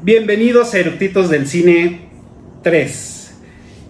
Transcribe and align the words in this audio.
Bienvenidos 0.00 0.74
a 0.74 0.78
Eructitos 0.78 1.28
del 1.28 1.48
Cine 1.48 2.02
3. 2.62 3.34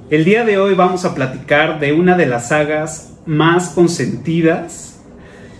El 0.08 0.24
día 0.24 0.42
de 0.46 0.56
hoy 0.56 0.72
vamos 0.72 1.04
a 1.04 1.14
platicar 1.14 1.80
de 1.80 1.92
una 1.92 2.16
de 2.16 2.24
las 2.24 2.48
sagas 2.48 3.12
más 3.26 3.68
consentidas 3.68 5.00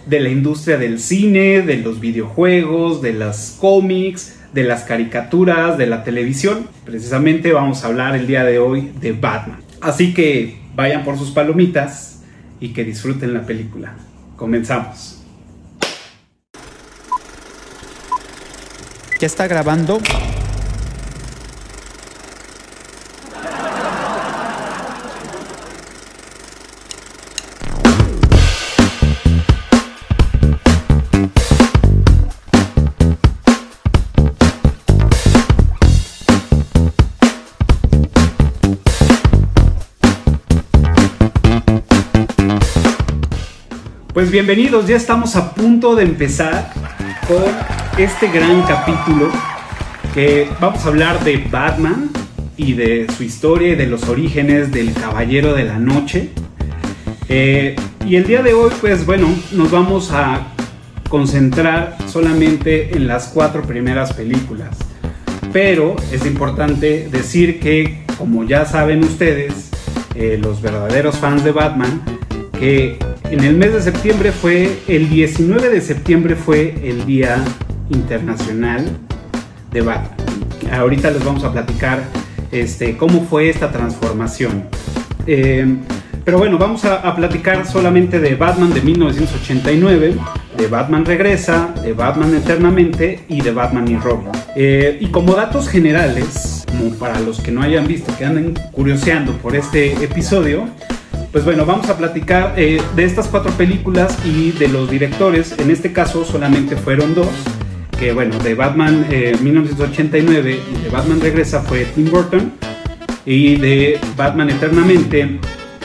de 0.07 0.21
la 0.21 0.31
industria 0.31 0.79
del 0.79 1.01
cine, 1.01 1.61
de 1.61 1.77
los 1.77 2.01
videojuegos, 2.01 3.03
de 3.03 3.13
las 3.13 3.59
cómics, 3.61 4.39
de 4.55 4.65
las 4.65 4.85
caricaturas, 4.85 5.77
de 5.77 5.87
la 5.87 6.03
televisión. 6.03 6.67
Precisamente 6.87 7.53
vamos 7.53 7.85
a 7.85 7.89
hablar 7.89 8.17
el 8.17 8.27
día 8.27 8.43
de 8.43 8.59
hoy 8.59 8.91
de 9.03 9.13
Batman. 9.13 9.61
Así 9.83 10.15
que 10.15 10.61
vayan 10.75 11.05
por 11.05 11.19
sus 11.19 11.31
palomitas 11.31 12.23
y 12.59 12.73
que 12.73 12.85
disfruten 12.85 13.35
la 13.35 13.45
película. 13.45 13.97
Comenzamos. 14.37 15.23
¿Ya 19.21 19.27
está 19.27 19.47
grabando? 19.47 19.99
Pues 44.29 44.45
bienvenidos, 44.45 44.87
ya 44.87 44.97
estamos 44.97 45.37
a 45.37 45.55
punto 45.55 45.97
de 45.97 46.03
empezar 46.03 46.71
con 47.27 47.43
este 47.97 48.29
gran 48.29 48.61
capítulo 48.65 49.31
que 50.13 50.51
vamos 50.61 50.85
a 50.85 50.89
hablar 50.89 51.25
de 51.25 51.39
Batman 51.51 52.11
y 52.55 52.75
de 52.75 53.07
su 53.17 53.23
historia 53.23 53.69
y 53.69 53.75
de 53.75 53.87
los 53.87 54.07
orígenes 54.07 54.71
del 54.71 54.93
Caballero 54.93 55.55
de 55.55 55.65
la 55.65 55.79
Noche. 55.79 56.29
Eh, 57.31 57.75
y 58.07 58.17
el 58.17 58.27
día 58.27 58.43
de 58.43 58.53
hoy, 58.53 58.71
pues 58.83 59.07
bueno, 59.07 59.35
nos 59.53 59.71
vamos 59.71 60.11
a 60.13 60.49
concentrar 61.09 61.97
solamente 62.07 62.95
en 62.95 63.07
las 63.07 63.29
cuatro 63.29 63.63
primeras 63.63 64.13
películas. 64.13 64.77
Pero 65.55 65.97
es 66.13 66.27
importante 66.27 67.09
decir 67.11 67.61
que, 67.61 68.05
como 68.19 68.45
ya 68.45 68.67
saben 68.67 69.05
ustedes, 69.05 69.71
eh, 70.15 70.39
los 70.39 70.61
verdaderos 70.61 71.17
fans 71.17 71.45
de 71.45 71.53
Batman, 71.53 72.03
que 72.61 72.99
en 73.31 73.45
el 73.45 73.57
mes 73.57 73.75
de 73.75 73.83
septiembre 73.83 74.33
fue, 74.33 74.79
el 74.89 75.11
19 75.11 75.69
de 75.69 75.81
septiembre 75.81 76.35
fue 76.35 76.75
el 76.83 77.05
Día 77.05 77.43
Internacional 77.91 78.87
de 79.71 79.83
Batman. 79.83 80.17
Ahorita 80.73 81.11
les 81.11 81.25
vamos 81.25 81.45
a 81.45 81.53
platicar 81.53 82.05
este, 82.53 82.97
cómo 82.97 83.23
fue 83.23 83.51
esta 83.51 83.71
transformación. 83.71 84.65
Eh, 85.27 85.77
pero 86.25 86.39
bueno, 86.39 86.59
vamos 86.59 86.85
a, 86.85 87.15
platicar 87.17 87.67
solamente 87.67 88.21
de 88.21 88.35
Batman 88.35 88.73
de 88.73 88.83
1989, 88.83 90.15
de 90.57 90.67
Batman 90.67 91.05
Regresa, 91.05 91.73
de 91.83 91.93
Batman 91.93 92.35
Eternamente 92.35 93.25
y 93.29 93.41
de 93.41 93.51
Batman 93.51 93.89
y 93.89 93.97
Robin. 93.97 94.29
Eh, 94.55 94.99
y 95.01 95.07
como 95.07 95.35
datos 95.35 95.69
generales, 95.69 96.65
como 96.67 96.95
para 96.95 97.21
los 97.21 97.41
que 97.41 97.51
no 97.51 97.63
hayan 97.63 97.87
visto, 97.87 98.15
que 98.17 98.27
anden 98.27 98.55
curioseando 98.73 99.33
por 99.39 99.57
este 99.57 99.93
episodio, 100.05 100.69
pues 101.33 101.45
bueno, 101.45 101.67
vamos 101.67 101.89
a 101.91 101.97
platicar 101.97 102.55
eh, 102.57 102.81
de 102.97 103.05
estas 103.05 103.29
cuatro 103.29 103.53
películas 103.53 104.17
y 104.25 104.53
de 104.53 104.69
los 104.69 104.91
directores. 104.91 105.55
En 105.59 105.71
este 105.71 105.93
caso 105.93 106.25
solamente 106.25 106.77
fueron 106.77 107.15
dos. 107.15 107.29
Que 107.99 108.13
bueno, 108.13 108.39
de 108.39 108.55
Batman 108.55 109.07
1989 109.43 110.53
eh, 110.53 110.61
y 110.73 110.83
de 110.85 110.89
Batman 110.89 111.21
Regresa 111.21 111.61
fue 111.61 111.85
Tim 111.85 112.11
Burton. 112.11 112.53
Y 113.27 113.57
de 113.57 114.01
Batman 114.17 114.49
Eternamente 114.49 115.39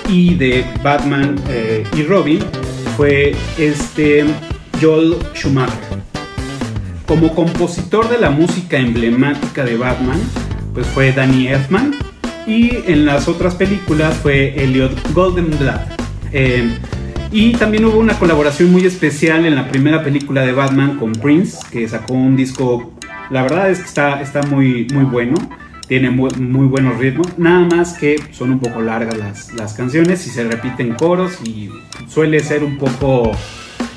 y 0.07 0.35
de 0.35 0.63
Batman 0.81 1.35
eh, 1.49 1.83
y 1.93 2.03
Robin 2.03 2.39
fue 2.95 3.35
este 3.57 4.25
Joel 4.81 5.17
Schumacher. 5.33 6.03
Como 7.05 7.35
compositor 7.35 8.07
de 8.09 8.17
la 8.17 8.29
música 8.29 8.77
emblemática 8.77 9.65
de 9.65 9.75
Batman, 9.75 10.21
pues 10.73 10.87
fue 10.87 11.11
Danny 11.11 11.47
Elfman 11.47 12.12
y 12.45 12.77
en 12.87 13.05
las 13.05 13.27
otras 13.27 13.55
películas 13.55 14.17
fue 14.17 14.61
Elliot 14.61 15.13
Goldenblatt. 15.13 16.01
Eh, 16.31 16.77
y 17.31 17.53
también 17.53 17.85
hubo 17.85 17.97
una 17.97 18.17
colaboración 18.19 18.71
muy 18.71 18.85
especial 18.85 19.45
en 19.45 19.55
la 19.55 19.67
primera 19.67 20.03
película 20.03 20.45
de 20.45 20.51
Batman 20.51 20.97
con 20.99 21.13
Prince, 21.13 21.57
que 21.71 21.87
sacó 21.87 22.13
un 22.13 22.35
disco, 22.35 22.93
la 23.31 23.41
verdad 23.41 23.71
es 23.71 23.79
que 23.79 23.85
está, 23.85 24.21
está 24.21 24.43
muy, 24.43 24.87
muy 24.93 25.03
bueno, 25.05 25.35
tiene 25.87 26.11
muy, 26.11 26.29
muy 26.35 26.67
buenos 26.67 26.97
ritmos, 26.99 27.37
nada 27.37 27.65
más 27.65 27.93
que 27.93 28.21
son 28.31 28.51
un 28.51 28.59
poco 28.59 28.81
largas 28.81 29.17
las, 29.17 29.53
las 29.53 29.73
canciones 29.73 30.25
y 30.27 30.29
se 30.29 30.43
repiten 30.43 30.93
coros 30.93 31.39
y 31.43 31.69
suele 32.07 32.39
ser 32.39 32.63
un 32.63 32.77
poco 32.77 33.31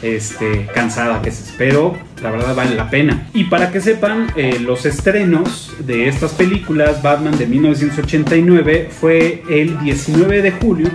este, 0.02 0.66
cansada 0.74 1.16
a 1.16 1.20
veces, 1.20 1.54
pero 1.56 1.96
la 2.22 2.30
verdad 2.30 2.54
vale 2.54 2.74
la 2.74 2.90
pena. 2.90 3.28
Y 3.34 3.44
para 3.44 3.70
que 3.70 3.80
sepan, 3.80 4.28
eh, 4.36 4.58
los 4.60 4.86
estrenos 4.86 5.72
de 5.78 6.08
estas 6.08 6.32
películas, 6.32 7.02
Batman 7.02 7.36
de 7.38 7.46
1989 7.46 8.88
fue 8.90 9.42
el 9.48 9.78
19 9.80 10.42
de 10.42 10.50
julio 10.52 10.90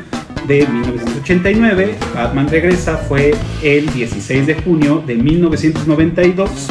de 0.47 0.67
1989, 0.67 1.95
Batman 2.15 2.47
Regresa 2.49 2.97
fue 2.97 3.33
el 3.61 3.91
16 3.93 4.47
de 4.47 4.55
junio 4.55 5.03
de 5.05 5.15
1992 5.15 6.67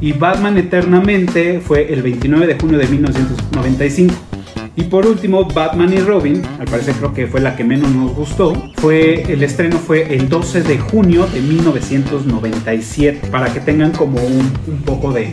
y 0.00 0.12
Batman 0.12 0.58
Eternamente 0.58 1.60
fue 1.60 1.92
el 1.92 2.02
29 2.02 2.46
de 2.46 2.58
junio 2.58 2.78
de 2.78 2.88
1995. 2.88 4.31
Y 4.74 4.84
por 4.84 5.06
último, 5.06 5.44
Batman 5.44 5.92
y 5.92 5.98
Robin, 5.98 6.42
al 6.58 6.66
parecer 6.66 6.94
creo 6.94 7.12
que 7.12 7.26
fue 7.26 7.40
la 7.40 7.56
que 7.56 7.62
menos 7.62 7.90
nos 7.90 8.14
gustó, 8.14 8.54
fue 8.76 9.22
el 9.30 9.42
estreno 9.42 9.76
fue 9.76 10.14
el 10.14 10.30
12 10.30 10.62
de 10.62 10.78
junio 10.78 11.26
de 11.26 11.42
1997, 11.42 13.28
para 13.30 13.52
que 13.52 13.60
tengan 13.60 13.92
como 13.92 14.18
un, 14.18 14.50
poco 14.86 15.12
de, 15.12 15.30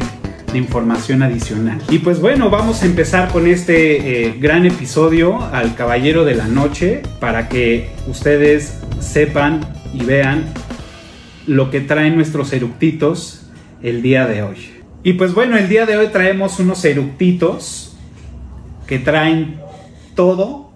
información 0.53 1.21
adicional. 1.21 1.79
Y 1.89 1.99
pues 1.99 2.19
bueno, 2.19 2.49
vamos 2.49 2.81
a 2.81 2.87
empezar 2.87 3.29
con 3.31 3.45
este 3.45 4.25
eh, 4.25 4.35
gran 4.39 4.65
episodio 4.65 5.39
al 5.53 5.75
Caballero 5.75 6.25
de 6.25 6.33
la 6.33 6.47
Noche 6.47 7.03
para 7.19 7.47
que 7.47 7.91
ustedes 8.07 8.79
sepan 8.99 9.61
y 9.93 10.03
vean 10.03 10.45
lo 11.45 11.69
que 11.69 11.81
traen 11.81 12.15
nuestros 12.15 12.51
eructitos 12.51 13.47
el 13.83 14.01
día 14.01 14.25
de 14.25 14.41
hoy. 14.41 14.57
Y 15.03 15.13
pues 15.13 15.35
bueno, 15.35 15.55
el 15.55 15.69
día 15.69 15.85
de 15.85 15.97
hoy 15.97 16.07
traemos 16.07 16.59
unos 16.59 16.83
eructitos 16.83 17.88
que 18.89 18.97
traen 18.97 19.61
todo 20.15 20.71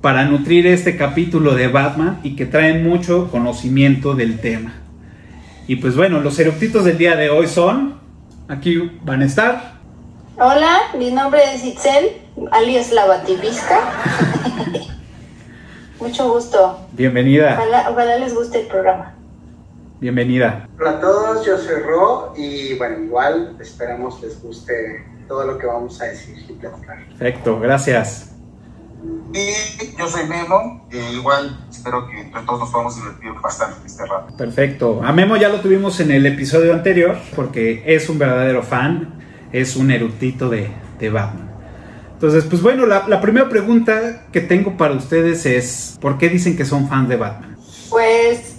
para 0.00 0.24
nutrir 0.24 0.66
este 0.66 0.96
capítulo 0.96 1.54
de 1.54 1.68
Batman 1.68 2.18
y 2.22 2.34
que 2.34 2.46
traen 2.46 2.88
mucho 2.88 3.30
conocimiento 3.30 4.14
del 4.14 4.40
tema. 4.40 4.72
Y 5.66 5.76
pues 5.76 5.94
bueno, 5.94 6.20
los 6.20 6.38
eructitos 6.38 6.86
del 6.86 6.96
día 6.96 7.16
de 7.16 7.28
hoy 7.28 7.46
son, 7.48 8.00
aquí 8.48 8.98
van 9.04 9.20
a 9.20 9.26
estar. 9.26 9.74
Hola, 10.38 10.78
mi 10.96 11.10
nombre 11.10 11.42
es 11.54 11.62
Itzel, 11.62 12.22
alias 12.50 12.92
La 12.92 13.04
Bativisca. 13.04 13.78
Mucho 16.00 16.32
gusto. 16.32 16.88
Bienvenida. 16.92 17.60
Ojalá, 17.90 18.16
les 18.16 18.34
guste 18.34 18.62
el 18.62 18.68
programa. 18.68 19.14
Bienvenida. 20.00 20.66
Hola 20.78 20.92
a 20.92 21.00
todos, 21.00 21.44
yo 21.44 21.58
soy 21.58 21.82
Ro 21.82 22.32
y 22.38 22.78
bueno, 22.78 23.04
igual 23.04 23.54
esperamos 23.60 24.22
les 24.22 24.42
guste 24.42 25.09
todo 25.30 25.44
lo 25.44 25.56
que 25.58 25.66
vamos 25.66 26.00
a 26.00 26.06
decir 26.06 26.44
y 26.48 26.52
platicar. 26.54 27.06
Perfecto, 27.06 27.60
gracias. 27.60 28.32
Y 29.32 29.96
yo 29.96 30.08
soy 30.08 30.26
Memo, 30.28 30.88
e 30.90 31.12
igual 31.12 31.56
espero 31.70 32.08
que 32.08 32.20
entre 32.20 32.42
todos 32.42 32.58
nos 32.58 32.70
podamos 32.70 32.96
divertir 32.96 33.30
bastante 33.40 33.86
este 33.86 34.06
rato. 34.06 34.36
Perfecto. 34.36 35.00
A 35.04 35.12
Memo 35.12 35.36
ya 35.36 35.48
lo 35.48 35.60
tuvimos 35.60 36.00
en 36.00 36.10
el 36.10 36.26
episodio 36.26 36.74
anterior 36.74 37.16
porque 37.36 37.84
es 37.86 38.08
un 38.08 38.18
verdadero 38.18 38.64
fan, 38.64 39.20
es 39.52 39.76
un 39.76 39.92
erudito 39.92 40.48
de, 40.48 40.72
de 40.98 41.10
Batman. 41.10 41.48
Entonces, 42.14 42.44
pues 42.46 42.60
bueno, 42.60 42.84
la, 42.84 43.06
la, 43.06 43.20
primera 43.20 43.48
pregunta 43.48 44.26
que 44.32 44.40
tengo 44.40 44.76
para 44.76 44.94
ustedes 44.94 45.46
es, 45.46 45.96
¿por 46.00 46.18
qué 46.18 46.28
dicen 46.28 46.56
que 46.56 46.64
son 46.64 46.88
fans 46.88 47.08
de 47.08 47.16
Batman? 47.16 47.56
Pues 47.88 48.56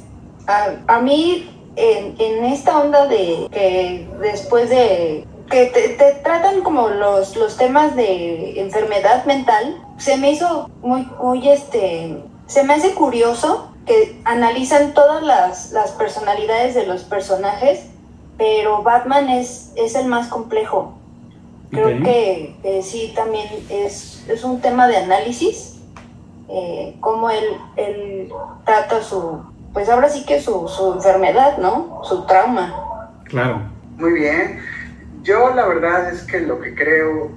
a, 0.47 0.69
a 0.87 1.01
mí, 1.01 1.51
en, 1.75 2.15
en, 2.17 2.45
esta 2.45 2.79
onda 2.79 3.07
de 3.07 3.49
que 3.51 4.07
después 4.21 4.69
de 4.69 5.27
que 5.51 5.65
te, 5.67 6.11
tratan 6.23 6.61
como 6.61 6.87
los, 6.87 7.35
los 7.35 7.57
temas 7.57 7.95
de 7.95 8.59
enfermedad 8.59 9.25
mental, 9.25 9.77
se 9.97 10.17
me 10.17 10.31
hizo 10.31 10.69
muy, 10.81 11.07
muy, 11.21 11.47
este, 11.47 12.23
se 12.47 12.63
me 12.63 12.73
hace 12.73 12.95
curioso 12.95 13.71
que 13.85 14.19
analizan 14.23 14.93
todas 14.93 15.21
las, 15.21 15.71
las 15.73 15.91
personalidades 15.91 16.73
de 16.73 16.87
los 16.87 17.03
personajes, 17.03 17.85
pero 18.37 18.81
Batman 18.81 19.29
es, 19.29 19.73
es 19.75 19.93
el 19.95 20.07
más 20.07 20.29
complejo. 20.29 20.93
Creo 21.69 22.03
que 22.03 22.81
sí, 22.83 23.13
también 23.15 23.47
es, 23.69 24.25
es, 24.27 24.43
un 24.43 24.59
tema 24.59 24.89
de 24.89 24.97
análisis, 24.97 25.79
eh, 26.49 26.97
cómo 26.99 27.29
él, 27.29 27.45
él 27.77 28.33
trata 28.65 29.01
su, 29.01 29.41
pues 29.71 29.87
ahora 29.87 30.09
sí 30.09 30.25
que 30.25 30.41
su, 30.41 30.67
su 30.67 30.93
enfermedad, 30.93 31.57
¿no? 31.59 32.01
Su 32.03 32.25
trauma. 32.25 33.13
Claro. 33.23 33.61
Muy 33.97 34.13
bien 34.13 34.59
Yo 35.23 35.53
la 35.53 35.67
verdad 35.67 36.11
es 36.11 36.23
que 36.23 36.39
lo 36.41 36.59
que 36.59 36.73
creo, 36.73 37.31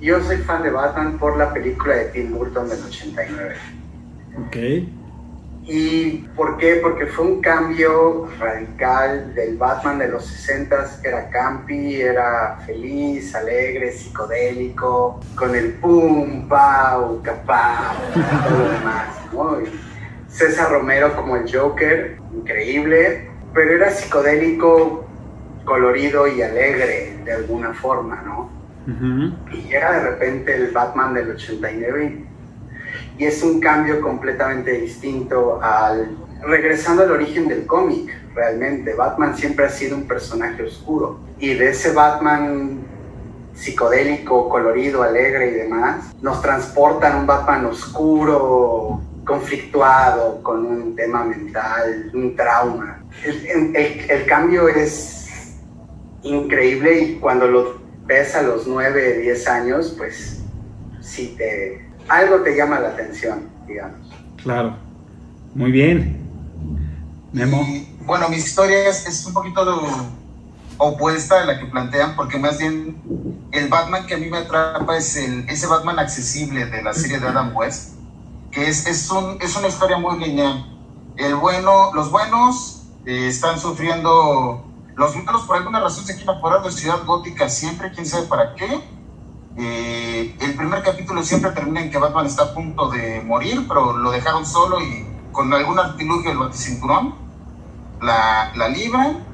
yo 0.00 0.20
soy 0.22 0.38
fan 0.38 0.62
de 0.62 0.70
Batman 0.70 1.18
por 1.18 1.36
la 1.36 1.52
película 1.52 1.94
de 1.94 2.06
Tim 2.06 2.32
Burton 2.32 2.68
del 2.68 2.82
89. 2.82 3.54
Ok. 4.46 4.56
¿Y 5.68 6.18
por 6.36 6.58
qué? 6.58 6.76
Porque 6.76 7.06
fue 7.06 7.24
un 7.24 7.40
cambio 7.40 8.28
radical 8.38 9.34
del 9.34 9.56
Batman 9.56 9.98
de 9.98 10.08
los 10.08 10.24
60 10.24 11.00
que 11.02 11.08
era 11.08 11.28
campi, 11.28 12.00
era 12.00 12.58
feliz, 12.64 13.34
alegre, 13.34 13.90
psicodélico, 13.90 15.20
con 15.34 15.56
el 15.56 15.72
pum, 15.74 16.48
pau, 16.48 17.20
capau, 17.22 17.96
todo 18.48 18.58
lo 18.58 18.70
demás, 18.70 19.08
¿no? 19.32 19.58
César 20.28 20.70
Romero 20.70 21.16
como 21.16 21.34
el 21.34 21.52
Joker, 21.52 22.16
increíble, 22.32 23.28
pero 23.52 23.74
era 23.74 23.90
psicodélico, 23.90 25.05
colorido 25.66 26.26
y 26.26 26.40
alegre 26.40 27.18
de 27.24 27.32
alguna 27.34 27.74
forma, 27.74 28.22
¿no? 28.24 28.48
Y 29.52 29.62
llega 29.68 29.92
de 29.92 30.00
repente 30.10 30.54
el 30.56 30.70
Batman 30.70 31.12
del 31.12 31.32
89 31.32 32.24
y 33.18 33.24
es 33.24 33.42
un 33.42 33.60
cambio 33.60 34.00
completamente 34.00 34.70
distinto 34.72 35.60
al... 35.62 36.16
Regresando 36.42 37.02
al 37.02 37.10
origen 37.10 37.48
del 37.48 37.66
cómic, 37.66 38.10
realmente, 38.34 38.94
Batman 38.94 39.36
siempre 39.36 39.64
ha 39.66 39.70
sido 39.70 39.96
un 39.96 40.06
personaje 40.06 40.62
oscuro 40.62 41.18
y 41.38 41.54
de 41.54 41.70
ese 41.70 41.92
Batman 41.92 42.78
psicodélico, 43.54 44.48
colorido, 44.48 45.02
alegre 45.02 45.48
y 45.48 45.54
demás, 45.54 46.14
nos 46.20 46.40
transportan 46.42 47.12
a 47.12 47.16
un 47.20 47.26
Batman 47.26 47.64
oscuro, 47.66 49.00
conflictuado, 49.24 50.42
con 50.42 50.64
un 50.66 50.94
tema 50.94 51.24
mental, 51.24 52.10
un 52.14 52.36
trauma. 52.36 53.02
El, 53.24 53.46
el- 53.74 54.10
el 54.10 54.26
cambio 54.26 54.68
es 54.68 55.25
increíble 56.26 57.00
y 57.00 57.14
cuando 57.16 57.46
lo 57.46 57.78
ves 58.04 58.34
a 58.34 58.42
los 58.42 58.66
9, 58.66 59.20
10 59.20 59.48
años, 59.48 59.94
pues 59.96 60.42
sí 61.00 61.34
te... 61.36 61.88
algo 62.08 62.42
te 62.42 62.56
llama 62.56 62.80
la 62.80 62.88
atención, 62.88 63.48
digamos. 63.66 64.08
Claro. 64.42 64.76
Muy 65.54 65.72
bien. 65.72 66.20
Memo. 67.32 67.62
Y, 67.68 67.88
bueno, 68.04 68.28
mi 68.28 68.36
historia 68.36 68.88
es, 68.88 69.06
es 69.06 69.26
un 69.26 69.32
poquito 69.32 69.64
de- 69.64 70.26
opuesta 70.78 71.42
a 71.42 71.44
la 71.46 71.58
que 71.58 71.66
plantean, 71.66 72.16
porque 72.16 72.38
más 72.38 72.58
bien 72.58 73.00
el 73.52 73.68
Batman 73.68 74.06
que 74.06 74.14
a 74.14 74.18
mí 74.18 74.28
me 74.28 74.38
atrapa 74.38 74.96
es 74.96 75.16
el, 75.16 75.48
ese 75.48 75.66
Batman 75.66 75.98
accesible 75.98 76.66
de 76.66 76.82
la 76.82 76.92
serie 76.92 77.18
de 77.18 77.26
Adam 77.28 77.56
West, 77.56 77.94
que 78.50 78.68
es, 78.68 78.86
es, 78.86 79.10
un, 79.10 79.38
es 79.40 79.56
una 79.56 79.68
historia 79.68 79.98
muy 79.98 80.18
lineal. 80.18 80.66
El 81.16 81.36
bueno, 81.36 81.94
los 81.94 82.10
buenos 82.10 82.82
eh, 83.06 83.28
están 83.28 83.58
sufriendo, 83.58 84.65
los 84.96 85.14
malos 85.14 85.42
por 85.42 85.56
alguna 85.56 85.78
razón 85.78 86.04
se 86.04 86.14
quieren 86.14 86.36
apurar 86.36 86.62
de 86.62 86.72
Ciudad 86.72 87.04
Gótica 87.04 87.48
siempre, 87.50 87.92
quién 87.92 88.06
sabe 88.06 88.26
para 88.26 88.54
qué. 88.54 88.80
Eh, 89.58 90.36
el 90.40 90.56
primer 90.56 90.82
capítulo 90.82 91.22
siempre 91.22 91.50
termina 91.50 91.82
en 91.82 91.90
que 91.90 91.98
Batman 91.98 92.26
está 92.26 92.44
a 92.44 92.54
punto 92.54 92.88
de 92.88 93.20
morir, 93.20 93.66
pero 93.68 93.96
lo 93.96 94.10
dejaron 94.10 94.46
solo 94.46 94.80
y 94.80 95.06
con 95.32 95.52
algún 95.52 95.78
artilugio 95.78 96.30
del 96.30 96.38
baticinturón 96.38 97.14
la, 98.00 98.52
la 98.54 98.68
libran 98.68 99.24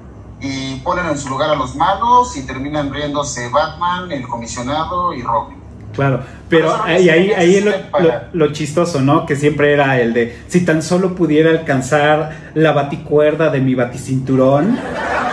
y 0.41 0.81
ponen 0.81 1.07
en 1.07 1.17
su 1.17 1.29
lugar 1.29 1.51
a 1.51 1.55
los 1.55 1.77
malos 1.77 2.37
y 2.37 2.43
terminan 2.45 2.93
riéndose 2.93 3.49
Batman, 3.49 4.11
el 4.11 4.27
comisionado 4.27 5.15
y 5.15 5.23
Robin. 5.23 5.62
Claro, 5.93 6.21
pero 6.49 6.67
eso 6.69 6.83
ahí, 6.85 7.09
ahí, 7.11 7.31
ahí 7.33 7.61
lo- 7.61 8.11
lo 8.33 8.53
chistoso, 8.53 9.01
¿no? 9.01 9.27
Que 9.27 9.37
siempre 9.37 9.73
era 9.73 10.01
el 10.01 10.13
de, 10.15 10.43
si 10.49 10.65
tan 10.65 10.83
solo 10.83 11.15
pudiera 11.15 11.51
alcanzar 11.51 12.51
la 12.55 12.73
baticuerda 12.73 13.51
de 13.51 13.61
mi 13.61 13.75
baticinturón, 13.75 14.79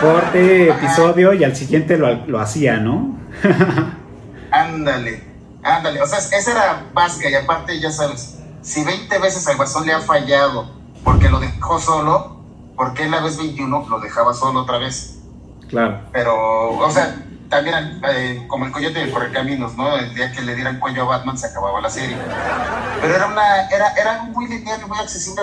corte 0.00 0.68
episodio 0.70 1.32
y 1.32 1.44
al 1.44 1.56
siguiente 1.56 1.96
lo, 1.96 2.26
lo 2.26 2.40
hacía, 2.40 2.76
¿no? 2.76 3.18
Ándale, 4.50 5.22
ándale. 5.62 6.02
O 6.02 6.06
sea, 6.06 6.18
esa 6.18 6.50
era 6.50 6.82
básica 6.92 7.30
y 7.30 7.34
aparte, 7.34 7.78
ya 7.80 7.90
sabes, 7.90 8.38
si 8.62 8.84
20 8.84 9.18
veces 9.18 9.46
al 9.48 9.56
Guasón 9.56 9.86
le 9.86 9.92
ha 9.92 10.00
fallado 10.00 10.70
porque 11.04 11.28
lo 11.28 11.38
dejó 11.40 11.78
solo, 11.78 12.40
¿por 12.76 12.94
qué 12.94 13.08
la 13.08 13.20
vez 13.20 13.38
21 13.38 13.86
lo 13.88 14.00
dejaba 14.00 14.34
solo 14.34 14.60
otra 14.60 14.78
vez? 14.78 15.18
Claro, 15.68 16.00
Pero, 16.12 16.70
o 16.78 16.90
sea, 16.90 17.16
también 17.50 18.00
eh, 18.08 18.44
como 18.46 18.64
el 18.64 18.72
coyote 18.72 19.04
de 19.04 19.10
Correcaminos, 19.10 19.76
¿no? 19.76 19.96
El 19.96 20.14
día 20.14 20.32
que 20.32 20.40
le 20.40 20.54
dieran 20.54 20.78
cuello 20.78 21.02
a 21.02 21.16
Batman 21.16 21.36
se 21.36 21.48
acababa 21.48 21.80
la 21.80 21.90
serie. 21.90 22.16
Pero 23.00 23.14
era 23.14 23.26
una, 23.26 23.68
era, 23.68 23.92
era 23.94 24.22
muy 24.22 24.48
lineal 24.48 24.80
y 24.82 24.88
muy 24.88 24.98
accesible 24.98 25.42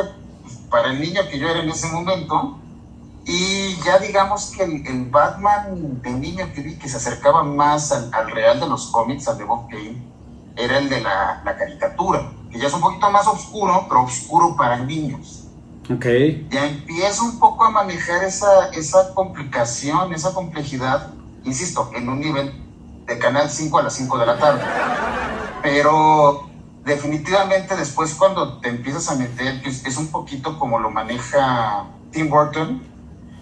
para 0.71 0.89
el 0.89 0.99
niño 0.99 1.21
que 1.29 1.37
yo 1.37 1.49
era 1.49 1.59
en 1.59 1.69
ese 1.69 1.87
momento. 1.87 2.57
Y 3.25 3.75
ya 3.83 3.99
digamos 3.99 4.53
que 4.55 4.63
el, 4.63 4.87
el 4.87 5.05
Batman 5.09 6.01
de 6.01 6.11
niño 6.11 6.49
que 6.55 6.61
vi 6.61 6.77
que 6.77 6.87
se 6.87 6.95
acercaba 6.95 7.43
más 7.43 7.91
al, 7.91 8.09
al 8.13 8.31
real 8.31 8.59
de 8.59 8.67
los 8.67 8.87
cómics, 8.87 9.27
al 9.27 9.37
de 9.37 9.43
Bob 9.43 9.67
Kane, 9.69 10.01
era 10.55 10.77
el 10.77 10.87
de 10.87 11.01
la, 11.01 11.41
la 11.43 11.57
caricatura, 11.57 12.31
que 12.49 12.57
ya 12.57 12.67
es 12.67 12.73
un 12.73 12.81
poquito 12.81 13.11
más 13.11 13.27
oscuro, 13.27 13.85
pero 13.89 14.03
oscuro 14.03 14.55
para 14.55 14.77
niños 14.77 15.43
ok, 15.93 16.05
ya 16.49 16.67
empieza 16.67 17.23
un 17.23 17.39
poco 17.39 17.63
a 17.63 17.69
manejar 17.69 18.23
esa, 18.23 18.69
esa 18.69 19.13
complicación, 19.13 20.13
esa 20.13 20.33
complejidad, 20.33 21.13
insisto, 21.47 21.89
en 21.95 22.09
un 22.09 22.19
nivel 22.19 22.53
de 23.05 23.17
Canal 23.17 23.49
5 23.49 23.79
a 23.79 23.83
las 23.83 23.93
5 23.95 24.17
de 24.19 24.25
la 24.25 24.37
tarde. 24.37 24.61
Pero 25.63 26.47
definitivamente 26.83 27.75
después 27.75 28.13
cuando 28.15 28.59
te 28.59 28.69
empiezas 28.69 29.09
a 29.09 29.15
meter, 29.15 29.61
que 29.61 29.69
es, 29.69 29.97
un 29.97 30.07
poquito 30.07 30.59
como 30.59 30.79
lo 30.79 30.89
maneja 30.89 31.85
Tim 32.11 32.29
Burton, 32.29 32.81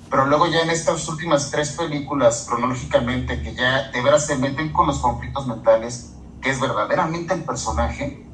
pero 0.09 0.25
luego 0.25 0.47
ya 0.47 0.61
en 0.61 0.69
estas 0.69 1.07
últimas 1.07 1.51
tres 1.51 1.71
películas 1.71 2.45
cronológicamente 2.47 3.41
que 3.41 3.53
ya 3.53 3.91
de 3.91 4.01
veras 4.01 4.25
se 4.25 4.37
meten 4.37 4.71
con 4.71 4.87
los 4.87 4.99
conflictos 4.99 5.47
mentales, 5.47 6.13
que 6.41 6.51
es 6.51 6.59
verdaderamente 6.59 7.33
el 7.33 7.43
personaje, 7.43 8.25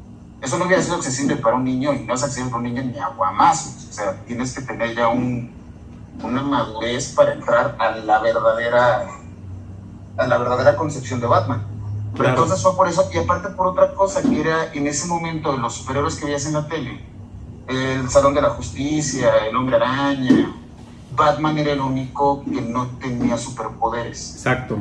eso 0.41 0.57
no 0.57 0.65
hubiera 0.65 0.81
sido 0.81 0.95
accesible 0.95 1.35
para 1.35 1.55
un 1.55 1.63
niño 1.63 1.93
y 1.93 1.99
no 1.99 2.13
es 2.13 2.23
accesible 2.23 2.51
para 2.51 2.63
un 2.63 2.73
niño 2.73 2.83
ni 2.83 2.97
aguamazos. 2.97 3.87
O 3.89 3.93
sea, 3.93 4.21
tienes 4.25 4.53
que 4.53 4.61
tener 4.61 4.95
ya 4.95 5.07
un, 5.07 5.53
una 6.23 6.41
madurez 6.41 7.13
para 7.13 7.33
entrar 7.33 7.75
a 7.79 7.91
la 7.91 8.19
verdadera 8.19 9.20
a 10.17 10.27
la 10.27 10.37
verdadera 10.37 10.75
concepción 10.75 11.19
de 11.19 11.27
Batman. 11.27 11.63
Pero 12.13 12.23
Claro. 12.25 12.29
entonces 12.43 12.61
fue 12.61 12.75
por 12.75 12.87
eso, 12.87 13.09
y 13.13 13.17
aparte 13.17 13.49
por 13.49 13.67
otra 13.67 13.93
cosa, 13.93 14.21
que 14.21 14.41
era 14.41 14.73
en 14.73 14.85
ese 14.87 15.07
momento 15.07 15.51
de 15.53 15.59
los 15.59 15.73
superhéroes 15.75 16.15
que 16.15 16.25
veías 16.25 16.45
en 16.45 16.53
la 16.53 16.67
tele, 16.67 17.05
el 17.67 18.09
Salón 18.09 18.33
de 18.33 18.41
la 18.41 18.49
Justicia, 18.49 19.29
el 19.49 19.55
Hombre 19.55 19.77
Araña, 19.77 20.53
Batman 21.15 21.57
era 21.57 21.71
el 21.73 21.79
único 21.79 22.43
que 22.43 22.61
no 22.61 22.87
tenía 22.99 23.37
superpoderes. 23.37 24.35
exacto. 24.35 24.77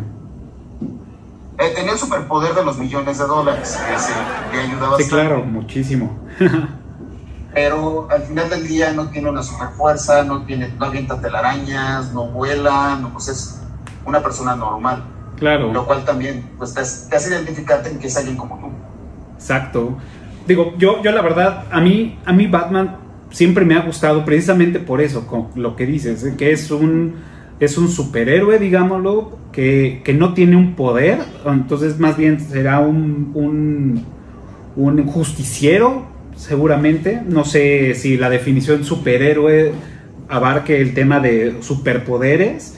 Eh, 1.59 1.73
tenía 1.75 1.93
el 1.93 1.99
superpoder 1.99 2.55
de 2.55 2.65
los 2.65 2.79
millones 2.79 3.19
de 3.19 3.27
dólares, 3.27 3.77
que 3.87 3.99
se, 3.99 4.13
le 4.57 4.63
ayudaba 4.63 4.97
Sí, 4.97 5.03
bastante. 5.03 5.09
claro, 5.09 5.45
muchísimo. 5.45 6.19
pero 7.53 8.09
al 8.11 8.23
final 8.23 8.49
del 8.49 8.67
día 8.67 8.93
no 8.93 9.09
tiene 9.09 9.29
una 9.29 9.43
super 9.43 9.69
fuerza, 9.71 10.23
no 10.25 10.43
tiene, 10.45 10.69
no 10.79 10.87
avienta 10.87 11.21
telarañas, 11.21 12.13
no 12.13 12.27
vuela, 12.29 12.97
no, 13.01 13.11
pues 13.11 13.29
es 13.29 13.61
una 14.07 14.21
persona 14.23 14.55
normal, 14.57 15.03
Claro. 15.41 15.73
lo 15.73 15.85
cual 15.87 16.05
también 16.05 16.45
pues 16.59 16.73
te, 16.75 16.81
hace- 16.83 17.09
te 17.11 17.17
hace 17.17 17.31
identificarte 17.35 17.91
en 17.91 17.99
que 17.99 18.07
es 18.07 18.17
alguien 18.17 18.37
como 18.37 18.59
tú. 18.61 18.67
Exacto. 19.35 19.97
Digo, 20.47 20.75
yo, 20.79 21.03
yo 21.03 21.11
la 21.13 21.23
verdad, 21.23 21.65
a 21.71 21.81
mí, 21.81 22.19
a 22.25 22.33
mí 22.33 22.47
Batman 22.47 22.97
siempre 23.31 23.65
me 23.65 23.75
ha 23.75 23.81
gustado 23.83 24.25
precisamente 24.25 24.79
por 24.81 25.01
eso, 25.01 25.27
con 25.27 25.49
lo 25.55 25.77
que 25.77 25.87
dices, 25.87 26.25
que 26.37 26.53
es 26.53 26.71
un, 26.71 27.15
es 27.59 27.79
un 27.79 27.89
superhéroe, 27.89 28.59
digámoslo, 28.59 29.39
que, 29.53 30.03
que 30.05 30.13
no 30.15 30.35
tiene 30.35 30.57
un 30.57 30.75
poder, 30.75 31.19
entonces 31.47 31.99
más 31.99 32.17
bien 32.17 32.39
será 32.41 32.81
un, 32.81 33.31
un, 33.35 34.05
un 34.77 35.07
justiciero, 35.07 36.07
seguramente. 36.37 37.23
No 37.27 37.45
sé 37.45 37.95
si 37.95 38.17
la 38.17 38.29
definición 38.31 38.85
superhéroe 38.85 39.73
abarque 40.29 40.81
el 40.81 40.95
tema 40.95 41.21
de 41.21 41.57
superpoderes. 41.61 42.77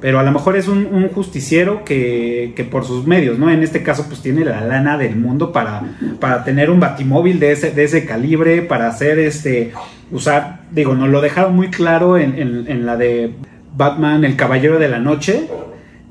Pero 0.00 0.20
a 0.20 0.22
lo 0.22 0.30
mejor 0.30 0.56
es 0.56 0.68
un, 0.68 0.86
un 0.92 1.08
justiciero 1.08 1.84
que, 1.84 2.52
que 2.54 2.62
por 2.64 2.84
sus 2.84 3.06
medios, 3.06 3.36
¿no? 3.38 3.50
En 3.50 3.62
este 3.64 3.82
caso, 3.82 4.04
pues 4.08 4.22
tiene 4.22 4.44
la 4.44 4.60
lana 4.60 4.96
del 4.96 5.16
mundo 5.16 5.50
para, 5.52 5.82
para 6.20 6.44
tener 6.44 6.70
un 6.70 6.78
batimóvil 6.78 7.40
de 7.40 7.50
ese, 7.52 7.72
de 7.72 7.82
ese 7.84 8.04
calibre, 8.06 8.62
para 8.62 8.86
hacer 8.86 9.18
este, 9.18 9.72
usar, 10.12 10.60
digo, 10.70 10.94
nos 10.94 11.08
lo 11.08 11.20
dejaron 11.20 11.56
muy 11.56 11.68
claro 11.68 12.16
en, 12.16 12.38
en- 12.38 12.64
en 12.68 12.86
la 12.86 12.96
de 12.96 13.32
Batman, 13.76 14.24
el 14.24 14.36
Caballero 14.36 14.78
de 14.78 14.88
la 14.88 15.00
Noche, 15.00 15.48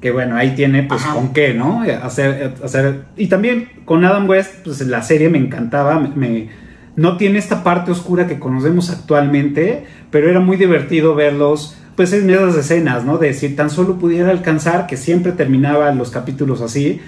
que 0.02 0.12
bueno, 0.12 0.36
ahí 0.36 0.52
tiene 0.54 0.84
pues 0.84 1.04
Ajá. 1.04 1.14
con 1.14 1.32
qué, 1.34 1.54
¿no? 1.54 1.84
Hacer, 2.04 2.56
hacer, 2.64 3.04
y 3.16 3.28
también 3.28 3.70
con 3.86 4.04
Adam 4.04 4.28
West, 4.30 4.66
pues 4.66 4.82
la 4.82 5.02
serie 5.02 5.30
me 5.30 5.38
encantaba, 5.38 5.98
me- 5.98 6.10
me, 6.16 6.50
no 6.98 7.16
tiene 7.16 7.40
esta 7.40 7.64
parte 7.64 7.92
oscura 7.92 8.28
que 8.28 8.38
conocemos 8.38 8.90
actualmente, 8.90 9.86
pero 10.12 10.30
era 10.30 10.40
muy 10.42 10.58
divertido 10.58 11.16
verlos, 11.16 11.78
pues 11.98 12.14
en 12.14 12.30
esas 12.30 12.56
escenas, 12.56 13.04
¿no? 13.04 13.18
De 13.18 13.34
si 13.34 13.50
tan 13.50 13.70
solo 13.70 13.98
pudiera 13.98 14.30
alcanzar, 14.32 14.88
que 14.88 14.96
siempre 14.96 15.34
terminaba 15.34 15.92
los 15.92 16.10
capítulos 16.12 16.62
así, 16.62 17.02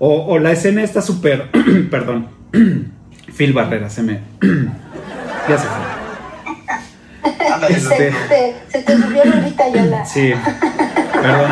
o, 0.00 0.24
o 0.26 0.38
la 0.40 0.50
escena 0.50 0.82
está 0.82 1.00
súper, 1.02 1.50
perdón, 1.90 2.26
Phil 3.36 3.52
Barrera, 3.52 3.88
se 3.90 4.02
me, 4.02 4.20
ya 5.48 5.58
se 5.58 5.66
fue. 5.68 5.92
Este- 7.68 7.80
Se, 7.80 8.12
te- 8.28 8.54
se 8.68 8.82
te 8.82 8.96
subió 8.96 9.24
Lolita 9.24 9.68
Yola. 9.72 10.04
Sí, 10.04 10.32
perdón. 11.12 11.50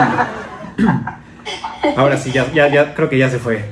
Ahora 1.96 2.16
sí, 2.16 2.32
ya, 2.32 2.50
ya, 2.52 2.68
ya, 2.68 2.94
creo 2.94 3.08
que 3.08 3.18
ya 3.18 3.30
se 3.30 3.38
fue. 3.38 3.64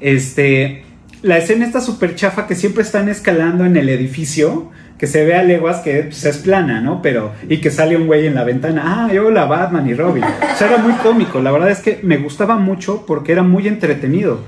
Este, 0.00 0.84
la 1.22 1.38
escena 1.38 1.64
está 1.64 1.80
súper 1.80 2.16
chafa 2.16 2.46
que 2.46 2.56
siempre 2.56 2.82
están 2.82 3.08
escalando 3.08 3.64
en 3.64 3.76
el 3.76 3.88
edificio, 3.88 4.70
que 4.98 5.06
se 5.06 5.24
ve 5.24 5.34
a 5.34 5.42
leguas 5.42 5.80
que 5.80 6.02
pues, 6.02 6.24
es 6.24 6.38
plana, 6.38 6.80
¿no? 6.80 7.00
Pero, 7.00 7.32
y 7.48 7.58
que 7.58 7.70
sale 7.70 7.96
un 7.96 8.06
güey 8.06 8.26
en 8.26 8.34
la 8.34 8.44
ventana, 8.44 8.82
ah, 8.84 9.12
yo 9.12 9.30
la 9.30 9.46
Batman 9.46 9.88
y 9.88 9.94
Robin. 9.94 10.24
O 10.24 10.56
sea, 10.56 10.68
era 10.68 10.78
muy 10.78 10.92
cómico, 10.94 11.40
la 11.40 11.52
verdad 11.52 11.70
es 11.70 11.80
que 11.80 12.00
me 12.02 12.18
gustaba 12.18 12.56
mucho 12.56 13.04
porque 13.06 13.32
era 13.32 13.42
muy 13.42 13.68
entretenido. 13.68 14.40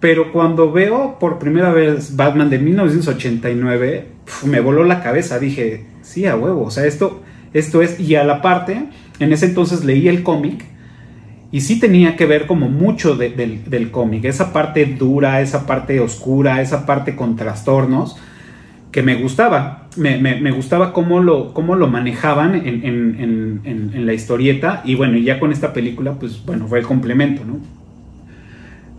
Pero 0.00 0.32
cuando 0.32 0.70
veo 0.70 1.18
por 1.18 1.38
primera 1.38 1.72
vez 1.72 2.14
Batman 2.16 2.50
de 2.50 2.58
1989, 2.58 4.06
me 4.44 4.60
voló 4.60 4.84
la 4.84 5.02
cabeza, 5.02 5.38
dije, 5.38 5.86
sí, 6.02 6.26
a 6.26 6.36
huevo, 6.36 6.64
o 6.64 6.70
sea, 6.70 6.84
esto, 6.84 7.22
esto 7.54 7.80
es, 7.80 7.98
y 7.98 8.14
a 8.16 8.24
la 8.24 8.42
parte, 8.42 8.84
en 9.18 9.32
ese 9.32 9.46
entonces 9.46 9.84
leí 9.84 10.08
el 10.08 10.22
cómic, 10.22 10.66
y 11.54 11.60
sí 11.60 11.78
tenía 11.78 12.16
que 12.16 12.26
ver 12.26 12.48
como 12.48 12.68
mucho 12.68 13.14
del 13.14 13.90
cómic, 13.92 14.24
esa 14.24 14.52
parte 14.52 14.86
dura, 14.86 15.40
esa 15.40 15.66
parte 15.66 16.00
oscura, 16.00 16.60
esa 16.60 16.84
parte 16.84 17.14
con 17.14 17.36
trastornos, 17.36 18.16
que 18.90 19.04
me 19.04 19.14
gustaba. 19.14 19.86
Me, 19.96 20.50
gustaba 20.50 20.92
cómo 20.92 21.20
lo, 21.20 21.54
cómo 21.54 21.76
lo 21.76 21.86
manejaban 21.86 22.56
en, 22.56 24.04
la 24.04 24.12
historieta. 24.12 24.82
Y 24.84 24.96
bueno, 24.96 25.16
ya 25.16 25.38
con 25.38 25.52
esta 25.52 25.72
película, 25.72 26.14
pues 26.14 26.44
bueno, 26.44 26.66
fue 26.66 26.80
el 26.80 26.86
complemento, 26.86 27.44
¿no? 27.44 27.58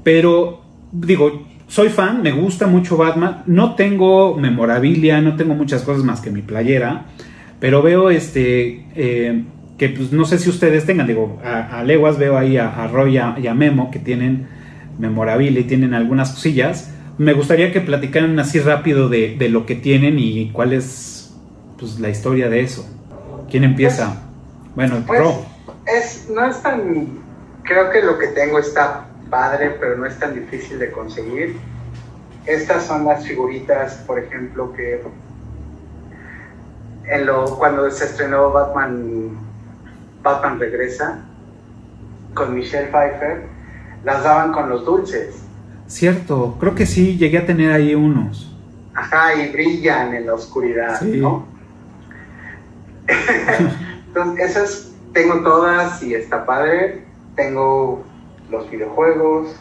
Pero, 0.06 0.62
digo, 0.94 1.46
soy 1.68 1.90
fan, 1.90 2.22
me 2.22 2.32
gusta 2.32 2.68
mucho 2.68 2.96
Batman. 2.96 3.44
No 3.48 3.76
tengo 3.76 4.38
memorabilia, 4.38 5.20
no 5.20 5.36
tengo 5.36 5.56
muchas 5.56 5.82
cosas 5.82 6.06
más 6.06 6.22
que 6.22 6.32
mi 6.32 6.42
playera. 6.42 7.08
Pero 7.60 7.82
veo 7.82 8.10
este. 8.12 8.86
Eh, 8.96 9.44
que 9.78 9.90
pues 9.90 10.12
no 10.12 10.26
sé 10.26 10.40
si 10.40 10.50
ustedes 10.50 10.86
tengan, 10.86 11.08
digo, 11.08 11.40
a, 11.44 11.84
leguas 11.84 12.18
veo 12.18 12.38
ahí 12.38 12.58
a, 12.58 12.88
Roy 12.88 13.18
y 13.18 13.48
a 13.48 13.54
Memo 13.54 13.92
que 13.92 14.00
tienen 14.00 14.48
memorabilia 14.98 15.60
y 15.60 15.66
tienen 15.66 15.94
algunas 15.94 16.32
cosillas 16.32 16.92
me 17.18 17.34
gustaría 17.34 17.72
que 17.72 17.82
platicaran 17.82 18.38
así 18.40 18.60
rápido 18.60 19.10
de, 19.10 19.38
lo 19.50 19.66
que 19.66 19.76
tienen 19.76 20.20
y 20.20 20.52
cuál 20.52 20.74
es 20.74 21.34
pues, 21.80 22.00
la 22.00 22.10
historia 22.10 22.50
de 22.50 22.62
eso. 22.62 22.86
¿Quién 23.50 23.64
empieza? 23.64 24.22
Pues, 24.76 24.90
bueno, 24.90 25.04
pues, 25.08 25.22
Es, 25.86 26.30
no 26.30 26.46
es 26.46 26.62
tan. 26.62 27.24
Creo 27.64 27.90
que 27.90 28.02
lo 28.02 28.18
que 28.18 28.28
tengo 28.28 28.60
está 28.60 29.08
padre, 29.30 29.78
pero 29.80 29.98
no 29.98 30.06
es 30.06 30.20
tan 30.20 30.36
difícil 30.36 30.78
de 30.78 30.92
conseguir. 30.92 31.58
Estas 32.46 32.86
son 32.86 33.06
las 33.06 33.26
figuritas, 33.26 33.96
por 34.06 34.20
ejemplo, 34.20 34.74
que 34.74 35.02
en 37.08 37.26
lo, 37.26 37.58
cuando 37.58 37.90
se 37.90 38.06
estrenó 38.06 38.52
Batman, 38.52 39.38
Batman 40.26 40.60
Regresa 40.60 41.20
con 42.34 42.56
Michelle 42.56 42.88
Pfeiffer, 42.88 43.44
las 44.04 44.24
daban 44.24 44.52
con 44.52 44.70
los 44.70 44.84
dulces. 44.84 45.36
Cierto, 45.88 46.58
creo 46.60 46.74
que 46.74 46.88
sí, 46.88 47.16
llegué 47.16 47.38
a 47.38 47.46
tener 47.46 47.72
ahí 47.72 47.94
unos. 47.94 48.52
Ajá, 48.96 49.36
y 49.36 49.52
brillan 49.52 50.16
en 50.16 50.26
la 50.26 50.34
oscuridad, 50.34 51.00
¿no? 51.02 51.46
Entonces, 53.08 54.50
esas 54.50 54.92
tengo 55.14 55.44
todas 55.44 56.02
y 56.02 56.16
está 56.16 56.46
padre. 56.46 57.06
Tengo 57.36 58.04
los 58.50 58.70
videojuegos. 58.72 59.56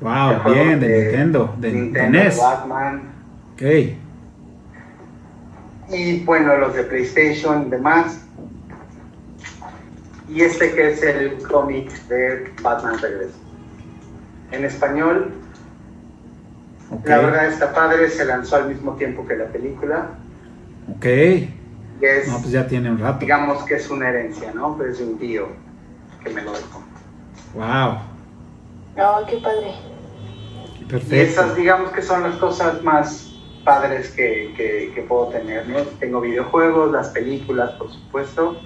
Wow, 0.00 0.52
bien, 0.52 0.80
de, 0.80 1.02
Nintendo, 1.04 1.54
de 1.58 1.72
Nintendo, 1.72 2.18
NES. 2.18 2.38
Batman. 2.38 3.02
Ok. 3.52 3.62
Y 5.94 6.24
bueno, 6.24 6.56
los 6.56 6.74
de 6.74 6.82
PlayStation 6.82 7.68
y 7.68 7.70
demás. 7.70 8.20
Y 10.28 10.40
este 10.40 10.74
que 10.74 10.90
es 10.90 11.02
el 11.02 11.38
cómic 11.46 11.90
de 12.08 12.52
Batman 12.62 12.98
Regreso 12.98 13.38
en 14.50 14.64
español. 14.64 15.32
La 17.04 17.18
verdad 17.18 17.46
está 17.46 17.72
padre, 17.72 18.10
se 18.10 18.24
lanzó 18.24 18.56
al 18.56 18.68
mismo 18.68 18.94
tiempo 18.94 19.26
que 19.26 19.36
la 19.36 19.46
película. 19.46 20.10
Ok. 20.96 21.06
Y 21.06 21.50
es, 22.00 22.28
no, 22.28 22.38
pues 22.38 22.50
ya 22.50 22.66
tiene 22.66 22.90
un 22.90 22.98
rato. 22.98 23.20
Digamos 23.20 23.62
que 23.64 23.74
es 23.74 23.88
una 23.88 24.08
herencia, 24.08 24.52
¿no? 24.52 24.76
Pero 24.76 24.90
es 24.90 25.00
un 25.00 25.18
tío 25.18 25.48
que 26.22 26.30
me 26.30 26.42
lo 26.42 26.52
dejó. 26.52 26.82
Wow. 27.54 27.98
Oh, 28.96 29.26
qué 29.28 29.36
padre. 29.38 29.74
Perfecto. 30.88 31.14
Y 31.14 31.18
esas, 31.20 31.56
digamos 31.56 31.92
que 31.92 32.02
son 32.02 32.22
las 32.24 32.36
cosas 32.36 32.82
más 32.82 33.33
padres 33.64 34.10
que, 34.10 34.54
que, 34.56 34.92
que 34.94 35.02
puedo 35.02 35.28
tener, 35.28 35.66
¿no? 35.68 35.78
Tengo 35.98 36.20
videojuegos, 36.20 36.92
las 36.92 37.08
películas, 37.08 37.72
por 37.72 37.90
supuesto 37.90 38.60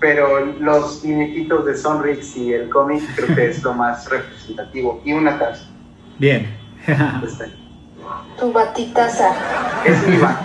pero 0.00 0.44
los 0.44 1.04
muñequitos 1.04 1.64
de 1.66 1.76
Sonrix 1.76 2.36
y 2.36 2.52
el 2.52 2.68
cómic 2.68 3.02
creo 3.14 3.34
que 3.34 3.46
es 3.48 3.62
lo 3.62 3.74
más 3.74 4.08
representativo. 4.08 5.00
Y 5.04 5.12
una 5.12 5.38
taza. 5.38 5.64
Bien. 6.18 6.56
tu 8.38 8.52
batitaza. 8.52 9.34
Es 9.84 10.06
mi 10.06 10.16
bat. 10.16 10.40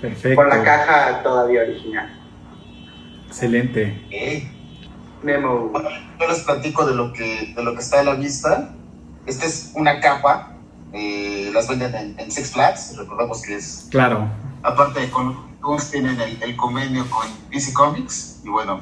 Perfecto. 0.00 0.36
Con 0.36 0.48
la 0.48 0.62
caja 0.62 1.22
todavía 1.22 1.62
original. 1.62 2.20
Excelente. 3.26 4.50
Memo. 5.22 5.72
yo 6.20 6.28
les 6.28 6.40
platico 6.40 6.84
de 6.84 6.94
lo 6.94 7.12
que, 7.12 7.54
de 7.56 7.62
lo 7.62 7.74
que 7.74 7.80
está 7.80 8.00
a 8.00 8.04
la 8.04 8.14
vista. 8.14 8.74
Esta 9.26 9.46
es 9.46 9.72
una 9.74 10.00
capa. 10.00 10.53
Eh, 10.94 11.50
las 11.52 11.68
venden 11.68 11.94
en, 11.94 12.14
en 12.18 12.30
Six 12.30 12.52
Flags. 12.52 12.96
Recordamos 12.96 13.42
que 13.42 13.56
es. 13.56 13.88
Claro. 13.90 14.28
Aparte 14.62 15.00
de 15.00 15.10
con 15.10 15.54
tienen 15.90 16.20
el, 16.20 16.56
convenio 16.56 17.08
con 17.08 17.26
DC 17.50 17.72
Comics 17.72 18.40
y 18.44 18.48
bueno, 18.48 18.80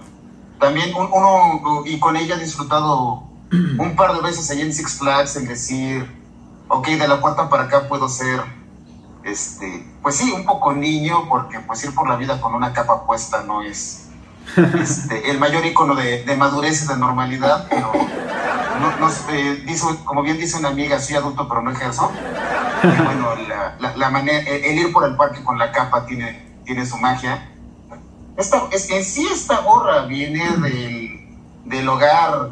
también 0.58 0.92
uno, 0.94 1.84
y 1.86 1.98
con 2.00 2.16
ella 2.16 2.34
he 2.36 2.40
disfrutado 2.40 3.22
un 3.78 3.94
par 3.96 4.14
de 4.14 4.20
veces 4.20 4.50
allá 4.50 4.62
en 4.62 4.72
Six 4.72 4.98
Flags 4.98 5.36
en 5.36 5.46
decir, 5.46 6.10
ok, 6.68 6.88
de 6.88 7.08
la 7.08 7.20
puerta 7.20 7.48
para 7.48 7.64
acá 7.64 7.88
puedo 7.88 8.08
ser, 8.08 8.40
este, 9.22 9.86
pues 10.02 10.16
sí, 10.16 10.32
un 10.32 10.44
poco 10.44 10.72
niño, 10.72 11.28
porque 11.28 11.60
pues 11.60 11.84
ir 11.84 11.94
por 11.94 12.08
la 12.08 12.16
vida 12.16 12.40
con 12.40 12.54
una 12.54 12.72
capa 12.72 13.06
puesta 13.06 13.44
no 13.44 13.62
es 13.62 14.08
este, 14.80 15.30
el 15.30 15.38
mayor 15.38 15.64
icono 15.64 15.94
de, 15.94 16.24
madurez 16.36 16.84
y 16.84 16.88
de 16.88 16.96
normalidad, 16.96 17.68
pero 17.70 17.92
no, 18.78 19.08
eh, 19.30 19.64
como 20.04 20.22
bien 20.22 20.38
dice 20.38 20.58
una 20.58 20.68
amiga, 20.68 20.98
soy 21.00 21.16
adulto 21.16 21.48
pero 21.48 21.62
no 21.62 21.70
ejerzo. 21.70 22.10
Y 22.82 23.02
bueno, 23.02 23.34
la, 23.78 23.96
la, 23.96 24.10
manera, 24.10 24.38
el 24.38 24.78
ir 24.78 24.92
por 24.92 25.04
el 25.04 25.16
parque 25.16 25.42
con 25.44 25.58
la 25.58 25.70
capa 25.70 26.04
tiene 26.06 26.52
tiene 26.64 26.86
su 26.86 26.96
magia. 26.98 27.48
Esta, 28.36 28.62
es, 28.70 28.90
en 28.90 29.04
sí 29.04 29.28
esta 29.32 29.58
gorra 29.58 30.02
viene 30.02 30.44
del, 30.58 31.28
del 31.64 31.88
hogar 31.88 32.50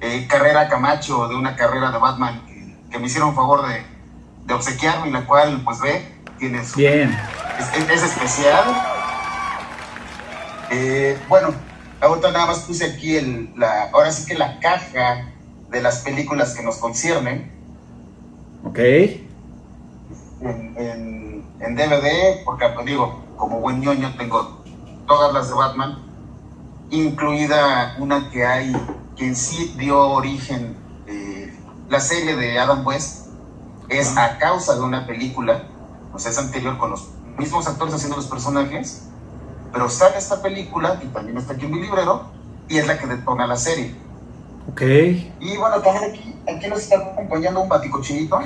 eh, 0.00 0.26
Carrera 0.28 0.68
Camacho, 0.68 1.28
de 1.28 1.36
una 1.36 1.56
carrera 1.56 1.90
de 1.90 1.98
Batman 1.98 2.42
que, 2.90 2.98
me 2.98 3.06
hicieron 3.06 3.34
favor 3.34 3.66
de, 3.68 3.84
de, 4.44 4.54
obsequiarme, 4.54 5.10
la 5.10 5.24
cual, 5.26 5.62
pues 5.64 5.80
ve, 5.80 6.12
tiene 6.38 6.64
su... 6.64 6.78
Bien. 6.78 7.16
Es, 7.88 8.02
especial. 8.02 8.64
Eh, 10.70 11.18
bueno, 11.28 11.54
ahorita 12.00 12.32
nada 12.32 12.46
más 12.46 12.60
puse 12.60 12.86
aquí 12.86 13.16
el, 13.16 13.52
la, 13.56 13.90
ahora 13.92 14.10
sí 14.10 14.26
que 14.26 14.34
la 14.34 14.58
caja 14.58 15.26
de 15.70 15.80
las 15.80 15.98
películas 15.98 16.54
que 16.54 16.62
nos 16.62 16.76
conciernen. 16.76 17.50
Ok. 18.64 18.78
En, 18.78 19.24
en, 20.76 21.44
en 21.60 21.76
DVD, 21.76 22.44
porque 22.44 22.66
digo, 22.84 23.22
como 23.36 23.60
buen 23.60 23.80
ñoño 23.80 24.14
tengo 24.16 24.62
todas 25.06 25.32
las 25.32 25.48
de 25.48 25.54
Batman, 25.54 25.98
incluida 26.90 27.96
una 27.98 28.30
que 28.30 28.44
hay, 28.44 28.72
que 29.16 29.26
en 29.26 29.36
sí 29.36 29.74
dio 29.76 29.98
origen, 30.10 30.76
eh, 31.06 31.52
la 31.88 32.00
serie 32.00 32.36
de 32.36 32.58
Adam 32.58 32.86
West, 32.86 33.26
es 33.88 34.16
a 34.16 34.38
causa 34.38 34.74
de 34.76 34.82
una 34.82 35.06
película, 35.06 35.64
o 36.12 36.18
sea, 36.18 36.30
es 36.30 36.38
anterior 36.38 36.78
con 36.78 36.90
los 36.90 37.08
mismos 37.38 37.66
actores 37.66 37.94
haciendo 37.94 38.16
los 38.16 38.26
personajes, 38.26 39.08
pero 39.72 39.88
sale 39.88 40.18
esta 40.18 40.42
película, 40.42 41.00
y 41.02 41.06
también 41.08 41.38
está 41.38 41.54
aquí 41.54 41.66
en 41.66 41.72
mi 41.72 41.80
librero, 41.80 42.26
y 42.68 42.78
es 42.78 42.86
la 42.86 42.98
que 42.98 43.06
detona 43.06 43.46
la 43.46 43.56
serie. 43.56 43.94
Ok. 44.70 44.82
Y 44.82 45.56
bueno, 45.56 45.80
también 45.80 46.10
aquí, 46.10 46.34
aquí 46.48 46.68
nos 46.68 46.80
está 46.80 46.96
acompañando 46.96 47.60
un 47.60 47.68
baticochinito, 47.68 48.38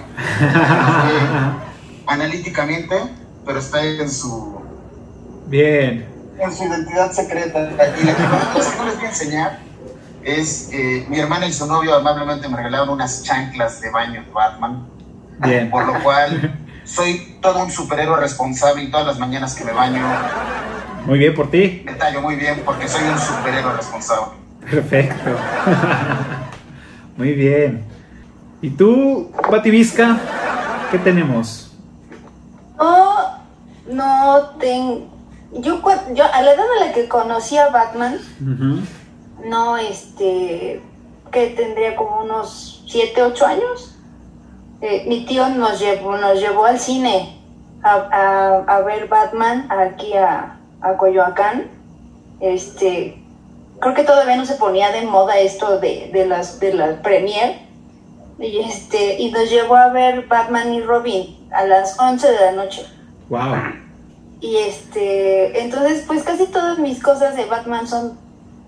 analíticamente, 2.06 2.96
pero 3.44 3.58
está 3.58 3.84
en 3.84 4.10
su 4.10 4.54
Bien. 5.46 6.06
En 6.38 6.52
su 6.52 6.64
identidad 6.64 7.12
secreta. 7.12 7.70
Y 8.00 8.04
la 8.04 8.16
que 8.16 8.22
no 8.22 8.54
les 8.84 8.96
voy 8.96 9.04
a 9.04 9.08
enseñar 9.08 9.58
es 10.22 10.70
eh, 10.72 11.04
mi 11.08 11.18
hermana 11.18 11.46
y 11.46 11.52
su 11.52 11.66
novio 11.66 11.94
amablemente 11.94 12.48
me 12.48 12.56
regalaron 12.56 12.88
unas 12.88 13.22
chanclas 13.22 13.80
de 13.80 13.90
baño 13.90 14.22
de 14.22 14.30
Batman. 14.30 14.88
Bien. 15.38 15.70
Por 15.70 15.86
lo 15.86 16.02
cual 16.02 16.58
soy 16.84 17.38
todo 17.42 17.62
un 17.62 17.70
superhéroe 17.70 18.18
responsable 18.18 18.84
y 18.84 18.90
todas 18.90 19.06
las 19.06 19.18
mañanas 19.18 19.54
que 19.54 19.64
me 19.64 19.72
baño. 19.72 20.02
Muy 21.04 21.18
bien 21.18 21.34
por 21.34 21.50
ti. 21.50 21.82
Me 21.84 21.92
tallo 21.92 22.22
muy 22.22 22.36
bien 22.36 22.62
porque 22.64 22.88
soy 22.88 23.04
un 23.04 23.18
superhéroe 23.18 23.76
responsable. 23.76 24.43
Perfecto. 24.70 25.30
muy 27.16 27.32
bien. 27.32 27.84
¿Y 28.62 28.70
tú, 28.70 29.30
Visca, 29.64 30.18
qué 30.90 30.98
tenemos? 30.98 31.76
Oh, 32.78 33.38
no 33.86 34.56
tengo 34.58 35.14
yo, 35.60 35.80
yo 36.14 36.24
a 36.24 36.42
la 36.42 36.52
edad 36.52 36.66
a 36.80 36.86
la 36.86 36.92
que 36.92 37.08
conocí 37.08 37.56
a 37.56 37.68
Batman, 37.68 38.18
no, 39.44 39.76
este, 39.76 40.80
que 41.30 41.46
tendría 41.50 41.94
como 41.96 42.22
unos 42.22 42.84
7, 42.88 43.22
8 43.22 43.46
años, 43.46 43.96
eh, 44.80 45.04
mi 45.06 45.24
tío 45.26 45.48
nos 45.48 45.80
llevó, 45.80 46.16
nos 46.16 46.40
llevó 46.40 46.64
al 46.66 46.78
cine 46.78 47.40
a, 47.82 48.80
ver 48.84 49.08
Batman 49.08 49.70
aquí 49.70 50.14
a, 50.14 50.58
a 50.80 50.96
Coyoacán. 50.96 51.70
Este, 52.40 53.23
creo 53.84 53.94
que 53.94 54.04
todavía 54.04 54.36
no 54.36 54.46
se 54.46 54.54
ponía 54.54 54.90
de 54.92 55.02
moda 55.02 55.38
esto 55.38 55.78
de, 55.78 56.08
de 56.10 56.24
las 56.24 56.58
de 56.58 56.72
la 56.72 57.02
premier 57.02 57.58
y 58.38 58.60
este 58.60 59.20
y 59.20 59.30
nos 59.30 59.50
llevó 59.50 59.76
a 59.76 59.88
ver 59.90 60.26
Batman 60.26 60.72
y 60.72 60.80
Robin 60.80 61.36
a 61.52 61.66
las 61.66 61.98
11 62.00 62.32
de 62.32 62.40
la 62.40 62.52
noche. 62.52 62.86
Wow. 63.28 63.42
Y 64.40 64.56
este, 64.56 65.60
entonces 65.60 66.04
pues 66.06 66.22
casi 66.22 66.46
todas 66.46 66.78
mis 66.78 67.02
cosas 67.02 67.36
de 67.36 67.44
Batman 67.44 67.86
son 67.86 68.18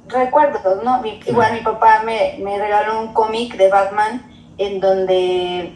recuerdos, 0.07 0.85
¿no? 0.85 1.03
igual 1.27 1.55
mi 1.55 1.61
papá 1.61 2.03
me, 2.05 2.37
me 2.43 2.59
regaló 2.59 3.01
un 3.01 3.15
cómic 3.15 3.57
de 3.57 3.71
Batman 3.71 4.23
en 4.59 4.81
donde 4.81 5.73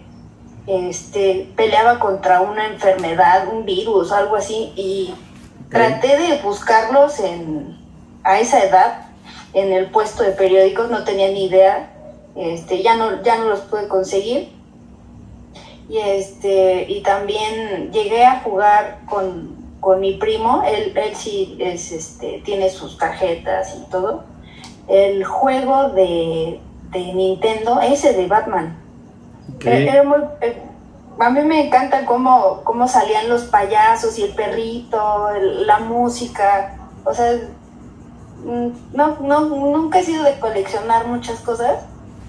este 0.66 1.50
peleaba 1.56 1.98
contra 1.98 2.42
una 2.42 2.66
enfermedad, 2.66 3.48
un 3.50 3.64
virus, 3.64 4.12
algo 4.12 4.36
así 4.36 4.74
y 4.76 5.14
traté 5.70 6.18
de 6.18 6.42
buscarlos 6.42 7.18
en 7.20 7.78
a 8.22 8.38
esa 8.38 8.62
edad 8.62 9.09
en 9.52 9.72
el 9.72 9.90
puesto 9.90 10.22
de 10.22 10.32
periódicos, 10.32 10.90
no 10.90 11.04
tenía 11.04 11.28
ni 11.28 11.46
idea, 11.46 11.90
este, 12.36 12.82
ya 12.82 12.96
no, 12.96 13.22
ya 13.22 13.38
no 13.38 13.48
los 13.48 13.60
pude 13.60 13.88
conseguir. 13.88 14.52
Y 15.88 15.98
este, 15.98 16.86
y 16.88 17.02
también 17.02 17.90
llegué 17.92 18.24
a 18.24 18.40
jugar 18.40 19.00
con, 19.06 19.58
mi 19.98 20.14
primo, 20.14 20.62
él, 20.64 20.96
él 20.96 21.16
sí 21.16 21.56
es, 21.58 21.90
este, 21.90 22.42
tiene 22.44 22.70
sus 22.70 22.96
tarjetas 22.96 23.76
y 23.76 23.90
todo. 23.90 24.24
El 24.86 25.24
juego 25.24 25.90
de, 25.90 26.60
Nintendo, 26.92 27.80
ese 27.80 28.12
de 28.12 28.26
Batman. 28.26 28.78
Eh, 29.64 30.02
a 31.18 31.30
mí 31.30 31.40
me 31.42 31.66
encanta 31.66 32.06
cómo, 32.06 32.62
cómo 32.64 32.88
salían 32.88 33.28
los 33.28 33.44
payasos 33.44 34.18
y 34.18 34.24
el 34.24 34.34
perrito, 34.34 35.28
la 35.40 35.80
música. 35.80 36.76
O 37.04 37.12
sea, 37.12 37.32
no, 38.44 39.18
no, 39.20 39.40
nunca 39.40 40.00
he 40.00 40.04
sido 40.04 40.24
de 40.24 40.38
coleccionar 40.38 41.06
muchas 41.06 41.40
cosas, 41.40 41.84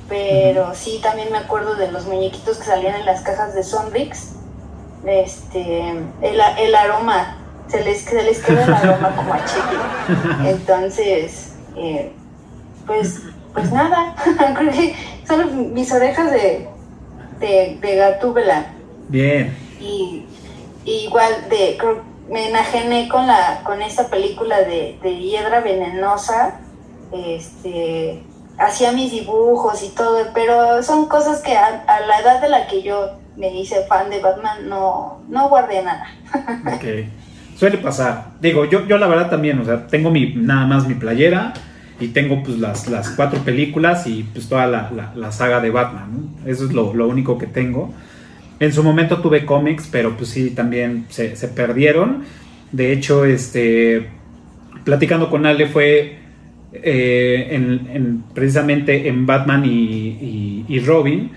pero 0.10 0.74
sí 0.76 1.00
también 1.02 1.32
me 1.32 1.38
acuerdo 1.38 1.76
de 1.76 1.92
los 1.92 2.06
muñequitos 2.06 2.58
que 2.58 2.66
salían 2.66 2.96
en 2.96 3.06
las 3.06 3.22
cajas 3.22 3.54
de 3.56 3.64
Sonrix. 3.64 4.34
Este, 5.06 5.90
el, 5.90 6.42
el 6.60 6.76
aroma, 6.76 7.38
se 7.68 7.84
les, 7.84 8.02
se 8.02 8.22
les 8.22 8.40
queda 8.40 8.66
el 8.66 8.74
aroma 8.74 9.16
como 9.16 9.34
a 9.34 9.46
chicle. 9.46 10.50
Entonces, 10.50 11.56
eh, 11.76 12.12
pues, 12.86 13.22
pues 13.54 13.72
nada, 13.72 14.16
creo 14.58 14.72
que 14.72 14.96
son 15.28 15.74
mis 15.74 15.92
orejas 15.92 16.32
de, 16.32 16.68
de, 17.40 17.80
de 17.82 17.96
gatúbela. 17.96 18.66
Bien. 19.08 19.58
Y, 19.80 20.26
igual 20.86 21.32
de, 21.50 21.78
creo 21.78 22.11
me 22.32 22.48
enajené 22.48 23.10
con 23.10 23.28
la 23.28 23.62
con 23.64 23.82
esta 23.82 24.08
película 24.08 24.60
de, 24.62 24.98
de 25.04 25.18
Hiedra 25.20 25.60
Venenosa, 25.60 26.60
este, 27.12 28.24
hacía 28.58 28.94
mis 28.94 29.12
dibujos 29.12 29.84
y 29.84 29.90
todo, 29.90 30.18
pero 30.34 30.82
son 30.82 31.08
cosas 31.08 31.42
que 31.42 31.58
a, 31.58 31.84
la 32.08 32.20
edad 32.20 32.42
de 32.42 32.50
la 32.50 32.68
que 32.68 32.82
yo 32.82 33.18
me 33.36 33.54
hice 33.54 33.86
fan 33.88 34.10
de 34.10 34.20
Batman 34.20 34.70
no, 34.70 35.22
no 35.28 35.50
guardé 35.50 35.84
nada. 35.84 36.08
ok, 36.74 36.84
suele 37.58 37.78
pasar. 37.78 38.32
Digo, 38.40 38.66
yo, 38.66 38.88
yo 38.88 38.98
la 38.98 39.08
verdad 39.08 39.30
también, 39.30 39.60
o 39.60 39.66
sea, 39.66 39.88
tengo 39.88 40.10
mi, 40.10 40.34
nada 40.36 40.66
más 40.66 40.88
mi 40.88 40.94
playera 40.94 41.54
y 42.00 42.10
tengo 42.10 42.42
pues 42.44 42.58
las, 42.58 42.88
las 42.88 43.10
cuatro 43.10 43.40
películas 43.42 44.08
y 44.08 44.24
pues 44.24 44.48
toda 44.48 44.68
la, 44.68 45.12
la, 45.16 45.32
saga 45.32 45.60
de 45.60 45.70
Batman, 45.70 46.36
Eso 46.46 46.66
es 46.66 46.72
lo, 46.72 46.94
lo 46.94 47.08
único 47.08 47.38
que 47.38 47.48
tengo. 47.48 47.94
En 48.62 48.72
su 48.72 48.84
momento 48.84 49.20
tuve 49.22 49.44
cómics, 49.44 49.90
pero 49.92 50.16
pues 50.16 50.30
sí, 50.30 50.52
también 50.52 51.08
se, 51.10 51.30
perdieron. 51.48 52.26
De 52.72 52.94
hecho, 52.94 53.26
este, 53.26 54.08
platicando 54.84 55.32
con 55.32 55.48
Ale 55.48 55.66
fue 55.66 56.20
eh, 56.72 57.48
en, 57.50 58.24
precisamente 58.36 59.08
en 59.08 59.26
Batman 59.26 59.64
y, 59.66 60.80
Robin, 60.86 61.32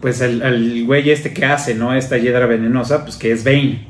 pues 0.00 0.22
el, 0.22 0.86
güey 0.86 1.10
este 1.10 1.34
que 1.34 1.44
hace, 1.44 1.74
¿no? 1.74 1.92
Esta 1.92 2.16
hiedra 2.16 2.46
venenosa, 2.46 3.04
pues 3.04 3.18
que 3.18 3.32
es 3.32 3.44
Bane. 3.44 3.86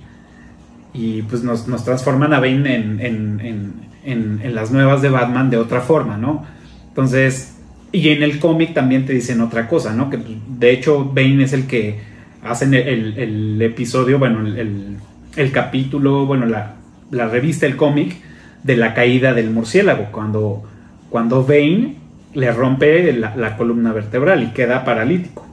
Y 0.93 1.23
pues 1.23 1.45
nos, 1.45 1.65
transforman 1.85 2.33
a 2.33 2.41
Bane 2.41 2.75
en, 2.75 3.81
en, 4.03 4.55
las 4.55 4.73
nuevas 4.73 5.01
de 5.01 5.11
Batman 5.11 5.49
de 5.49 5.59
otra 5.59 5.81
forma, 5.81 6.17
¿no? 6.17 6.45
Entonces, 6.89 7.60
y 7.93 8.09
en 8.11 8.23
el 8.23 8.39
cómic 8.39 8.75
también 8.75 9.07
te 9.07 9.13
dicen 9.13 9.41
otra 9.41 9.69
cosa, 9.69 9.93
¿no? 9.93 10.11
Que 10.11 10.19
de 10.49 10.71
hecho 10.71 11.05
Bane 11.05 11.45
es 11.45 11.53
el 11.53 11.67
que 11.67 11.99
hacen 12.43 12.75
el, 12.75 13.61
episodio, 13.61 14.19
bueno, 14.19 14.47
el, 14.47 15.53
capítulo, 15.53 16.27
bueno, 16.27 16.47
la, 16.47 17.29
revista, 17.29 17.67
el 17.67 17.77
cómic 17.77 18.17
de 18.63 18.77
la 18.77 18.95
caída 18.95 19.35
del 19.35 19.51
murciélago, 19.51 20.07
cuando, 20.13 20.63
cuando 21.11 21.45
Bane 21.45 21.97
le 22.35 22.53
rompe 22.53 23.13
la, 23.13 23.57
columna 23.57 23.93
vertebral 23.93 24.43
y 24.43 24.49
queda 24.49 24.85
paralítico. 24.85 25.47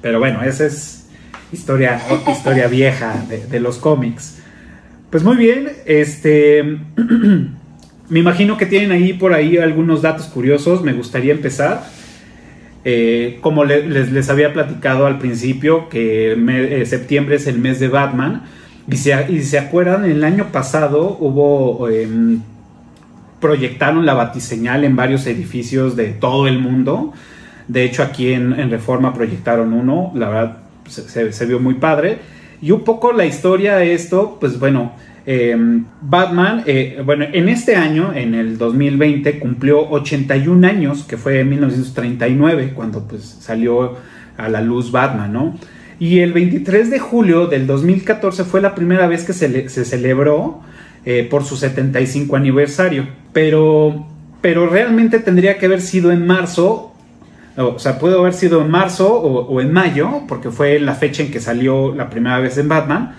Pero 0.00 0.18
bueno, 0.18 0.42
esa 0.42 0.64
es 0.64 1.10
historia, 1.52 2.00
historia 2.26 2.68
vieja 2.68 3.22
de 3.50 3.60
los 3.60 3.78
cómics. 3.78 4.38
Pues 5.10 5.22
muy 5.24 5.36
bien, 5.36 5.68
este... 5.86 6.78
Me 8.10 8.18
imagino 8.18 8.56
que 8.56 8.66
tienen 8.66 8.90
ahí 8.90 9.12
por 9.12 9.32
ahí 9.32 9.56
algunos 9.56 10.02
datos 10.02 10.26
curiosos. 10.26 10.82
Me 10.82 10.92
gustaría 10.92 11.32
empezar. 11.32 11.84
Eh, 12.84 13.38
como 13.40 13.64
les, 13.64 14.28
había 14.30 14.52
platicado 14.52 15.06
al 15.06 15.18
principio, 15.18 15.88
que 15.88 16.32
eh, 16.32 16.86
septiembre 16.86 17.36
es 17.36 17.46
el 17.46 17.58
mes 17.58 17.78
de 17.78 17.88
Batman. 17.88 18.42
Y 18.90 18.96
se, 18.96 19.42
se 19.42 19.58
acuerdan, 19.58 20.04
el 20.04 20.24
año 20.24 20.48
pasado 20.52 21.16
hubo. 21.20 21.88
Em, 21.88 22.42
proyectaron 23.40 24.04
la 24.04 24.14
batiseñal 24.14 24.84
en 24.84 24.96
varios 24.96 25.26
edificios 25.26 25.96
de 25.96 26.08
todo 26.08 26.46
el 26.46 26.58
mundo. 26.58 27.12
De 27.68 27.84
hecho, 27.84 28.02
aquí 28.02 28.32
en, 28.32 28.70
Reforma 28.70 29.14
proyectaron 29.14 29.72
uno. 29.72 30.12
La 30.14 30.28
verdad, 30.28 30.58
se, 30.86 31.32
se, 31.32 31.46
vio 31.46 31.58
muy 31.58 31.74
padre. 31.74 32.18
Y 32.62 32.70
un 32.72 32.84
poco 32.84 33.12
la 33.12 33.26
historia 33.26 33.76
de 33.76 33.94
esto, 33.94 34.36
pues 34.40 34.58
bueno 34.58 34.92
Em, 35.26 35.84
Batman, 36.00 36.64
eh, 36.66 37.02
bueno, 37.04 37.26
en 37.30 37.48
este 37.48 37.76
año, 37.76 38.12
en 38.14 38.34
el 38.34 38.56
2020, 38.56 39.38
cumplió 39.38 39.88
81 39.88 40.66
años, 40.66 41.04
que 41.04 41.16
fue 41.16 41.40
en 41.40 41.50
1939, 41.50 42.72
cuando 42.74 43.06
pues 43.06 43.22
salió 43.40 43.96
a 44.36 44.48
la 44.48 44.62
luz 44.62 44.90
Batman, 44.90 45.32
¿no? 45.32 45.58
Y 45.98 46.20
el 46.20 46.32
23 46.32 46.90
de 46.90 46.98
julio 46.98 47.46
del 47.46 47.66
2014 47.66 48.44
fue 48.44 48.62
la 48.62 48.74
primera 48.74 49.06
vez 49.06 49.24
que 49.24 49.34
se, 49.34 49.68
se 49.68 49.84
celebró 49.84 50.62
eh, 51.04 51.26
por 51.30 51.44
su 51.44 51.56
75 51.56 52.34
aniversario. 52.36 53.06
Pero, 53.34 54.06
pero 54.40 54.66
realmente 54.66 55.18
tendría 55.18 55.58
que 55.58 55.66
haber 55.66 55.82
sido 55.82 56.10
en 56.10 56.26
marzo, 56.26 56.89
o 57.60 57.78
sea, 57.78 57.98
puede 57.98 58.18
haber 58.18 58.32
sido 58.32 58.62
en 58.62 58.70
marzo 58.70 59.12
o, 59.12 59.60
en 59.60 59.72
mayo, 59.72 60.22
porque 60.28 60.50
fue 60.50 60.78
la 60.78 60.94
fecha 60.94 61.22
en 61.22 61.30
que 61.30 61.40
salió 61.40 61.94
la 61.94 62.10
primera 62.10 62.38
vez 62.38 62.58
en 62.58 62.68
Batman 62.68 63.14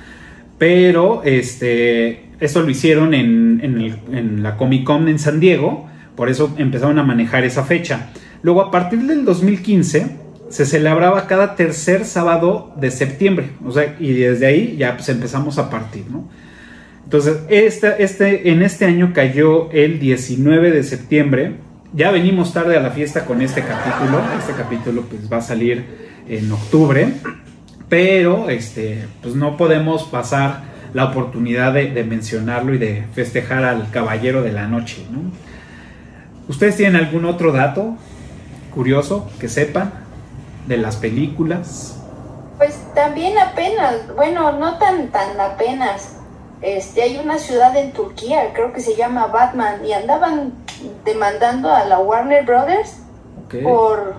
pero 0.62 1.24
este, 1.24 2.26
eso 2.40 2.62
lo 2.62 2.70
hicieron 2.70 3.16
en, 3.16 4.44
la 4.44 4.58
Comic 4.58 4.84
Con 4.84 5.08
en 5.08 5.18
San 5.18 5.40
Diego, 5.40 5.90
por 6.16 6.30
eso 6.30 6.54
empezaron 6.56 7.00
a 7.00 7.04
manejar 7.04 7.44
esa 7.44 7.64
fecha. 7.64 8.12
Luego, 8.44 8.62
a 8.62 8.70
partir 8.70 9.00
del 9.00 9.26
2015, 9.26 10.18
se 10.50 10.66
celebraba 10.68 11.26
cada 11.26 11.56
tercer 11.56 12.06
sábado 12.06 12.76
de 12.80 12.92
septiembre, 12.92 13.50
o 13.66 13.72
sea, 13.72 13.96
y 14.00 14.14
desde 14.14 14.46
ahí 14.46 14.76
ya 14.78 14.98
pues 14.98 15.10
empezamos 15.10 15.58
a 15.58 15.72
partir, 15.72 16.04
¿no? 16.12 16.30
Entonces, 17.06 17.38
este, 17.50 18.04
este, 18.04 18.52
en 18.52 18.62
este 18.62 18.86
año 18.86 19.14
cayó 19.16 19.72
el 19.72 20.00
19 20.00 20.70
de 20.70 20.84
septiembre, 20.84 21.56
ya 21.94 22.12
venimos 22.12 22.54
tarde 22.54 22.78
a 22.78 22.80
la 22.80 22.92
fiesta 22.92 23.26
con 23.26 23.42
este 23.42 23.64
capítulo, 23.64 24.22
este 24.38 24.54
capítulo 24.54 25.04
pues 25.04 25.32
va 25.32 25.38
a 25.38 25.42
salir 25.42 26.10
en 26.28 26.52
octubre, 26.52 27.14
pero 27.90 28.50
este, 28.50 29.06
pues 29.22 29.36
no 29.36 29.58
podemos 29.58 30.04
pasar 30.04 30.62
la 30.94 31.06
oportunidad 31.06 31.74
de, 31.74 32.04
mencionarlo 32.04 32.74
y 32.74 32.78
de 32.78 33.06
festejar 33.14 33.64
al 33.64 33.90
caballero 33.92 34.42
de 34.42 34.52
la 34.52 34.68
noche. 34.68 35.06
¿Ustedes 36.48 36.78
tienen 36.78 36.96
algún 36.96 37.26
otro 37.26 37.52
dato 37.52 37.96
curioso 38.74 39.30
que 39.40 39.48
sepan 39.48 39.94
de 40.68 40.78
las 40.78 40.98
películas? 40.98 41.98
Pues 42.58 42.78
también 42.94 43.38
apenas, 43.38 44.16
bueno, 44.16 44.52
no 44.58 44.78
tan 44.78 45.08
tan 45.08 45.40
apenas. 45.40 46.18
Este, 46.62 47.02
hay 47.02 47.18
una 47.18 47.40
ciudad 47.40 47.76
en 47.76 47.92
Turquía, 47.92 48.54
creo 48.54 48.72
que 48.72 48.82
se 48.82 48.96
llama 48.96 49.28
Batman, 49.28 49.84
y 49.84 49.94
andaban 49.94 50.54
demandando 51.06 51.72
a 51.72 51.86
la 51.86 52.00
Warner 52.00 52.46
Brothers 52.46 52.98
por, 53.64 54.16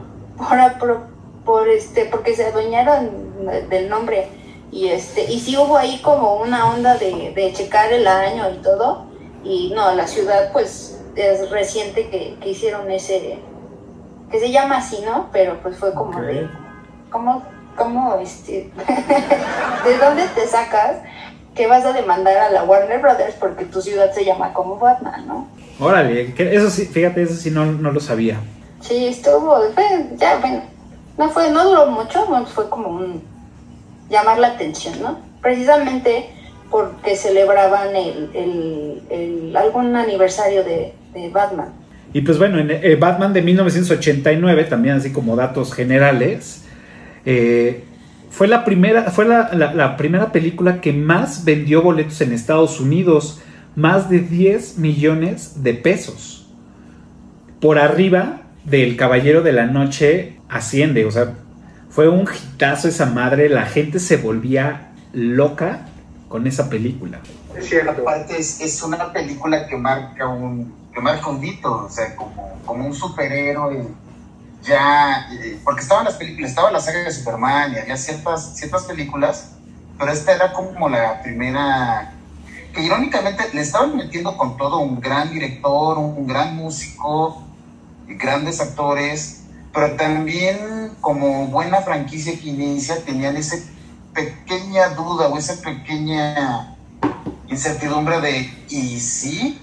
por, 0.79 1.07
por, 1.45 1.69
este, 1.69 2.07
porque 2.07 2.35
se 2.35 2.47
adueñaron 2.47 3.69
del 3.69 3.89
nombre. 3.89 4.29
Y, 4.71 4.89
este, 4.89 5.31
y 5.31 5.39
sí 5.41 5.57
hubo 5.57 5.77
ahí 5.77 6.01
como 6.03 6.37
una 6.37 6.71
onda 6.71 6.97
de, 6.97 7.33
de 7.35 7.53
checar 7.53 7.93
el 7.93 8.07
año 8.07 8.51
y 8.51 8.63
todo. 8.63 9.07
Y 9.45 9.73
no, 9.75 9.95
la 9.95 10.07
ciudad 10.07 10.51
pues 10.53 11.01
es 11.17 11.51
reciente 11.51 12.09
que, 12.09 12.37
que 12.41 12.51
hicieron 12.51 12.91
ese, 12.91 13.39
que 14.31 14.41
se 14.41 14.51
llama 14.51 14.79
así, 14.79 15.03
¿no? 15.05 15.29
Pero 15.33 15.59
pues 15.63 15.77
fue 15.77 15.93
como 15.93 16.21
de, 16.21 16.49
¿cómo, 17.11 17.43
cómo, 17.77 18.17
este, 18.17 18.71
de 19.85 19.99
dónde 19.99 20.27
te 20.35 20.47
sacas 20.47 20.99
que 21.55 21.67
vas 21.67 21.85
a 21.85 21.93
demandar 21.93 22.37
a 22.39 22.51
la 22.51 22.65
Warner 22.65 23.01
Brothers 23.01 23.35
porque 23.35 23.65
tu 23.67 23.83
ciudad 23.83 24.13
se 24.13 24.25
llama 24.25 24.53
como 24.53 24.79
Batman, 24.79 25.27
¿no? 25.27 25.49
Órale, 25.83 26.35
eso 26.37 26.71
sí, 26.71 26.87
fíjate, 26.87 27.23
eso 27.23 27.35
sí 27.35 27.51
no, 27.51 27.67
no 27.67 27.91
lo 27.91 28.01
sabía. 28.01 28.39
Sí, 28.81 29.07
estuvo, 29.07 29.59
ya, 30.17 30.39
bueno, 30.39 30.63
no 31.19 31.31
fue, 31.31 31.51
no 31.51 31.69
duró 31.69 31.87
mucho, 31.87 32.27
fue 32.47 32.69
como 32.69 32.89
un 32.89 33.23
llamar 34.09 34.39
la 34.39 34.49
atención, 34.49 35.01
¿no? 35.01 35.19
Precisamente 35.41 36.31
porque 36.71 37.17
celebraban 37.17 37.95
el, 37.95 38.31
el, 38.35 39.03
el 39.11 39.57
algún 39.57 39.95
aniversario 39.95 40.65
de, 40.65 40.95
de 41.13 41.29
Batman. 41.31 41.69
Y 42.13 42.21
pues 42.21 42.39
bueno, 42.39 42.59
en 42.59 42.71
eh, 42.71 42.97
Batman 42.97 43.33
de 43.33 43.43
1989, 43.43 44.65
también 44.65 44.97
así 44.97 45.13
como 45.13 45.35
datos 45.35 45.73
generales, 45.73 46.65
eh, 47.25 47.85
fue, 48.31 48.49
la 48.49 48.65
primera, 48.65 49.11
fue 49.11 49.25
la, 49.25 49.97
primera 49.97 50.31
película 50.31 50.81
que 50.81 50.93
más 50.93 51.45
vendió 51.45 51.83
boletos 51.83 52.21
en 52.21 52.33
Estados 52.33 52.81
Unidos, 52.81 53.41
más 53.75 54.11
de 54.11 54.21
10 54.21 54.79
millones 54.79 55.63
de 55.63 55.75
pesos. 55.75 56.51
Por 57.61 57.79
arriba 57.79 58.43
del 58.65 58.97
Caballero 58.97 59.43
de 59.43 59.53
la 59.53 59.67
Noche 59.67 60.39
asciende, 60.49 61.05
o 61.05 61.11
sea, 61.11 61.35
fue 61.91 62.09
un 62.09 62.29
hitazo 62.29 62.89
esa 62.89 63.07
madre, 63.07 63.49
la 63.49 63.67
gente 63.67 63.99
se 63.99 64.17
volvía 64.17 64.93
loca 65.13 65.87
con 66.29 66.47
esa 66.47 66.71
película. 66.71 67.21
Es 67.57 67.69
cierto. 67.69 68.03
Aparte 68.03 68.39
es 68.39 68.83
una 68.83 69.13
película 69.13 69.67
que 69.67 69.77
marca 69.77 70.27
un, 70.27 70.73
que 70.93 71.01
marca 71.01 71.29
un 71.29 71.59
o 71.65 71.89
sea, 71.89 72.15
como, 72.17 72.59
como 72.65 72.87
un 72.87 72.95
superhéroe, 72.95 73.87
ya, 74.63 75.27
eh, 75.33 75.59
porque 75.65 75.81
estaban 75.81 76.05
las 76.05 76.15
películas, 76.15 76.51
estaba 76.51 76.71
la 76.71 76.81
saga 76.81 77.01
de 77.01 77.13
Superman 77.13 77.73
y 77.73 77.79
había 77.79 77.97
ciertas, 77.97 78.57
ciertas 78.57 78.85
películas, 78.85 79.53
pero 79.99 80.13
esta 80.13 80.35
era 80.35 80.53
como 80.53 80.89
la 80.89 81.23
primera, 81.23 82.12
que 82.73 82.83
irónicamente 82.83 83.45
le 83.53 83.61
estaban 83.61 83.97
metiendo 83.97 84.37
con 84.37 84.57
todo 84.57 84.79
un 84.79 85.01
gran 85.01 85.31
director, 85.31 85.99
un 85.99 86.27
gran 86.27 86.57
músico, 86.57 87.43
grandes 88.07 88.61
actores, 88.61 89.45
pero 89.73 89.97
también 89.97 90.93
como 91.01 91.47
buena 91.47 91.81
franquicia 91.83 92.39
que 92.39 92.49
inicia 92.49 93.05
tenían 93.05 93.37
esa 93.37 93.57
pequeña 94.15 94.91
duda 94.91 95.29
o 95.29 95.39
esa 95.39 95.63
pequeña 95.63 96.77
incertidumbre 97.49 98.21
de, 98.21 98.65
¿y 98.69 98.99
sí? 98.99 99.59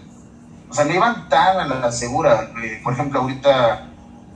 o 0.69 0.74
sea, 0.74 0.86
no 0.86 0.93
iban 0.93 1.28
tan 1.30 1.60
a 1.60 1.65
la 1.65 1.91
segura. 1.91 2.52
Eh, 2.63 2.80
por 2.84 2.93
ejemplo, 2.93 3.22
ahorita 3.22 3.88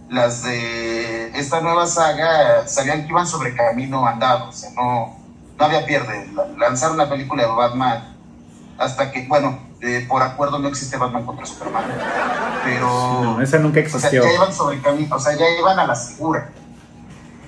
las 0.10 0.44
de 0.44 1.38
esta 1.38 1.62
nueva 1.62 1.86
saga 1.88 2.68
sabían 2.68 3.04
que 3.04 3.10
iban 3.10 3.28
sobre 3.28 3.56
camino 3.56 4.06
andado, 4.06 4.50
o 4.50 4.52
sea, 4.52 4.72
no, 4.72 5.16
no 5.58 5.66
había 5.66 5.86
pierde. 5.86 6.28
Lanzaron 6.58 6.98
la 6.98 7.10
película 7.10 7.44
de 7.44 7.50
Batman 7.50 8.13
hasta 8.78 9.12
que, 9.12 9.28
bueno, 9.28 9.60
eh, 9.82 10.06
por 10.08 10.22
acuerdo 10.22 10.60
no 10.60 10.68
existe 10.68 10.98
Batman 10.98 11.26
contra 11.26 11.46
Superman, 11.46 11.84
pero... 12.64 12.88
No, 13.22 13.42
esa 13.42 13.60
nunca 13.60 13.80
existió. 13.80 14.22
O 14.22 14.24
sea, 14.24 14.32
ya 14.32 14.36
iban 14.36 14.54
sobre 14.54 14.82
camino, 14.82 15.16
o 15.16 15.20
sea, 15.20 15.38
ya 15.38 15.46
iban 15.60 15.80
a 15.80 15.88
la 15.88 15.96
segura. 15.96 16.50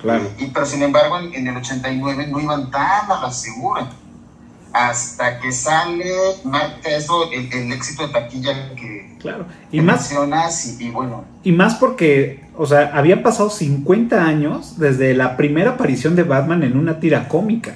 Claro. 0.01 0.29
y, 0.37 0.47
pero 0.47 0.65
sin 0.67 0.83
embargo, 0.83 1.17
en, 1.17 1.33
en 1.33 1.47
el 1.47 1.57
89 1.57 2.27
no 2.27 2.39
iban 2.39 2.69
tan 2.69 3.11
a 3.11 3.21
la 3.21 3.31
segura 3.31 3.89
hasta 4.75 5.39
que 5.39 5.53
sale, 5.53 6.03
marca 6.43 6.89
eso, 6.89 7.31
el, 7.31 7.71
éxito 7.71 8.07
de 8.07 8.13
taquilla 8.13 8.75
que, 8.75 9.15
claro. 9.21 9.45
y 9.71 9.79
más, 9.79 10.11
y, 10.81 10.89
bueno. 10.89 11.23
Y 11.43 11.53
más 11.53 11.75
porque, 11.75 12.43
o 12.57 12.65
sea, 12.65 12.91
habían 12.93 13.23
pasado 13.23 13.49
50 13.49 14.25
años 14.25 14.77
desde 14.77 15.13
la 15.13 15.37
primera 15.37 15.71
aparición 15.71 16.17
de 16.17 16.23
Batman 16.23 16.63
en 16.63 16.77
una 16.77 16.99
tira 16.99 17.29
cómica. 17.29 17.75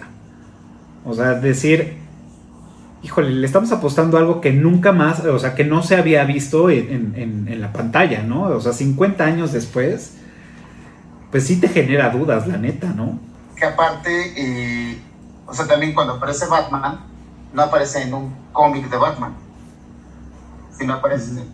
O 1.06 1.14
sea, 1.14 1.36
decir, 1.36 2.00
híjole, 3.02 3.32
le 3.32 3.46
estamos 3.46 3.72
apostando 3.72 4.18
algo 4.18 4.42
que 4.42 4.52
nunca 4.52 4.92
más, 4.92 5.22
o 5.22 5.40
sea, 5.40 5.56
que 5.56 5.64
no 5.64 5.84
se 5.84 5.96
había 5.96 6.24
visto 6.26 6.70
en, 6.70 7.48
la 7.60 7.74
pantalla, 7.74 8.24
¿no? 8.24 8.44
O 8.44 8.62
sea, 8.62 8.74
50 8.74 9.24
años 9.24 9.52
después, 9.52 10.18
pues 11.32 11.48
sí 11.48 11.60
te 11.60 11.68
genera 11.68 12.10
dudas, 12.10 12.48
la 12.48 12.58
neta, 12.58 12.88
¿no? 12.88 13.20
Que 13.56 13.66
aparte... 13.66 14.34
Eh, 14.38 15.00
o 15.50 15.54
sea, 15.54 15.66
también 15.66 15.94
cuando 15.94 16.14
aparece 16.14 16.46
Batman, 16.46 17.00
no 17.54 17.64
aparece 17.64 18.04
en 18.04 18.14
un 18.14 18.36
cómic 18.52 18.88
de 18.88 18.98
Batman, 18.98 19.34
sino 20.78 20.94
aparece 20.94 21.32
en 21.32 21.38
el 21.40 21.48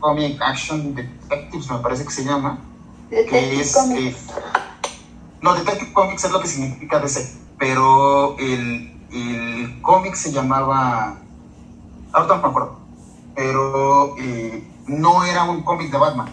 Comic 0.00 0.40
Action 0.40 0.94
Detectives, 0.94 1.70
me 1.70 1.78
parece 1.78 2.04
que 2.04 2.10
se 2.10 2.24
llama. 2.24 2.58
que 3.10 3.60
es, 3.60 3.76
eh, 3.76 4.16
no, 5.42 5.54
Detective 5.54 5.92
Comics 5.92 6.24
es 6.24 6.30
lo 6.30 6.40
que 6.40 6.48
significa 6.48 6.98
DC, 6.98 7.36
pero 7.58 8.38
el, 8.38 8.95
el 9.16 9.80
cómic 9.82 10.14
se 10.14 10.32
llamaba. 10.32 11.18
Ahorita 12.12 12.36
no 12.36 12.42
me 12.42 12.48
acuerdo, 12.48 12.78
pero 13.34 14.14
eh, 14.18 14.62
no 14.86 15.24
era 15.24 15.44
un 15.44 15.62
cómic 15.62 15.90
de 15.90 15.98
Batman, 15.98 16.28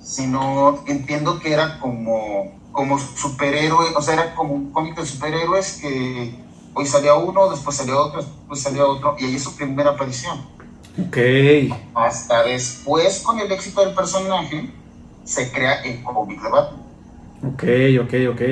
sino 0.00 0.82
entiendo 0.86 1.38
que 1.40 1.52
era 1.52 1.78
como 1.78 2.58
como 2.78 2.96
superhéroe, 2.96 3.92
o 3.96 4.00
sea, 4.00 4.14
era 4.14 4.34
como 4.36 4.54
un 4.54 4.70
cómic 4.70 4.94
de 4.94 5.04
superhéroes 5.04 5.78
que 5.80 6.32
hoy 6.74 6.86
salía 6.86 7.14
uno, 7.14 7.50
después 7.50 7.76
salía 7.76 7.96
otro, 7.96 8.20
después 8.20 8.60
salía 8.60 8.86
otro, 8.86 9.16
y 9.18 9.24
ahí 9.24 9.34
es 9.34 9.42
su 9.42 9.56
primera 9.56 9.90
aparición. 9.90 10.38
Ok. 10.96 11.16
Hasta 11.94 12.44
después, 12.44 13.20
con 13.22 13.40
el 13.40 13.50
éxito 13.50 13.84
del 13.84 13.94
personaje, 13.94 14.70
se 15.24 15.50
crea 15.50 15.82
el 15.82 16.02
cómic 16.04 16.40
de 16.40 16.48
Batman. 16.48 16.82
Ok, 17.42 17.64
ok, 18.00 18.14
ok. 18.32 18.42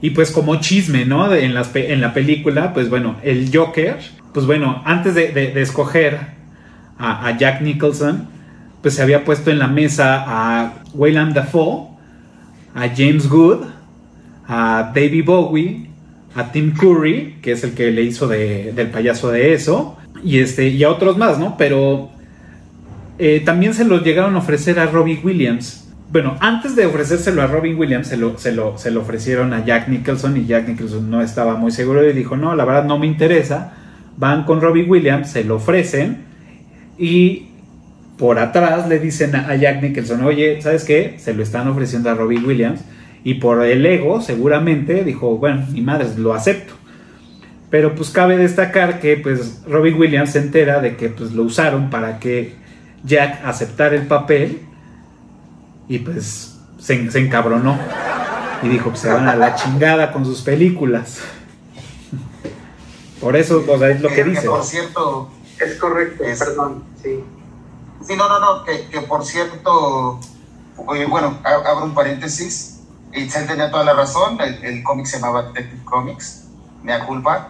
Y 0.00 0.10
pues 0.10 0.30
como 0.30 0.56
chisme, 0.56 1.04
¿no? 1.04 1.34
en, 1.34 1.54
en 1.74 2.00
la 2.00 2.14
película, 2.14 2.72
pues 2.72 2.88
bueno, 2.88 3.16
el 3.22 3.50
Joker, 3.52 3.98
pues 4.32 4.46
bueno, 4.46 4.82
antes 4.84 5.14
de, 5.14 5.60
escoger 5.60 6.18
a, 6.98 7.36
Jack 7.38 7.60
Nicholson, 7.60 8.28
pues 8.82 8.94
se 8.94 9.02
había 9.02 9.24
puesto 9.24 9.50
en 9.50 9.58
la 9.58 9.68
mesa 9.68 10.24
a 10.26 10.82
Wayland 10.94 11.34
Dafoe 11.34 11.90
a 12.74 12.88
James 12.88 13.28
Good, 13.28 13.64
a 14.46 14.92
David 14.94 15.24
Bowie, 15.24 15.86
a 16.34 16.52
Tim 16.52 16.72
Curry, 16.74 17.38
que 17.42 17.52
es 17.52 17.64
el 17.64 17.72
que 17.72 17.90
le 17.90 18.02
hizo 18.02 18.28
del 18.28 18.88
payaso 18.88 19.30
de 19.30 19.52
eso, 19.54 19.96
y, 20.22 20.38
este, 20.38 20.68
y 20.68 20.84
a 20.84 20.90
otros 20.90 21.16
más, 21.16 21.38
¿no? 21.38 21.56
Pero 21.56 22.10
eh, 23.18 23.42
también 23.44 23.74
se 23.74 23.84
lo 23.84 24.02
llegaron 24.02 24.36
a 24.36 24.38
ofrecer 24.38 24.78
a 24.78 24.86
Robbie 24.86 25.20
Williams. 25.22 25.89
Bueno, 26.10 26.36
antes 26.40 26.74
de 26.74 26.86
ofrecérselo 26.86 27.40
a 27.40 27.46
Robin 27.46 27.78
Williams, 27.78 28.08
se 28.08 28.16
lo, 28.16 28.36
se, 28.36 28.52
lo, 28.52 28.76
se 28.76 28.90
lo 28.90 29.02
ofrecieron 29.02 29.52
a 29.52 29.64
Jack 29.64 29.88
Nicholson 29.88 30.36
y 30.36 30.46
Jack 30.46 30.66
Nicholson 30.66 31.08
no 31.08 31.22
estaba 31.22 31.54
muy 31.54 31.70
seguro 31.70 32.08
y 32.08 32.12
dijo, 32.12 32.36
no, 32.36 32.56
la 32.56 32.64
verdad 32.64 32.84
no 32.84 32.98
me 32.98 33.06
interesa. 33.06 33.74
Van 34.16 34.44
con 34.44 34.60
Robin 34.60 34.90
Williams, 34.90 35.30
se 35.30 35.44
lo 35.44 35.56
ofrecen 35.56 36.24
y 36.98 37.46
por 38.18 38.38
atrás 38.38 38.88
le 38.88 38.98
dicen 38.98 39.34
a 39.34 39.54
Jack 39.54 39.82
Nicholson, 39.82 40.22
oye, 40.24 40.60
¿sabes 40.60 40.84
qué? 40.84 41.14
Se 41.18 41.32
lo 41.32 41.42
están 41.42 41.68
ofreciendo 41.68 42.10
a 42.10 42.14
Robbie 42.14 42.44
Williams. 42.44 42.82
Y 43.24 43.34
por 43.34 43.64
el 43.64 43.86
ego, 43.86 44.20
seguramente, 44.20 45.04
dijo, 45.04 45.38
bueno, 45.38 45.64
mi 45.70 45.80
madre, 45.80 46.06
lo 46.18 46.34
acepto. 46.34 46.74
Pero 47.70 47.94
pues 47.94 48.10
cabe 48.10 48.36
destacar 48.36 49.00
que 49.00 49.16
pues 49.16 49.62
Robbie 49.66 49.94
Williams 49.94 50.32
se 50.32 50.40
entera 50.40 50.80
de 50.80 50.96
que 50.96 51.08
pues 51.08 51.32
lo 51.32 51.44
usaron 51.44 51.88
para 51.88 52.18
que 52.18 52.54
Jack 53.04 53.40
aceptara 53.44 53.94
el 53.94 54.06
papel. 54.06 54.58
Y 55.90 55.98
pues 55.98 56.54
se, 56.78 56.94
encabronó. 56.94 57.76
Y 58.62 58.68
dijo, 58.68 58.90
pues 58.90 59.00
se 59.00 59.12
van 59.12 59.26
a 59.28 59.34
la 59.34 59.56
chingada 59.56 60.12
con 60.12 60.24
sus 60.24 60.40
películas. 60.42 61.18
Por 63.20 63.34
eso, 63.36 63.64
o 63.68 63.76
sea, 63.76 63.90
es 63.90 64.00
lo 64.00 64.08
que 64.08 64.22
dice. 64.22 64.46
Por 64.46 64.62
cierto, 64.62 65.32
es 65.58 65.74
correcto, 65.80 66.22
perdón, 66.38 66.84
sí. 67.02 67.24
Sí, 68.06 68.16
no, 68.16 68.28
no, 68.28 68.38
no, 68.38 68.64
que, 68.64 68.86
que 68.86 69.00
por 69.00 69.24
cierto, 69.24 70.20
bueno, 70.76 71.38
abro 71.42 71.84
un 71.86 71.92
paréntesis, 71.92 72.82
Itzel 73.12 73.48
tenía 73.48 73.68
toda 73.68 73.82
la 73.82 73.94
razón, 73.94 74.38
el, 74.40 74.84
cómic 74.84 75.06
se 75.06 75.18
llamaba 75.18 75.42
Detective 75.42 75.84
Comics, 75.84 76.44
da 76.84 77.04
culpa, 77.04 77.48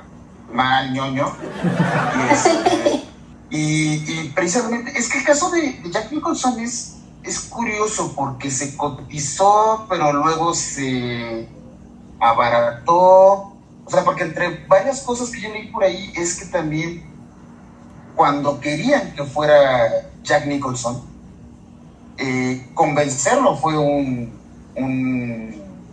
mal 0.50 0.94
ñoño. 0.94 1.30
Este, 2.32 3.04
y, 3.50 4.30
precisamente, 4.30 4.92
es 4.96 5.10
que 5.10 5.18
el 5.18 5.24
caso 5.24 5.50
de, 5.50 5.82
Jack 5.90 6.10
Nicholson 6.10 6.58
es, 6.58 6.99
es 7.22 7.40
curioso 7.40 8.14
porque 8.16 8.50
se 8.50 8.76
cotizó, 8.76 9.86
pero 9.88 10.12
luego 10.12 10.54
se 10.54 11.48
abarató. 12.18 13.52
O 13.84 13.90
sea, 13.90 14.04
porque 14.04 14.22
entre 14.24 14.64
varias 14.66 15.00
cosas 15.02 15.30
que 15.30 15.40
yo 15.40 15.48
leí 15.50 15.68
por 15.68 15.82
ahí 15.84 16.12
es 16.16 16.38
que 16.38 16.46
también 16.46 17.04
cuando 18.14 18.60
querían 18.60 19.14
que 19.14 19.24
fuera 19.24 20.10
Jack 20.22 20.46
Nicholson, 20.46 21.02
eh, 22.18 22.68
convencerlo 22.74 23.56
fue 23.56 23.76
un, 23.78 24.32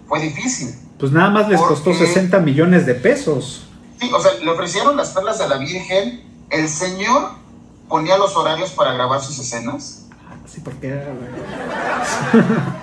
fue 0.07 0.19
difícil. 0.21 0.75
Pues 0.99 1.11
nada 1.11 1.29
más 1.29 1.47
les 1.49 1.59
costó 1.61 1.91
Porque- 1.91 2.07
60 2.07 2.39
millones 2.39 2.85
de 2.85 2.95
pesos. 2.95 3.67
Sí, 3.99 4.11
o 4.13 4.19
sea, 4.21 4.33
le 4.33 4.49
ofrecieron 4.51 4.95
las 4.95 5.09
perlas 5.09 5.39
de 5.39 5.47
la 5.47 5.57
Virgen. 5.57 6.21
El 6.49 6.69
señor 6.69 7.31
ponía 7.89 8.17
los 8.17 8.35
horarios 8.35 8.71
para 8.71 8.93
grabar 8.93 9.21
sus 9.21 9.39
escenas. 9.39 10.06
Sí, 10.47 10.61
porque 10.63 10.87
era- 10.87 11.05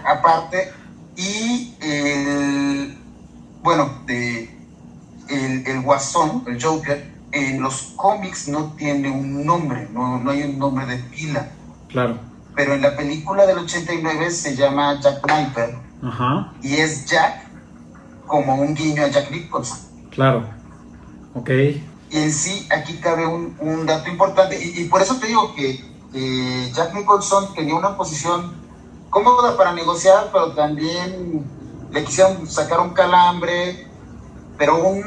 aparte 0.04 0.70
y 1.16 1.74
el 1.80 2.98
bueno 3.62 4.00
de 4.06 4.50
el, 5.28 5.66
el 5.66 5.80
guasón 5.82 6.44
el 6.46 6.62
Joker 6.62 7.12
en 7.32 7.62
los 7.62 7.92
cómics 7.96 8.48
no 8.48 8.72
tiene 8.76 9.10
un 9.10 9.44
nombre 9.46 9.88
no, 9.92 10.18
no 10.18 10.30
hay 10.30 10.42
un 10.42 10.58
nombre 10.58 10.86
de 10.86 10.98
pila 11.04 11.48
Claro. 11.88 12.18
pero 12.56 12.74
en 12.74 12.82
la 12.82 12.96
película 12.96 13.46
del 13.46 13.58
89 13.58 14.30
se 14.30 14.56
llama 14.56 15.00
Jack 15.00 15.20
Sniper 15.24 15.76
Ajá. 16.02 16.52
y 16.62 16.74
es 16.74 17.06
Jack 17.06 17.46
como 18.26 18.56
un 18.56 18.74
guiño 18.74 19.04
a 19.04 19.08
Jack 19.08 19.30
Nicholson 19.30 19.78
Claro. 20.10 20.44
Ok. 21.34 21.50
y 21.50 21.82
en 22.16 22.32
sí 22.32 22.68
aquí 22.70 22.94
cabe 22.98 23.26
un, 23.26 23.56
un 23.60 23.86
dato 23.86 24.10
importante 24.10 24.58
y, 24.62 24.82
y 24.82 24.84
por 24.88 25.00
eso 25.00 25.16
te 25.16 25.28
digo 25.28 25.54
que 25.54 25.93
eh, 26.14 26.70
Jack 26.72 26.94
Nicholson 26.94 27.52
tenía 27.54 27.74
una 27.74 27.96
posición 27.96 28.54
cómoda 29.10 29.56
para 29.56 29.72
negociar, 29.72 30.30
pero 30.32 30.52
también 30.52 31.44
le 31.90 32.04
quisieron 32.04 32.48
sacar 32.48 32.80
un 32.80 32.90
calambre, 32.90 33.88
pero 34.56 34.76
un, 34.76 35.02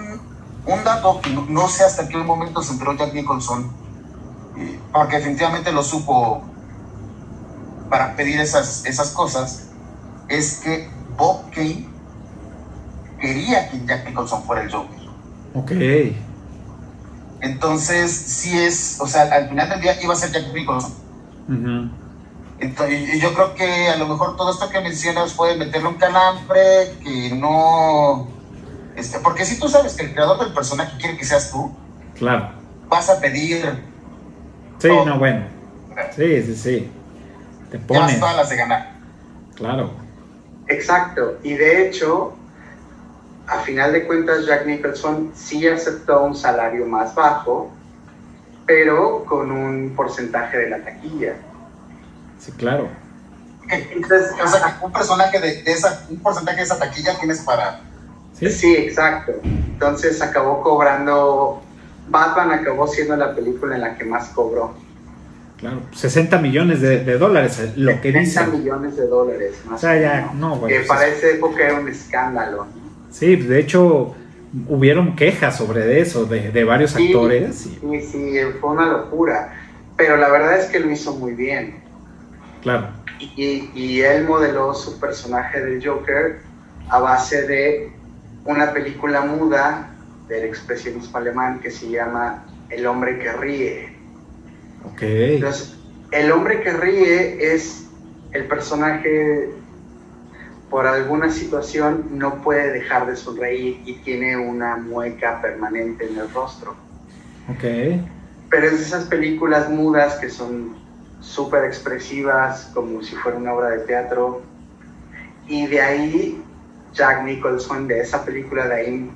un 0.65 0.83
dato 0.83 1.21
que 1.21 1.29
no, 1.29 1.45
no 1.47 1.67
sé 1.69 1.85
hasta 1.85 2.07
qué 2.07 2.17
momento 2.17 2.61
se 2.61 2.73
enteró 2.73 2.93
Jack 2.95 3.13
Nicholson, 3.13 3.71
eh, 4.57 4.79
porque 4.91 5.17
definitivamente 5.17 5.71
lo 5.71 5.81
supo 5.81 6.43
para 7.89 8.15
pedir 8.15 8.39
esas, 8.41 8.85
esas 8.85 9.11
cosas, 9.11 9.69
es 10.27 10.59
que 10.59 10.89
Bob 11.17 11.49
Kane 11.51 11.87
quería 13.19 13.69
que 13.69 13.85
Jack 13.85 14.05
Nicholson 14.05 14.43
fuera 14.43 14.63
el 14.63 14.71
Joker. 14.71 14.99
Ok. 15.53 15.71
Entonces, 17.41 18.11
sí 18.11 18.57
es, 18.57 18.97
o 18.99 19.07
sea, 19.07 19.23
al 19.23 19.49
final 19.49 19.69
del 19.69 19.81
día 19.81 20.01
iba 20.01 20.13
a 20.13 20.17
ser 20.17 20.31
Jack 20.31 20.53
Nicholson. 20.53 20.93
Entonces, 22.59 23.13
y 23.15 23.19
yo 23.19 23.33
creo 23.33 23.53
que 23.53 23.89
a 23.89 23.97
lo 23.97 24.07
mejor 24.07 24.35
todo 24.35 24.51
esto 24.51 24.69
que 24.69 24.81
mencionas 24.81 25.33
puede 25.33 25.55
meterle 25.55 25.87
un 25.89 25.95
calambre 25.95 26.95
que 27.03 27.29
no. 27.35 28.27
Este, 28.95 29.19
porque 29.19 29.45
si 29.45 29.59
tú 29.59 29.69
sabes 29.69 29.93
que 29.93 30.05
el 30.05 30.13
creador 30.13 30.39
del 30.39 30.53
personaje 30.53 30.97
quiere 30.97 31.17
que 31.17 31.25
seas 31.25 31.51
tú, 31.51 31.71
Claro. 32.15 32.49
vas 32.89 33.09
a 33.11 33.19
pedir. 33.19 33.63
Sí, 34.79 34.87
todo. 34.87 35.05
no, 35.05 35.19
bueno. 35.19 35.45
Sí, 36.15 36.41
sí, 36.43 36.55
sí. 36.55 36.91
Te 37.69 37.77
Llevas 37.77 38.07
pone. 38.11 38.19
todas 38.19 38.35
las 38.37 38.49
de 38.49 38.55
ganar. 38.55 38.93
Claro. 39.55 39.91
Exacto, 40.67 41.37
y 41.43 41.53
de 41.53 41.87
hecho, 41.87 42.35
a 43.47 43.59
final 43.59 43.93
de 43.93 44.05
cuentas, 44.05 44.45
Jack 44.45 44.65
Nicholson 44.65 45.31
sí 45.35 45.67
aceptó 45.67 46.23
un 46.23 46.35
salario 46.35 46.85
más 46.85 47.15
bajo, 47.15 47.71
pero 48.65 49.23
con 49.25 49.51
un 49.51 49.93
porcentaje 49.95 50.57
de 50.57 50.69
la 50.69 50.79
taquilla. 50.83 51.35
Sí, 52.39 52.51
claro. 52.53 52.87
Entonces, 53.69 54.31
O 54.43 54.47
sea, 54.47 54.79
un 54.81 54.91
personaje 54.91 55.39
de, 55.39 55.63
de 55.63 55.71
esa, 55.71 56.05
un 56.09 56.19
porcentaje 56.19 56.57
de 56.57 56.63
esa 56.63 56.79
taquilla 56.79 57.17
tienes 57.19 57.39
para. 57.41 57.81
Sí. 58.33 58.49
sí, 58.51 58.75
exacto. 58.75 59.33
Entonces 59.43 60.21
acabó 60.21 60.61
cobrando, 60.61 61.61
Batman 62.09 62.51
acabó 62.51 62.87
siendo 62.87 63.15
la 63.15 63.33
película 63.33 63.75
en 63.75 63.81
la 63.81 63.97
que 63.97 64.05
más 64.05 64.27
cobró. 64.29 64.73
Claro. 65.57 65.81
60 65.91 66.37
millones 66.37 66.81
de, 66.81 67.03
de 67.03 67.17
dólares, 67.17 67.57
eh, 67.59 67.73
lo 67.77 67.93
que 67.99 68.11
30 68.11 68.19
dice. 68.19 68.45
millones 68.57 68.95
de 68.95 69.07
dólares. 69.07 69.55
Más 69.65 69.77
O 69.77 69.79
sea, 69.79 69.99
ya, 69.99 70.31
no, 70.35 70.57
güey, 70.57 70.71
Que 70.71 70.79
pues 70.81 70.87
para 70.87 71.07
es- 71.07 71.17
esa 71.17 71.27
época 71.35 71.63
era 71.63 71.79
un 71.79 71.87
escándalo. 71.89 72.65
¿no? 72.65 72.86
Sí, 73.17 73.35
de 73.35 73.59
hecho, 73.59 74.15
hubieron 74.67 75.15
quejas 75.15 75.57
sobre 75.57 75.99
eso 76.01 76.25
de, 76.25 76.51
de 76.51 76.63
varios 76.63 76.91
Sí. 76.91 77.07
actores. 77.07 77.65
y- 77.65 77.79
Sí, 77.79 78.01
sí, 78.11 78.33
fue 78.61 78.69
una 78.71 78.85
locura. 78.85 79.53
Pero 79.95 80.17
la 80.17 80.29
verdad 80.29 80.59
es 80.59 80.65
que 80.67 80.79
lo 80.79 80.91
hizo 80.91 81.15
muy 81.15 81.33
bien. 81.33 81.75
claro. 82.61 82.89
Y, 83.19 83.71
y 83.73 84.01
él 84.01 84.25
modeló 84.25 84.75
su 84.75 84.99
personaje 84.99 85.59
del 85.59 85.83
Joker 85.83 86.37
a 86.89 86.99
base 86.99 87.47
de 87.47 87.91
una 88.45 88.71
película 88.73 89.21
muda 89.21 89.89
del 90.27 90.43
expresionismo 90.43 91.17
alemán 91.17 91.59
que 91.59 91.71
se 91.71 91.89
llama 91.89 92.45
El 92.69 92.85
hombre 92.85 93.17
que 93.17 93.31
ríe. 93.33 93.97
Ok. 94.85 95.01
Entonces, 95.01 95.75
el 96.11 96.31
hombre 96.31 96.61
que 96.61 96.73
ríe 96.73 97.53
es 97.55 97.87
el 98.33 98.45
personaje 98.45 99.49
por 100.69 100.85
alguna 100.85 101.29
situación 101.29 102.05
no 102.11 102.41
puede 102.41 102.71
dejar 102.71 103.07
de 103.07 103.15
sonreír 103.15 103.81
y 103.85 103.93
tiene 103.95 104.35
una 104.37 104.75
mueca 104.77 105.41
permanente 105.41 106.07
en 106.09 106.17
el 106.17 106.29
rostro. 106.33 106.75
Ok. 107.49 107.63
Pero 108.49 108.67
es 108.67 108.79
de 108.79 108.83
esas 108.83 109.05
películas 109.05 109.69
mudas 109.69 110.15
que 110.15 110.29
son 110.29 110.75
súper 111.21 111.63
expresivas, 111.65 112.69
como 112.73 113.01
si 113.01 113.15
fuera 113.15 113.37
una 113.37 113.53
obra 113.53 113.69
de 113.69 113.79
teatro. 113.79 114.41
Y 115.47 115.67
de 115.67 115.81
ahí, 115.81 116.41
Jack 116.93 117.23
Nicholson, 117.23 117.87
de 117.87 118.01
esa 118.01 118.25
película, 118.25 118.67
de 118.67 118.75
ahí, 118.75 119.11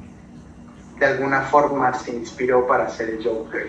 de 1.00 1.06
alguna 1.06 1.42
forma 1.42 1.94
se 1.94 2.16
inspiró 2.16 2.66
para 2.68 2.86
hacer 2.86 3.10
el 3.10 3.24
Joker 3.24 3.68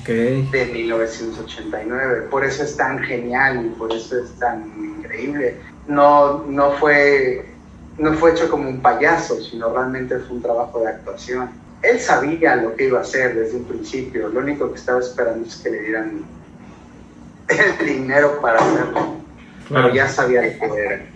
Ok. 0.00 0.08
de 0.50 0.70
1989. 0.72 2.26
Por 2.30 2.44
eso 2.44 2.62
es 2.62 2.76
tan 2.76 2.98
genial 2.98 3.64
y 3.64 3.68
por 3.70 3.92
eso 3.92 4.18
es 4.18 4.30
tan 4.38 4.64
increíble. 4.78 5.56
No, 5.88 6.44
no, 6.44 6.72
fue, 6.72 7.46
no 7.96 8.12
fue 8.14 8.32
hecho 8.32 8.48
como 8.48 8.68
un 8.68 8.80
payaso, 8.80 9.40
sino 9.40 9.72
realmente 9.72 10.18
fue 10.20 10.36
un 10.36 10.42
trabajo 10.42 10.80
de 10.80 10.88
actuación. 10.88 11.50
Él 11.82 11.98
sabía 11.98 12.56
lo 12.56 12.76
que 12.76 12.86
iba 12.86 12.98
a 12.98 13.02
hacer 13.02 13.34
desde 13.34 13.56
un 13.56 13.64
principio. 13.64 14.28
Lo 14.28 14.40
único 14.40 14.70
que 14.70 14.78
estaba 14.78 15.00
esperando 15.00 15.48
es 15.48 15.56
que 15.56 15.70
le 15.70 15.80
dieran 15.80 16.24
el 17.48 17.86
dinero 17.86 18.40
para 18.40 18.58
hacerlo. 18.58 19.16
Claro. 19.68 19.84
Pero 19.84 19.94
ya 19.94 20.08
sabía 20.08 20.42
lo 20.42 20.74
que 20.74 20.80
era. 20.80 21.06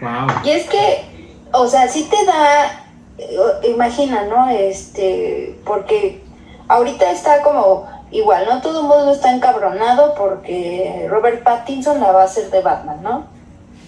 Wow. 0.00 0.44
Y 0.44 0.50
es 0.50 0.68
que, 0.68 1.30
o 1.52 1.66
sea, 1.66 1.88
sí 1.88 2.08
te 2.10 2.26
da, 2.26 2.84
eh, 3.18 3.70
imagina, 3.70 4.24
¿no? 4.24 4.50
Este, 4.50 5.58
porque 5.64 6.22
ahorita 6.68 7.10
está 7.12 7.42
como 7.42 7.88
igual, 8.12 8.46
¿no? 8.46 8.60
Todo 8.60 8.80
el 8.80 8.86
mundo 8.86 9.10
está 9.10 9.34
encabronado 9.34 10.14
porque 10.14 11.06
Robert 11.10 11.42
Pattinson 11.42 12.00
la 12.00 12.12
va 12.12 12.22
a 12.22 12.26
hacer 12.26 12.50
de 12.50 12.60
Batman, 12.60 13.02
¿no? 13.02 13.24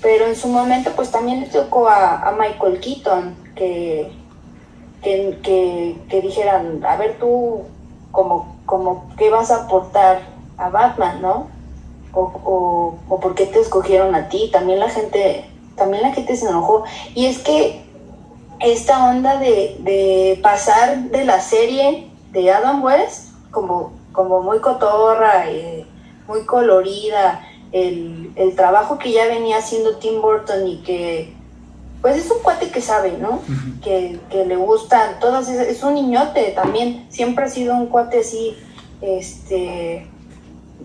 Pero 0.02 0.26
en 0.26 0.37
su 0.37 0.48
momento, 0.48 0.90
pues 0.96 1.10
también 1.10 1.40
le 1.40 1.46
tocó 1.46 1.88
a, 1.88 2.28
a 2.28 2.32
Michael 2.32 2.80
Keaton 2.80 3.37
que, 3.54 4.10
que, 5.02 5.38
que, 5.42 5.96
que 6.08 6.20
dijeran, 6.20 6.84
a 6.84 6.96
ver 6.96 7.18
tú, 7.18 7.62
como, 8.10 8.56
como, 8.66 9.06
¿qué 9.16 9.30
vas 9.30 9.50
a 9.50 9.64
aportar 9.64 10.22
a 10.58 10.68
Batman, 10.68 11.22
¿no? 11.22 11.48
O, 12.12 12.20
o, 12.44 12.94
o 13.08 13.20
por 13.20 13.34
qué 13.34 13.46
te 13.46 13.60
escogieron 13.60 14.14
a 14.14 14.28
ti. 14.28 14.50
También 14.52 14.78
la 14.78 14.88
gente, 14.88 15.50
también 15.76 16.02
la 16.02 16.12
gente 16.12 16.37
se 16.37 16.48
enojó. 16.48 16.84
Y 17.14 17.26
es 17.26 17.38
que 17.38 17.84
esta 18.60 19.10
onda 19.10 19.38
de, 19.38 19.76
de 19.80 20.38
pasar 20.42 20.96
de 21.10 21.24
la 21.24 21.40
serie 21.40 22.10
de 22.30 22.52
Adam 22.52 22.82
West, 22.84 23.30
como, 23.50 23.92
como 24.14 24.40
muy 24.40 24.61
cotorra, 24.61 25.50
eh, 25.50 25.85
muy 26.27 26.46
colorida, 26.46 27.46
el, 27.72 28.33
el 28.37 28.55
trabajo 28.57 28.96
que 28.98 29.12
ya 29.12 29.27
venía 29.27 29.59
haciendo 29.59 29.96
Tim 29.96 30.22
Burton 30.22 30.66
y 30.66 30.77
que, 30.79 31.35
pues 32.00 32.16
es 32.16 32.31
un 32.31 32.38
cuate 32.42 32.70
que 32.70 32.81
sabe, 32.81 33.18
¿no? 33.18 33.42
Que, 33.83 34.18
que 34.31 34.46
le 34.46 34.57
gustan 34.57 35.18
todas 35.20 35.48
esas, 35.50 35.66
es 35.66 35.83
un 35.83 35.94
niñote 35.94 36.53
también, 36.55 37.07
siempre 37.11 37.44
ha 37.44 37.48
sido 37.48 37.74
un 37.74 37.87
cuate 37.88 38.20
así, 38.20 38.57
este, 39.03 40.07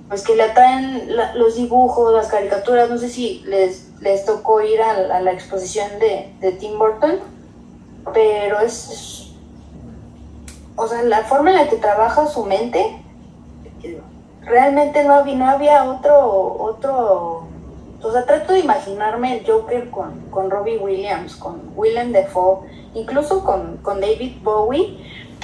pues 0.09 0.23
que 0.23 0.35
le 0.35 0.43
atraen 0.43 1.15
la- 1.15 1.35
los 1.35 1.55
dibujos, 1.55 2.11
las 2.13 2.27
caricaturas, 2.27 2.89
no 2.89 2.97
sé 2.97 3.09
si 3.09 3.43
les, 3.45 3.91
les 4.01 4.25
tocó 4.25 4.61
ir 4.61 4.81
a, 4.81 4.93
la- 4.99 5.17
a 5.17 5.21
la 5.21 5.31
exposición 5.31 5.87
de, 5.99 6.33
de 6.41 6.51
Tim 6.53 6.77
Burton, 6.79 7.19
pero 8.13 8.59
es, 8.61 8.89
es- 8.89 9.25
o 10.75 10.87
sea, 10.87 11.03
la 11.03 11.23
forma 11.23 11.51
en 11.51 11.57
la 11.57 11.67
que 11.69 11.75
trabaja 11.75 12.25
su 12.27 12.45
mente, 12.45 13.03
realmente 14.49 15.03
no 15.03 15.13
había, 15.15 15.35
no 15.35 15.49
había 15.49 15.83
otro, 15.85 16.57
otro, 16.59 17.47
o 18.01 18.11
sea, 18.11 18.25
trato 18.25 18.53
de 18.53 18.59
imaginarme 18.59 19.37
el 19.39 19.45
Joker 19.45 19.89
con, 19.89 20.29
con 20.29 20.49
Robbie 20.49 20.77
Williams, 20.77 21.35
con 21.35 21.61
Willem 21.75 22.11
Dafoe, 22.11 22.67
incluso 22.95 23.43
con, 23.43 23.77
con 23.77 24.01
David 24.01 24.37
Bowie, 24.43 24.97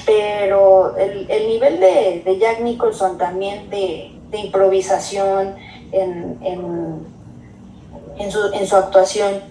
pero 0.06 0.96
el, 0.98 1.30
el 1.30 1.48
nivel 1.48 1.80
de, 1.80 2.22
de 2.26 2.40
Jack 2.40 2.60
Nicholson 2.62 3.18
también 3.18 3.70
de, 3.70 4.12
de 4.30 4.38
improvisación 4.40 5.56
en, 5.92 6.38
en, 6.42 7.08
en 8.18 8.32
su, 8.32 8.52
en 8.54 8.68
su 8.68 8.76
actuación 8.76 9.42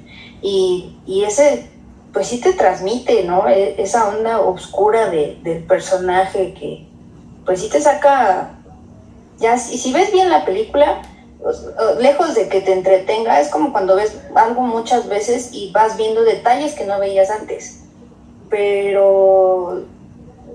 y, 0.43 0.97
y 1.07 1.25
ese 1.25 1.71
pues 2.13 2.29
sí 2.29 2.41
te 2.41 2.53
transmite, 2.53 3.25
¿no? 3.25 3.49
E- 3.49 3.75
Esa 3.83 4.09
onda 4.09 4.41
oscura 4.41 5.11
de, 5.11 5.39
del 5.43 5.65
personaje 5.65 6.55
que 6.55 6.87
pues 7.45 7.61
sí 7.61 7.69
te 7.69 7.81
saca, 7.81 8.54
ya 9.39 9.59
si, 9.59 9.79
si 9.79 9.93
ves 9.93 10.13
bien 10.13 10.31
la 10.31 10.45
película, 10.45 11.03
lejos 12.01 12.35
de 12.35 12.49
que 12.49 12.61
te 12.61 12.73
entretenga, 12.73 13.41
es 13.41 13.49
como 13.49 13.73
cuando 13.73 13.97
ves 13.97 14.17
algo 14.35 14.63
muchas 14.63 15.09
veces 15.09 15.51
y 15.53 15.71
vas 15.73 15.97
viendo 15.97 16.23
detalles 16.23 16.75
que 16.75 16.87
no 16.87 16.99
veías 16.99 17.31
antes. 17.31 17.83
Pero 18.49 19.85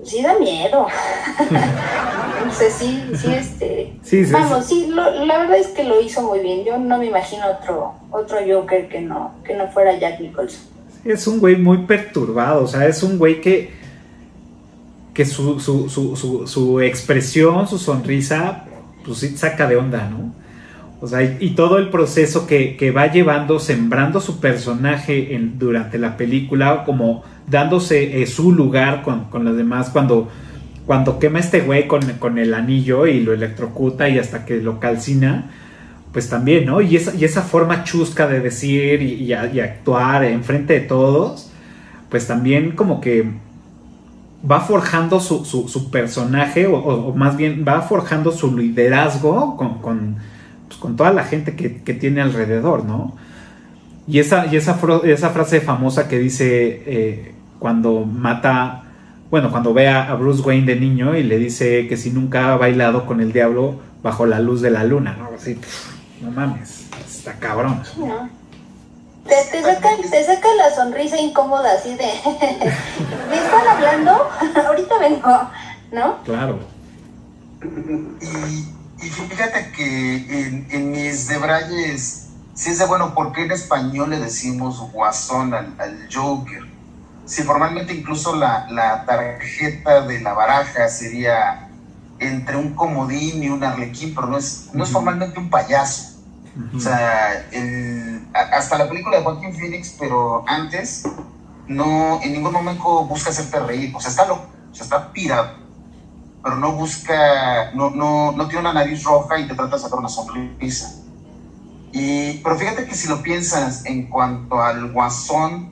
sí 0.04 0.22
da 0.22 0.38
miedo. 0.38 0.86
no 2.44 2.52
sé, 2.52 2.70
sí, 2.70 3.02
sí, 3.14 3.32
este. 3.32 3.92
vamos, 4.32 4.66
sí, 4.66 4.88
la 4.88 5.38
verdad 5.38 5.58
es 5.58 5.68
que 5.68 5.84
lo 5.84 6.00
hizo 6.00 6.22
muy 6.22 6.40
bien. 6.40 6.64
Yo 6.64 6.78
no 6.78 6.98
me 6.98 7.06
imagino 7.06 7.44
otro, 7.46 7.94
otro 8.10 8.38
Joker 8.46 8.88
que 8.88 9.00
no, 9.00 9.32
que 9.44 9.54
no 9.54 9.68
fuera 9.68 9.98
Jack 9.98 10.20
Nicholson. 10.20 10.60
Es 11.04 11.26
un 11.26 11.40
güey 11.40 11.56
muy 11.56 11.78
perturbado, 11.86 12.64
o 12.64 12.66
sea, 12.66 12.86
es 12.86 13.02
un 13.02 13.18
güey 13.18 13.40
que, 13.40 13.70
que 15.14 15.24
su, 15.24 15.58
su, 15.58 15.88
su, 15.88 16.46
su, 16.46 16.80
expresión, 16.80 17.66
su 17.66 17.78
sonrisa, 17.78 18.66
pues 19.04 19.18
sí 19.18 19.36
saca 19.36 19.66
de 19.66 19.76
onda, 19.76 20.08
¿no? 20.08 20.32
O 21.02 21.06
sea, 21.06 21.22
y, 21.22 21.50
todo 21.50 21.78
el 21.78 21.88
proceso 21.88 22.46
que, 22.46 22.76
que, 22.76 22.90
va 22.90 23.10
llevando, 23.10 23.58
sembrando 23.58 24.20
su 24.20 24.38
personaje 24.38 25.38
durante 25.58 25.98
la 25.98 26.18
película, 26.18 26.84
como 26.84 27.24
dándose 27.46 28.20
eh, 28.20 28.26
su 28.26 28.52
lugar 28.52 29.02
con, 29.02 29.24
con 29.24 29.46
los 29.46 29.56
demás 29.56 29.88
cuando, 29.88 30.28
cuando 30.84 31.18
quema 31.18 31.38
este 31.38 31.62
güey 31.62 31.86
con, 31.88 32.02
con, 32.18 32.38
el 32.38 32.52
anillo 32.52 33.06
y 33.06 33.20
lo 33.20 33.32
electrocuta 33.32 34.10
y 34.10 34.18
hasta 34.18 34.44
que 34.44 34.58
lo 34.58 34.78
calcina, 34.78 35.50
pues 36.12 36.28
también, 36.28 36.66
¿no? 36.66 36.82
Y 36.82 36.96
esa, 36.96 37.14
y 37.14 37.24
esa 37.24 37.40
forma 37.40 37.82
chusca 37.84 38.26
de 38.26 38.40
decir 38.40 39.00
y, 39.00 39.24
y, 39.24 39.32
actuar 39.32 40.24
enfrente 40.24 40.74
de 40.74 40.80
todos, 40.80 41.50
pues 42.10 42.26
también 42.26 42.72
como 42.72 43.00
que 43.00 43.24
va 44.48 44.60
forjando 44.60 45.20
su, 45.20 45.44
su, 45.44 45.90
personaje 45.90 46.66
o, 46.66 47.12
más 47.14 47.36
bien 47.36 47.64
va 47.66 47.82
forjando 47.82 48.32
su 48.32 48.56
liderazgo 48.56 49.56
con, 49.56 49.78
con, 49.80 50.16
pues, 50.68 50.78
con 50.80 50.96
toda 50.96 51.12
la 51.12 51.24
gente 51.24 51.56
que, 51.56 51.82
que, 51.82 51.94
tiene 51.94 52.20
alrededor, 52.22 52.84
¿no? 52.84 53.16
Y 54.06 54.18
esa, 54.18 54.46
y 54.46 54.56
esa, 54.56 54.78
esa 55.04 55.30
frase 55.30 55.60
famosa 55.60 56.08
que 56.08 56.18
dice, 56.18 56.82
eh, 56.86 57.34
cuando 57.58 58.00
mata, 58.04 58.84
bueno, 59.30 59.50
cuando 59.50 59.74
ve 59.74 59.88
a, 59.88 60.14
Bruce 60.14 60.42
Wayne 60.42 60.66
de 60.66 60.80
niño 60.80 61.16
y 61.16 61.22
le 61.22 61.38
dice 61.38 61.86
que 61.86 61.96
si 61.96 62.10
nunca 62.10 62.52
ha 62.52 62.56
bailado 62.56 63.06
con 63.06 63.20
el 63.20 63.32
diablo 63.32 63.78
bajo 64.02 64.26
la 64.26 64.40
luz 64.40 64.62
de 64.62 64.70
la 64.70 64.84
luna, 64.84 65.16
¿no? 65.18 65.28
Así, 65.36 65.58
no 66.22 66.30
mames, 66.30 66.88
está 67.06 67.34
cabrón. 67.34 67.82
Te, 69.30 70.24
saca, 70.24 70.48
la 70.56 70.74
sonrisa 70.74 71.16
incómoda 71.16 71.72
así 71.72 71.94
de, 71.94 72.04
¿me 73.30 73.36
están 73.36 73.68
hablando? 73.68 74.28
Ahorita 74.66 74.98
vengo, 74.98 75.50
¿no? 75.92 76.22
Claro. 76.24 76.58
Y, 78.20 79.08
fíjate 79.08 79.72
que 79.72 80.16
en, 80.16 80.66
en 80.70 80.90
mis 80.90 81.28
debrayes, 81.28 82.28
si 82.54 82.70
es 82.70 82.78
de 82.78 82.86
bueno, 82.86 83.14
¿por 83.14 83.32
qué 83.32 83.44
en 83.44 83.52
español 83.52 84.10
le 84.10 84.18
decimos 84.18 84.80
guasón 84.92 85.54
al, 85.54 85.74
al 85.78 86.08
Joker? 86.12 86.70
si 87.30 87.44
formalmente 87.44 87.94
incluso 87.94 88.34
la, 88.34 88.66
la, 88.70 89.04
tarjeta 89.06 90.00
de 90.00 90.20
la 90.20 90.32
baraja 90.32 90.88
sería 90.88 91.68
entre 92.18 92.56
un 92.56 92.74
comodín 92.74 93.44
y 93.44 93.48
un 93.48 93.62
arlequín, 93.62 94.16
pero 94.16 94.26
no 94.26 94.36
es, 94.36 94.70
no 94.72 94.82
es 94.82 94.90
formalmente 94.90 95.38
un 95.38 95.48
payaso. 95.48 96.09
O 96.74 96.80
sea, 96.80 97.48
hasta 98.34 98.78
la 98.78 98.88
película 98.88 99.18
de 99.18 99.22
Joaquín 99.22 99.54
Phoenix, 99.54 99.94
pero 99.98 100.44
antes, 100.48 101.04
no, 101.68 102.20
en 102.22 102.32
ningún 102.32 102.52
momento 102.52 103.04
busca 103.04 103.30
hacerte 103.30 103.60
reír. 103.60 103.94
O 103.94 104.00
sea, 104.00 104.10
está 104.10 104.26
loco, 104.26 104.48
o 104.70 104.74
sea, 104.74 104.84
está 104.84 105.12
pirado, 105.12 105.52
pero 106.42 106.56
no 106.56 106.72
busca, 106.72 107.70
no, 107.74 107.90
no, 107.90 108.32
no 108.32 108.48
tiene 108.48 108.60
una 108.60 108.72
nariz 108.72 109.04
roja 109.04 109.38
y 109.38 109.46
te 109.46 109.54
trata 109.54 109.76
de 109.76 109.82
sacar 109.82 109.98
una 109.98 110.08
sonrisa. 110.08 110.96
Y, 111.92 112.38
pero 112.38 112.56
fíjate 112.56 112.86
que 112.86 112.94
si 112.94 113.08
lo 113.08 113.22
piensas 113.22 113.84
en 113.84 114.08
cuanto 114.08 114.60
al 114.60 114.92
guasón 114.92 115.70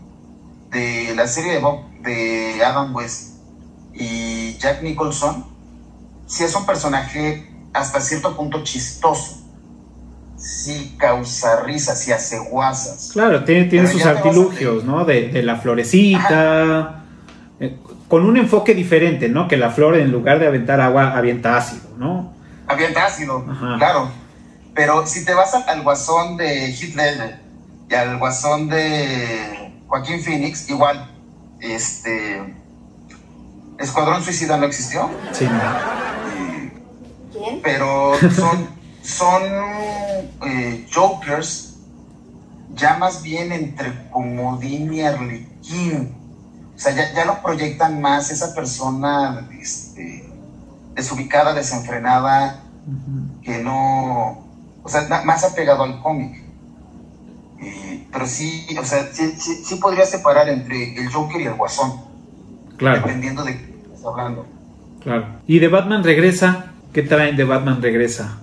de 0.70 1.14
la 1.14 1.26
serie 1.26 1.54
de 1.54 1.58
Bob 1.60 1.88
de 2.02 2.62
Adam 2.64 2.94
West 2.94 3.38
y 3.94 4.56
Jack 4.58 4.82
Nicholson, 4.82 5.46
sí 6.26 6.44
es 6.44 6.54
un 6.54 6.66
personaje 6.66 7.52
hasta 7.72 8.00
cierto 8.00 8.36
punto 8.36 8.62
chistoso. 8.62 9.37
Sí 10.38 10.94
causa 10.98 11.62
risas, 11.62 12.06
y 12.08 12.12
hace 12.12 12.38
guasas. 12.38 13.10
Claro, 13.12 13.44
tiene, 13.44 13.64
tiene 13.64 13.88
sus 13.88 14.06
artilugios, 14.06 14.84
¿no? 14.84 15.04
De, 15.04 15.42
la 15.42 15.56
florecita. 15.56 17.04
Eh, 17.60 17.76
con 18.06 18.24
un 18.24 18.36
enfoque 18.36 18.74
diferente, 18.74 19.28
¿no? 19.28 19.48
Que 19.48 19.56
la 19.56 19.70
flor 19.70 19.96
en 19.96 20.12
lugar 20.12 20.38
de 20.38 20.46
aventar 20.46 20.80
agua 20.80 21.16
avienta 21.16 21.56
ácido, 21.56 21.90
¿no? 21.98 22.32
Avienta 22.66 23.06
ácido, 23.06 23.44
claro. 23.78 24.10
Pero 24.74 25.06
si 25.06 25.24
te 25.24 25.34
vas 25.34 25.54
al, 25.54 25.68
al 25.68 25.82
guasón 25.82 26.36
de 26.36 26.70
Hitler 26.70 27.40
y 27.90 27.94
al 27.94 28.18
guasón 28.18 28.68
de 28.68 29.72
Joaquín 29.88 30.22
Phoenix, 30.22 30.70
igual, 30.70 31.10
este, 31.60 32.54
Escuadrón 33.78 34.22
Suicida 34.22 34.56
no 34.56 34.66
existió. 34.66 35.08
Sí. 35.32 35.48
Pero 37.62 38.12
son, 38.34 38.68
son 39.08 39.42
eh, 40.46 40.86
Jokers 40.92 41.76
ya 42.74 42.96
más 42.98 43.22
bien 43.22 43.50
entre 43.52 44.08
comodín 44.10 44.92
y 44.92 45.00
arlequín. 45.02 46.14
O 46.76 46.78
sea, 46.78 46.94
ya, 46.94 47.24
lo 47.24 47.42
proyectan 47.42 48.00
más 48.00 48.30
esa 48.30 48.54
persona 48.54 49.48
este, 49.60 50.30
desubicada, 50.94 51.52
desenfrenada, 51.52 52.62
que 53.42 53.58
no, 53.58 54.46
o 54.84 54.88
sea, 54.88 55.08
más 55.24 55.42
apegado 55.42 55.82
al 55.82 56.00
cómic 56.00 56.48
pero 58.12 58.26
sí, 58.26 58.66
o 58.80 58.84
sea, 58.84 59.08
sí, 59.12 59.32
sí, 59.36 59.74
podría 59.76 60.04
separar 60.06 60.48
entre 60.48 60.98
el 60.98 61.08
Joker 61.08 61.40
y 61.40 61.44
el 61.44 61.54
Guasón. 61.54 61.92
Claro. 62.76 63.02
Dependiendo 63.02 63.44
de 63.44 63.56
qué 63.58 63.74
estás 63.84 64.04
hablando. 64.06 64.46
Claro. 65.00 65.26
Y 65.46 65.58
de 65.58 65.68
Batman 65.68 66.04
regresa, 66.04 66.72
¿qué 66.92 67.02
traen 67.02 67.36
de 67.36 67.44
Batman 67.44 67.82
regresa? 67.82 68.38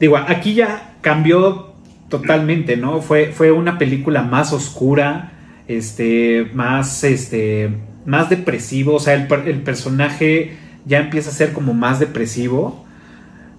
Digo, 0.00 0.16
aquí 0.16 0.54
ya 0.54 0.94
cambió 1.02 1.74
totalmente, 2.08 2.76
¿no? 2.76 3.00
Fue, 3.02 3.26
fue 3.32 3.52
una 3.52 3.78
película 3.78 4.22
más 4.22 4.52
oscura, 4.52 5.32
este, 5.68 6.50
más, 6.54 7.04
este, 7.04 7.70
más 8.06 8.28
depresivo, 8.30 8.94
o 8.94 9.00
sea, 9.00 9.14
el, 9.14 9.32
el 9.46 9.60
personaje 9.62 10.56
ya 10.86 10.98
empieza 10.98 11.30
a 11.30 11.32
ser 11.32 11.52
como 11.52 11.74
más 11.74 12.00
depresivo. 12.00 12.84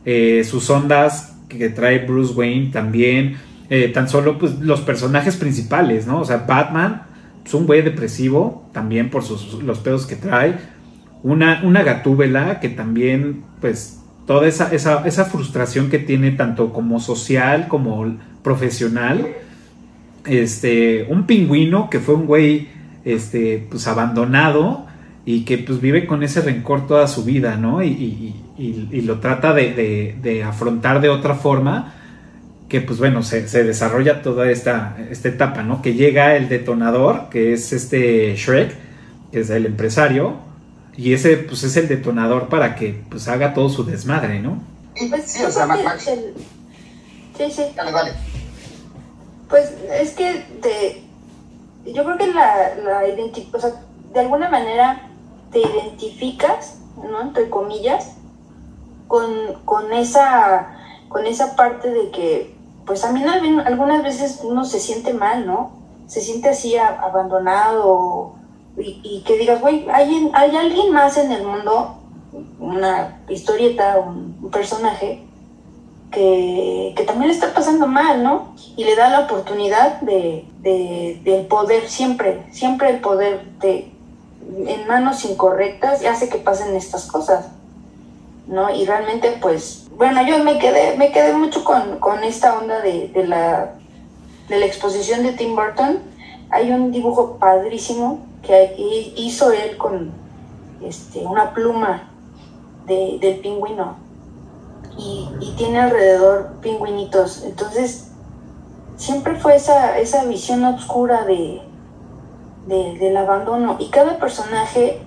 Eh, 0.03 0.43
sus 0.43 0.69
ondas 0.69 1.35
que 1.47 1.69
trae 1.69 1.99
Bruce 1.99 2.33
Wayne 2.33 2.71
también 2.71 3.37
eh, 3.69 3.87
tan 3.87 4.09
solo 4.09 4.37
pues, 4.37 4.59
los 4.59 4.81
personajes 4.81 5.37
principales, 5.37 6.05
¿no? 6.07 6.19
O 6.19 6.25
sea, 6.25 6.37
Batman 6.47 7.03
es 7.45 7.53
un 7.53 7.65
güey 7.65 7.81
depresivo, 7.81 8.69
también 8.73 9.09
por 9.09 9.23
sus, 9.23 9.63
los 9.63 9.79
pedos 9.79 10.05
que 10.05 10.17
trae. 10.17 10.55
Una, 11.23 11.61
una 11.63 11.83
gatúbela 11.83 12.59
que 12.59 12.67
también, 12.67 13.43
pues, 13.61 14.00
toda 14.31 14.47
esa, 14.47 14.73
esa, 14.73 15.05
esa 15.05 15.25
frustración 15.25 15.89
que 15.89 15.99
tiene 15.99 16.31
tanto 16.31 16.71
como 16.71 17.01
social 17.01 17.67
como 17.67 18.15
profesional. 18.41 19.27
Este, 20.25 21.05
un 21.09 21.25
pingüino 21.25 21.89
que 21.89 21.99
fue 21.99 22.15
un 22.15 22.27
güey, 22.27 22.69
este, 23.03 23.67
pues, 23.69 23.89
abandonado 23.89 24.85
y 25.25 25.43
que 25.43 25.57
pues 25.57 25.81
vive 25.81 26.07
con 26.07 26.23
ese 26.23 26.39
rencor 26.39 26.87
toda 26.87 27.09
su 27.09 27.25
vida, 27.25 27.57
¿no? 27.57 27.83
Y, 27.83 28.35
lo 29.03 29.19
trata 29.19 29.53
de, 29.53 30.15
de, 30.21 30.43
afrontar 30.43 31.01
de 31.01 31.09
otra 31.09 31.35
forma 31.35 31.95
que 32.69 32.79
pues 32.79 32.99
bueno, 32.99 33.23
se, 33.23 33.41
desarrolla 33.65 34.21
toda 34.21 34.49
esta, 34.49 34.95
esta 35.09 35.27
etapa, 35.27 35.61
¿no? 35.61 35.81
Que 35.81 35.93
llega 35.93 36.37
el 36.37 36.47
detonador, 36.47 37.27
que 37.29 37.51
es 37.51 37.73
este 37.73 38.33
Shrek, 38.37 38.73
que 39.33 39.41
es 39.41 39.49
el 39.49 39.65
empresario, 39.65 40.37
y 40.97 41.13
ese 41.13 41.37
pues 41.37 41.63
es 41.63 41.77
el 41.77 41.87
detonador 41.87 42.49
para 42.49 42.75
que 42.75 43.03
pues 43.09 43.27
haga 43.27 43.53
todo 43.53 43.69
su 43.69 43.83
desmadre, 43.83 44.39
¿no? 44.39 44.59
Pues, 45.09 45.31
sí, 45.31 45.43
o 45.43 45.51
sea, 45.51 45.67
Sí, 45.99 47.49
sí. 47.49 47.63
Dale, 47.75 47.91
dale. 47.91 48.11
Pues 49.49 49.73
es 49.91 50.11
que 50.11 50.45
de... 50.61 51.03
yo 51.91 52.03
creo 52.03 52.17
que 52.17 52.27
la, 52.27 52.75
la 52.75 53.01
o 53.53 53.59
sea, 53.59 53.71
de 54.13 54.19
alguna 54.19 54.49
manera 54.49 55.09
te 55.51 55.59
identificas, 55.59 56.77
¿no? 56.97 57.21
Entre 57.21 57.49
comillas, 57.49 58.15
con, 59.07 59.61
con 59.65 59.91
esa 59.93 60.77
con 61.09 61.25
esa 61.25 61.57
parte 61.57 61.89
de 61.89 62.09
que 62.11 62.55
pues 62.85 63.01
también 63.01 63.27
algunas 63.59 64.03
veces 64.03 64.39
uno 64.43 64.63
se 64.65 64.79
siente 64.79 65.13
mal, 65.13 65.45
¿no? 65.45 65.71
Se 66.07 66.21
siente 66.21 66.49
así 66.49 66.77
abandonado 66.77 68.35
y, 68.81 69.23
que 69.25 69.37
digas, 69.37 69.61
güey, 69.61 69.87
¿hay, 69.89 70.29
hay 70.33 70.55
alguien 70.55 70.91
más 70.91 71.17
en 71.17 71.31
el 71.31 71.43
mundo, 71.43 71.97
una 72.59 73.21
historieta, 73.29 73.99
un, 73.99 74.49
personaje, 74.51 75.23
que, 76.11 76.93
también 77.07 77.29
le 77.29 77.33
está 77.33 77.53
pasando 77.53 77.87
mal, 77.87 78.23
¿no? 78.23 78.53
Y 78.75 78.83
le 78.83 78.95
da 78.95 79.09
la 79.09 79.21
oportunidad 79.21 80.01
de, 80.01 80.45
del 81.23 81.45
poder, 81.47 81.87
siempre, 81.87 82.45
siempre 82.51 82.89
el 82.89 82.99
poder 82.99 83.45
de, 83.59 83.91
en 84.67 84.87
manos 84.87 85.23
incorrectas 85.25 86.01
y 86.01 86.07
hace 86.07 86.29
que 86.29 86.37
pasen 86.37 86.75
estas 86.75 87.05
cosas, 87.05 87.47
¿no? 88.47 88.73
Y 88.73 88.85
realmente, 88.85 89.37
pues, 89.41 89.87
bueno, 89.95 90.25
yo 90.25 90.43
me 90.43 90.59
quedé, 90.59 90.97
me 90.97 91.11
quedé 91.11 91.33
mucho 91.33 91.63
con, 91.63 91.99
con 91.99 92.23
esta 92.23 92.57
onda 92.57 92.81
de, 92.81 93.07
de, 93.09 93.25
la, 93.25 93.75
de 94.49 94.59
la 94.59 94.65
exposición 94.65 95.23
de 95.23 95.33
Tim 95.33 95.55
Burton. 95.55 95.99
Hay 96.49 96.71
un 96.71 96.91
dibujo 96.91 97.37
padrísimo 97.37 98.30
que 98.41 98.75
hizo 99.17 99.51
él 99.51 99.77
con 99.77 100.11
este, 100.81 101.19
una 101.19 101.53
pluma 101.53 102.09
de, 102.85 103.17
del 103.21 103.39
pingüino. 103.39 103.95
Y, 104.97 105.29
y, 105.39 105.51
tiene 105.57 105.79
alrededor 105.79 106.57
pingüinitos. 106.61 107.43
Entonces, 107.43 108.11
siempre 108.97 109.35
fue 109.35 109.55
esa, 109.55 109.97
esa 109.99 110.25
visión 110.25 110.65
oscura 110.65 111.23
de, 111.23 111.61
de, 112.67 112.97
del 112.99 113.15
abandono. 113.15 113.77
Y 113.79 113.89
cada 113.89 114.17
personaje 114.17 115.01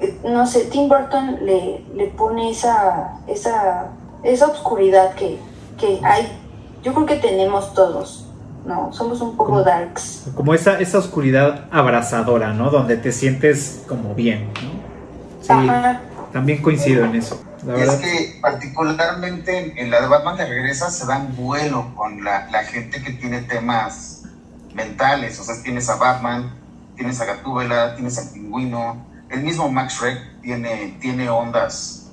eh, 0.00 0.18
no 0.24 0.46
sé, 0.46 0.66
Tim 0.66 0.88
Burton 0.88 1.38
le, 1.42 1.84
le 1.94 2.08
pone 2.08 2.50
esa, 2.50 3.18
esa, 3.26 3.88
esa 4.22 4.46
oscuridad 4.46 5.14
que, 5.14 5.38
que 5.78 6.00
hay, 6.04 6.28
yo 6.82 6.92
creo 6.92 7.06
que 7.06 7.16
tenemos 7.16 7.72
todos, 7.72 8.25
¿no? 8.66 8.92
Somos 8.92 9.20
un 9.20 9.36
poco 9.36 9.62
darks. 9.62 10.24
Como 10.34 10.52
esa, 10.54 10.78
esa 10.80 10.98
oscuridad 10.98 11.66
abrazadora, 11.70 12.52
¿no? 12.52 12.70
Donde 12.70 12.96
te 12.96 13.12
sientes 13.12 13.82
como 13.88 14.14
bien, 14.14 14.48
¿no? 14.54 14.86
Sí, 15.40 15.70
también 16.32 16.60
coincido 16.60 17.04
en 17.04 17.14
eso. 17.14 17.40
es 17.76 17.90
que 17.96 18.38
particularmente 18.42 19.80
en 19.80 19.90
la 19.90 20.00
de 20.00 20.08
Batman 20.08 20.36
de 20.36 20.46
Regresa 20.46 20.90
se 20.90 21.06
dan 21.06 21.36
vuelo 21.36 21.94
con 21.94 22.24
la, 22.24 22.50
la 22.50 22.64
gente 22.64 23.02
que 23.02 23.12
tiene 23.12 23.42
temas 23.42 24.24
mentales, 24.74 25.38
o 25.40 25.44
sea, 25.44 25.62
tienes 25.62 25.88
a 25.88 25.96
Batman, 25.96 26.52
tienes 26.96 27.20
a 27.20 27.24
Gatúbela, 27.24 27.94
tienes 27.94 28.18
al 28.18 28.30
pingüino, 28.30 29.06
el 29.30 29.42
mismo 29.42 29.70
Max 29.70 29.94
Shrek 29.94 30.42
tiene, 30.42 30.96
tiene 31.00 31.28
ondas. 31.28 32.10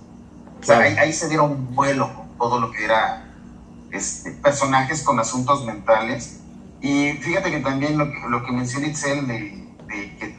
O 0.61 0.65
sea, 0.65 0.79
ahí, 0.79 1.11
se 1.11 1.27
dieron 1.27 1.75
vuelo 1.75 2.13
con 2.15 2.37
todo 2.37 2.59
lo 2.59 2.71
que 2.71 2.85
era 2.85 3.25
este, 3.91 4.31
personajes 4.31 5.03
con 5.03 5.19
asuntos 5.19 5.65
mentales. 5.65 6.39
Y 6.83 7.13
fíjate 7.13 7.49
que 7.49 7.59
también 7.61 7.97
lo, 7.97 8.05
lo 8.27 8.43
que 8.43 8.51
menciona 8.51 8.87
Itzel, 8.87 9.25
de, 9.25 9.67
que 9.87 10.37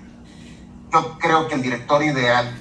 yo 0.92 1.18
creo 1.18 1.48
que 1.48 1.54
el 1.54 1.62
director 1.62 2.04
ideal 2.04 2.60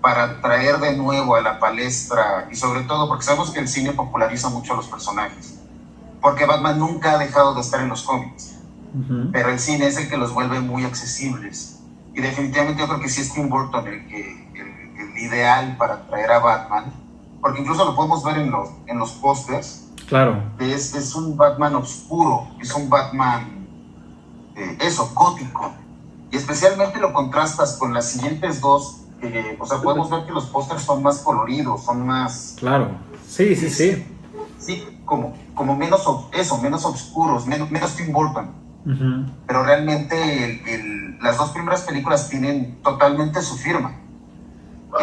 para 0.00 0.40
traer 0.40 0.78
de 0.78 0.96
nuevo 0.96 1.34
a 1.34 1.42
la 1.42 1.60
palestra, 1.60 2.48
y 2.50 2.56
sobre 2.56 2.80
todo 2.84 3.08
porque 3.08 3.24
sabemos 3.24 3.50
que 3.50 3.60
el 3.60 3.68
cine 3.68 3.92
populariza 3.92 4.48
mucho 4.48 4.72
a 4.72 4.76
los 4.76 4.88
personajes, 4.88 5.60
porque 6.22 6.46
Batman 6.46 6.78
nunca 6.78 7.12
ha 7.12 7.18
dejado 7.18 7.54
de 7.54 7.60
estar 7.60 7.82
en 7.82 7.90
los 7.90 8.04
cómics, 8.04 8.56
pero 9.32 9.50
el 9.50 9.58
cine 9.58 9.86
es 9.86 9.98
el 9.98 10.08
que 10.08 10.16
los 10.16 10.32
vuelve 10.32 10.58
muy 10.60 10.84
accesibles. 10.84 11.80
Y 12.14 12.22
definitivamente 12.22 12.80
yo 12.80 12.88
creo 12.88 13.00
que 13.00 13.10
sí 13.10 13.20
es 13.20 13.34
Tim 13.34 13.50
Burton 13.50 13.86
el, 13.86 14.06
que, 14.08 14.48
el, 14.54 15.18
ideal 15.18 15.76
para 15.76 16.06
traer 16.06 16.32
a 16.32 16.38
Batman, 16.38 16.90
porque 17.42 17.60
incluso 17.60 17.84
lo 17.84 17.94
podemos 17.94 18.24
ver 18.24 18.38
en 18.38 18.50
los, 18.50 18.70
en 18.86 18.98
los 18.98 19.12
pósters. 19.12 19.89
Claro. 20.10 20.42
Es, 20.58 20.92
es, 20.96 21.14
un 21.14 21.36
Batman 21.36 21.76
oscuro, 21.76 22.48
es 22.60 22.74
un 22.74 22.90
Batman, 22.90 23.64
eh, 24.56 24.76
eso, 24.80 25.08
gótico. 25.14 25.72
Y 26.32 26.36
especialmente 26.36 26.98
lo 26.98 27.12
contrastas 27.12 27.76
con 27.78 27.94
las 27.94 28.10
siguientes 28.10 28.60
dos, 28.60 29.02
o 29.60 29.66
sea, 29.66 29.78
podemos 29.80 30.10
ver 30.10 30.26
que 30.26 30.32
los 30.32 30.46
pósters 30.46 30.82
son 30.82 31.04
más 31.04 31.20
coloridos, 31.20 31.84
son 31.84 32.04
más... 32.04 32.56
Claro, 32.58 32.90
sí, 33.24 33.54
sí, 33.54 33.70
sí. 33.70 34.04
Sí, 34.58 35.00
como, 35.04 35.32
como 35.54 35.76
menos, 35.76 36.02
eso, 36.32 36.58
menos 36.58 36.84
oscuros, 36.84 37.46
menos, 37.46 37.70
menos 37.70 37.94
Tim 37.94 38.12
Burton. 38.12 38.50
Pero 39.46 39.62
realmente 39.62 41.16
las 41.22 41.36
dos 41.36 41.50
primeras 41.50 41.82
películas 41.82 42.28
tienen 42.28 42.82
totalmente 42.82 43.40
su 43.42 43.56
firma. 43.56 43.94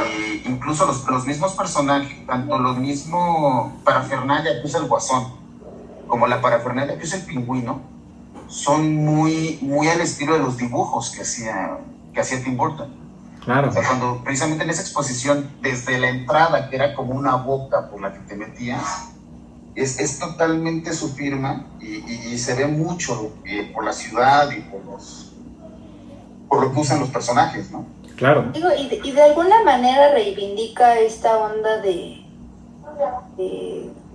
Eh, 0.06 0.44
incluso 0.46 0.86
los, 0.86 1.06
los, 1.08 1.26
mismos 1.26 1.54
personajes, 1.54 2.26
tanto 2.26 2.58
los 2.60 2.78
mismos 2.78 3.72
parafernalia 3.84 4.62
que 4.62 4.68
usa 4.68 4.80
el 4.80 4.88
guasón, 4.88 5.28
como 6.08 6.28
la 6.28 6.42
parafernalia 6.42 6.98
que 6.98 7.04
usa 7.04 7.20
el 7.20 7.26
pingüino, 7.26 7.82
son 8.48 8.96
muy, 8.96 9.60
muy 9.62 9.88
al 9.88 10.02
estilo 10.02 10.34
de 10.34 10.40
los 10.40 10.58
dibujos 10.58 11.12
que 11.12 11.22
hacía, 11.22 11.78
que 12.14 12.22
hacía 12.22 12.44
Tim 12.44 12.58
Burton. 12.58 12.90
Claro. 13.44 13.70
O 13.70 13.72
sea, 13.72 13.84
cuando 13.88 14.22
precisamente 14.24 14.64
en 14.64 14.70
esa 14.70 14.82
exposición, 14.82 15.50
desde 15.62 15.98
la 15.98 16.10
entrada, 16.10 16.70
que 16.70 16.76
era 16.76 16.94
como 16.94 17.14
una 17.14 17.36
boca 17.36 17.90
por 17.90 18.02
la 18.02 18.14
que 18.14 18.20
te 18.20 18.36
metías, 18.36 19.10
es, 19.76 20.00
es 20.00 20.20
totalmente 20.20 20.94
su 20.94 21.14
firma 21.14 21.66
y, 21.80 22.38
se 22.38 22.56
ve 22.56 22.68
mucho 22.68 23.34
eh, 23.46 23.72
por 23.74 23.84
la 23.84 23.94
ciudad 23.94 24.50
y 24.52 24.62
por, 24.62 24.84
los, 24.86 25.34
por 26.50 26.62
lo 26.62 26.72
que 26.72 26.80
usan 26.80 27.00
los 27.00 27.10
personajes, 27.10 27.72
¿no? 27.72 27.86
Claro. 28.18 28.52
y, 28.54 28.88
de, 28.88 29.14
de, 29.14 29.22
alguna 29.22 29.64
manera 29.64 30.12
reivindica 30.12 31.00
esta 31.00 31.38
onda 31.38 31.78
de, 31.78 32.26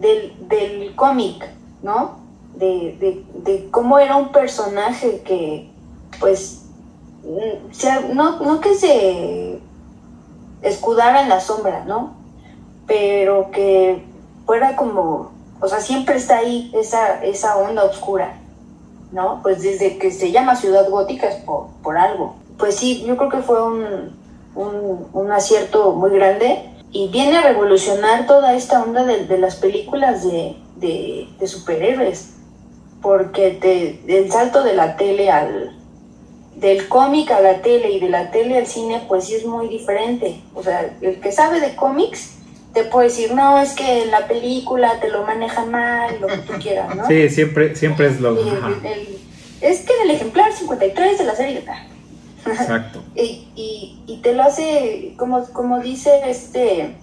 del, 0.00 0.48
del 0.48 0.94
cómic, 0.94 1.48
¿no? 1.82 2.18
De, 2.56 3.24
de, 3.44 3.70
cómo 3.70 3.98
era 3.98 4.16
un 4.16 4.32
personaje 4.32 5.22
que, 5.24 5.70
pues, 6.20 6.66
mm, 7.22 8.14
no, 8.14 8.40
no 8.40 8.60
que 8.60 8.74
se 8.74 9.60
escudara 10.62 11.22
en 11.22 11.28
la 11.28 11.40
sombra, 11.40 11.84
¿no? 11.84 12.14
Pero 12.86 13.50
que 13.50 14.04
fuera 14.44 14.76
como 14.76 15.32
o 15.62 15.68
sea, 15.68 15.80
siempre 15.80 16.16
está 16.16 16.38
ahí 16.38 16.72
esa, 16.74 17.22
esa 17.22 17.56
onda 17.56 17.84
oscura, 17.84 18.34
¿no? 19.12 19.38
Pues 19.42 19.62
desde 19.62 19.96
que 19.96 20.10
se 20.10 20.32
llama 20.32 20.56
Ciudad 20.56 20.90
Gótica 20.90 21.28
es 21.28 21.36
por, 21.36 21.68
por 21.84 21.96
algo. 21.96 22.34
Pues 22.58 22.76
sí, 22.76 23.04
yo 23.06 23.16
creo 23.16 23.30
que 23.30 23.38
fue 23.38 23.62
un, 23.62 24.10
un, 24.54 25.32
acierto 25.32 25.92
muy 25.92 26.10
grande 26.10 26.68
y 26.90 27.08
viene 27.08 27.38
a 27.38 27.42
revolucionar 27.42 28.26
toda 28.26 28.54
esta 28.54 28.82
onda 28.82 29.04
de, 29.04 29.26
de 29.26 29.38
las 29.38 29.56
películas 29.56 30.24
de, 30.24 30.56
de, 30.76 31.28
de, 31.38 31.46
superhéroes, 31.46 32.34
porque 33.00 33.50
te, 33.52 34.00
el 34.06 34.30
salto 34.30 34.62
de 34.62 34.74
la 34.74 34.96
tele 34.96 35.30
al 35.30 35.76
del 36.56 36.86
cómic 36.88 37.30
a 37.30 37.40
la 37.40 37.60
tele 37.62 37.90
y 37.90 37.98
de 37.98 38.08
la 38.08 38.30
tele 38.30 38.58
al 38.58 38.66
cine, 38.66 39.02
pues 39.08 39.24
sí 39.24 39.34
es 39.34 39.44
muy 39.44 39.68
diferente. 39.68 40.40
O 40.54 40.62
sea, 40.62 40.94
el 41.00 41.18
que 41.18 41.32
sabe 41.32 41.60
de 41.60 41.74
cómics 41.74 42.34
te 42.72 42.84
puedo 42.84 43.06
decir, 43.06 43.34
no, 43.34 43.60
es 43.60 43.72
que 43.72 44.04
en 44.04 44.10
la 44.10 44.26
película 44.26 44.98
te 45.00 45.10
lo 45.10 45.24
manejan 45.24 45.70
mal, 45.70 46.20
lo 46.20 46.26
que 46.26 46.38
tú 46.38 46.54
quieras, 46.60 46.94
¿no? 46.96 47.06
Sí, 47.06 47.28
siempre, 47.28 47.76
siempre 47.76 48.06
es 48.06 48.20
lo... 48.20 48.34
es 49.60 49.80
que 49.80 49.92
en 49.94 50.02
el 50.04 50.10
ejemplar 50.10 50.52
53 50.52 51.18
de 51.18 51.24
la 51.24 51.34
serie... 51.34 51.64
Exacto. 52.46 53.02
y, 53.14 53.48
y, 53.54 54.02
y, 54.06 54.16
te 54.18 54.34
lo 54.34 54.42
hace, 54.42 55.14
como, 55.16 55.44
como 55.52 55.80
dice 55.80 56.10
este, 56.26 56.96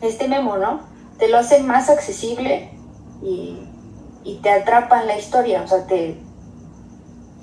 este 0.00 0.28
memo, 0.28 0.56
¿no? 0.56 0.80
Te 1.18 1.28
lo 1.28 1.38
hace 1.38 1.62
más 1.62 1.90
accesible 1.90 2.70
y, 3.22 3.58
y 4.24 4.36
te 4.36 4.50
atrapa 4.50 5.00
en 5.00 5.08
la 5.08 5.18
historia, 5.18 5.62
o 5.62 5.68
sea, 5.68 5.86
te... 5.86 6.20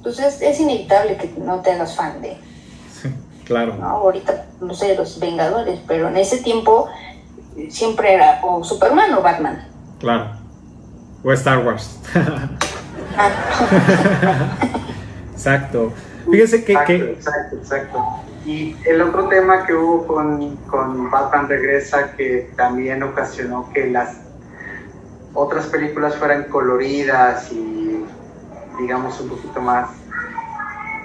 Pues 0.04 0.20
es, 0.20 0.60
inevitable 0.60 1.18
que 1.18 1.34
no 1.40 1.62
te 1.62 1.72
hagas 1.72 1.96
fan 1.96 2.22
de... 2.22 2.38
Sí, 2.94 3.10
claro. 3.44 3.76
¿no? 3.76 3.88
Ahorita, 3.88 4.46
no 4.62 4.74
sé, 4.74 4.96
los 4.96 5.20
Vengadores, 5.20 5.80
pero 5.88 6.10
en 6.10 6.18
ese 6.18 6.38
tiempo 6.38 6.88
siempre 7.70 8.14
era 8.14 8.40
o 8.44 8.64
Superman 8.64 9.14
o 9.16 9.22
Batman. 9.22 9.68
Claro. 10.00 10.32
O 11.24 11.32
Star 11.34 11.66
Wars. 11.66 12.00
Ah. 13.18 13.30
exacto. 15.32 15.94
Fíjese 16.30 16.63
que 16.63 16.73
exacto, 16.73 17.55
exacto, 17.57 18.23
Y 18.45 18.76
el 18.86 19.01
otro 19.01 19.28
tema 19.28 19.65
que 19.65 19.73
hubo 19.73 20.07
con, 20.07 20.55
con 20.67 21.09
Batman 21.11 21.47
Regresa 21.47 22.11
que 22.13 22.51
también 22.55 23.03
ocasionó 23.03 23.71
que 23.73 23.88
las 23.88 24.21
otras 25.34 25.67
películas 25.67 26.15
fueran 26.15 26.45
coloridas 26.45 27.51
y 27.51 28.05
digamos 28.80 29.19
un 29.21 29.30
poquito 29.30 29.61
más 29.61 29.89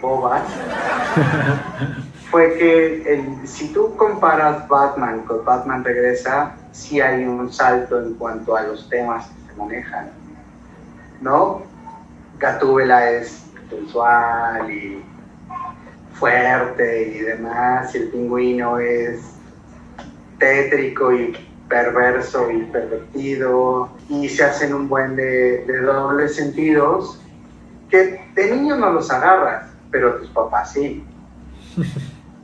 bobas 0.00 0.42
fue 2.30 2.54
que 2.54 3.14
el, 3.14 3.46
si 3.46 3.72
tú 3.72 3.96
comparas 3.96 4.66
Batman 4.68 5.22
con 5.22 5.44
Batman 5.44 5.84
Regresa, 5.84 6.52
sí 6.70 7.00
hay 7.00 7.24
un 7.24 7.52
salto 7.52 8.00
en 8.00 8.14
cuanto 8.14 8.56
a 8.56 8.62
los 8.62 8.88
temas 8.88 9.26
que 9.26 9.52
se 9.52 9.58
manejan, 9.58 10.10
¿no? 11.20 11.62
Gatúbela 12.38 13.10
es 13.10 13.44
sensual 13.68 14.70
y 14.70 15.04
fuerte 16.20 17.08
y 17.08 17.18
demás, 17.20 17.92
y 17.94 17.98
el 17.98 18.08
pingüino 18.08 18.78
es 18.78 19.20
tétrico 20.38 21.12
y 21.12 21.36
perverso 21.68 22.50
y 22.50 22.62
pervertido, 22.64 23.88
y 24.08 24.28
se 24.28 24.44
hacen 24.44 24.72
un 24.72 24.88
buen 24.88 25.16
de, 25.16 25.64
de 25.64 25.80
dobles 25.80 26.36
sentidos 26.36 27.20
que 27.90 28.20
de 28.34 28.54
niño 28.54 28.76
no 28.76 28.92
los 28.92 29.10
agarras, 29.10 29.66
pero 29.90 30.14
tus 30.16 30.28
papás 30.30 30.72
sí. 30.72 31.04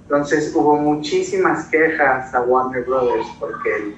Entonces 0.02 0.52
hubo 0.54 0.76
muchísimas 0.76 1.66
quejas 1.66 2.34
a 2.34 2.40
Warner 2.42 2.84
Brothers 2.84 3.26
porque 3.40 3.94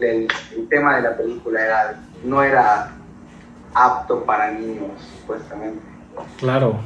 el, 0.00 0.28
tema 0.68 0.96
de 0.96 1.02
la 1.02 1.16
película 1.16 1.62
era, 1.62 2.00
no 2.24 2.42
era 2.42 2.90
apto 3.74 4.24
para 4.24 4.50
niños, 4.50 4.90
supuestamente. 5.20 5.80
Claro. 6.38 6.80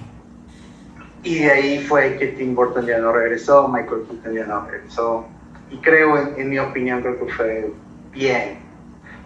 Y 1.24 1.38
de 1.38 1.50
ahí 1.50 1.78
fue 1.80 2.18
que 2.18 2.28
Tim 2.28 2.54
Burton 2.54 2.84
ya 2.84 2.98
no 2.98 3.10
regresó, 3.10 3.66
Michael 3.66 4.02
Keaton 4.08 4.34
ya 4.34 4.46
no 4.46 4.66
regresó. 4.66 5.26
Y 5.70 5.78
creo, 5.78 6.18
en, 6.36 6.50
mi 6.50 6.58
opinión, 6.58 7.00
creo 7.00 7.18
que 7.18 7.32
fue 7.32 7.72
bien 8.12 8.58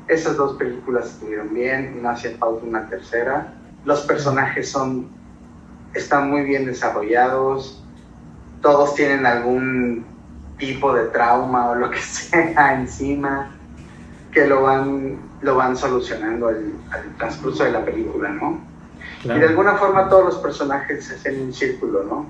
Esas 0.07 0.37
dos 0.37 0.57
películas 0.57 1.07
estuvieron 1.07 1.53
bien 1.53 2.01
no 2.01 2.11
hacía 2.11 2.37
falta 2.39 2.65
una 2.65 2.89
tercera. 2.89 3.53
Los 3.85 4.03
personajes 4.03 4.71
son, 4.71 5.09
están 5.93 6.31
muy 6.31 6.45
bien 6.45 6.67
desarrollados. 6.67 7.83
Todos 8.63 8.95
tienen 8.95 9.27
algún 9.27 10.07
tipo 10.57 10.95
de 10.95 11.07
trauma 11.07 11.71
o 11.71 11.75
lo 11.75 11.91
que 11.91 11.99
sea 12.01 12.75
encima 12.79 13.51
que 14.31 14.47
lo 14.47 14.63
van, 14.63 15.19
lo 15.43 15.57
van 15.57 15.77
solucionando 15.77 16.47
al 16.47 16.73
transcurso 17.17 17.65
de 17.65 17.73
la 17.73 17.85
película, 17.85 18.29
¿no? 18.29 18.61
Y 19.25 19.29
de 19.29 19.47
alguna 19.47 19.75
forma 19.77 20.09
todos 20.09 20.27
los 20.27 20.37
personajes 20.37 21.05
se 21.05 21.15
hacen 21.15 21.41
un 21.41 21.53
círculo, 21.53 22.05
¿no? 22.05 22.27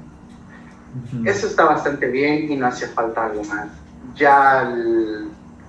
Eso 1.25 1.47
está 1.47 1.65
bastante 1.65 2.07
bien 2.09 2.51
y 2.51 2.57
no 2.57 2.67
hacía 2.67 2.89
falta 2.89 3.27
algo 3.27 3.45
más. 3.45 3.69
Ya 4.15 4.75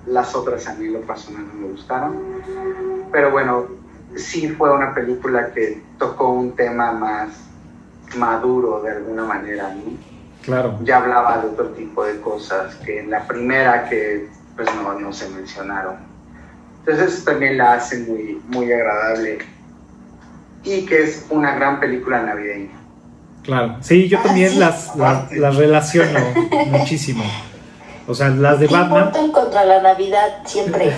las 0.06 0.34
otras 0.34 0.66
a 0.66 0.74
mí 0.74 0.88
lo 0.88 1.00
personal 1.02 1.46
no 1.46 1.54
me 1.54 1.68
gustaron. 1.68 2.16
Pero 3.12 3.30
bueno, 3.30 3.66
sí 4.16 4.48
fue 4.48 4.72
una 4.74 4.94
película 4.94 5.52
que 5.52 5.82
tocó 5.98 6.30
un 6.30 6.56
tema 6.56 6.92
más 6.92 7.28
maduro 8.16 8.82
de 8.82 8.92
alguna 8.92 9.24
manera, 9.24 9.74
¿no? 9.74 9.92
Claro. 10.42 10.78
Ya 10.82 10.96
hablaba 10.96 11.38
de 11.38 11.48
otro 11.48 11.68
tipo 11.70 12.04
de 12.04 12.18
cosas 12.20 12.74
que 12.76 13.00
en 13.00 13.10
la 13.10 13.26
primera 13.26 13.88
que 13.88 14.28
pues 14.56 14.68
no, 14.74 14.98
no 14.98 15.12
se 15.12 15.28
mencionaron. 15.28 15.96
Entonces 16.80 17.14
eso 17.14 17.30
también 17.30 17.58
la 17.58 17.74
hace 17.74 17.98
muy, 17.98 18.42
muy 18.48 18.72
agradable 18.72 19.38
y 20.64 20.84
que 20.86 21.02
es 21.04 21.26
una 21.30 21.54
gran 21.54 21.80
película 21.80 22.22
navideña. 22.22 22.80
Claro, 23.42 23.78
sí, 23.80 24.08
yo 24.08 24.20
también 24.20 24.60
las, 24.60 24.94
las, 24.96 25.56
relaciono 25.56 26.20
muchísimo. 26.66 27.24
O 28.06 28.14
sea, 28.14 28.28
las 28.28 28.58
de 28.60 28.66
Batman. 28.66 29.12
contra 29.32 29.64
la 29.64 29.82
Navidad 29.82 30.42
siempre. 30.44 30.92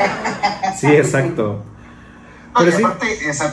sí, 0.76 0.86
exacto. 0.88 1.62
Pero 2.56 2.72
sí. 2.72 2.82
aparte, 2.82 3.06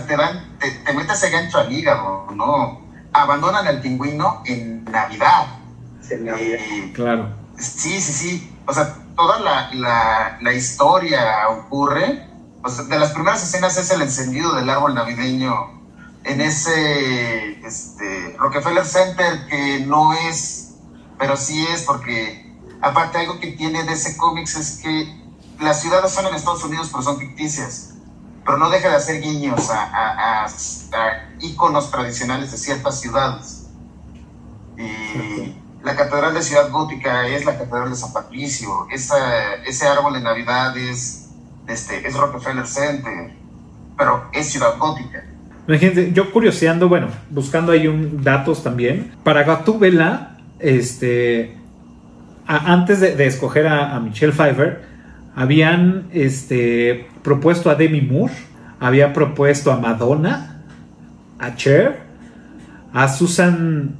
te, 0.07 0.17
dan, 0.17 0.57
te, 0.59 0.71
te, 0.71 0.93
metes 0.93 1.21
ese 1.21 1.29
gancho 1.31 1.59
al 1.59 1.71
hígado, 1.71 2.27
¿no? 2.33 2.81
Abandonan 3.13 3.67
al 3.67 3.81
pingüino 3.81 4.41
en 4.45 4.83
Navidad. 4.85 5.47
Sí, 6.01 6.15
Navidad. 6.19 6.59
claro. 6.93 7.29
Sí, 7.57 7.99
sí, 8.01 8.13
sí. 8.13 8.51
O 8.65 8.73
sea, 8.73 8.95
toda 9.15 9.39
la, 9.39 9.69
la, 9.73 10.37
la 10.41 10.53
historia 10.53 11.49
ocurre. 11.49 12.27
De 12.65 12.97
las 12.97 13.11
primeras 13.11 13.43
escenas 13.43 13.77
es 13.77 13.91
el 13.91 14.01
encendido 14.01 14.55
del 14.55 14.67
árbol 14.71 14.95
navideño 14.95 15.75
en 16.23 16.41
ese 16.41 17.63
este, 17.63 18.35
Rockefeller 18.39 18.83
Center 18.83 19.45
que 19.47 19.81
no 19.81 20.13
es, 20.13 20.73
pero 21.19 21.37
sí 21.37 21.63
es 21.67 21.83
porque 21.83 22.51
aparte 22.81 23.19
algo 23.19 23.39
que 23.39 23.51
tiene 23.51 23.83
de 23.83 23.93
ese 23.93 24.17
cómics 24.17 24.55
es 24.55 24.79
que 24.81 25.15
las 25.59 25.79
ciudades 25.79 26.11
son 26.11 26.25
en 26.25 26.33
Estados 26.33 26.63
Unidos 26.63 26.89
pero 26.91 27.03
son 27.03 27.19
ficticias, 27.19 27.93
pero 28.43 28.57
no 28.57 28.71
deja 28.71 28.89
de 28.89 28.95
hacer 28.95 29.21
guiños 29.21 29.69
a, 29.69 30.45
a, 30.45 30.47
íconos 31.39 31.91
tradicionales 31.91 32.51
de 32.51 32.57
ciertas 32.57 32.99
ciudades. 32.99 33.67
Y 34.75 35.55
la 35.83 35.95
Catedral 35.95 36.33
de 36.33 36.41
Ciudad 36.41 36.71
Gótica 36.71 37.27
es 37.27 37.45
la 37.45 37.59
Catedral 37.59 37.91
de 37.91 37.95
San 37.95 38.11
Patricio, 38.11 38.87
ese 38.89 39.87
árbol 39.87 40.13
de 40.13 40.21
Navidad 40.21 40.75
es, 40.75 41.24
este, 41.67 42.07
es 42.07 42.15
Rockefeller 42.15 42.65
Center, 42.65 43.31
pero 43.97 44.25
es 44.33 44.47
Ciudad 44.47 44.77
Gótica. 44.77 45.23
Imagínense, 45.67 46.11
yo 46.13 46.31
curioseando, 46.31 46.87
bueno, 46.87 47.07
buscando 47.29 47.71
ahí 47.71 47.87
un, 47.87 48.23
datos 48.23 48.63
también. 48.63 49.13
Para 49.23 49.43
Gatúbela, 49.43 50.37
este, 50.59 51.57
antes 52.45 52.99
de, 52.99 53.25
escoger 53.25 53.67
a, 53.67 53.99
Michelle 53.99 54.33
Pfeiffer, 54.33 54.83
habían 55.35 56.07
este, 56.13 57.07
propuesto 57.23 57.69
a 57.69 57.75
Demi 57.75 58.01
Moore, 58.01 58.33
había 58.79 59.11
propuesto 59.11 59.71
a 59.71 59.77
Madonna, 59.77 60.63
a 61.39 61.55
Cher, 61.55 62.03
a 62.93 63.07
Susan 63.07 63.95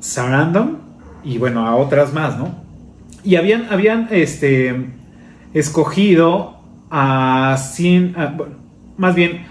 Sarandon 0.00 0.78
y 1.22 1.36
bueno, 1.38 1.66
a 1.66 1.76
otras 1.76 2.12
más, 2.14 2.38
¿no? 2.38 2.64
Y 3.22 3.36
habían, 3.36 3.70
habían 3.70 4.08
este, 4.10 4.86
escogido 5.52 6.59
a 6.90 7.56
100, 7.56 8.16
más 8.96 9.14
bien, 9.14 9.46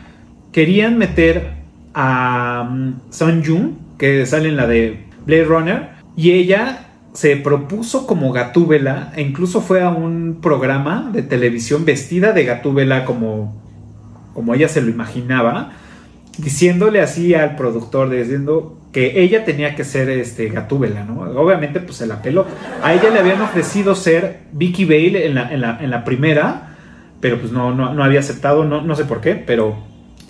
querían 0.51 0.97
meter 0.97 1.53
a 1.93 2.67
um, 2.69 2.99
Sun 3.09 3.43
Jung, 3.45 3.71
que 3.97 4.25
sale 4.25 4.49
en 4.49 4.57
la 4.57 4.67
de 4.67 5.05
Blade 5.25 5.45
Runner, 5.45 5.89
y 6.15 6.31
ella 6.31 6.87
se 7.13 7.35
propuso 7.37 8.05
como 8.05 8.31
Gatúbela 8.31 9.11
e 9.15 9.21
incluso 9.21 9.61
fue 9.61 9.81
a 9.81 9.89
un 9.89 10.39
programa 10.41 11.09
de 11.11 11.23
televisión 11.23 11.85
vestida 11.85 12.33
de 12.33 12.45
Gatúbela 12.45 13.05
como, 13.05 13.61
como 14.33 14.53
ella 14.53 14.69
se 14.69 14.81
lo 14.81 14.89
imaginaba, 14.89 15.71
diciéndole 16.37 17.01
así 17.01 17.33
al 17.33 17.55
productor, 17.55 18.09
diciendo 18.09 18.77
que 18.91 19.21
ella 19.21 19.45
tenía 19.45 19.75
que 19.75 19.83
ser 19.83 20.09
este 20.09 20.49
Gatúbela, 20.49 21.03
¿no? 21.03 21.21
Obviamente 21.39 21.79
pues 21.79 21.97
se 21.97 22.07
la 22.07 22.21
peló. 22.21 22.45
A 22.81 22.93
ella 22.93 23.09
le 23.09 23.19
habían 23.19 23.41
ofrecido 23.41 23.95
ser 23.95 24.41
Vicky 24.51 24.85
Bale 24.85 25.27
en 25.27 25.35
la, 25.35 25.79
en 25.79 25.89
la, 25.89 26.03
primera, 26.03 26.68
pero 27.19 27.39
pues 27.39 27.51
no, 27.51 27.73
no, 27.73 27.93
no 27.93 28.03
había 28.03 28.19
aceptado, 28.19 28.65
no, 28.65 28.81
no 28.81 28.95
sé 28.95 29.05
por 29.05 29.21
qué, 29.21 29.35
pero 29.35 29.77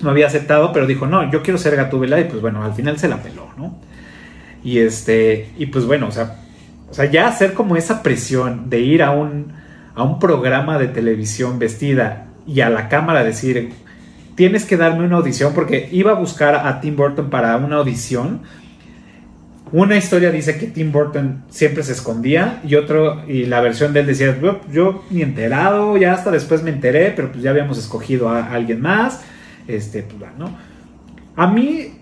no 0.02 0.10
había 0.10 0.28
aceptado, 0.28 0.72
pero 0.72 0.88
dijo, 0.88 1.08
no, 1.08 1.30
yo 1.32 1.44
quiero 1.44 1.58
ser 1.58 1.76
Gatúbela 1.76 2.20
y 2.20 2.26
pues 2.26 2.42
bueno, 2.42 2.64
al 2.64 2.74
final 2.74 2.98
se 2.98 3.08
la 3.08 3.22
peló, 3.22 3.50
¿no? 3.58 3.78
Y 4.64 4.80
este, 4.80 5.52
y 5.58 5.68
pues 5.68 5.86
bueno, 5.86 6.08
o 6.08 6.12
sea, 6.12 6.38
o 6.90 6.94
sea, 6.94 7.06
ya 7.06 7.28
hacer 7.28 7.54
como 7.54 7.76
esa 7.76 8.02
presión 8.02 8.70
de 8.70 8.80
ir 8.80 9.04
a 9.04 9.12
un, 9.12 9.54
a 9.96 10.04
un 10.04 10.20
programa 10.20 10.78
de 10.78 10.88
televisión 10.88 11.60
vestida 11.60 12.28
y 12.48 12.62
a 12.62 12.70
la 12.70 12.90
cámara 12.90 13.24
decir, 13.24 13.72
tienes 14.36 14.66
que 14.66 14.78
darme 14.78 15.06
una 15.06 15.18
audición, 15.18 15.54
porque 15.54 15.90
iba 15.92 16.12
a 16.12 16.16
buscar 16.16 16.56
a 16.56 16.82
Tim 16.82 16.96
Burton 16.96 17.30
para 17.30 17.56
una 17.58 17.78
audición. 17.78 18.42
Una 19.72 19.98
historia 19.98 20.32
dice 20.32 20.58
que 20.58 20.68
Tim 20.68 20.92
Burton 20.92 21.44
siempre 21.50 21.84
se 21.84 21.94
escondía 21.94 22.62
y 22.64 22.76
otro, 22.76 23.24
y 23.28 23.46
la 23.46 23.62
versión 23.62 23.94
de 23.94 24.00
él 24.02 24.08
decía, 24.08 24.38
yo, 24.72 25.04
ni 25.10 25.22
enterado, 25.22 25.96
ya 25.98 26.14
hasta 26.14 26.32
después 26.32 26.64
me 26.64 26.72
enteré, 26.72 27.12
pero 27.16 27.32
pues 27.32 27.44
ya 27.44 27.52
habíamos 27.52 27.78
escogido 27.78 28.30
a 28.30 28.52
alguien 28.54 28.82
más 28.82 29.22
este, 29.70 30.04
pues, 30.04 30.32
¿no? 30.38 30.50
A 31.36 31.48
mí, 31.48 31.94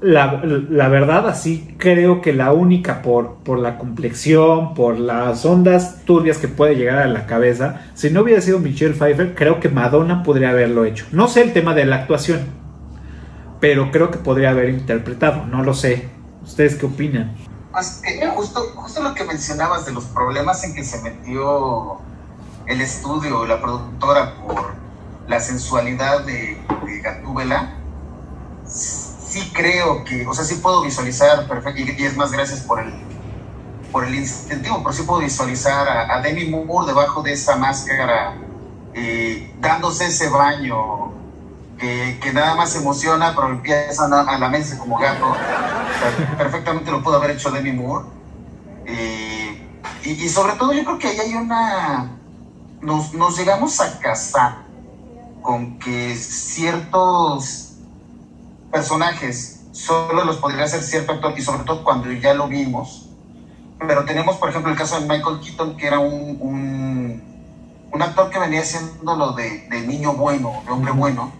la, 0.00 0.88
verdad, 0.88 1.28
así 1.28 1.74
creo 1.78 2.20
que 2.20 2.32
la 2.32 2.52
única 2.52 3.00
por, 3.00 3.36
por 3.44 3.58
la 3.58 3.78
complexión, 3.78 4.74
por 4.74 4.98
las 4.98 5.46
ondas 5.46 6.04
turbias 6.04 6.38
que 6.38 6.48
puede 6.48 6.74
llegar 6.74 6.98
a 6.98 7.06
la 7.06 7.26
cabeza, 7.26 7.86
si 7.94 8.10
no 8.10 8.22
hubiera 8.22 8.40
sido 8.40 8.58
Michelle 8.58 8.94
Pfeiffer, 8.94 9.34
creo 9.34 9.60
que 9.60 9.68
Madonna 9.68 10.22
podría 10.22 10.50
haberlo 10.50 10.84
hecho. 10.84 11.06
No 11.12 11.28
sé 11.28 11.42
el 11.42 11.52
tema 11.52 11.74
de 11.74 11.86
la 11.86 11.96
actuación, 11.96 12.40
pero 13.60 13.90
creo 13.90 14.10
que 14.10 14.18
podría 14.18 14.50
haber 14.50 14.70
interpretado, 14.70 15.46
no 15.46 15.62
lo 15.62 15.72
sé. 15.72 16.19
¿Ustedes 16.50 16.74
qué 16.74 16.86
opinan? 16.86 17.36
Pues, 17.70 18.02
justo, 18.34 18.72
justo 18.74 19.00
lo 19.04 19.14
que 19.14 19.22
mencionabas 19.22 19.86
de 19.86 19.92
los 19.92 20.04
problemas 20.06 20.64
en 20.64 20.74
que 20.74 20.82
se 20.82 21.00
metió 21.00 21.98
el 22.66 22.80
estudio, 22.80 23.46
la 23.46 23.60
productora, 23.60 24.34
por 24.34 24.72
la 25.28 25.38
sensualidad 25.38 26.24
de, 26.24 26.60
de 26.86 27.00
Gatúbela, 27.02 27.76
sí 28.66 29.48
creo 29.54 30.02
que, 30.02 30.26
o 30.26 30.34
sea, 30.34 30.44
sí 30.44 30.56
puedo 30.56 30.82
visualizar 30.82 31.46
perfecto, 31.46 31.80
y 31.80 32.04
es 32.04 32.16
más, 32.16 32.32
gracias 32.32 32.62
por 32.62 32.80
el, 32.80 32.92
por 33.92 34.04
el 34.04 34.16
incentivo, 34.16 34.78
pero 34.82 34.92
sí 34.92 35.04
puedo 35.04 35.20
visualizar 35.20 35.88
a, 35.88 36.20
Demi 36.20 36.46
Moore 36.46 36.88
debajo 36.88 37.22
de 37.22 37.32
esa 37.32 37.54
máscara, 37.54 38.34
eh, 38.92 39.54
dándose 39.60 40.06
ese 40.06 40.28
baño 40.28 41.12
que, 41.80 42.32
nada 42.32 42.54
más 42.54 42.76
emociona, 42.76 43.34
pero 43.34 43.48
empieza 43.48 44.04
a, 44.04 44.38
la 44.38 44.48
mesa 44.48 44.78
como 44.78 44.98
gato. 44.98 45.34
perfectamente 46.36 46.90
lo 46.90 47.02
pudo 47.02 47.16
haber 47.16 47.32
hecho 47.32 47.50
Demi 47.50 47.72
Moore. 47.72 48.06
Eh, 48.86 49.66
y, 50.04 50.28
sobre 50.28 50.54
todo 50.54 50.72
yo 50.72 50.84
creo 50.84 50.98
que 50.98 51.08
ahí 51.08 51.18
hay 51.18 51.34
una... 51.34 52.16
Nos, 52.80 53.12
nos 53.14 53.36
llegamos 53.36 53.80
a 53.80 53.98
casar 53.98 54.64
con 55.42 55.78
que 55.78 56.14
ciertos 56.16 57.74
personajes 58.70 59.60
solo 59.72 60.24
los 60.24 60.36
podría 60.36 60.64
hacer 60.64 60.82
cierto 60.82 61.12
actor 61.12 61.34
y 61.36 61.42
sobre 61.42 61.64
todo 61.64 61.84
cuando 61.84 62.10
ya 62.12 62.34
lo 62.34 62.48
vimos. 62.48 63.08
Pero 63.78 64.04
tenemos, 64.04 64.36
por 64.36 64.50
ejemplo, 64.50 64.70
el 64.70 64.76
caso 64.76 65.00
de 65.00 65.06
Michael 65.08 65.40
Keaton, 65.40 65.76
que 65.76 65.86
era 65.86 65.98
un, 65.98 67.22
un, 67.92 68.02
actor 68.02 68.30
que 68.30 68.38
venía 68.38 68.60
haciendo 68.60 69.16
lo 69.16 69.32
de, 69.32 69.68
niño 69.86 70.14
bueno, 70.14 70.62
de 70.64 70.72
hombre 70.72 70.92
bueno, 70.92 71.32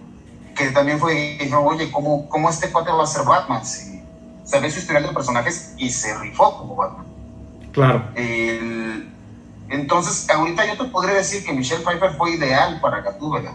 que 0.65 0.71
también 0.71 0.99
fue, 0.99 1.39
oye, 1.63 1.91
¿cómo, 1.91 2.29
¿cómo 2.29 2.51
este 2.51 2.71
cuate 2.71 2.91
va 2.91 3.05
a 3.05 3.07
ser 3.07 3.25
Batman? 3.25 3.65
Si 3.65 4.03
sabe 4.45 4.71
su 4.71 4.81
historial 4.81 5.05
de 5.05 5.13
personajes 5.13 5.75
y 5.77 5.91
se 5.91 6.17
rifó 6.19 6.57
como 6.59 6.77
Batman. 6.77 7.07
Claro. 7.73 8.05
entonces, 9.69 10.29
ahorita 10.29 10.67
yo 10.67 10.77
te 10.77 10.91
podría 10.91 11.15
decir 11.15 11.45
que 11.45 11.53
Michelle 11.53 11.85
Pfeiffer 11.85 12.17
fue 12.17 12.33
ideal 12.33 12.81
para 12.81 13.01
Gatúbela 13.01 13.55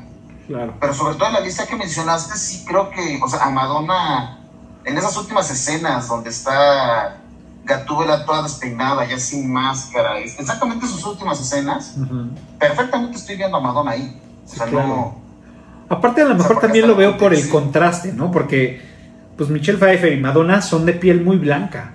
pero 0.79 0.93
sobre 0.93 1.15
todo 1.15 1.27
en 1.27 1.33
la 1.33 1.39
lista 1.39 1.65
que 1.65 1.75
mencionaste, 1.75 2.37
sí 2.37 2.65
creo 2.67 2.89
que, 2.91 3.19
o 3.23 3.27
sea, 3.27 3.45
a 3.45 3.49
Madonna, 3.49 4.39
en 4.83 4.97
esas 4.97 5.17
últimas 5.17 5.49
escenas 5.49 6.07
donde 6.07 6.29
está 6.29 7.17
Gatúbela 7.63 8.25
toda 8.25 8.43
despeinada, 8.43 9.05
ya 9.07 9.17
sin 9.17 9.51
máscara, 9.51 10.19
exactamente 10.19 10.85
sus 10.85 11.03
últimas 11.03 11.39
escenas, 11.39 11.95
perfectamente 12.59 13.17
estoy 13.17 13.37
viendo 13.37 13.57
a 13.57 13.59
Madonna 13.59 13.91
ahí. 13.91 14.21
Aparte, 15.87 16.21
a 16.21 16.25
lo 16.25 16.35
mejor 16.35 16.59
también 16.59 16.87
lo 16.87 16.95
veo 16.95 17.17
por 17.17 17.33
el 17.33 17.47
contraste, 17.47 18.11
¿no? 18.13 18.31
Porque, 18.31 18.81
pues, 19.37 19.49
Michelle 19.49 19.77
Pfeiffer 19.77 20.13
y 20.13 20.17
Madonna 20.17 20.61
son 20.61 20.85
de 20.85 20.93
piel 20.93 21.21
muy 21.21 21.37
blanca. 21.37 21.91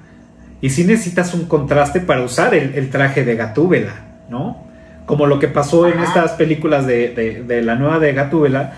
Y 0.61 0.71
si 0.71 0.85
necesitas 0.85 1.35
un 1.35 1.47
contraste 1.47 2.01
para 2.01 2.23
usar 2.23 2.55
el, 2.55 2.91
traje 2.91 3.25
de 3.25 3.35
Gatúbela, 3.35 3.95
¿no? 4.29 4.65
Como 5.07 5.27
lo 5.27 5.39
que 5.39 5.49
pasó 5.49 5.89
en 5.89 5.99
estas 6.01 6.33
películas 6.33 6.87
de, 6.87 7.43
de, 7.47 7.63
la 7.63 7.75
nueva 7.75 7.99
de 7.99 8.13
Gatúbela, 8.13 8.75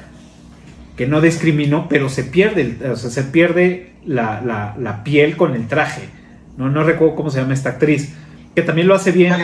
que 0.97 1.07
no 1.07 1.21
discriminó, 1.21 1.89
pero 1.89 2.09
se 2.09 2.25
pierde, 2.25 2.79
o 2.91 2.97
sea, 2.97 3.11
se 3.11 3.25
pierde 3.25 3.95
la, 4.07 4.41
la, 4.79 5.05
piel 5.05 5.37
con 5.37 5.55
el 5.55 5.67
traje. 5.67 6.03
No, 6.57 6.71
no 6.71 6.85
recuerdo 6.85 7.17
cómo 7.17 7.31
se 7.31 7.41
llama 7.41 7.55
esta 7.55 7.71
actriz, 7.71 8.15
que 8.55 8.63
también 8.63 8.87
lo 8.87 8.95
hace 8.95 9.11
bien. 9.11 9.35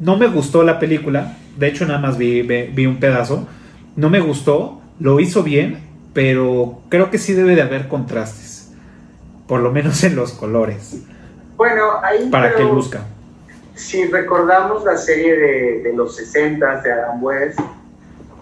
No 0.00 0.16
me 0.16 0.28
gustó 0.28 0.62
la 0.62 0.78
película, 0.78 1.36
de 1.58 1.68
hecho 1.68 1.84
nada 1.84 1.98
más 1.98 2.16
vi, 2.16 2.42
vi 2.42 2.86
un 2.86 2.96
pedazo. 2.96 3.48
No 3.96 4.08
me 4.08 4.20
gustó, 4.20 4.81
lo 5.02 5.18
hizo 5.18 5.42
bien, 5.42 5.82
pero 6.14 6.78
creo 6.88 7.10
que 7.10 7.18
sí 7.18 7.32
debe 7.32 7.56
de 7.56 7.62
haber 7.62 7.88
contrastes, 7.88 8.70
por 9.48 9.60
lo 9.60 9.72
menos 9.72 10.04
en 10.04 10.14
los 10.14 10.32
colores. 10.32 11.02
Bueno, 11.56 11.98
ahí... 12.04 12.28
Para 12.30 12.54
que 12.54 12.62
luzca. 12.62 13.00
Si 13.74 14.04
recordamos 14.04 14.84
la 14.84 14.96
serie 14.96 15.36
de, 15.82 15.92
los 15.92 16.14
60 16.14 16.82
de 16.82 16.92
Adam 16.92 17.22
West, 17.22 17.58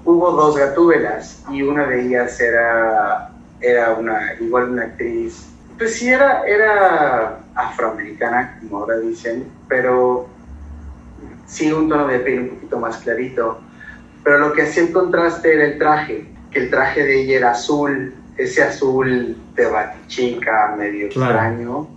hubo 0.05 0.33
dos 0.33 0.59
gatúbelas 0.59 1.43
y 1.51 1.63
una 1.63 1.87
de 1.87 2.07
ellas 2.07 2.39
era, 2.39 3.31
era 3.63 3.95
una, 3.95 4.35
igual 4.39 4.71
una 4.71 4.83
actriz, 4.83 5.47
pues 5.79 5.95
sí 5.97 6.11
era, 6.11 6.43
era 6.43 7.39
afroamericana, 7.55 8.59
como 8.61 8.81
ahora 8.81 8.99
dicen, 8.99 9.47
pero 9.67 10.29
sí 11.47 11.73
un 11.73 11.89
tono 11.89 12.07
de 12.07 12.19
piel 12.19 12.41
un 12.41 12.49
poquito 12.51 12.79
más 12.79 12.99
clarito. 12.99 13.61
Pero 14.23 14.39
lo 14.39 14.53
que 14.53 14.63
hacía 14.63 14.83
el 14.83 14.93
contraste 14.93 15.55
era 15.55 15.65
el 15.65 15.79
traje 15.79 16.31
que 16.51 16.61
el 16.61 16.71
traje 16.71 17.05
de 17.05 17.23
ella 17.23 17.37
era 17.37 17.51
azul, 17.53 18.15
ese 18.37 18.63
azul 18.63 19.37
de 19.55 19.67
batichica, 19.67 20.75
medio 20.77 21.07
extraño, 21.07 21.89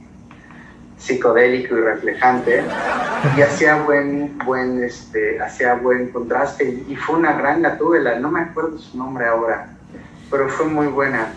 psicodélico 0.98 1.78
y 1.78 1.82
reflejante, 1.82 2.64
y 3.36 3.42
hacía 3.42 3.82
buen, 3.84 4.38
buen, 4.46 4.84
este, 4.84 5.42
hacía 5.42 5.76
buen 5.76 6.10
contraste, 6.10 6.84
y 6.88 6.96
fue 6.96 7.18
una 7.18 7.34
gran 7.34 7.62
gatúbela, 7.62 8.20
no 8.20 8.30
me 8.30 8.42
acuerdo 8.42 8.78
su 8.78 8.98
nombre 8.98 9.26
ahora, 9.26 9.70
pero 10.30 10.48
fue 10.50 10.68
muy 10.68 10.88
buena. 10.88 11.34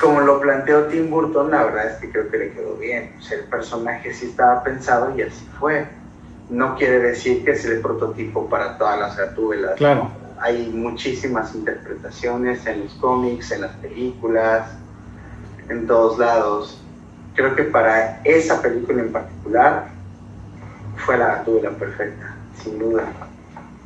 Como 0.00 0.20
lo 0.20 0.40
planteó 0.40 0.86
Tim 0.86 1.10
Burton, 1.10 1.50
la 1.50 1.64
verdad 1.64 1.92
es 1.92 1.96
que 1.98 2.10
creo 2.10 2.28
que 2.28 2.36
le 2.36 2.50
quedó 2.50 2.76
bien. 2.76 3.14
O 3.20 3.22
sea, 3.22 3.38
el 3.38 3.44
personaje 3.44 4.12
sí 4.12 4.26
estaba 4.26 4.64
pensado 4.64 5.16
y 5.16 5.22
así 5.22 5.46
fue. 5.60 5.86
No 6.50 6.74
quiere 6.74 6.98
decir 6.98 7.44
que 7.44 7.52
es 7.52 7.64
el 7.66 7.80
prototipo 7.80 8.48
para 8.48 8.76
todas 8.78 8.98
las 8.98 9.16
gatúbelas. 9.16 9.76
Claro 9.76 10.10
hay 10.42 10.68
muchísimas 10.74 11.54
interpretaciones 11.54 12.66
en 12.66 12.80
los 12.80 12.92
cómics, 12.94 13.52
en 13.52 13.60
las 13.62 13.72
películas, 13.76 14.68
en 15.68 15.86
todos 15.86 16.18
lados. 16.18 16.82
Creo 17.34 17.54
que 17.54 17.62
para 17.62 18.20
esa 18.24 18.60
película 18.60 19.02
en 19.02 19.12
particular 19.12 19.88
fue 20.96 21.16
la 21.16 21.26
gatúbela 21.26 21.70
perfecta, 21.70 22.34
sin 22.62 22.78
duda. 22.78 23.04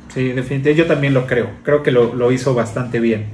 Sí, 0.09 0.29
definitivamente, 0.29 0.75
yo 0.75 0.87
también 0.87 1.13
lo 1.13 1.27
creo. 1.27 1.49
Creo 1.63 1.83
que 1.83 1.91
lo, 1.91 2.31
hizo 2.31 2.55
bastante 2.55 2.99
bien. 2.99 3.27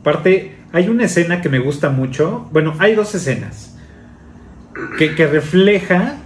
Aparte, 0.00 0.56
hay 0.72 0.88
una 0.88 1.04
escena 1.04 1.40
que 1.40 1.48
me 1.48 1.58
gusta 1.60 1.88
mucho. 1.88 2.48
Bueno, 2.52 2.74
hay 2.78 2.94
dos 2.94 3.14
escenas 3.14 3.76
que, 4.98 5.14
que 5.14 5.26
refleja 5.26 6.16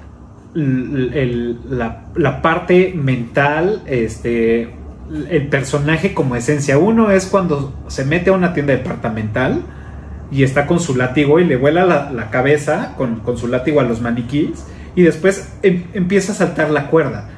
la, 0.55 2.07
la, 2.15 2.43
parte 2.43 2.93
mental, 2.95 3.83
este, 3.87 4.71
el 5.31 5.49
personaje 5.49 6.15
como 6.15 6.37
esencia. 6.37 6.79
Uno 6.79 7.11
es 7.11 7.27
cuando 7.27 7.75
se 7.89 8.05
mete 8.05 8.31
a 8.31 8.33
una 8.33 8.55
tienda 8.55 8.73
departamental 8.73 9.63
y 10.31 10.43
está 10.43 10.67
con 10.67 10.81
su 10.81 10.97
látigo 10.97 11.39
y 11.41 11.45
le 11.45 11.57
vuela 11.57 11.85
la, 11.85 12.31
cabeza 12.31 12.95
con, 12.97 13.23
su 13.37 13.49
látigo 13.49 13.81
a 13.81 13.85
los 13.85 14.01
maniquíes 14.01 14.65
y 14.95 15.03
después 15.03 15.53
em, 15.63 15.85
empieza 15.93 16.33
a 16.33 16.35
saltar 16.35 16.71
la 16.71 16.89
cuerda. 16.89 17.31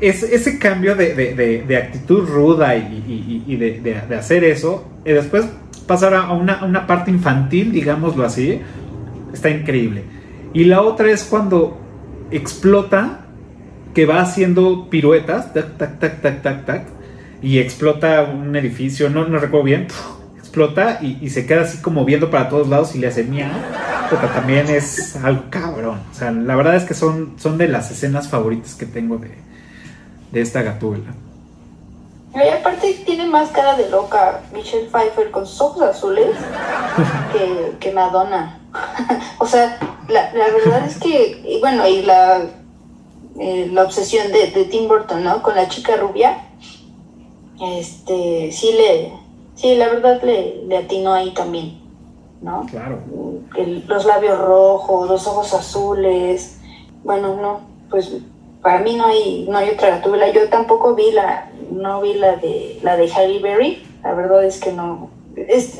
Es, 0.00 0.22
ese 0.22 0.58
cambio 0.58 0.96
de, 0.96 1.76
actitud 1.76 2.26
ruda 2.26 2.74
y, 2.76 3.56
de, 3.56 4.16
hacer 4.18 4.44
eso, 4.44 4.88
y 5.04 5.12
después 5.12 5.44
pasar 5.86 6.14
a 6.14 6.32
una, 6.32 6.64
una 6.64 6.86
parte 6.86 7.10
infantil, 7.10 7.70
digámoslo 7.72 8.24
así, 8.24 8.60
está 9.32 9.50
increíble. 9.50 10.04
Y 10.54 10.64
la 10.64 10.80
otra 10.80 11.10
es 11.10 11.24
cuando 11.24 11.78
explota, 12.30 13.26
que 13.94 14.06
va 14.06 14.20
haciendo 14.20 14.88
piruetas, 14.88 15.52
tac, 15.52 15.76
tac, 15.76 15.98
tac, 15.98 16.20
tac, 16.20 16.42
tac, 16.42 16.64
tac, 16.64 16.86
y 17.42 17.58
explota 17.58 18.22
un 18.22 18.54
edificio, 18.56 19.10
no, 19.10 19.26
no 19.26 19.38
recuerdo 19.38 19.64
bien, 19.64 19.88
explota 20.50 20.98
y, 21.00 21.30
se 21.30 21.46
queda 21.46 21.62
así 21.62 21.78
como 21.78 22.04
viendo 22.04 22.28
para 22.30 22.48
todos 22.48 22.68
lados 22.68 22.96
y 22.96 22.98
le 22.98 23.06
hace 23.06 23.22
mía, 23.22 23.50
pero 24.10 24.28
también 24.32 24.68
es 24.68 25.16
algo 25.16 25.44
cabrón. 25.48 26.00
O 26.10 26.14
sea, 26.14 26.32
la 26.32 26.56
verdad 26.56 26.74
es 26.74 26.84
que 26.84 26.94
son, 26.94 27.34
son 27.38 27.56
de 27.56 27.68
las 27.68 27.90
escenas 27.90 28.28
favoritas 28.28 28.74
que 28.74 28.84
tengo 28.84 29.18
de, 29.18 29.30
de 30.32 30.40
esta 30.40 30.62
gatúbela. 30.62 31.12
Y 32.34 32.48
aparte 32.48 32.94
tiene 33.06 33.26
más 33.26 33.50
cara 33.50 33.76
de 33.76 33.88
loca 33.90 34.40
Michelle 34.52 34.88
Pfeiffer 34.88 35.30
con 35.30 35.46
sus 35.46 35.60
ojos 35.60 35.82
azules 35.82 36.36
que, 37.80 37.92
Madonna. 37.92 38.58
o 39.38 39.46
sea, 39.46 39.78
la, 40.08 40.32
verdad 40.32 40.84
es 40.86 40.96
que, 40.98 41.42
y 41.44 41.60
bueno, 41.60 41.86
y 41.86 42.02
la, 42.02 42.42
eh, 43.38 43.68
la 43.72 43.84
obsesión 43.84 44.32
de, 44.32 44.50
de 44.50 44.64
Tim 44.64 44.88
Burton, 44.88 45.22
¿no? 45.22 45.42
Con 45.42 45.54
la 45.54 45.68
chica 45.68 45.96
rubia 45.96 46.49
este, 47.60 48.50
sí 48.52 48.72
le, 48.72 49.12
sí, 49.54 49.74
la 49.76 49.88
verdad 49.88 50.22
le, 50.22 50.64
le 50.66 50.78
atinó 50.78 51.12
ahí 51.12 51.32
también, 51.32 51.78
¿no? 52.40 52.66
Claro. 52.70 53.00
los 53.86 54.04
labios 54.04 54.38
rojos, 54.38 55.08
los 55.08 55.26
ojos 55.26 55.52
azules, 55.52 56.58
bueno, 57.04 57.36
no, 57.36 57.60
pues 57.90 58.12
para 58.62 58.80
mí 58.80 58.96
no 58.96 59.06
hay, 59.06 59.46
no 59.48 59.58
hay 59.58 59.70
otra 59.70 59.90
gatúbela. 59.90 60.30
Yo 60.30 60.48
tampoco 60.48 60.94
vi 60.94 61.10
la, 61.12 61.50
no 61.70 62.00
vi 62.00 62.14
la 62.14 62.36
de 62.36 62.78
la 62.82 62.96
de 62.96 63.10
Halle 63.10 63.40
Berry, 63.40 63.82
la 64.02 64.14
verdad 64.14 64.44
es 64.44 64.60
que 64.60 64.72
no. 64.72 65.10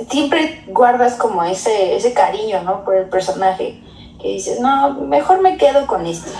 siempre 0.08 0.64
guardas 0.68 1.14
como 1.14 1.42
ese, 1.44 1.96
ese 1.96 2.12
cariño, 2.12 2.62
¿no? 2.62 2.84
Por 2.84 2.96
el 2.96 3.06
personaje. 3.06 3.82
Que 4.20 4.32
dices, 4.32 4.60
no, 4.60 5.00
mejor 5.00 5.40
me 5.40 5.56
quedo 5.56 5.86
con 5.86 6.04
este. 6.04 6.30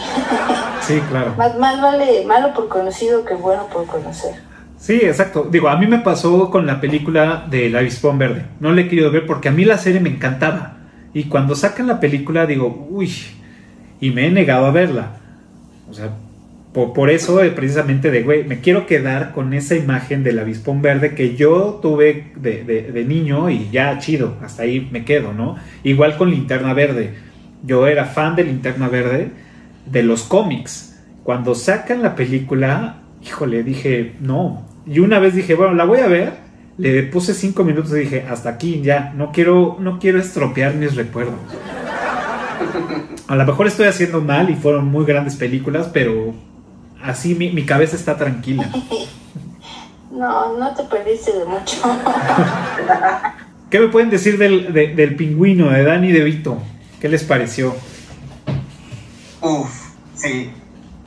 Sí, 0.83 1.01
claro. 1.09 1.35
más, 1.39 1.57
más 1.57 1.81
vale 1.81 2.25
malo 2.27 2.53
por 2.53 2.69
conocido 2.69 3.25
que 3.25 3.35
bueno 3.35 3.67
por 3.73 3.87
conocer. 3.87 4.50
Sí, 4.81 4.95
exacto. 4.95 5.47
Digo, 5.53 5.69
a 5.69 5.77
mí 5.77 5.87
me 5.87 5.99
pasó 5.99 6.51
con 6.51 6.67
la 6.67 6.81
película 6.81 7.47
de 7.51 7.69
La 7.69 7.81
Avispón 7.81 8.19
Verde. 8.19 8.47
No 8.61 8.73
la 8.73 8.81
he 8.81 8.89
querido 8.89 9.11
ver 9.11 9.27
porque 9.27 9.51
a 9.51 9.53
mí 9.53 9.67
la 9.67 9.77
serie 9.77 10.01
me 10.01 10.09
encantaba. 10.09 10.79
Y 11.13 11.25
cuando 11.25 11.55
sacan 11.55 11.87
la 11.87 12.01
película 12.01 12.47
digo, 12.47 12.89
uy, 12.91 13.13
y 14.01 14.11
me 14.11 14.27
he 14.27 14.31
negado 14.31 14.65
a 14.65 14.71
verla. 14.71 15.19
O 15.91 15.93
sea, 15.93 16.11
por, 16.73 17.11
eso 17.11 17.43
eh, 17.43 17.51
precisamente 17.51 18.11
de, 18.11 18.23
güey, 18.23 18.45
me 18.45 18.61
quiero 18.61 18.87
quedar 18.87 19.33
con 19.33 19.53
esa 19.53 19.75
imagen 19.75 20.23
del 20.23 20.39
avispón 20.39 20.81
verde 20.81 21.15
que 21.15 21.37
yo 21.37 21.79
tuve 21.83 22.33
de, 22.37 22.65
de, 22.65 23.05
niño 23.05 23.51
y 23.51 23.69
ya 23.71 23.99
chido, 23.99 24.39
hasta 24.41 24.63
ahí 24.63 24.89
me 24.91 25.05
quedo, 25.05 25.35
¿no? 25.35 25.57
Igual 25.83 26.17
con 26.17 26.31
Linterna 26.31 26.73
Verde. 26.73 27.15
Yo 27.65 27.87
era 27.87 28.07
fan 28.07 28.35
de 28.35 28.45
Linterna 28.45 28.89
Verde 28.89 29.31
de 29.85 30.03
los 30.05 30.23
cómics. 30.23 30.99
Cuando 31.23 31.55
sacan 31.55 32.03
la 32.03 32.15
película, 32.15 33.01
híjole, 33.23 33.63
dije, 33.63 34.15
no, 34.21 34.70
y 34.87 35.01
una 35.01 35.19
vez 35.19 35.35
dije, 35.35 35.55
bueno, 35.55 35.75
la 35.75 35.85
voy 35.85 36.01
a 36.01 36.07
ver. 36.07 36.51
Le 36.79 37.03
puse 37.03 37.35
cinco 37.35 37.63
minutos 37.63 37.93
y 37.93 38.01
dije, 38.01 38.27
hasta 38.29 38.49
aquí 38.49 38.81
ya, 38.81 39.13
no 39.15 39.33
quiero, 39.33 39.77
no 39.81 39.99
quiero 39.99 40.19
estropear 40.19 40.75
mis 40.75 40.95
recuerdos. 40.95 41.35
A 43.29 43.37
lo 43.37 43.45
mejor 43.45 43.67
estoy 43.67 43.87
haciendo 43.87 44.21
mal 44.23 44.49
y 44.49 44.55
fueron 44.55 44.87
muy 44.87 45.05
grandes 45.05 45.37
películas, 45.37 45.91
pero 45.93 46.33
así 47.03 47.35
mi, 47.35 47.65
cabeza 47.65 47.97
está 47.97 48.17
tranquila. 48.17 48.71
No, 50.11 50.59
no 50.59 50.75
te 50.75 50.83
perdiste 50.85 51.33
de 51.39 51.45
mucho. 51.45 51.77
¿Qué 53.71 53.79
me 53.79 53.89
pueden 53.89 54.11
decir 54.11 54.39
del, 54.39 54.73
del 54.73 55.17
pingüino 55.17 55.71
de 55.71 55.85
Danny 55.85 56.13
DeVito? 56.13 56.59
¿Qué 57.01 57.09
les 57.09 57.23
pareció? 57.23 57.77
Uf, 59.41 59.71
sí. 60.15 60.51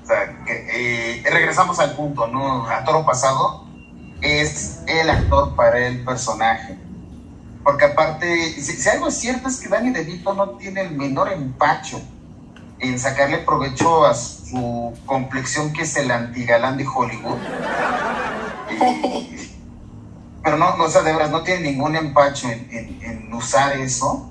O 0.04 0.06
sea, 0.06 0.24
eh, 0.48 1.24
regresamos 1.32 1.80
al 1.80 1.96
punto, 1.96 2.28
¿no? 2.28 2.68
A 2.68 2.84
toro 2.84 3.06
pasado 3.06 3.63
es 4.24 4.80
el 4.88 5.10
actor 5.10 5.56
para 5.56 5.86
el 5.86 6.04
personaje. 6.04 6.78
Porque 7.64 7.86
aparte, 7.86 8.62
si, 8.62 8.90
algo 8.90 9.08
es 9.08 9.16
cierto 9.16 9.48
es 9.48 9.58
que 9.60 9.70
Danny 9.70 9.92
DeVito 9.92 10.34
no 10.34 10.52
tiene 10.52 10.82
el 10.82 10.92
menor 10.92 11.32
empacho 11.32 12.02
en 12.80 12.98
sacarle 13.00 13.38
provecho 13.40 14.06
a 14.06 14.14
su 14.14 14.94
complexión 15.06 15.72
que 15.72 15.84
es 15.84 15.96
el 15.96 16.12
antigalán 16.12 16.78
de 16.78 16.86
Hollywood. 16.88 17.38
pero 20.44 20.58
no, 20.58 20.76
no, 20.76 20.86
o 20.86 20.90
sea, 20.90 21.04
de 21.04 21.14
verdad, 21.14 21.32
no 21.32 21.44
tiene 21.44 21.72
ningún 21.72 21.96
empacho 21.96 22.50
en, 22.50 23.34
usar 23.34 23.78
eso. 23.78 24.30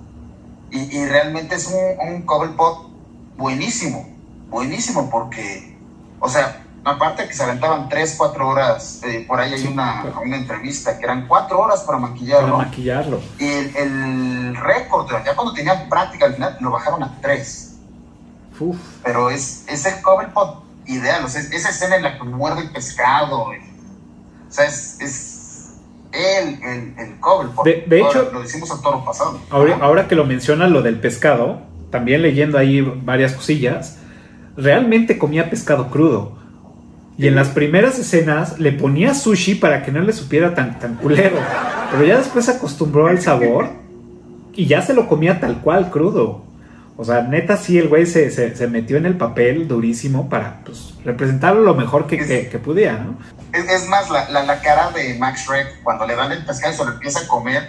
Y, 0.70 1.04
realmente 1.04 1.56
es 1.56 1.66
un, 1.66 2.14
un 2.14 2.56
pot 2.56 2.90
buenísimo, 3.36 4.08
buenísimo, 4.48 5.10
porque, 5.10 5.76
o 6.18 6.30
sea, 6.30 6.61
Aparte 6.84 7.28
que 7.28 7.32
se 7.32 7.44
aventaban 7.44 7.88
3, 7.88 8.14
4 8.18 8.48
horas, 8.48 9.00
eh, 9.04 9.24
por 9.28 9.38
ahí 9.38 9.54
hay 9.54 9.66
una, 9.66 10.04
una, 10.24 10.36
entrevista 10.36 10.98
que 10.98 11.04
eran 11.04 11.28
4 11.28 11.58
horas 11.58 11.82
para 11.82 11.98
maquillarlo. 11.98 12.56
Para 12.56 12.68
maquillarlo. 12.68 13.20
Y 13.38 13.44
el, 13.44 13.76
el 13.76 14.56
récord, 14.56 15.08
ya 15.24 15.36
cuando 15.36 15.54
tenían 15.54 15.88
práctica 15.88 16.26
al 16.26 16.34
final, 16.34 16.56
lo 16.60 16.70
bajaron 16.72 17.04
a 17.04 17.20
3. 17.20 17.76
Uf. 18.58 18.76
Pero 19.04 19.30
es, 19.30 19.64
es 19.68 19.86
el 19.86 20.02
Cobblepot 20.02 20.64
ideal, 20.86 21.24
o 21.24 21.28
sea, 21.28 21.40
esa 21.40 21.68
escena 21.70 21.96
en 21.96 22.02
la 22.02 22.18
que 22.18 22.24
muerde 22.24 22.62
el 22.62 22.70
pescado, 22.70 23.42
o 23.42 23.54
sea, 24.48 24.64
es, 24.64 25.00
es 25.00 25.80
el, 26.12 26.62
el, 26.62 26.94
el 26.98 27.20
Cobblepot. 27.20 27.64
De, 27.64 27.84
de 27.86 28.00
hecho, 28.00 28.30
lo 28.32 28.42
decimos 28.42 28.70
a 28.72 28.82
toro 28.82 29.04
pasado. 29.04 29.40
Ahora, 29.50 29.78
ahora 29.80 30.08
que 30.08 30.14
lo 30.14 30.24
mencionas, 30.24 30.70
lo 30.70 30.82
del 30.82 30.98
pescado, 31.00 31.62
también 31.90 32.22
leyendo 32.22 32.58
ahí 32.58 32.80
varias 32.80 33.32
cosillas, 33.32 33.98
realmente 34.56 35.18
comía 35.18 35.48
pescado 35.48 35.88
crudo. 35.88 36.41
Y 37.18 37.26
en 37.26 37.34
las 37.34 37.48
primeras 37.48 37.98
escenas 37.98 38.58
le 38.58 38.72
ponía 38.72 39.14
sushi 39.14 39.56
para 39.56 39.82
que 39.82 39.92
no 39.92 40.00
le 40.00 40.12
supiera 40.12 40.54
tan, 40.54 40.78
tan 40.78 40.96
culero. 40.96 41.36
Pero 41.90 42.04
ya 42.04 42.18
después 42.18 42.46
se 42.46 42.52
acostumbró 42.52 43.06
al 43.06 43.20
sabor 43.20 43.70
y 44.54 44.66
ya 44.66 44.82
se 44.82 44.94
lo 44.94 45.08
comía 45.08 45.38
tal 45.40 45.60
cual, 45.60 45.90
crudo. 45.90 46.44
O 46.96 47.04
sea, 47.04 47.22
neta, 47.22 47.56
sí, 47.56 47.78
el 47.78 47.88
güey 47.88 48.06
se, 48.06 48.30
se, 48.30 48.66
metió 48.66 48.96
en 48.96 49.06
el 49.06 49.16
papel 49.16 49.66
durísimo 49.66 50.28
para 50.28 50.62
pues, 50.64 50.94
representarlo 51.04 51.62
lo 51.62 51.74
mejor 51.74 52.06
que, 52.06 52.48
que, 52.48 52.58
pudiera, 52.58 52.98
¿no? 52.98 53.18
Es, 53.52 53.88
más, 53.88 54.10
la, 54.10 54.28
la, 54.28 54.44
la, 54.44 54.60
cara 54.60 54.90
de 54.90 55.14
Max 55.18 55.46
Shrek, 55.46 55.82
cuando 55.82 56.06
le 56.06 56.14
dan 56.14 56.32
el 56.32 56.44
pescado 56.44 56.72
y 56.72 56.76
se 56.76 56.84
lo 56.84 56.92
empieza 56.92 57.20
a 57.20 57.28
comer, 57.28 57.62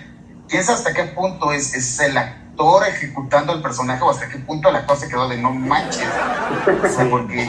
piensa 0.50 0.74
hasta 0.74 0.94
qué 0.94 1.04
punto 1.04 1.54
es, 1.54 1.74
es 1.74 2.00
el 2.02 2.18
actor 2.18 2.43
ejecutando 2.88 3.54
el 3.54 3.62
personaje 3.62 4.04
o 4.04 4.10
hasta 4.10 4.30
qué 4.30 4.38
punto 4.38 4.70
el 4.70 4.76
actor 4.76 4.98
se 4.98 5.08
quedó 5.08 5.28
de 5.28 5.38
no 5.38 5.52
manches. 5.52 6.06
O 6.06 6.88
sea, 6.88 7.10
porque 7.10 7.48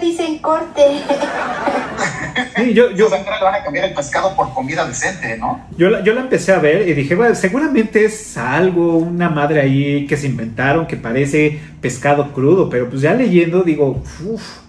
dicen 0.00 0.38
corte. 0.38 1.02
Sí, 2.56 2.74
yo, 2.74 2.90
yo, 2.96 3.08
le 3.08 3.44
van 3.44 3.54
a 3.54 3.62
cambiar 3.62 3.86
el 3.86 3.94
pescado 3.94 4.34
por 4.34 4.52
comida 4.52 4.86
decente, 4.86 5.36
¿no? 5.38 5.64
Yo 5.76 5.90
la, 5.90 6.02
yo 6.02 6.14
la 6.14 6.22
empecé 6.22 6.52
a 6.52 6.58
ver 6.58 6.88
y 6.88 6.94
dije, 6.94 7.14
bueno, 7.14 7.34
seguramente 7.34 8.04
es 8.04 8.36
algo, 8.36 8.96
una 8.96 9.28
madre 9.28 9.60
ahí 9.60 10.06
que 10.06 10.16
se 10.16 10.26
inventaron 10.26 10.86
que 10.86 10.96
parece 10.96 11.60
pescado 11.80 12.32
crudo, 12.32 12.68
pero 12.68 12.88
pues 12.88 13.02
ya 13.02 13.14
leyendo 13.14 13.62
digo, 13.62 14.02
uff. 14.24 14.66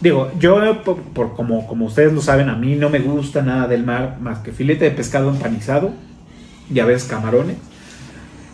Digo, 0.00 0.30
yo, 0.38 0.82
por, 0.82 1.34
como, 1.34 1.66
como 1.66 1.86
ustedes 1.86 2.12
lo 2.12 2.20
saben, 2.20 2.50
a 2.50 2.54
mí 2.54 2.74
no 2.74 2.90
me 2.90 2.98
gusta 2.98 3.40
nada 3.40 3.66
del 3.66 3.84
mar 3.84 4.18
más 4.20 4.40
que 4.40 4.52
filete 4.52 4.84
de 4.84 4.90
pescado 4.90 5.30
empanizado 5.30 5.92
y 6.70 6.78
a 6.78 6.84
veces 6.84 7.08
camarones. 7.08 7.56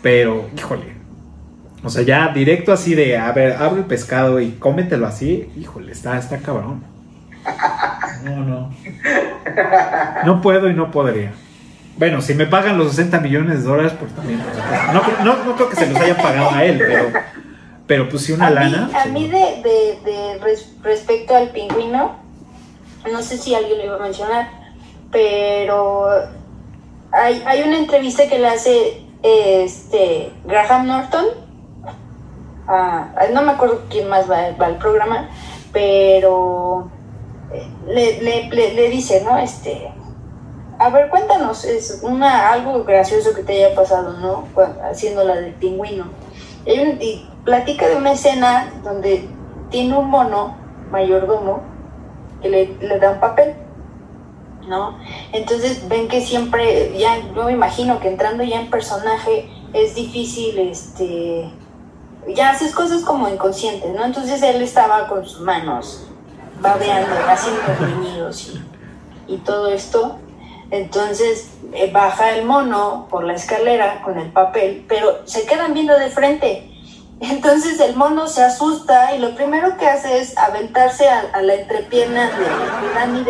Pero, 0.01 0.49
híjole, 0.57 1.01
o 1.83 1.89
sea, 1.89 2.03
ya 2.03 2.27
directo 2.29 2.71
así 2.71 2.93
de, 2.93 3.17
a 3.17 3.31
ver, 3.31 3.53
abre 3.53 3.79
el 3.79 3.85
pescado 3.85 4.39
y 4.39 4.51
cómetelo 4.51 5.07
así, 5.07 5.49
híjole, 5.57 5.91
está, 5.91 6.17
está 6.17 6.37
cabrón. 6.37 6.83
No, 8.23 8.35
no. 8.37 8.71
No 10.25 10.41
puedo 10.41 10.69
y 10.69 10.75
no 10.75 10.91
podría. 10.91 11.31
Bueno, 11.97 12.21
si 12.21 12.35
me 12.35 12.45
pagan 12.45 12.77
los 12.77 12.91
60 12.91 13.19
millones 13.19 13.63
de 13.63 13.67
dólares, 13.67 13.93
pues 13.99 14.13
también, 14.13 14.39
No, 14.93 15.01
no, 15.23 15.43
no 15.43 15.55
creo 15.55 15.69
que 15.69 15.75
se 15.75 15.87
los 15.87 15.99
haya 15.99 16.15
pagado 16.17 16.51
a 16.51 16.63
él, 16.63 16.77
pero, 16.77 17.11
pero 17.87 18.09
pues 18.09 18.29
una 18.29 18.49
lana. 18.49 18.89
a 18.93 19.05
mí, 19.07 19.27
de, 19.27 19.37
de, 19.63 20.39
respecto 20.83 21.35
al 21.35 21.49
pingüino, 21.49 22.15
no 23.11 23.21
sé 23.21 23.37
si 23.37 23.55
alguien 23.55 23.79
lo 23.79 23.85
iba 23.85 23.95
a 23.95 23.99
mencionar, 23.99 24.49
pero 25.11 26.09
hay, 27.11 27.41
hay 27.45 27.63
una 27.63 27.77
entrevista 27.77 28.27
que 28.27 28.39
le 28.39 28.47
hace 28.47 29.01
este 29.23 30.33
Graham 30.45 30.87
Norton. 30.87 31.25
Ah, 32.67 33.09
no 33.33 33.41
me 33.41 33.51
acuerdo 33.51 33.81
quién 33.89 34.07
más 34.07 34.29
va, 34.29 34.51
va 34.59 34.67
al 34.67 34.77
programa, 34.77 35.29
pero 35.73 36.89
le, 37.87 38.21
le, 38.21 38.73
le, 38.73 38.89
dice, 38.89 39.23
¿no? 39.23 39.37
Este, 39.37 39.91
a 40.79 40.89
ver, 40.89 41.09
cuéntanos, 41.09 41.65
es 41.65 41.99
una, 42.01 42.51
algo 42.51 42.83
gracioso 42.83 43.33
que 43.33 43.43
te 43.43 43.63
haya 43.65 43.75
pasado, 43.75 44.13
¿no? 44.13 44.45
Haciendo 44.89 45.23
la 45.23 45.35
del 45.35 45.53
pingüino. 45.53 46.05
Y, 46.65 47.27
platica 47.43 47.87
de 47.87 47.95
una 47.95 48.11
escena 48.11 48.71
donde 48.83 49.27
tiene 49.71 49.97
un 49.97 50.09
mono, 50.09 50.55
mayordomo, 50.91 51.61
que 52.41 52.49
le, 52.49 52.77
le 52.79 52.99
da 52.99 53.11
un 53.11 53.19
papel, 53.19 53.55
¿no? 54.67 54.97
Entonces 55.31 55.87
ven 55.87 56.07
que 56.07 56.21
siempre, 56.21 56.97
ya 56.97 57.17
yo 57.35 57.45
me 57.45 57.53
imagino 57.53 57.99
que 57.99 58.09
entrando 58.09 58.43
ya 58.43 58.61
en 58.61 58.69
personaje 58.69 59.49
es 59.73 59.95
difícil, 59.95 60.59
este, 60.59 61.51
ya 62.27 62.51
haces 62.51 62.73
cosas 62.73 63.03
como 63.03 63.27
inconscientes, 63.29 63.93
¿no? 63.93 64.05
Entonces 64.05 64.41
él 64.41 64.61
estaba 64.61 65.07
con 65.07 65.25
sus 65.25 65.41
manos 65.41 66.07
babeando, 66.59 67.15
haciendo 67.27 67.61
gruñidos 67.79 68.53
y, 69.27 69.37
todo 69.37 69.71
esto. 69.71 70.17
Entonces 70.71 71.51
eh, 71.73 71.89
baja 71.91 72.31
el 72.31 72.45
mono 72.45 73.07
por 73.09 73.23
la 73.23 73.33
escalera 73.33 74.01
con 74.03 74.19
el 74.19 74.31
papel, 74.31 74.85
pero 74.87 75.21
se 75.25 75.45
quedan 75.45 75.73
viendo 75.73 75.97
de 75.97 76.09
frente. 76.09 76.67
Entonces 77.21 77.79
el 77.79 77.95
mono 77.95 78.27
se 78.27 78.43
asusta 78.43 79.15
y 79.15 79.19
lo 79.19 79.35
primero 79.35 79.77
que 79.77 79.87
hace 79.87 80.19
es 80.19 80.37
aventarse 80.37 81.07
a, 81.07 81.41
la 81.41 81.53
entrepierna 81.53 82.29
de, 82.31 82.87
de 82.87 82.93
Danny 82.93 83.23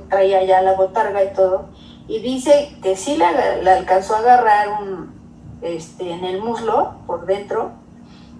traía 0.00 0.42
ya 0.44 0.62
la 0.62 0.74
botarga 0.74 1.22
y 1.24 1.32
todo, 1.32 1.66
y 2.08 2.18
dice 2.20 2.76
que 2.82 2.96
sí 2.96 3.16
le, 3.16 3.62
le, 3.62 3.70
alcanzó 3.70 4.16
a 4.16 4.18
agarrar 4.18 4.82
un, 4.82 5.14
este, 5.62 6.10
en 6.10 6.24
el 6.24 6.42
muslo 6.42 6.94
por 7.06 7.26
dentro 7.26 7.72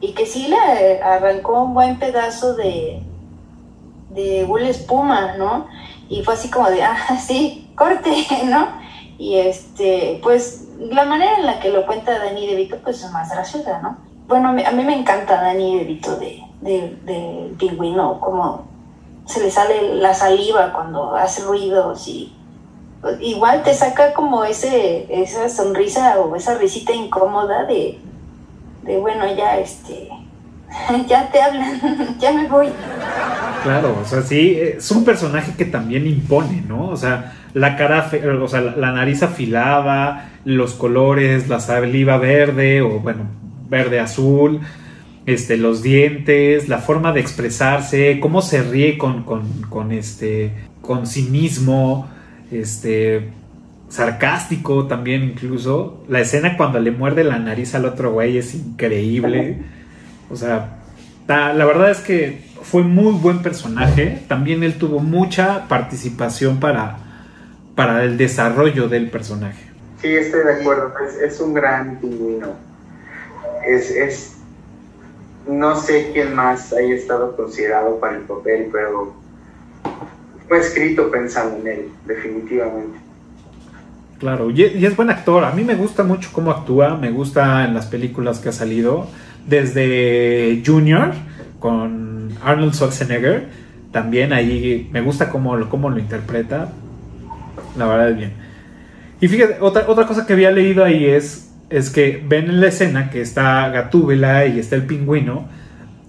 y 0.01 0.13
que 0.13 0.27
sí 0.27 0.49
le 0.49 1.03
arrancó 1.03 1.63
un 1.63 1.75
buen 1.75 1.99
pedazo 1.99 2.55
de, 2.55 3.03
de 4.11 4.47
espuma, 4.69 5.37
¿no? 5.37 5.67
Y 6.09 6.23
fue 6.23 6.35
así 6.35 6.51
como 6.51 6.69
de, 6.69 6.83
ah, 6.83 6.97
sí, 7.27 7.71
corte, 7.75 8.11
¿no? 8.45 8.69
Y 9.17 9.37
este, 9.37 10.21
pues 10.23 10.69
la 10.79 11.05
manera 11.05 11.39
en 11.39 11.47
la 11.47 11.61
que 11.61 11.71
lo 11.71 11.87
cuenta 11.87 12.19
Dani 12.19 12.47
De 12.47 12.57
Vito, 12.57 12.77
pues 12.83 13.03
es 13.03 13.11
más 13.13 13.31
graciosa, 13.31 13.81
¿no? 13.81 13.97
Bueno, 14.27 14.49
a 14.49 14.73
mí 14.73 14.85
me 14.85 14.99
encanta 14.99 15.41
Dani 15.41 15.79
De 15.79 15.85
Vito 15.85 16.17
de, 16.17 16.43
de 16.61 17.55
pingüino, 17.59 18.21
como 18.21 18.74
se 19.27 19.43
le 19.43 19.51
sale 19.51 19.95
la 19.95 20.15
saliva 20.15 20.73
cuando 20.73 21.15
hace 21.15 21.43
ruidos 21.43 22.07
y 22.09 22.33
pues, 23.01 23.19
igual 23.21 23.63
te 23.63 23.75
saca 23.75 24.13
como 24.15 24.45
ese, 24.45 25.07
esa 25.11 25.49
sonrisa 25.49 26.21
o 26.21 26.37
esa 26.37 26.57
risita 26.57 26.93
incómoda 26.93 27.65
de, 27.65 27.99
de 28.83 28.99
bueno, 28.99 29.25
ya 29.35 29.59
este, 29.59 30.09
ya 31.09 31.31
te 31.31 31.41
hablan, 31.41 32.17
ya 32.19 32.33
me 32.33 32.49
voy. 32.49 32.69
Claro, 33.63 33.99
o 34.03 34.05
sea, 34.05 34.23
sí, 34.23 34.59
es 34.59 34.91
un 34.91 35.05
personaje 35.05 35.53
que 35.57 35.65
también 35.65 36.07
impone, 36.07 36.63
¿no? 36.67 36.89
O 36.89 36.97
sea, 36.97 37.33
la 37.55 37.77
cara, 37.77 38.11
o 38.43 38.49
sea, 38.49 38.61
la, 38.61 38.93
nariz 38.93 39.23
afilada, 39.23 40.31
los 40.45 40.75
colores, 40.75 41.49
la 41.49 41.61
saliva 41.61 42.19
verde 42.19 42.83
o 42.83 43.01
bueno, 43.01 43.25
verde 43.69 44.01
azul, 44.01 44.61
este, 45.27 45.57
los 45.57 45.83
dientes, 45.83 46.69
la 46.69 46.79
forma 46.79 47.13
de 47.13 47.21
expresarse, 47.21 48.19
cómo 48.21 48.43
se 48.43 48.63
ríe 48.63 48.99
con, 48.99 49.25
con, 49.25 49.63
con 49.69 49.93
este, 49.93 50.53
con 50.81 51.07
cinismo, 51.07 52.09
este, 52.51 53.31
sarcástico 53.89 54.87
también 54.87 55.23
incluso. 55.23 56.05
La 56.09 56.21
escena 56.21 56.57
cuando 56.57 56.81
le 56.81 56.91
muerde 56.91 57.25
la 57.25 57.39
nariz 57.39 57.75
al 57.75 57.85
otro 57.85 58.13
güey 58.13 58.39
es 58.39 58.55
increíble. 58.55 59.59
O 60.31 60.37
sea, 60.37 60.79
la 61.27 61.65
verdad 61.65 61.91
es 61.91 62.01
que 62.01 62.43
fue 62.63 62.83
muy 62.83 63.13
buen 63.13 63.43
personaje. 63.43 64.23
También 64.27 64.63
él 64.63 64.75
tuvo 64.75 64.99
mucha 64.99 65.69
participación 65.69 66.61
para, 66.61 66.99
para 67.75 68.05
el 68.05 68.17
desarrollo 68.17 68.89
del 68.89 69.11
personaje. 69.11 69.65
Sí, 70.01 70.09
estoy 70.09 70.45
de 70.45 70.53
acuerdo. 70.61 70.93
Es, 71.25 71.41
un 71.41 71.55
gran 71.55 71.99
pingüino. 72.01 72.49
Es, 73.67 73.91
es, 73.91 74.34
no 75.47 75.77
sé 75.77 76.11
quién 76.13 76.35
más 76.35 76.73
haya 76.73 76.95
estado 76.95 77.37
considerado 77.37 77.99
para 78.01 78.17
el 78.17 78.23
papel, 78.23 78.69
pero 78.73 79.15
fue 80.49 80.61
escrito 80.61 81.11
pensando 81.11 81.57
en 81.59 81.67
él, 81.67 81.89
definitivamente. 82.07 82.99
Claro, 84.19 84.51
y 84.51 84.63
es 84.63 84.97
buen 84.97 85.11
actor. 85.11 85.45
A 85.45 85.53
mí 85.53 85.65
me 85.65 85.75
gusta 85.75 86.03
mucho 86.03 86.31
cómo 86.33 86.51
actúa, 86.51 86.97
me 86.97 87.11
gusta 87.11 87.65
en 87.65 87.75
las 87.75 87.87
películas 87.87 88.39
que 88.39 88.49
ha 88.49 88.53
salido 88.53 89.07
desde 89.47 90.63
Junior 90.65 91.13
con 91.59 92.31
Arnold 92.43 92.75
Schwarzenegger. 92.75 93.49
También 93.93 94.33
ahí 94.33 94.89
me 94.93 95.03
gusta 95.03 95.29
cómo, 95.29 95.69
cómo 95.69 95.91
lo 95.91 95.99
interpreta. 95.99 96.73
La 97.77 97.87
verdad 97.87 98.11
es 98.11 98.17
bien. 98.17 98.33
Y 99.21 99.29
fíjate, 99.29 99.57
otra, 99.61 99.85
otra 99.89 100.07
cosa 100.07 100.27
que 100.27 100.33
había 100.33 100.51
leído 100.51 100.85
ahí 100.85 101.07
es, 101.07 101.44
es 101.71 101.91
que 101.91 102.23
ven 102.27 102.47
en 102.47 102.61
la 102.61 102.69
escena 102.69 103.11
que 103.11 103.21
está 103.21 103.69
Gatúbela 103.69 104.47
y 104.47 104.59
está 104.59 104.77
el 104.77 104.85
pingüino 104.85 105.49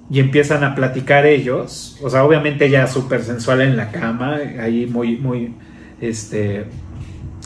y 0.09 0.19
empiezan 0.19 0.63
a 0.63 0.75
platicar 0.75 1.25
ellos. 1.25 1.97
O 2.01 2.09
sea, 2.09 2.23
obviamente 2.23 2.65
ella 2.65 2.87
súper 2.87 3.23
sensual 3.23 3.61
en 3.61 3.77
la 3.77 3.91
cama, 3.91 4.37
ahí 4.59 4.85
muy, 4.85 5.17
muy, 5.17 5.53
este, 6.01 6.65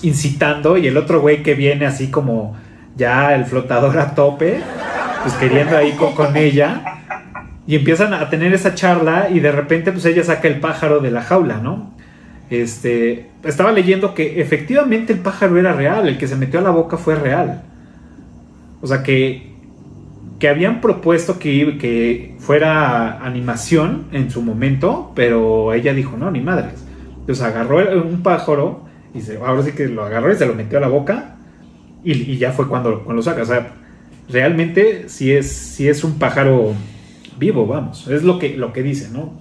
incitando. 0.01 0.77
Y 0.77 0.87
el 0.87 0.97
otro 0.97 1.21
güey 1.21 1.43
que 1.43 1.53
viene 1.55 1.85
así 1.85 2.09
como 2.09 2.57
ya 2.95 3.33
el 3.35 3.45
flotador 3.45 3.97
a 3.97 4.13
tope 4.13 4.61
pues 5.21 5.33
queriendo 5.35 5.77
ahí 5.77 5.93
con, 5.93 6.35
ella. 6.35 6.81
Y 7.67 7.75
empiezan 7.75 8.13
a 8.13 8.29
tener 8.29 8.53
esa 8.53 8.73
charla 8.73 9.29
y 9.29 9.39
de 9.39 9.51
repente 9.51 9.91
pues 9.91 10.05
ella 10.05 10.23
saca 10.23 10.47
el 10.47 10.59
pájaro 10.59 10.99
de 10.99 11.11
la 11.11 11.21
jaula, 11.21 11.57
¿no? 11.57 11.93
Este, 12.49 13.29
estaba 13.43 13.71
leyendo 13.71 14.15
que 14.15 14.41
efectivamente 14.41 15.13
el 15.13 15.19
pájaro 15.19 15.57
era 15.57 15.73
real, 15.73 16.07
el 16.07 16.17
que 16.17 16.27
se 16.27 16.35
metió 16.35 16.59
a 16.59 16.63
la 16.63 16.71
boca 16.71 16.97
fue 16.97 17.13
real. 17.15 17.61
O 18.81 18.87
sea 18.87 19.03
que, 19.03 19.51
que 20.39 20.47
habían 20.47 20.81
propuesto 20.81 21.39
que, 21.39 21.77
que 21.77 22.35
fuera 22.39 23.23
animación 23.25 24.07
en 24.11 24.31
su 24.31 24.41
momento, 24.41 25.11
pero 25.15 25.73
ella 25.73 25.93
dijo, 25.93 26.17
no, 26.17 26.31
ni 26.31 26.41
madres. 26.41 26.85
Entonces 27.19 27.43
agarró 27.43 28.03
un 28.03 28.23
pájaro 28.23 28.85
y 29.13 29.21
se, 29.21 29.37
ahora 29.37 29.63
sí 29.63 29.73
que 29.73 29.87
lo 29.87 30.03
agarró 30.03 30.31
y 30.31 30.35
se 30.35 30.45
lo 30.45 30.55
metió 30.55 30.77
a 30.77 30.81
la 30.81 30.87
boca 30.87 31.35
y, 32.03 32.37
ya 32.37 32.51
fue 32.53 32.67
cuando, 32.67 33.03
cuando 33.03 33.15
lo 33.15 33.21
saca. 33.21 33.41
O 33.41 33.45
sea, 33.45 33.73
realmente 34.29 35.09
sí 35.09 35.31
es, 35.31 35.51
sí 35.51 35.87
es 35.87 36.03
un 36.03 36.17
pájaro 36.17 36.73
vivo, 37.37 37.67
vamos. 37.67 38.07
Es 38.07 38.23
lo 38.23 38.39
que, 38.39 38.55
lo 38.55 38.73
que 38.73 38.83
dice, 38.83 39.09
¿no? 39.09 39.33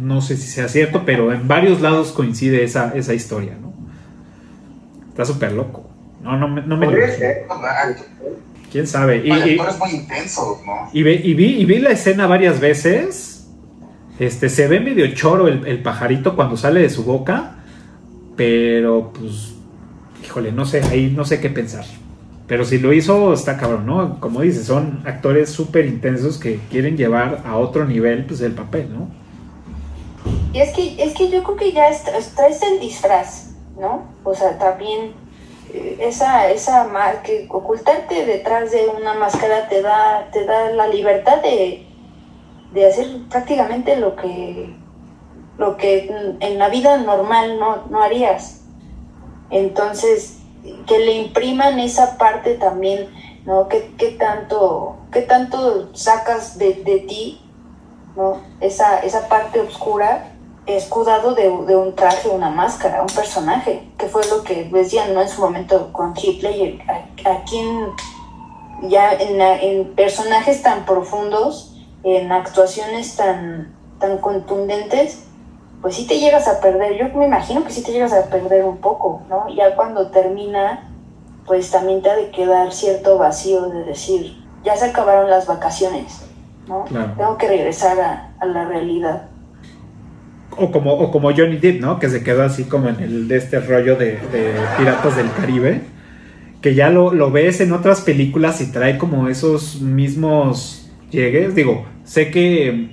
No 0.00 0.20
sé 0.20 0.36
si 0.36 0.48
sea 0.48 0.68
cierto, 0.68 1.02
pero 1.06 1.32
en 1.32 1.48
varios 1.48 1.80
lados 1.80 2.12
coincide 2.12 2.64
esa, 2.64 2.92
esa 2.94 3.14
historia, 3.14 3.56
¿no? 3.60 3.72
Está 5.08 5.24
súper 5.24 5.52
loco. 5.52 5.88
No, 6.22 6.36
no, 6.36 6.48
no 6.48 6.76
me 6.76 6.86
lo 6.86 6.92
¿Quién 8.70 8.86
sabe? 8.86 9.22
Y, 9.24 9.30
y, 9.30 9.60
es 9.60 9.78
muy 9.78 9.90
intenso, 9.90 10.60
¿no? 10.66 10.90
Y, 10.92 11.00
y, 11.00 11.34
vi, 11.34 11.60
y 11.60 11.64
vi 11.64 11.78
la 11.78 11.90
escena 11.90 12.26
varias 12.26 12.60
veces. 12.60 13.48
Este, 14.18 14.48
se 14.48 14.66
ve 14.66 14.80
medio 14.80 15.06
choro 15.14 15.46
el, 15.48 15.66
el 15.66 15.82
pajarito 15.82 16.36
cuando 16.36 16.56
sale 16.56 16.80
de 16.80 16.90
su 16.90 17.04
boca. 17.04 17.56
Pero, 18.36 19.12
pues, 19.18 19.54
híjole, 20.24 20.52
no 20.52 20.66
sé, 20.66 20.82
ahí 20.82 21.12
no 21.14 21.24
sé 21.24 21.40
qué 21.40 21.48
pensar. 21.48 21.84
Pero 22.46 22.64
si 22.64 22.78
lo 22.78 22.92
hizo, 22.92 23.32
está 23.32 23.56
cabrón, 23.56 23.86
¿no? 23.86 24.20
Como 24.20 24.42
dices, 24.42 24.66
son 24.66 25.02
actores 25.04 25.50
súper 25.50 25.86
intensos 25.86 26.38
que 26.38 26.60
quieren 26.70 26.96
llevar 26.96 27.42
a 27.44 27.56
otro 27.56 27.86
nivel, 27.86 28.24
pues, 28.26 28.40
el 28.40 28.52
papel, 28.52 28.88
¿no? 28.92 29.08
Y 30.52 30.60
es 30.60 30.72
que, 30.74 31.02
es 31.02 31.14
que 31.14 31.30
yo 31.30 31.42
creo 31.42 31.56
que 31.56 31.72
ya 31.72 31.84
traes 32.34 32.62
el 32.62 32.80
disfraz, 32.80 33.50
¿no? 33.78 34.04
O 34.24 34.34
sea, 34.34 34.58
también 34.58 35.12
esa, 36.00 36.50
esa 36.50 36.88
que 37.22 37.46
ocultarte 37.50 38.26
detrás 38.26 38.70
de 38.70 38.88
una 38.88 39.14
máscara 39.14 39.68
te 39.68 39.82
da, 39.82 40.28
te 40.32 40.44
da 40.44 40.70
la 40.70 40.88
libertad 40.88 41.42
de, 41.42 41.86
de 42.72 42.86
hacer 42.86 43.06
prácticamente 43.28 43.96
lo 43.96 44.16
que, 44.16 44.74
lo 45.58 45.76
que 45.76 46.10
en 46.40 46.58
la 46.58 46.68
vida 46.68 46.98
normal 46.98 47.58
no, 47.58 47.86
no 47.88 48.02
harías. 48.02 48.62
Entonces, 49.50 50.40
que 50.86 50.98
le 50.98 51.12
impriman 51.12 51.78
esa 51.78 52.18
parte 52.18 52.54
también, 52.54 53.08
¿no? 53.44 53.68
¿Qué, 53.68 53.94
qué 53.96 54.10
tanto, 54.12 54.96
qué 55.12 55.22
tanto 55.22 55.94
sacas 55.94 56.58
de, 56.58 56.74
de 56.74 56.98
ti, 57.00 57.40
¿no? 58.16 58.40
Esa, 58.60 58.98
esa 59.00 59.28
parte 59.28 59.60
oscura 59.60 60.35
escudado 60.66 61.34
de, 61.34 61.44
de, 61.44 61.76
un 61.76 61.94
traje, 61.94 62.28
una 62.28 62.50
máscara, 62.50 63.02
un 63.02 63.14
personaje, 63.14 63.88
que 63.96 64.06
fue 64.06 64.26
lo 64.26 64.42
que 64.42 64.64
decían 64.64 65.14
¿no? 65.14 65.22
en 65.22 65.28
su 65.28 65.40
momento 65.40 65.92
con 65.92 66.14
Hitler, 66.16 66.80
a, 66.88 67.30
a 67.30 67.44
quien 67.44 67.90
ya 68.82 69.12
en, 69.12 69.40
en, 69.40 69.94
personajes 69.94 70.62
tan 70.62 70.84
profundos, 70.84 71.74
en 72.02 72.32
actuaciones 72.32 73.16
tan, 73.16 73.74
tan 74.00 74.18
contundentes, 74.18 75.24
pues 75.80 75.94
sí 75.94 76.06
te 76.06 76.18
llegas 76.18 76.48
a 76.48 76.60
perder, 76.60 76.96
yo 76.96 77.16
me 77.16 77.26
imagino 77.26 77.62
que 77.64 77.70
sí 77.70 77.82
te 77.82 77.92
llegas 77.92 78.12
a 78.12 78.24
perder 78.24 78.64
un 78.64 78.78
poco, 78.78 79.22
¿no? 79.28 79.48
Ya 79.48 79.76
cuando 79.76 80.10
termina, 80.10 80.90
pues 81.46 81.70
también 81.70 82.02
te 82.02 82.10
ha 82.10 82.16
de 82.16 82.30
quedar 82.30 82.72
cierto 82.72 83.18
vacío 83.18 83.68
de 83.68 83.84
decir, 83.84 84.44
ya 84.64 84.76
se 84.76 84.86
acabaron 84.86 85.30
las 85.30 85.46
vacaciones, 85.46 86.22
¿no? 86.66 86.84
Tengo 87.16 87.36
que 87.36 87.46
regresar 87.46 88.00
a, 88.00 88.34
a 88.40 88.46
la 88.46 88.64
realidad 88.64 89.28
o 90.56 90.70
como, 90.72 90.92
o 90.92 91.10
como 91.10 91.32
Johnny 91.32 91.56
Depp, 91.56 91.80
¿no? 91.80 91.98
Que 91.98 92.08
se 92.08 92.22
quedó 92.22 92.42
así 92.42 92.64
como 92.64 92.88
en 92.88 93.00
el 93.00 93.28
de 93.28 93.36
este 93.36 93.60
rollo 93.60 93.96
de, 93.96 94.18
Piratas 94.78 95.16
del 95.16 95.30
Caribe. 95.32 95.80
Que 96.60 96.74
ya 96.74 96.90
lo, 96.90 97.12
lo, 97.12 97.30
ves 97.30 97.60
en 97.60 97.72
otras 97.72 98.00
películas 98.00 98.60
y 98.60 98.72
trae 98.72 98.98
como 98.98 99.28
esos 99.28 99.80
mismos 99.80 100.90
llegues. 101.10 101.54
Digo, 101.54 101.86
sé 102.04 102.30
que, 102.30 102.90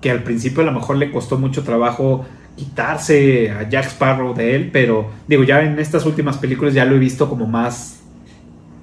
que 0.00 0.10
al 0.10 0.22
principio 0.22 0.62
a 0.62 0.66
lo 0.66 0.72
mejor 0.72 0.96
le 0.96 1.10
costó 1.10 1.38
mucho 1.38 1.62
trabajo 1.62 2.26
quitarse 2.56 3.50
a 3.50 3.68
Jack 3.68 3.86
Sparrow 3.86 4.34
de 4.34 4.54
él, 4.54 4.70
pero 4.70 5.08
digo, 5.26 5.44
ya 5.44 5.62
en 5.62 5.78
estas 5.78 6.04
últimas 6.04 6.36
películas 6.36 6.74
ya 6.74 6.84
lo 6.84 6.96
he 6.96 6.98
visto 6.98 7.28
como 7.28 7.46
más 7.46 8.02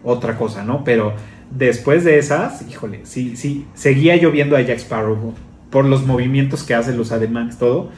otra 0.03 0.35
cosa, 0.35 0.63
¿no? 0.63 0.83
Pero 0.83 1.13
después 1.51 2.03
de 2.03 2.17
esas, 2.17 2.67
híjole, 2.67 3.01
sí, 3.03 3.35
sí, 3.35 3.67
seguía 3.75 4.15
yo 4.15 4.31
viendo 4.31 4.55
a 4.55 4.61
Jack 4.61 4.79
Sparrow 4.79 5.33
por 5.77 5.85
los 5.85 6.07
movimientos 6.07 6.63
que 6.63 6.73
hace, 6.73 6.91
los 6.91 7.11
ademanes, 7.11 7.59
todo, 7.59 7.91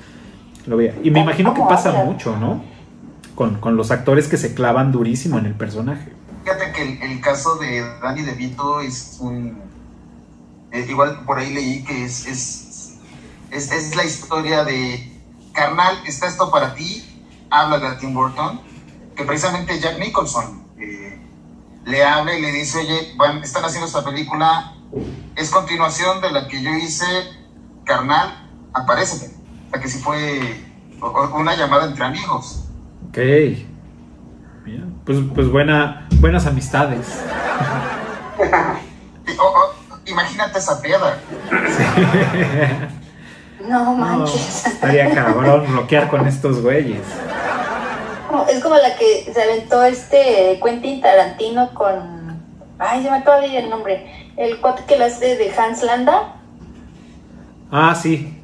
lo 0.65 0.75
veía. 0.75 0.95
Y 1.01 1.11
me 1.11 1.21
imagino 1.21 1.53
que 1.53 1.61
pasa 1.61 1.93
mucho, 1.93 2.35
¿no? 2.35 2.61
Con, 3.35 3.77
los 3.77 3.89
actores 3.89 4.27
que 4.27 4.35
se 4.35 4.53
clavan 4.53 4.91
durísimo 4.91 5.39
en 5.39 5.45
el 5.45 5.55
personaje. 5.55 6.11
Fíjate 6.43 6.73
que 6.73 6.99
el, 7.05 7.21
caso 7.21 7.55
de 7.55 7.79
Danny 8.01 8.23
DeVito 8.23 8.81
es 8.81 9.19
un... 9.21 9.61
Eh, 10.73 10.87
igual 10.89 11.23
por 11.23 11.39
ahí 11.39 11.53
leí 11.53 11.85
que 11.85 12.03
es, 12.03 12.27
es, 12.27 13.71
es, 13.71 13.95
la 13.95 14.03
historia 14.03 14.65
de, 14.65 15.21
carnal, 15.53 15.95
está 16.05 16.27
esto 16.27 16.51
para 16.51 16.75
ti, 16.75 17.01
habla 17.49 17.79
de 17.79 17.95
Tim 17.95 18.13
Burton, 18.13 18.59
que 19.15 19.23
precisamente 19.23 19.79
Jack 19.79 19.99
Nicholson 19.99 20.65
eh, 20.77 21.17
le 21.85 22.03
habla 22.03 22.37
y 22.37 22.41
le 22.41 22.51
dice, 22.51 22.79
oye, 22.79 23.15
están 23.41 23.63
haciendo 23.63 23.87
esta 23.87 24.03
película, 24.03 24.75
es 25.37 25.49
continuación 25.49 26.19
de 26.19 26.31
la 26.31 26.49
que 26.49 26.61
yo 26.61 26.71
hice 26.73 27.38
carnal, 27.89 28.47
aparece. 28.71 29.35
O 29.67 29.71
sea, 29.71 29.81
que 29.81 29.87
si 29.89 29.99
fue 29.99 30.39
una 31.33 31.55
llamada 31.55 31.87
entre 31.87 32.05
amigos. 32.05 32.69
Ok. 33.09 33.17
Bien. 33.17 35.01
Pues, 35.03 35.17
pues 35.33 35.49
buena, 35.49 36.07
buenas 36.19 36.45
amistades. 36.45 37.07
imagínate 40.05 40.59
esa 40.59 40.81
piedra. 40.81 41.17
No 43.67 43.93
manches. 43.95 44.65
estaría 44.65 45.13
cabrón 45.13 45.65
bloquear 45.67 46.07
con 46.09 46.27
estos 46.27 46.61
güeyes. 46.61 47.01
Es 48.49 48.63
como 48.63 48.75
la 48.75 48.95
que 48.95 49.31
se 49.33 49.41
aventó 49.41 49.83
este 49.83 50.59
Quentin 50.63 51.01
Tarantino 51.01 51.73
con. 51.73 52.39
Ay, 52.77 53.03
se 53.03 53.11
me 53.11 53.17
acaba 53.17 53.41
de 53.41 53.47
ir 53.47 53.55
el 53.57 53.69
nombre. 53.69 54.31
El 54.37 54.61
cuate 54.61 54.83
que 54.85 54.97
lo 54.97 55.05
hace 55.05 55.35
de 55.35 55.51
Hans 55.55 55.83
Landa. 55.83 56.38
Ah, 57.71 57.93
sí. 57.95 58.35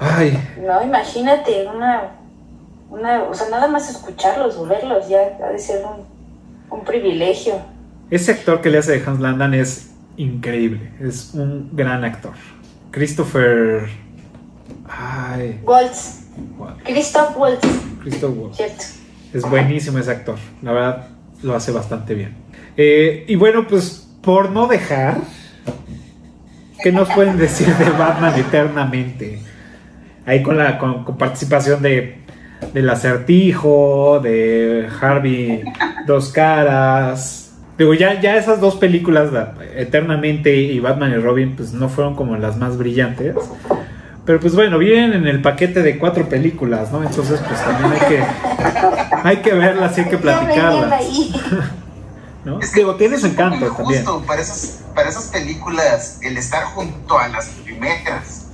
Ay. 0.00 0.38
No, 0.60 0.82
imagínate, 0.82 1.66
una, 1.66 2.10
una, 2.90 3.22
o 3.24 3.34
sea, 3.34 3.48
nada 3.48 3.68
más 3.68 3.88
escucharlos 3.88 4.56
o 4.56 4.66
verlos 4.66 5.08
ya 5.08 5.38
ha 5.44 5.50
de 5.50 5.58
ser 5.58 5.84
un, 5.84 6.04
un 6.76 6.84
privilegio. 6.84 7.54
Ese 8.10 8.32
actor 8.32 8.60
que 8.60 8.70
le 8.70 8.78
hace 8.78 8.98
de 8.98 9.06
Hans 9.06 9.20
Landan 9.20 9.54
es 9.54 9.92
increíble, 10.16 10.92
es 11.00 11.32
un 11.34 11.70
gran 11.72 12.04
actor. 12.04 12.32
Christopher... 12.90 13.88
Ay. 14.88 15.60
Waltz. 15.64 16.26
Christoph 16.84 17.36
Waltz. 17.36 17.66
Christoph 18.02 18.36
Waltz. 18.36 18.56
Cierto. 18.56 18.84
Es 19.32 19.48
buenísimo 19.48 19.98
ese 19.98 20.10
actor, 20.10 20.36
la 20.62 20.72
verdad 20.72 21.08
lo 21.44 21.54
hace 21.54 21.70
bastante 21.72 22.14
bien. 22.14 22.34
Eh, 22.76 23.24
y 23.28 23.36
bueno, 23.36 23.66
pues 23.68 24.08
por 24.22 24.50
no 24.50 24.66
dejar 24.66 25.18
¿Qué 26.84 26.92
nos 26.92 27.08
pueden 27.08 27.38
decir 27.38 27.66
de 27.76 27.88
Batman 27.88 28.38
eternamente? 28.38 29.38
Ahí 30.26 30.42
con 30.42 30.58
la 30.58 30.76
con, 30.76 31.16
participación 31.16 31.80
de 31.80 32.18
del 32.74 32.90
acertijo, 32.90 34.20
de 34.22 34.86
Harvey 35.00 35.62
Dos 36.06 36.28
Caras. 36.28 37.54
Digo, 37.78 37.94
ya, 37.94 38.20
ya 38.20 38.36
esas 38.36 38.60
dos 38.60 38.74
películas, 38.74 39.30
Eternamente 39.74 40.54
y 40.54 40.78
Batman 40.78 41.12
y 41.12 41.16
Robin, 41.16 41.56
pues 41.56 41.72
no 41.72 41.88
fueron 41.88 42.16
como 42.16 42.36
las 42.36 42.58
más 42.58 42.76
brillantes. 42.76 43.34
Pero 44.26 44.38
pues 44.38 44.54
bueno, 44.54 44.76
vienen 44.76 45.14
en 45.14 45.26
el 45.26 45.40
paquete 45.40 45.82
de 45.82 45.96
cuatro 45.96 46.28
películas, 46.28 46.92
¿no? 46.92 47.02
Entonces 47.02 47.40
pues 47.48 47.64
también 47.64 47.92
hay 47.92 48.08
que, 48.08 48.22
hay 49.22 49.36
que 49.38 49.54
verlas 49.54 49.96
y 49.96 50.02
hay 50.02 50.08
que 50.10 50.18
platicarlas. 50.18 51.02
¿no? 52.44 52.58
Digo, 52.74 52.94
tiene 52.96 53.18
su 53.18 53.26
encanto 53.26 53.72
también. 53.72 54.04
Para 54.26 54.40
esas, 54.40 54.80
para 54.94 55.08
esas 55.08 55.24
películas, 55.24 56.18
el 56.22 56.36
estar 56.36 56.64
junto 56.64 57.18
a 57.18 57.28
las 57.28 57.46
primeras. 57.46 58.46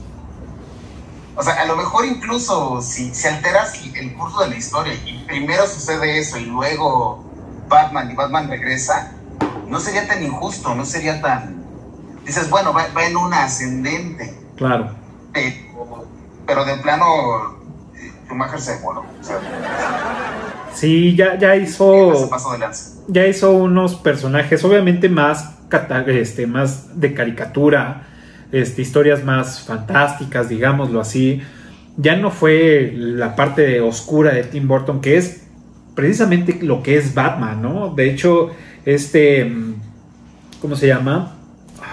O 1.37 1.43
sea, 1.43 1.55
a 1.55 1.65
lo 1.65 1.77
mejor 1.77 2.05
incluso 2.05 2.83
si, 2.83 3.15
si 3.15 3.29
alteras 3.29 3.75
el 3.95 4.15
curso 4.15 4.43
de 4.43 4.51
la 4.51 4.57
historia 4.57 4.95
y 4.95 5.25
primero 5.27 5.67
sucede 5.67 6.19
eso 6.19 6.39
y 6.39 6.47
luego 6.47 7.25
Batman 7.69 8.11
y 8.11 8.15
Batman 8.15 8.49
regresa, 8.49 9.13
no 9.67 9.81
sería 9.81 10.07
tan 10.07 10.23
injusto, 10.23 10.75
no 10.75 10.85
sería 10.85 11.21
tan... 11.21 11.65
Dices, 12.25 12.51
bueno, 12.51 12.73
va, 12.75 12.87
en 13.05 13.17
una 13.17 13.45
ascendente. 13.45 14.39
Claro. 14.57 14.91
Pero, 15.33 16.07
pero 16.47 16.65
de 16.65 16.77
plano, 16.77 17.07
eh, 17.95 18.13
Schumacher 18.27 18.61
se 18.61 18.79
voló. 18.81 19.01
O 19.01 19.25
sea, 19.25 19.41
Sí, 20.75 21.17
ya, 21.17 21.39
ya 21.39 21.57
hizo. 21.57 22.29
Ya 23.13 23.27
hizo 23.27 23.53
unos 23.53 23.97
personajes, 23.97 24.65
obviamente 24.65 25.09
más, 25.09 25.59
este, 26.07 26.47
más 26.47 27.01
de 27.01 27.13
caricatura. 27.13 28.07
este, 28.53 28.83
historias 28.83 29.25
más 29.25 29.61
fantásticas, 29.61 30.49
digámoslo 30.49 31.01
así. 31.01 31.43
Ya 31.97 32.17
no 32.17 32.31
fue 32.31 32.93
la 32.95 33.37
parte 33.37 33.81
oscura 33.81 34.33
de 34.33 34.45
Tim 34.45 34.67
Burton, 34.69 35.01
que 35.01 35.17
es 35.17 35.47
precisamente 35.95 36.59
lo 36.63 36.83
que 36.83 36.97
es 36.97 37.15
Batman, 37.15 37.61
¿no? 37.61 37.95
De 37.95 38.11
hecho, 38.11 38.51
este, 38.85 39.45
mm, 39.45 39.75
¿cómo 40.61 40.77
se 40.77 40.87
llama? 40.87 41.37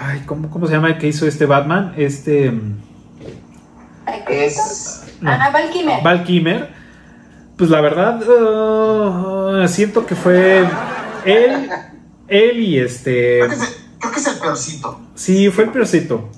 Ay, 0.00 0.22
¿cómo, 0.24 0.50
cómo 0.50 0.66
se 0.66 0.74
llama 0.74 0.88
el 0.88 0.98
que 0.98 1.08
hizo 1.08 1.26
este 1.26 1.46
Batman? 1.46 1.94
Este... 1.96 2.50
Mm, 2.50 2.78
es... 4.30 5.04
Ana 5.20 5.50
Val 5.50 5.70
Kilmer. 5.70 6.02
Val 6.02 6.24
Kilmer. 6.24 6.68
Pues 7.56 7.70
la 7.70 7.80
verdad, 7.80 8.22
uh, 8.22 9.66
siento 9.66 10.06
que 10.06 10.14
fue 10.14 10.64
él, 11.24 11.70
él 12.28 12.60
y 12.60 12.78
este... 12.78 13.40
Creo 13.98 14.12
que, 14.12 14.20
es 14.20 14.26
el, 14.26 14.38
peorcito. 14.38 15.00
Sí, 15.14 15.50
fue 15.50 15.64
el 15.64 15.70
peorcito. 15.70 16.30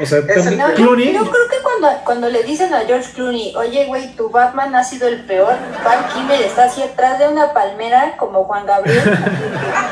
O 0.00 0.06
sea, 0.06 0.26
también, 0.26 0.62
Clooney... 0.76 1.12
Yo, 1.12 1.30
creo 1.30 1.48
que 1.48 1.56
cuando, 1.62 1.88
cuando 2.04 2.28
le 2.30 2.42
dicen 2.42 2.72
a 2.72 2.80
George 2.80 3.12
Clooney, 3.12 3.54
oye, 3.56 3.86
güey, 3.86 4.16
tu 4.16 4.30
Batman 4.30 4.74
ha 4.74 4.82
sido 4.82 5.06
el 5.08 5.26
peor, 5.26 5.54
Val 5.84 6.08
Kilmer 6.14 6.40
está 6.40 6.64
así 6.64 6.82
atrás 6.82 7.18
de 7.18 7.28
una 7.28 7.52
palmera 7.52 8.16
como 8.16 8.44
Juan 8.44 8.64
Gabriel. 8.64 9.02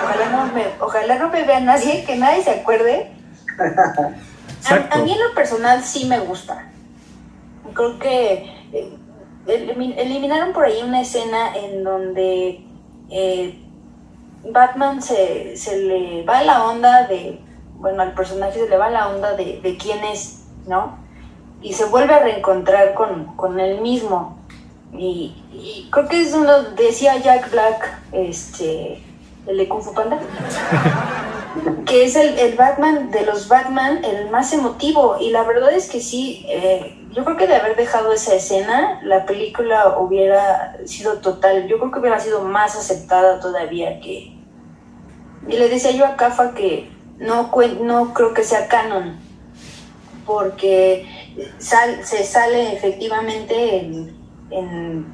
ojalá, 0.03 0.31
no 0.31 0.53
me, 0.55 0.67
ojalá 0.81 1.19
no 1.19 1.29
me 1.29 1.45
vea 1.45 1.61
nadie, 1.61 2.05
que 2.05 2.17
nadie 2.17 2.43
se 2.43 2.51
acuerde. 2.51 3.13
A, 3.59 4.95
a, 4.97 4.99
mí 5.03 5.13
en 5.13 5.19
lo 5.19 5.35
personal 5.35 5.85
sí 5.85 6.07
me 6.07 6.19
gusta. 6.21 6.71
Creo 7.75 7.99
que 7.99 8.51
eh, 8.73 8.99
eliminaron 9.47 10.53
por 10.53 10.65
ahí 10.65 10.83
una 10.83 11.03
escena 11.03 11.55
en 11.57 11.85
donde 11.85 12.65
eh, 13.11 13.59
Batman 14.45 15.03
se, 15.03 15.57
se, 15.57 15.79
le 15.79 16.25
va 16.25 16.43
la 16.43 16.65
onda 16.65 17.07
de, 17.07 17.41
bueno, 17.75 18.03
al 18.03 18.15
personaje 18.15 18.61
se 18.61 18.69
le 18.69 18.77
va 18.77 18.91
la 18.91 19.09
onda 19.09 19.35
de, 19.35 19.61
de 19.61 19.77
quién 19.77 20.05
es, 20.05 20.45
¿no? 20.67 20.99
Y 21.61 21.73
se 21.73 21.87
vuelve 21.87 22.15
a 22.15 22.21
reencontrar 22.21 22.95
con, 22.95 23.37
con 23.37 23.59
él 23.59 23.81
mismo. 23.81 24.39
Y, 24.93 25.89
creo 25.91 26.09
que 26.09 26.23
es 26.23 26.33
uno, 26.35 26.63
decía 26.77 27.19
Jack 27.19 27.51
Black, 27.51 28.01
este, 28.13 29.03
el 29.47 29.59
de 29.59 29.69
Kung 29.69 29.83
Fu 29.83 29.93
Panda, 29.93 30.19
que 31.85 32.05
es 32.05 32.17
el, 32.17 32.39
el, 32.39 32.57
Batman 32.57 33.11
de 33.11 33.27
los 33.27 33.49
Batman, 33.49 34.05
el 34.05 34.31
más 34.31 34.53
emotivo. 34.53 35.17
Y 35.21 35.31
la 35.31 35.43
verdad 35.43 35.73
es 35.73 35.91
que 35.91 36.01
sí, 36.01 36.47
eh, 36.49 37.07
yo 37.19 37.25
creo 37.25 37.37
que 37.37 37.49
de 37.49 37.57
haber 37.57 37.75
dejado 37.75 38.13
esa 38.13 38.37
escena, 38.37 39.01
la 39.03 39.27
película 39.27 39.99
hubiera 39.99 40.77
sido 40.87 41.15
total, 41.15 41.67
yo 41.67 41.79
creo 41.81 41.91
que 41.91 41.99
hubiera 41.99 42.21
sido 42.21 42.43
más 42.43 42.77
aceptada 42.77 43.41
todavía 43.41 43.99
que... 43.99 44.39
Y 45.49 45.57
le 45.57 45.69
decía 45.69 45.91
yo 45.91 46.07
a 46.07 46.15
Cafa 46.15 46.55
que 46.55 46.89
no, 47.19 47.51
no 47.81 48.15
creo 48.15 48.35
que 48.35 48.45
sea 48.45 48.69
canon, 48.69 49.19
porque 50.27 51.35
se 51.59 52.23
sale 52.23 52.73
efectivamente 52.75 53.81
en, 54.51 55.13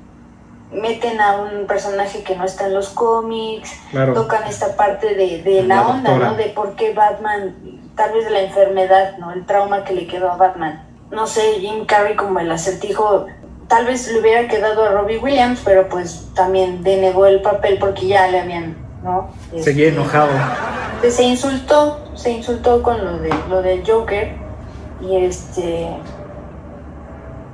meten 0.73 1.23
a 1.23 1.41
un 1.41 1.67
personaje 1.67 2.23
que 2.23 2.37
no 2.37 2.45
está 2.45 2.67
en 2.67 2.75
los 2.75 2.91
cómics, 2.91 3.81
tocan 4.13 4.47
esta 4.47 4.77
parte 4.77 5.15
de, 5.15 5.43
de 5.43 5.63
la, 5.63 5.89
onda, 5.89 6.19
¿no? 6.19 6.35
De 6.35 6.51
por 6.51 6.77
qué 6.77 6.93
Batman, 6.93 7.57
tal 7.97 8.13
vez 8.13 8.27
de 8.27 8.31
la 8.31 8.41
enfermedad, 8.43 9.17
¿no? 9.17 9.33
El 9.33 9.47
trauma 9.47 9.85
que 9.85 9.95
le 9.95 10.07
quedó 10.07 10.31
a 10.31 10.37
Batman 10.37 10.84
no 11.11 11.27
sé, 11.27 11.61
Jim 11.61 11.85
Carrey 11.87 12.17
como 12.17 12.41
el 12.41 12.51
acertijo, 12.51 13.27
tal 13.69 13.87
vez 13.87 14.11
le 14.11 14.21
hubiera 14.21 14.49
quedado 14.49 14.85
a 14.85 14.91
Robbie 14.91 15.19
Williams, 15.19 15.61
pero 15.65 15.89
pues 15.89 16.29
también 16.35 16.83
denegó 16.83 17.27
el 17.27 17.41
papel 17.43 17.79
porque 17.79 18.07
ya 18.07 18.29
le 18.29 18.41
habían, 18.41 18.77
¿no? 19.03 19.31
Seguía 19.61 19.89
este, 19.89 20.01
enojado. 20.01 20.31
Se 21.09 21.23
insultó, 21.23 22.01
se 22.15 22.33
insultó 22.33 22.83
con 22.83 23.05
lo 23.05 23.19
de 23.19 23.31
lo 23.49 23.63
del 23.63 23.85
Joker 23.87 24.33
y 25.01 25.17
este 25.17 25.91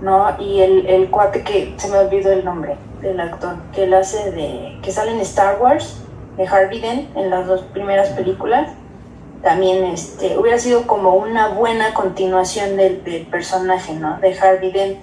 ¿no? 0.01 0.35
Y 0.39 0.61
el, 0.61 0.87
el 0.87 1.11
cuate 1.11 1.43
que 1.43 1.75
se 1.77 1.89
me 1.89 1.99
olvidó 1.99 2.33
el 2.33 2.45
nombre 2.45 2.77
del 3.03 3.21
actor, 3.21 3.57
que 3.75 3.85
él 3.85 3.95
hace 3.95 4.31
de, 4.31 4.79
que 4.83 4.93
sale 4.93 5.13
en 5.13 5.21
Star 5.21 5.61
Wars, 5.61 6.01
de 6.37 6.47
Harvey 6.47 6.81
Dent, 6.81 7.17
en 7.17 7.31
las 7.31 7.47
dos 7.47 7.63
primeras 7.73 8.09
películas 8.11 8.71
también 9.43 9.85
este, 9.85 10.37
hubiera 10.39 10.59
sido 10.59 10.87
como 10.87 11.15
una 11.15 11.49
buena 11.49 11.95
continuación 11.95 12.77
del, 12.77 13.27
personaje, 13.31 13.95
¿no? 13.95 14.19
De 14.19 14.39
Harvey 14.39 14.73
Dent. 14.73 14.99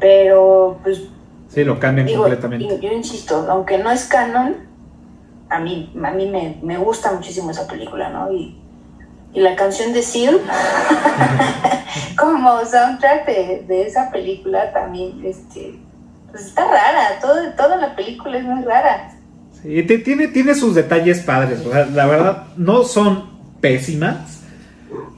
Pero, 0.00 0.78
pues... 0.82 1.02
Sí, 1.48 1.64
lo 1.64 1.78
cambian 1.78 2.08
completamente. 2.08 2.80
Yo, 2.80 2.92
insisto, 2.92 3.46
aunque 3.48 3.78
no 3.78 3.90
es 3.90 4.06
canon, 4.06 4.56
a 5.48 5.58
mí, 5.58 5.92
a 6.02 6.10
mí 6.10 6.26
me, 6.28 6.58
me 6.62 6.78
gusta 6.78 7.12
muchísimo 7.12 7.50
esa 7.50 7.66
película, 7.66 8.08
¿no? 8.08 8.32
Y, 8.32 8.58
y 9.32 9.40
la 9.40 9.54
canción 9.54 9.92
de 9.92 10.02
Seal, 10.02 10.40
como 12.18 12.64
soundtrack 12.64 13.26
de, 13.26 13.64
de, 13.66 13.82
esa 13.86 14.10
película 14.10 14.72
también, 14.72 15.20
este, 15.24 15.78
pues 16.30 16.46
está 16.46 16.64
rara, 16.64 17.20
todo, 17.20 17.36
toda 17.56 17.76
la 17.76 17.94
película 17.94 18.38
es 18.38 18.44
muy 18.44 18.64
rara. 18.64 19.15
Tiene, 19.62 20.28
tiene 20.28 20.54
sus 20.54 20.74
detalles 20.74 21.20
padres. 21.20 21.60
la 21.92 22.06
verdad, 22.06 22.44
no 22.56 22.84
son 22.84 23.36
pésimas, 23.60 24.44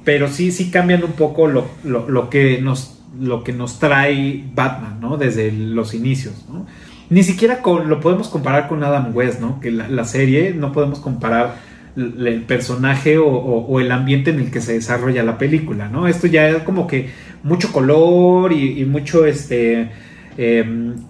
pero 0.05 0.29
sí, 0.29 0.53
sí 0.53 0.71
cambian 0.71 1.05
un 1.05 1.13
poco 1.13 1.49
lo, 1.49 2.31
que, 2.31 2.61
nos, 2.63 2.99
lo 3.21 3.45
que 3.45 3.53
nos 3.53 3.79
trae 3.79 4.45
Batman, 4.55 4.99
¿no? 5.01 5.17
Desde 5.17 5.53
los 5.53 5.93
inicios, 5.95 6.47
¿no? 6.51 6.67
Ni 7.11 7.23
siquiera 7.23 7.61
lo 7.65 8.01
podemos 8.01 8.29
comparar 8.29 8.69
con 8.69 8.83
Adam 8.85 9.15
West, 9.15 9.41
¿no? 9.41 9.61
Que 9.61 9.71
la, 9.71 10.05
serie 10.05 10.55
no 10.55 10.73
podemos 10.73 11.01
comparar 11.01 11.57
el 11.97 12.43
personaje 12.47 13.19
o, 13.19 13.81
el 13.81 13.91
ambiente 13.93 14.31
en 14.31 14.41
el 14.41 14.51
que 14.51 14.61
se 14.61 14.75
desarrolla 14.75 15.23
la 15.23 15.39
película, 15.39 15.89
¿no? 15.89 16.07
Esto 16.07 16.27
ya 16.27 16.49
es 16.49 16.63
como 16.63 16.87
que 16.87 17.11
mucho 17.43 17.73
color 17.73 18.53
y, 18.53 18.81
y 18.81 18.85
mucho 18.85 19.27
este 19.27 19.91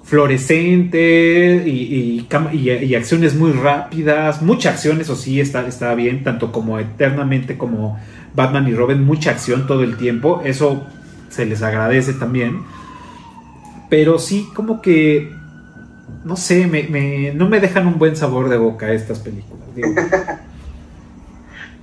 Fluorescente 0.05 1.63
y, 1.67 2.27
acciones 2.97 3.35
muy 3.35 3.53
rápidas, 3.53 4.41
mucha 4.41 4.71
acción, 4.71 5.03
eso 5.03 5.17
sí, 5.17 5.39
está, 5.39 5.67
está 5.67 5.95
bien, 5.95 6.25
tanto 6.25 6.51
como 6.51 6.79
eternamente 6.79 7.59
como 7.59 8.01
Batman 8.35 8.67
y 8.69 8.73
Robin, 8.73 9.05
mucha 9.05 9.33
acción 9.33 9.67
todo 9.67 9.83
el 9.83 9.99
tiempo, 9.99 10.41
eso 10.47 10.87
se 11.29 11.45
les 11.45 11.63
agradece 11.63 12.15
también, 12.15 12.63
pero 13.91 14.19
sí 14.19 14.49
como 14.55 14.81
que, 14.81 15.31
no 16.25 16.35
sé, 16.35 16.67
me, 16.67 17.35
no 17.35 17.51
me 17.51 17.61
dejan 17.61 17.87
un 17.87 17.99
buen 17.99 18.17
sabor 18.17 18.49
de 18.49 18.57
boca 18.57 18.91
estas 18.93 19.19
películas. 19.19 19.69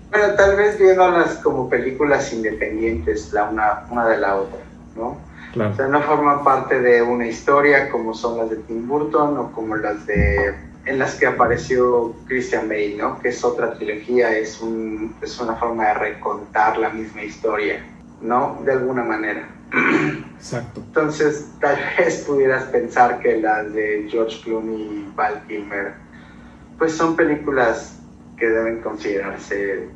bueno, 0.10 0.34
tal 0.36 0.56
vez 0.56 0.80
viéndolas 0.80 1.36
como 1.43 1.70
películas 1.70 2.34
independientes 2.34 3.32
la 3.34 3.43
una, 3.43 3.84
una 3.91 4.08
de 4.08 4.18
la 4.18 4.36
otra, 4.36 4.62
¿no? 4.98 5.35
O 5.56 5.74
sea, 5.74 5.88
no 5.88 6.01
forman 6.01 6.43
parte 6.43 6.82
de 6.82 7.01
una 7.01 7.28
historia 7.28 7.89
como 7.89 8.14
son 8.14 8.38
las 8.38 8.49
de 8.49 8.58
Tim 8.58 8.88
Burton 8.88 9.38
o 9.38 9.51
como 9.53 9.78
las 9.78 10.06
de 10.06 10.53
en 10.86 10.99
las 10.99 11.16
que 11.16 11.26
apareció 11.26 12.14
Christian 12.28 12.68
Bale, 12.70 12.95
¿no? 12.97 13.20
Que 13.20 13.30
es 13.30 13.43
otra 13.43 13.74
trilogía, 13.74 14.38
es, 14.38 14.62
un, 14.62 15.16
es 15.22 15.39
una 15.39 15.56
forma 15.56 15.88
de 15.88 15.93
recontar 15.95 16.78
la 16.78 16.89
misma 16.89 17.24
historia, 17.24 17.84
¿no? 18.22 18.62
De 18.64 18.74
alguna 18.74 19.03
manera. 19.03 19.49
Exacto. 20.36 20.82
Entonces, 20.86 21.49
tal 21.60 21.78
vez 21.97 22.24
pudieras 22.28 22.66
pensar 22.66 23.20
que 23.20 23.38
las 23.38 23.74
de 23.74 24.08
George 24.10 24.41
Clooney 24.43 24.82
y 24.82 25.12
Val 25.16 25.41
Kilmer, 25.47 25.93
pues 26.78 26.93
son 26.93 27.16
películas 27.16 27.99
que 28.38 28.47
deben 28.47 28.82
considerarse 28.82 29.89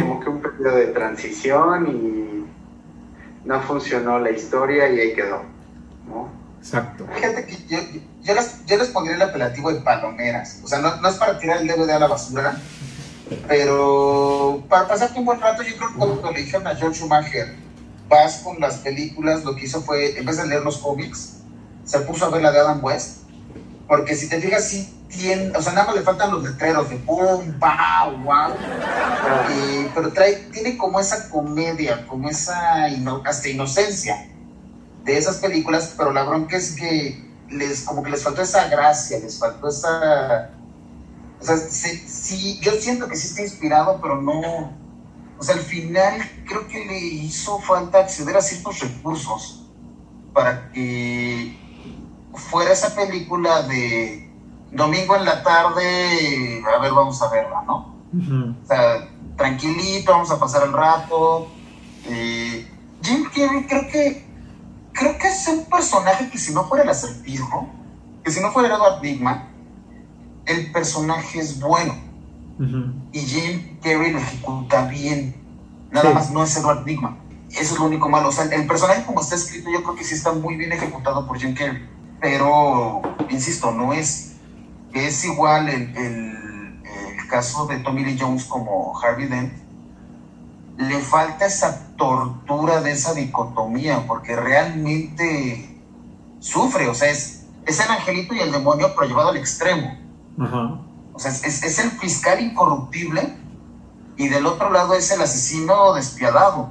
como 0.00 0.20
que 0.20 0.28
un 0.28 0.40
periodo 0.40 0.76
de 0.76 0.86
transición 0.88 1.86
y 1.88 2.37
no 3.44 3.60
funcionó 3.62 4.18
la 4.18 4.30
historia 4.30 4.88
y 4.88 5.00
ahí 5.00 5.14
quedó. 5.14 5.42
¿no? 6.08 6.30
Exacto. 6.58 7.06
Fíjate 7.14 7.46
que 7.46 7.56
yo, 7.68 7.78
yo, 8.22 8.34
les, 8.34 8.66
yo, 8.66 8.76
les, 8.76 8.88
pondría 8.88 9.16
el 9.16 9.22
apelativo 9.22 9.72
de 9.72 9.80
palomeras. 9.80 10.60
O 10.62 10.68
sea, 10.68 10.80
no, 10.80 10.96
no, 10.96 11.08
es 11.08 11.16
para 11.16 11.38
tirar 11.38 11.62
el 11.62 11.68
DVD 11.68 11.90
a 11.90 11.98
la 11.98 12.08
basura, 12.08 12.60
pero 13.46 14.64
para 14.68 14.88
pasarte 14.88 15.18
un 15.18 15.24
buen 15.24 15.40
rato, 15.40 15.62
yo 15.62 15.76
creo 15.76 15.88
que 15.88 15.94
cuando 15.96 16.32
le 16.32 16.40
dijeron 16.40 16.66
a 16.66 16.74
George 16.74 16.98
Schumacher, 16.98 17.54
vas 18.08 18.38
con 18.38 18.58
las 18.60 18.78
películas, 18.78 19.44
lo 19.44 19.54
que 19.54 19.66
hizo 19.66 19.82
fue, 19.82 20.18
en 20.18 20.24
vez 20.24 20.36
de 20.38 20.46
leer 20.46 20.62
los 20.62 20.78
cómics, 20.78 21.38
se 21.84 22.00
puso 22.00 22.26
a 22.26 22.30
ver 22.30 22.42
la 22.42 22.52
de 22.52 22.58
Adam 22.58 22.82
West. 22.82 23.22
Porque 23.86 24.14
si 24.14 24.28
te 24.28 24.40
fijas, 24.40 24.68
sí 24.68 24.97
o 25.56 25.62
sea, 25.62 25.72
nada 25.72 25.86
más 25.86 25.96
le 25.96 26.02
faltan 26.02 26.30
los 26.30 26.42
letreros 26.42 26.90
de 26.90 26.96
boom, 26.98 27.58
wow, 27.58 28.16
wow. 28.24 28.54
pero 29.94 30.12
trae, 30.12 30.34
tiene 30.52 30.76
como 30.76 31.00
esa 31.00 31.30
comedia, 31.30 32.06
como 32.06 32.28
esa 32.28 32.86
hasta 33.24 33.48
inocencia 33.48 34.28
de 35.04 35.16
esas 35.16 35.36
películas, 35.38 35.94
pero 35.96 36.12
la 36.12 36.24
bronca 36.24 36.56
es 36.56 36.72
que 36.72 37.26
les, 37.48 37.82
como 37.82 38.02
que 38.02 38.10
les 38.10 38.22
faltó 38.22 38.42
esa 38.42 38.68
gracia, 38.68 39.18
les 39.18 39.38
faltó 39.38 39.68
esa. 39.68 40.50
O 41.40 41.44
sea, 41.44 41.56
sí, 41.56 42.58
yo 42.60 42.72
siento 42.72 43.08
que 43.08 43.16
sí 43.16 43.28
está 43.28 43.42
inspirado, 43.42 44.00
pero 44.02 44.20
no. 44.20 44.76
O 45.38 45.42
sea, 45.42 45.54
al 45.54 45.62
final 45.62 46.20
creo 46.46 46.66
que 46.68 46.84
le 46.84 46.98
hizo 46.98 47.58
falta 47.60 48.00
acceder 48.00 48.36
a 48.36 48.42
ciertos 48.42 48.80
recursos 48.80 49.66
para 50.34 50.70
que 50.72 51.56
fuera 52.34 52.72
esa 52.72 52.94
película 52.94 53.62
de 53.62 54.27
domingo 54.72 55.16
en 55.16 55.24
la 55.24 55.42
tarde, 55.42 56.62
a 56.64 56.78
ver, 56.80 56.92
vamos 56.92 57.20
a 57.22 57.30
verla, 57.30 57.62
¿no? 57.66 57.94
O 58.62 58.66
sea, 58.66 59.08
tranquilito, 59.36 60.12
vamos 60.12 60.30
a 60.30 60.38
pasar 60.38 60.64
el 60.64 60.72
rato. 60.72 61.48
Eh, 62.06 62.66
Jim 63.02 63.24
Carrey 63.34 63.66
creo 63.66 63.86
que 63.88 64.28
creo 64.92 65.18
que 65.18 65.28
es 65.28 65.46
un 65.48 65.64
personaje 65.66 66.28
que 66.30 66.38
si 66.38 66.52
no 66.52 66.64
fuera 66.64 66.84
el 66.84 66.90
acertijo, 66.90 67.68
que 68.24 68.30
si 68.30 68.40
no 68.40 68.50
fuera 68.50 68.74
Edward 68.74 69.00
Digman, 69.00 69.48
el 70.46 70.72
personaje 70.72 71.38
es 71.38 71.60
bueno. 71.60 71.94
Y 73.12 73.20
Jim 73.20 73.78
Carrey 73.80 74.10
lo 74.10 74.18
ejecuta 74.18 74.86
bien. 74.86 75.36
Nada 75.92 76.10
más 76.10 76.32
no 76.32 76.42
es 76.42 76.56
Edward 76.56 76.84
Digman. 76.84 77.16
Eso 77.50 77.74
es 77.74 77.78
lo 77.78 77.86
único 77.86 78.08
malo. 78.08 78.28
O 78.28 78.32
sea, 78.32 78.44
el 78.46 78.66
personaje 78.66 79.04
como 79.04 79.20
está 79.20 79.36
escrito, 79.36 79.70
yo 79.70 79.82
creo 79.82 79.94
que 79.94 80.04
sí 80.04 80.14
está 80.14 80.32
muy 80.32 80.56
bien 80.56 80.72
ejecutado 80.72 81.26
por 81.26 81.38
Jim 81.38 81.54
Carrey. 81.54 81.88
Pero, 82.20 83.00
insisto, 83.30 83.70
no 83.70 83.92
es. 83.92 84.27
Es 85.06 85.24
igual 85.24 85.68
el, 85.68 85.96
el, 85.96 86.82
el 86.84 87.28
caso 87.28 87.66
de 87.66 87.78
Tommy 87.78 88.04
Lee 88.04 88.18
Jones 88.18 88.44
como 88.44 88.98
Harvey 88.98 89.26
Dent 89.26 89.68
le 90.78 91.00
falta 91.00 91.46
esa 91.46 91.88
tortura 91.96 92.80
de 92.80 92.92
esa 92.92 93.12
dicotomía, 93.12 94.06
porque 94.06 94.36
realmente 94.36 95.76
sufre, 96.38 96.88
o 96.88 96.94
sea, 96.94 97.10
es, 97.10 97.46
es 97.66 97.80
el 97.80 97.90
angelito 97.90 98.32
y 98.34 98.40
el 98.40 98.52
demonio, 98.52 98.94
pero 98.94 99.08
llevado 99.08 99.30
al 99.30 99.36
extremo. 99.36 99.98
O 101.12 101.18
sea, 101.18 101.32
es, 101.32 101.64
es, 101.64 101.78
el 101.80 101.90
fiscal 101.90 102.40
incorruptible 102.40 103.36
y 104.16 104.28
del 104.28 104.46
otro 104.46 104.70
lado 104.70 104.94
es 104.94 105.10
el 105.10 105.20
asesino 105.20 105.94
despiadado. 105.94 106.70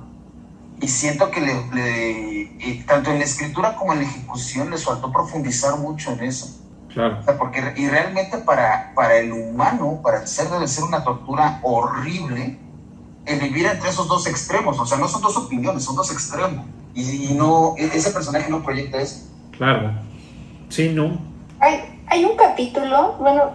Y 0.80 0.88
siento 0.88 1.30
que 1.32 1.41
le, 1.41 2.84
tanto 2.86 3.11
en 3.11 3.19
la 3.19 3.25
escritura 3.25 3.75
como 3.75 3.91
en 3.91 3.99
la 3.99 4.05
ejecución 4.05 4.69
les 4.69 4.86
faltó 4.86 5.11
profundizar 5.11 5.78
mucho 5.78 6.11
en 6.13 6.23
eso. 6.23 6.61
Claro. 6.97 7.19
O 7.19 7.23
sea, 7.23 7.37
porque, 7.37 7.61
y 7.75 7.87
realmente 7.87 8.39
para, 8.39 8.91
para 8.95 9.17
el 9.17 9.31
humano, 9.31 9.99
para 10.01 10.21
el 10.21 10.27
ser, 10.27 10.49
debe 10.49 10.67
ser 10.67 10.83
una 10.83 11.03
tortura 11.03 11.59
horrible 11.61 12.57
en 13.27 13.39
vivir 13.39 13.67
entre 13.67 13.89
esos 13.89 14.07
dos 14.07 14.25
extremos. 14.25 14.79
O 14.79 14.85
sea, 14.87 14.97
no 14.97 15.07
son 15.07 15.21
dos 15.21 15.37
opiniones, 15.37 15.83
son 15.83 15.95
dos 15.95 16.11
extremos. 16.11 16.65
Y, 16.95 17.35
no, 17.35 17.75
e, 17.77 17.85
ese 17.85 18.09
personaje 18.09 18.49
no 18.49 18.63
proyecta 18.63 18.99
eso. 18.99 19.27
Claro. 19.51 19.91
Sí, 20.69 20.89
no. 20.89 21.19
Hay, 21.59 22.01
hay 22.07 22.25
un 22.25 22.35
capítulo, 22.35 23.13
bueno, 23.19 23.51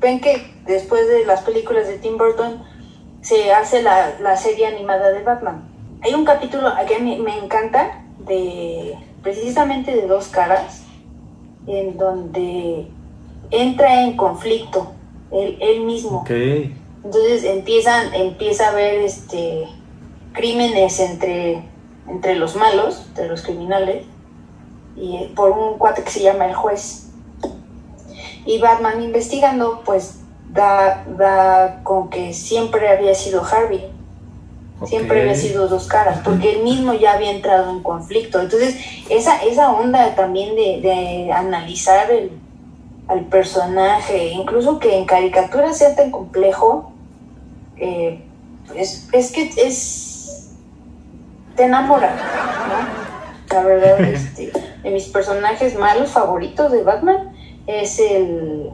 ven 0.00 0.20
que 0.20 0.52
después 0.66 1.06
de 1.06 1.26
las 1.26 1.42
películas 1.42 1.86
de 1.86 1.98
Tim 1.98 2.18
Burton 2.18 2.60
se 3.22 3.52
hace 3.52 3.84
la, 3.84 4.18
la 4.18 4.36
serie 4.36 4.66
animada 4.66 5.10
de 5.10 5.22
Batman. 5.22 5.62
Hay 6.02 6.12
un 6.12 6.24
capítulo 6.24 6.72
que 6.88 6.98
me, 6.98 7.18
me 7.18 7.38
encanta 7.38 8.02
de 8.18 8.98
precisamente 9.22 9.94
de 9.94 10.08
dos 10.08 10.26
caras, 10.26 10.82
en 11.68 11.96
donde 11.96 12.86
entra 13.50 14.02
en 14.04 14.16
conflicto 14.16 14.92
él, 15.30 15.58
él 15.60 15.82
mismo. 15.82 16.20
Okay. 16.20 16.74
Entonces 17.04 17.44
empiezan, 17.44 18.12
empieza 18.14 18.66
a 18.66 18.70
haber 18.70 19.00
este, 19.00 19.66
crímenes 20.32 21.00
entre, 21.00 21.62
entre 22.08 22.34
los 22.36 22.56
malos, 22.56 23.04
entre 23.08 23.28
los 23.28 23.42
criminales, 23.42 24.04
y 24.96 25.26
por 25.36 25.50
un 25.52 25.78
cuate 25.78 26.02
que 26.02 26.10
se 26.10 26.22
llama 26.22 26.46
el 26.46 26.54
juez. 26.54 27.10
Y 28.46 28.58
Batman 28.58 29.02
investigando, 29.02 29.82
pues 29.84 30.20
da, 30.50 31.04
da 31.16 31.82
con 31.84 32.08
que 32.10 32.32
siempre 32.32 32.88
había 32.88 33.14
sido 33.14 33.42
Harvey. 33.44 33.90
Siempre 34.86 35.22
había 35.22 35.34
sido 35.34 35.66
dos 35.66 35.88
caras, 35.88 36.20
porque 36.24 36.52
él 36.56 36.62
mismo 36.62 36.94
ya 36.94 37.14
había 37.14 37.32
entrado 37.32 37.70
en 37.70 37.82
conflicto. 37.82 38.40
Entonces, 38.40 38.76
esa, 39.10 39.42
esa 39.42 39.72
onda 39.72 40.14
también 40.14 40.54
de, 40.54 40.80
de 40.80 41.32
analizar 41.32 42.10
el, 42.12 42.30
al 43.08 43.24
personaje, 43.24 44.28
incluso 44.28 44.78
que 44.78 44.96
en 44.96 45.06
caricatura 45.06 45.72
sea 45.72 45.96
tan 45.96 46.10
complejo, 46.10 46.92
eh, 47.78 48.22
es, 48.76 49.08
es, 49.12 49.32
que 49.32 49.50
es. 49.56 50.50
te 51.56 51.64
enamora, 51.64 52.14
¿no? 52.68 53.54
La 53.54 53.62
verdad, 53.64 54.00
este, 54.12 54.52
de 54.82 54.90
mis 54.90 55.06
personajes 55.06 55.76
malos 55.78 56.10
favoritos 56.10 56.70
de 56.70 56.82
Batman 56.82 57.32
es 57.66 57.98
el. 57.98 58.70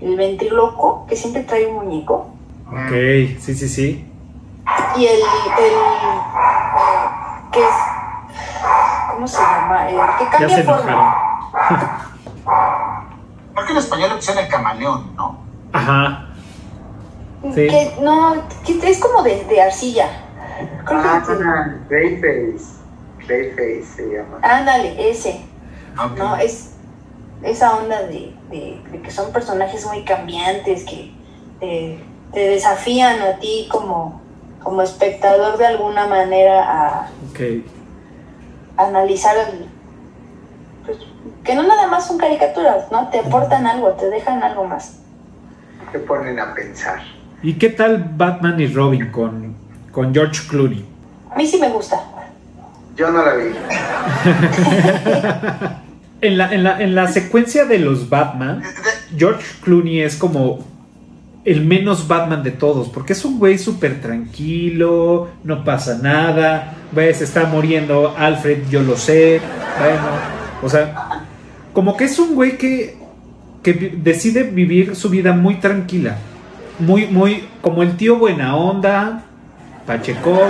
el 0.00 0.16
ventríloco, 0.16 1.04
que 1.08 1.16
siempre 1.16 1.42
trae 1.42 1.66
un 1.66 1.84
muñeco. 1.84 2.30
Ok, 2.68 3.38
sí, 3.40 3.54
sí, 3.54 3.68
sí. 3.68 4.04
Y 4.96 5.06
el. 5.06 5.20
el 5.20 5.20
eh, 5.20 6.20
que 7.52 7.60
es. 7.60 7.74
¿Cómo 9.12 9.28
se 9.28 9.38
llama? 9.40 9.88
El 9.88 9.96
que 10.18 10.28
cambia 10.28 10.48
ya 10.48 10.56
se 10.56 10.64
forma. 10.64 11.16
Creo 13.54 13.66
que 13.66 13.72
en 13.72 13.78
español 13.78 14.08
le 14.10 14.16
pusieron 14.16 14.44
el 14.44 14.50
camaleón, 14.50 15.14
¿no? 15.16 15.38
Ajá. 15.72 16.26
Sí. 17.54 17.66
Que 17.68 17.96
no, 18.00 18.34
que 18.64 18.90
es 18.90 18.98
como 19.00 19.22
de, 19.22 19.44
de 19.44 19.62
arcilla. 19.62 20.08
Creo 20.84 21.00
Ah, 21.04 21.22
que 21.26 21.34
Greyface. 21.88 22.74
Greyface 23.26 23.84
se 23.96 24.02
llama. 24.16 24.38
ándale, 24.42 25.10
ese. 25.10 25.44
¿no? 26.16 26.36
Es 26.36 26.72
esa 27.42 27.76
onda 27.76 28.02
de, 28.02 28.34
de- 28.50 28.82
de 28.90 29.02
que 29.02 29.10
son 29.10 29.30
personajes 29.32 29.86
muy 29.86 30.04
cambiantes, 30.04 30.84
que 30.84 31.12
te, 31.60 32.04
te 32.32 32.40
desafían 32.48 33.20
a 33.22 33.38
ti 33.38 33.68
como, 33.70 34.20
como 34.64 34.82
espectador 34.82 35.56
de 35.58 35.66
alguna 35.66 36.06
manera 36.08 36.64
a, 36.64 37.08
Ok. 37.30 37.40
a 38.76 38.86
analizar 38.86 39.36
el- 39.36 39.66
pues, 40.84 40.98
que 41.44 41.54
no 41.54 41.62
nada 41.62 41.86
más 41.86 42.06
son 42.06 42.18
caricaturas, 42.18 42.90
¿no? 42.90 43.08
Te 43.10 43.20
aportan 43.20 43.66
algo, 43.66 43.90
te 43.92 44.08
dejan 44.10 44.42
algo 44.42 44.64
más. 44.64 44.98
Te 45.92 45.98
ponen 46.00 46.40
a 46.40 46.52
pensar. 46.54 47.00
¿Y 47.42 47.54
qué 47.54 47.70
tal 47.70 48.10
Batman 48.16 48.58
y 48.58 48.66
Robin 48.66 49.12
con, 49.12 49.54
con 49.92 50.12
George 50.12 50.48
Clooney? 50.48 50.84
A 51.30 51.36
mí 51.36 51.46
sí 51.46 51.58
me 51.60 51.68
gusta. 51.68 52.00
Yo 52.96 53.10
no 53.10 53.24
la 53.24 53.34
vi. 53.34 53.44
En 56.20 56.38
la, 56.38 56.54
en 56.54 56.64
la, 56.64 56.80
en 56.80 56.94
la 56.94 57.06
secuencia 57.08 57.66
de 57.66 57.78
los 57.78 58.08
Batman, 58.08 58.62
George 59.14 59.44
Clooney 59.62 60.00
es 60.00 60.16
como 60.16 60.60
el 61.44 61.64
menos 61.64 62.08
Batman 62.08 62.42
de 62.42 62.52
todos, 62.52 62.88
porque 62.88 63.12
es 63.12 63.24
un 63.24 63.38
güey 63.38 63.58
súper 63.58 64.00
tranquilo, 64.00 65.28
no 65.44 65.62
pasa 65.62 65.98
nada, 66.02 66.74
ves, 66.92 67.20
está 67.20 67.44
muriendo 67.44 68.14
Alfred, 68.16 68.68
yo 68.70 68.82
lo 68.82 68.96
sé, 68.96 69.40
bueno, 69.78 70.06
o 70.62 70.68
sea, 70.68 71.26
como 71.72 71.96
que 71.96 72.04
es 72.04 72.18
un 72.18 72.34
güey 72.34 72.56
que, 72.56 72.96
que 73.62 73.74
decide 73.74 74.44
vivir 74.44 74.96
su 74.96 75.10
vida 75.10 75.32
muy 75.32 75.56
tranquila, 75.56 76.16
muy, 76.78 77.06
muy, 77.06 77.44
como 77.60 77.82
el 77.82 77.96
tío 77.96 78.16
buena 78.16 78.56
onda, 78.56 79.24
Pacheco, 79.86 80.40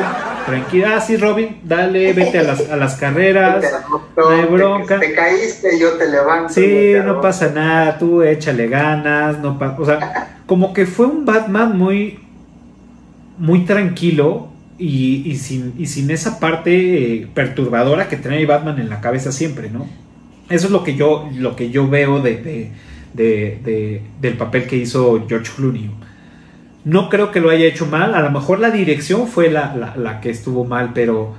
tranquila, 0.46 0.96
ah, 0.96 1.00
sí, 1.00 1.16
Robin, 1.16 1.56
dale, 1.64 2.12
vete 2.12 2.38
a 2.38 2.42
las, 2.42 2.68
a 2.68 2.76
las 2.76 2.94
carreras, 2.96 3.60
Te 4.14 4.20
no 4.20 4.28
hay 4.28 4.40
te- 4.42 4.46
bronca. 4.46 5.00
Te, 5.00 5.12
caíste, 5.12 5.78
yo 5.78 5.92
te 5.92 6.08
levanto. 6.08 6.52
Sí, 6.52 6.60
te 6.60 7.02
no 7.04 7.20
pasa 7.20 7.50
nada, 7.54 7.98
tú 7.98 8.22
échale 8.22 8.68
ganas, 8.68 9.38
no 9.40 9.58
pa- 9.58 9.76
o 9.78 9.84
sea, 9.84 10.38
como 10.46 10.72
que 10.72 10.86
fue 10.86 11.06
un 11.06 11.24
Batman 11.24 11.76
muy 11.78 12.20
muy 13.38 13.64
tranquilo 13.64 14.48
y, 14.78 15.22
y 15.28 15.36
sin, 15.36 15.74
y 15.78 15.86
sin 15.86 16.10
esa 16.10 16.38
parte 16.38 16.72
eh, 17.14 17.28
perturbadora 17.34 18.08
que 18.08 18.16
trae 18.16 18.46
Batman 18.46 18.78
en 18.80 18.88
la 18.88 19.00
cabeza 19.00 19.32
siempre, 19.32 19.70
¿no? 19.70 19.86
Eso 20.50 20.66
es 20.66 20.72
lo 20.72 20.84
que 20.84 20.94
yo, 20.94 21.28
lo 21.34 21.56
que 21.56 21.70
yo 21.70 21.88
veo 21.88 22.20
de, 22.20 22.36
de- 22.36 22.70
de- 23.14 23.58
de- 23.64 24.02
del 24.20 24.34
papel 24.36 24.66
que 24.66 24.76
hizo 24.76 25.24
George 25.28 25.50
Clooney. 25.56 25.90
No 26.84 27.08
creo 27.08 27.30
que 27.32 27.40
lo 27.40 27.50
haya 27.50 27.64
hecho 27.66 27.86
mal, 27.86 28.14
a 28.14 28.20
lo 28.20 28.30
mejor 28.30 28.60
la 28.60 28.70
dirección 28.70 29.26
fue 29.26 29.50
la, 29.50 29.94
la- 29.96 30.20
que 30.20 30.30
estuvo 30.30 30.64
mal, 30.64 30.90
pero 30.94 31.34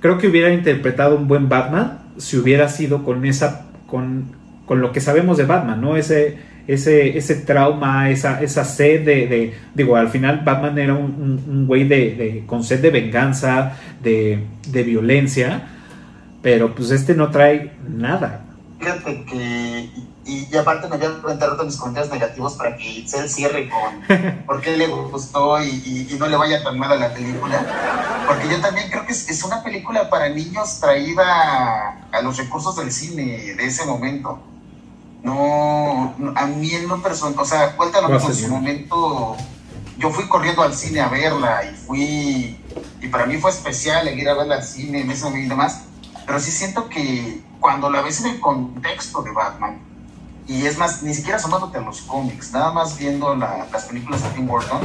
creo 0.00 0.18
que 0.18 0.26
hubiera 0.26 0.52
interpretado 0.52 1.16
un 1.16 1.28
buen 1.28 1.48
Batman 1.48 1.98
si 2.16 2.36
hubiera 2.36 2.68
sido 2.68 3.04
con 3.04 3.24
esa, 3.24 3.66
con, 3.86 4.32
con 4.66 4.80
lo 4.80 4.90
que 4.92 5.00
sabemos 5.00 5.36
de 5.36 5.44
Batman, 5.44 5.80
¿no? 5.80 5.96
Ese, 5.96 6.36
ese, 6.66 7.16
ese 7.16 7.36
trauma, 7.36 8.10
esa, 8.10 8.42
esa 8.42 8.64
sed 8.64 9.04
de, 9.04 9.26
de- 9.28 9.54
digo, 9.74 9.96
al 9.96 10.08
final 10.08 10.42
Batman 10.44 10.76
era 10.78 10.94
un, 10.94 11.14
un- 11.14 11.44
un 11.48 11.66
güey 11.68 11.84
de, 11.84 12.14
de- 12.16 12.42
con 12.46 12.64
sed 12.64 12.80
de 12.80 12.90
venganza, 12.90 13.76
de, 14.02 14.44
de 14.68 14.82
violencia, 14.82 15.62
pero 16.42 16.74
pues 16.74 16.90
este 16.90 17.14
no 17.14 17.30
trae 17.30 17.70
nada. 17.88 18.44
Fíjate 18.80 19.24
que, 19.30 19.88
y, 20.28 20.48
y 20.52 20.56
aparte 20.56 20.88
me 20.88 20.96
voy 20.96 21.06
a 21.06 21.20
preguntar 21.22 21.50
otros 21.50 21.66
mis 21.66 21.76
comentarios 21.76 22.12
negativos 22.12 22.54
para 22.54 22.76
que 22.76 22.84
Itzel 22.84 23.28
cierre 23.28 23.68
con 23.70 24.44
por 24.46 24.60
qué 24.60 24.76
le 24.76 24.86
gustó 24.86 25.60
y, 25.62 25.68
y- 25.68 26.08
y 26.14 26.18
no 26.18 26.26
le 26.28 26.36
vaya 26.36 26.62
tan 26.62 26.78
mal 26.78 26.92
a 26.92 26.96
la 26.96 27.12
película. 27.14 27.64
Porque 28.26 28.48
yo 28.48 28.60
también 28.60 28.90
creo 28.90 29.04
que 29.06 29.12
es, 29.12 29.28
es 29.28 29.42
una 29.42 29.62
película 29.62 30.10
para 30.10 30.28
niños 30.28 30.80
traída 30.80 31.98
a 32.12 32.20
los 32.22 32.36
recursos 32.36 32.76
del 32.76 32.92
cine 32.92 33.54
de 33.56 33.64
ese 33.66 33.84
momento. 33.86 34.38
No, 35.22 36.14
a 36.36 36.46
mí 36.46 36.72
en 36.74 36.88
lo 36.88 37.02
personal, 37.02 37.34
o 37.38 37.44
sea, 37.44 37.76
cuéntalo 37.76 38.08
en 38.14 38.20
su 38.34 38.48
momento. 38.48 39.36
Yo 39.98 40.10
fui 40.10 40.28
corriendo 40.28 40.62
al 40.62 40.74
cine 40.74 41.00
a 41.00 41.08
verla 41.08 41.64
y 41.64 41.74
fui, 41.74 42.56
y 43.00 43.08
para 43.08 43.26
mí 43.26 43.36
fue 43.38 43.50
especial 43.50 44.06
el 44.06 44.16
ir 44.18 44.28
a 44.28 44.34
verla 44.34 44.56
al 44.56 44.62
cine 44.62 45.00
en 45.00 45.10
ese 45.10 45.24
momento 45.24 45.46
y 45.46 45.48
demás. 45.48 45.80
Pero 46.24 46.38
sí 46.38 46.52
siento 46.52 46.88
que 46.88 47.42
cuando 47.58 47.90
la 47.90 48.00
ves 48.02 48.20
en 48.20 48.26
el 48.34 48.40
contexto 48.40 49.22
de 49.22 49.32
Batman, 49.32 49.80
y 50.48 50.64
es 50.66 50.78
más, 50.78 51.02
ni 51.02 51.12
siquiera 51.14 51.36
asomándote 51.36 51.76
a 51.76 51.82
los 51.82 52.00
cómics, 52.00 52.52
nada 52.52 52.72
más 52.72 52.98
viendo 52.98 53.34
la- 53.36 53.66
las 53.70 53.84
películas 53.84 54.22
de 54.22 54.30
Tim 54.30 54.46
Burton, 54.46 54.80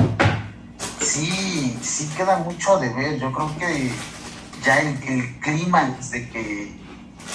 sí, 0.99 1.79
sí 1.81 2.11
queda 2.17 2.37
mucho 2.37 2.77
de 2.79 2.89
ver. 2.89 3.17
Yo 3.17 3.31
creo 3.31 3.57
que 3.57 3.91
ya 4.63 4.79
el, 4.79 5.39
clímax 5.39 6.11
de 6.11 6.29
que 6.29 6.75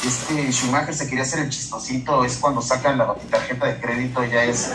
este 0.05 0.53
Schumacher 0.53 0.95
se 0.95 1.09
quería 1.09 1.23
hacer 1.23 1.41
el 1.41 1.49
chistosito 1.51 2.25
es 2.25 2.37
cuando 2.37 2.61
sacan 2.61 2.99
la 2.99 3.15
tarjeta 3.31 3.67
de 3.67 3.81
crédito, 3.81 4.23
ya 4.25 4.45
es, 4.45 4.73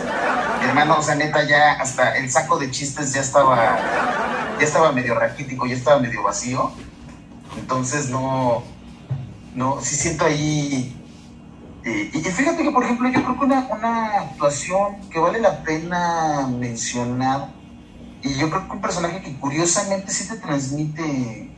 hermano, 0.62 0.98
o 0.98 1.02
sea, 1.02 1.14
neta, 1.14 1.44
ya 1.44 1.72
hasta 1.74 2.16
el 2.16 2.30
saco 2.30 2.58
de 2.58 2.70
chistes 2.72 3.12
ya 3.12 3.20
estaba, 3.20 3.78
ya 4.58 4.64
estaba 4.64 4.90
medio 4.90 5.14
raquítico, 5.14 5.64
ya 5.66 5.76
estaba 5.76 6.00
medio 6.00 6.24
vacío. 6.24 6.72
Entonces 7.56 8.08
no, 8.10 8.64
no, 9.54 9.78
sí 9.80 9.94
siento 9.94 10.24
ahí. 10.24 11.00
Eh, 11.84 12.10
y 12.14 12.18
fíjate 12.20 12.62
que, 12.62 12.70
por 12.70 12.84
ejemplo, 12.84 13.08
yo 13.10 13.22
creo 13.22 13.38
que 13.38 13.44
una, 13.44 13.68
una 13.70 14.20
actuación 14.20 15.08
que 15.10 15.18
vale 15.18 15.38
la 15.40 15.62
pena 15.62 16.46
mencionar, 16.46 17.52
y 18.22 18.34
yo 18.34 18.48
creo 18.48 18.66
que 18.66 18.72
un 18.72 18.80
personaje 18.80 19.20
que 19.20 19.38
curiosamente 19.38 20.10
sí 20.10 20.26
te 20.26 20.36
transmite 20.36 21.50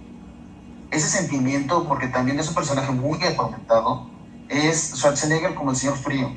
ese 0.90 1.08
sentimiento, 1.08 1.86
porque 1.86 2.08
también 2.08 2.40
es 2.40 2.48
un 2.48 2.54
personaje 2.54 2.90
muy 2.90 3.22
atormentado, 3.22 4.10
es 4.48 4.94
Schwarzenegger 4.96 5.54
como 5.54 5.70
el 5.70 5.76
señor 5.76 5.96
frío. 5.96 6.28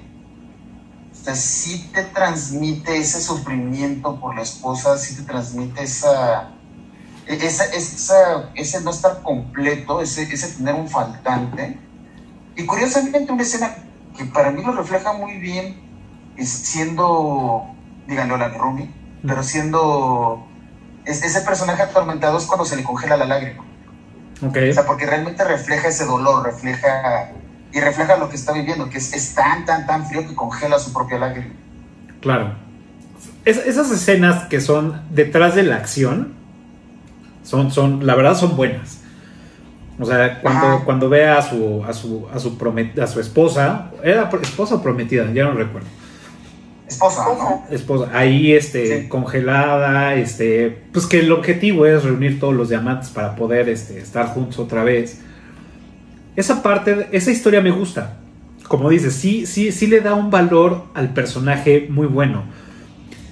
O 1.11 1.23
sea, 1.23 1.35
sí 1.35 1.89
te 1.91 2.03
transmite 2.03 2.97
ese 2.97 3.19
sufrimiento 3.21 4.19
por 4.19 4.35
la 4.35 4.43
esposa, 4.43 4.97
sí 4.99 5.15
te 5.15 5.23
transmite 5.23 5.83
esa, 5.83 6.51
esa, 7.25 7.65
esa, 7.65 8.51
ese 8.53 8.81
no 8.81 8.91
estar 8.91 9.23
completo, 9.23 9.99
ese, 9.99 10.23
ese 10.23 10.57
tener 10.57 10.75
un 10.75 10.87
faltante. 10.87 11.88
Y 12.59 12.65
curiosamente 12.65 13.31
una 13.31 13.41
escena 13.43 13.73
que 14.17 14.25
para 14.25 14.51
mí 14.51 14.61
lo 14.61 14.73
refleja 14.73 15.13
muy 15.13 15.37
bien, 15.37 15.77
es 16.35 16.49
siendo, 16.49 17.65
díganlo 18.05 18.35
la 18.35 18.49
Rumi, 18.49 18.89
pero 19.25 19.43
siendo, 19.43 20.45
es, 21.05 21.23
ese 21.23 21.41
personaje 21.41 21.83
atormentado 21.83 22.37
es 22.37 22.45
cuando 22.45 22.65
se 22.65 22.75
le 22.75 22.83
congela 22.83 23.15
la 23.15 23.25
lágrima. 23.25 23.63
O 24.41 24.73
sea, 24.73 24.85
porque 24.85 25.05
realmente 25.05 25.43
refleja 25.45 25.87
ese 25.87 26.05
dolor, 26.05 26.43
refleja 26.45 27.31
y 27.71 27.79
refleja 27.79 28.17
lo 28.17 28.29
que 28.29 28.35
está 28.35 28.51
viviendo, 28.51 28.89
que 28.89 28.97
es, 28.97 29.13
es 29.13 29.35
tan, 29.35 29.63
tan, 29.65 29.85
tan 29.85 30.05
frío 30.07 30.27
que 30.27 30.35
congela 30.35 30.79
su 30.79 30.91
propia 30.91 31.17
lágrima. 31.17 31.53
Claro. 32.19 32.55
Es- 33.45 33.57
esas 33.65 33.89
escenas 33.91 34.45
que 34.49 34.59
son 34.59 35.01
detrás 35.11 35.55
de 35.55 35.63
la 35.63 35.75
acción 35.77 36.33
son, 37.43 37.71
son, 37.71 38.05
la 38.05 38.15
verdad 38.15 38.35
son 38.35 38.55
buenas. 38.57 38.98
O 39.99 40.05
sea, 40.05 40.39
cuando, 40.41 40.65
Ajá. 40.67 40.85
cuando 40.85 41.09
ve 41.09 41.27
a 41.27 41.41
su, 41.41 41.83
a 41.85 41.91
su, 41.93 42.25
a 42.33 42.39
su, 42.39 42.57
promet- 42.57 42.97
a 43.01 43.07
su 43.07 43.19
esposa, 43.19 43.91
¿era 44.03 44.29
esposa 44.41 44.75
o 44.75 44.81
prometida? 44.81 45.29
Ya 45.33 45.43
no 45.45 45.51
recuerdo. 45.53 45.87
Esposa, 46.87 47.23
¿no? 47.25 47.33
Esposa. 47.69 47.75
Esposa, 48.05 48.09
ahí 48.17 48.53
este, 48.53 49.01
Sí. 49.03 49.07
congelada, 49.09 50.15
este, 50.15 50.83
pues 50.91 51.05
que 51.05 51.19
el 51.19 51.31
objetivo 51.31 51.85
es 51.85 52.03
reunir 52.03 52.39
todos 52.39 52.53
los 52.55 52.69
diamantes 52.69 53.09
para 53.09 53.35
poder 53.35 53.69
este, 53.69 53.99
estar 53.99 54.27
juntos 54.27 54.57
otra 54.57 54.83
vez. 54.83 55.21
Esa 56.35 56.63
parte, 56.63 57.07
esa 57.11 57.31
historia 57.31 57.61
me 57.61 57.71
gusta. 57.71 58.17
Como 58.67 58.89
dices, 58.89 59.13
sí, 59.13 59.45
sí, 59.45 59.71
sí 59.71 59.87
le 59.87 59.99
da 59.99 60.13
un 60.13 60.31
valor 60.31 60.85
al 60.93 61.09
personaje 61.13 61.87
muy 61.89 62.07
bueno. 62.07 62.43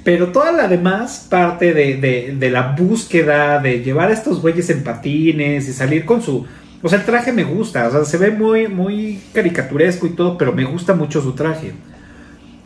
Pero 0.07 0.27
toda 0.27 0.53
la 0.53 0.69
demás 0.69 1.27
parte 1.29 1.73
de, 1.73 1.97
de- 1.97 2.33
de 2.39 2.49
la 2.49 2.73
búsqueda, 2.79 3.59
de 3.59 3.83
llevar 3.83 4.09
a 4.09 4.13
estos 4.13 4.41
güeyes 4.41 4.69
en 4.69 4.81
patines 4.81 5.67
y 5.67 5.73
salir 5.73 6.05
con 6.05 6.21
su... 6.21 6.45
O 6.81 6.87
sea, 6.87 6.99
el 6.99 7.05
traje 7.05 7.33
me 7.33 7.43
gusta, 7.43 7.85
o 7.89 7.91
sea, 7.91 8.05
se 8.05 8.17
ve 8.17 8.31
muy, 8.31 8.69
muy 8.69 9.19
caricaturesco 9.33 10.07
y 10.07 10.11
todo, 10.11 10.37
pero 10.37 10.53
me 10.53 10.63
gusta 10.63 10.93
mucho 10.93 11.21
su 11.21 11.33
traje. 11.33 11.73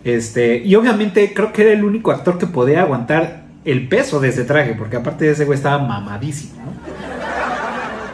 Este, 0.03 0.57
y 0.57 0.76
obviamente 0.76 1.34
creo 1.34 1.51
que 1.51 1.63
era 1.63 1.72
el 1.72 1.84
único 1.84 2.11
actor 2.11 2.38
que 2.38 2.45
podía 2.45 2.81
aguantar 2.84 3.41
el 3.65 3.88
peso 3.88 4.19
de 4.19 4.30
ese 4.30 4.43
traje, 4.43 4.76
porque 4.77 4.97
aparte 4.97 5.26
de 5.26 5.31
ese 5.31 5.45
güey 5.45 5.57
estaba 5.57 5.80
mamadísimo, 5.84 6.61
¿no? 6.63 6.73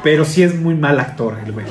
Pero 0.03 0.23
sí 0.23 0.41
es 0.41 0.55
muy 0.55 0.75
mal 0.75 1.01
actor 1.01 1.35
el 1.45 1.51
güey. 1.51 1.65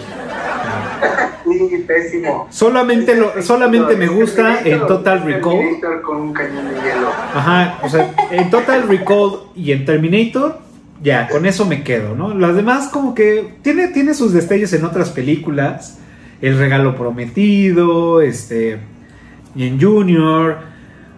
Pésimo. 1.87 2.49
Solamente, 2.51 3.17
lo, 3.17 3.31
Ese 3.31 3.43
solamente 3.43 3.97
me 3.97 4.07
Terminator, 4.07 4.21
gusta 4.21 4.61
en 4.65 4.87
Total 4.87 5.23
Recall. 5.23 5.59
Terminator 5.59 6.03
con 6.03 6.17
un 6.19 6.33
cañón 6.33 6.69
de 6.69 6.75
hielo. 6.75 7.09
Ajá, 7.35 7.79
o 7.83 7.89
sea, 7.89 8.15
en 8.31 8.51
Total 8.51 8.89
Recall 8.89 9.41
y 9.55 9.73
en 9.73 9.85
Terminator, 9.85 10.59
ya, 11.03 11.29
con 11.29 11.47
eso 11.47 11.65
me 11.67 11.83
quedo, 11.83 12.15
¿no? 12.15 12.35
Las 12.35 12.57
demás 12.57 12.89
como 12.89 13.15
que 13.15 13.55
tiene, 13.63 13.89
tiene 13.89 14.15
sus 14.15 14.33
destellos 14.33 14.73
en 14.73 14.85
otras 14.85 15.11
películas. 15.11 16.01
El 16.43 16.59
regalo 16.59 16.95
prometido, 16.97 18.21
este, 18.21 18.79
y 19.55 19.67
en 19.67 19.81
Junior, 19.81 20.59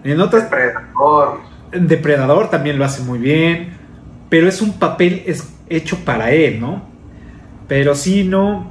en 0.05 0.21
otras... 0.21 0.45
Depredador. 0.45 1.41
Depredador 1.73 2.51
también 2.51 2.79
lo 2.79 2.85
hace 2.85 3.03
muy 3.03 3.19
bien, 3.19 3.71
pero 4.29 4.49
es 4.49 4.63
un 4.63 4.79
papel 4.79 5.23
es 5.27 5.53
hecho 5.69 5.99
para 6.05 6.31
él, 6.31 6.61
¿no? 6.61 6.83
Pero 7.67 7.95
sí, 7.95 8.25
no, 8.25 8.71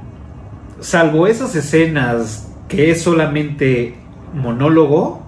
salvo 0.80 1.26
esas 1.26 1.54
escenas 1.54 2.48
que 2.68 2.90
es 2.90 3.02
solamente 3.02 3.94
monólogo, 4.34 5.22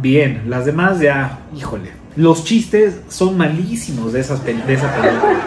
bien, 0.00 0.44
las 0.48 0.64
demás 0.64 1.00
ya, 1.00 1.40
híjole, 1.56 1.90
los 2.16 2.44
chistes 2.44 3.00
son 3.08 3.36
malísimos 3.36 4.12
de, 4.12 4.20
esas 4.20 4.44
de 4.44 4.52
esa 4.52 4.94
película. 4.94 5.40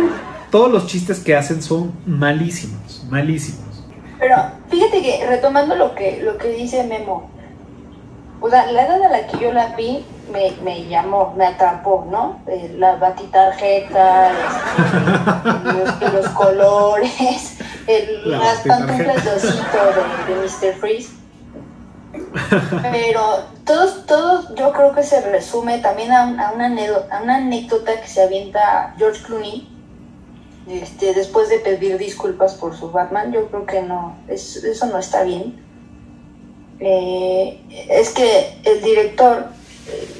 Todos 0.49 0.71
los 0.71 0.87
chistes 0.87 1.19
que 1.19 1.35
hacen 1.35 1.61
son 1.61 1.93
malísimos, 2.05 3.05
malísimos. 3.09 3.85
Pero 4.19 4.35
fíjate 4.69 5.01
que 5.01 5.25
retomando 5.27 5.75
lo 5.75 5.95
que, 5.95 6.21
lo 6.23 6.37
que 6.37 6.49
dice 6.49 6.83
Memo, 6.83 7.29
o 8.39 8.49
sea, 8.49 8.71
la 8.71 8.85
edad 8.85 9.03
a 9.03 9.09
la 9.09 9.27
que 9.27 9.39
yo 9.39 9.53
la 9.53 9.75
vi 9.75 10.03
me, 10.31 10.51
me 10.63 10.85
llamó, 10.87 11.33
me 11.37 11.45
atrapó, 11.45 12.05
¿no? 12.09 12.39
Eh, 12.47 12.75
la 12.77 12.95
batitarjeta, 12.95 14.31
este, 14.31 15.73
los, 15.73 16.13
los 16.13 16.27
colores, 16.29 17.57
el, 17.87 18.29
La 18.31 18.37
las 18.39 18.59
pantuflas 18.61 19.23
de 19.25 19.31
osito 19.31 19.77
de, 20.27 20.33
de 20.33 20.41
Mr. 20.41 20.73
Freeze. 20.79 21.13
Pero 22.81 23.21
todos, 23.65 24.05
todos, 24.05 24.53
yo 24.55 24.71
creo 24.73 24.93
que 24.93 25.03
se 25.03 25.21
resume 25.21 25.79
también 25.79 26.11
a, 26.11 26.25
un- 26.25 26.39
a 26.39 26.51
una, 26.51 26.65
anécdota, 26.65 27.17
a 27.17 27.21
una 27.23 27.37
anécdota 27.37 27.99
que 28.01 28.07
se 28.07 28.21
avienta 28.23 28.93
George 28.97 29.21
Clooney 29.23 29.67
este, 30.69 31.13
después 31.13 31.49
de 31.49 31.59
pedir 31.59 31.97
disculpas 31.97 32.53
por 32.55 32.75
su 32.75 32.91
Batman. 32.91 33.31
Yo 33.31 33.47
creo 33.47 33.65
que 33.65 33.81
no, 33.81 34.17
es- 34.27 34.57
eso 34.63 34.85
no 34.87 34.97
está 34.97 35.23
bien. 35.23 35.61
Eh, 36.79 37.61
es 37.89 38.09
que 38.09 38.57
el 38.63 38.81
director 38.81 39.47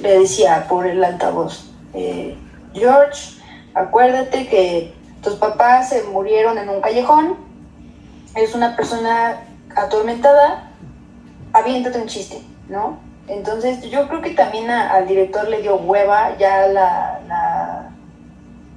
le 0.01 0.19
decía 0.19 0.65
por 0.67 0.85
el 0.87 1.03
altavoz, 1.03 1.69
eh, 1.93 2.35
George, 2.73 3.39
acuérdate 3.73 4.47
que 4.47 4.93
tus 5.21 5.35
papás 5.35 5.89
se 5.89 6.03
murieron 6.03 6.57
en 6.57 6.69
un 6.69 6.81
callejón, 6.81 7.35
eres 8.35 8.55
una 8.55 8.75
persona 8.75 9.41
atormentada, 9.75 10.69
aviéntate 11.53 11.99
un 11.99 12.07
chiste, 12.07 12.41
¿no? 12.69 12.97
Entonces 13.27 13.81
yo 13.89 14.07
creo 14.07 14.21
que 14.21 14.31
también 14.31 14.69
al 14.69 15.07
director 15.07 15.47
le 15.47 15.61
dio 15.61 15.75
hueva 15.75 16.35
ya 16.37 16.67
la, 16.67 17.89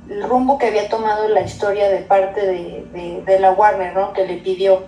el 0.09 0.23
rumbo 0.29 0.59
que 0.59 0.67
había 0.67 0.89
tomado 0.89 1.29
la 1.29 1.41
historia 1.41 1.89
de 1.89 2.01
parte 2.01 2.47
de, 2.47 3.23
de- 3.25 3.39
la 3.41 3.53
Warner, 3.53 3.95
¿no? 3.95 4.13
Que 4.13 4.27
le 4.27 4.37
pidió 4.37 4.83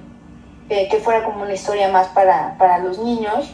que 0.68 1.00
fuera 1.02 1.24
como 1.24 1.42
una 1.42 1.54
historia 1.54 1.88
más 1.88 2.08
para, 2.08 2.56
para 2.58 2.78
los 2.78 2.98
niños, 2.98 3.50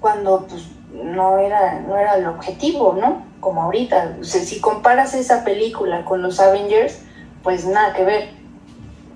cuando 0.00 0.46
pues 0.46 0.68
no 0.92 1.38
era, 1.38 1.80
no 1.80 1.96
era 1.96 2.16
el 2.16 2.26
objetivo, 2.26 2.94
¿no? 2.94 3.22
Como 3.40 3.62
ahorita. 3.62 4.16
O 4.20 4.24
sea, 4.24 4.40
si 4.42 4.60
comparas 4.60 5.14
esa 5.14 5.44
película 5.44 6.04
con 6.04 6.22
los 6.22 6.40
Avengers, 6.40 7.00
pues 7.42 7.66
nada 7.66 7.92
que 7.92 8.04
ver. 8.04 8.28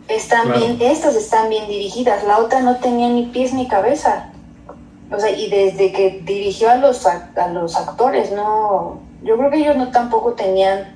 Están 0.09 0.45
Claro. 0.47 0.59
bien, 0.61 0.77
estas 0.81 1.15
están 1.15 1.49
bien 1.49 1.67
dirigidas, 1.69 2.23
la 2.25 2.39
otra 2.39 2.61
no 2.61 2.77
tenía 2.77 3.09
ni 3.09 3.25
pies 3.27 3.53
ni 3.53 3.67
cabeza. 3.67 4.27
O 5.11 5.19
sea, 5.19 5.31
y 5.31 5.49
desde 5.49 5.93
que 5.93 6.19
dirigió 6.25 6.71
a 6.71 6.77
los, 6.77 7.07
ac- 7.07 7.37
a 7.39 7.49
los 7.49 7.77
actores, 7.77 8.31
no, 8.33 8.99
yo 9.23 9.37
creo 9.37 9.51
que 9.51 9.59
ellos 9.59 9.77
no 9.77 9.91
tampoco 9.91 10.33
tenían 10.33 10.87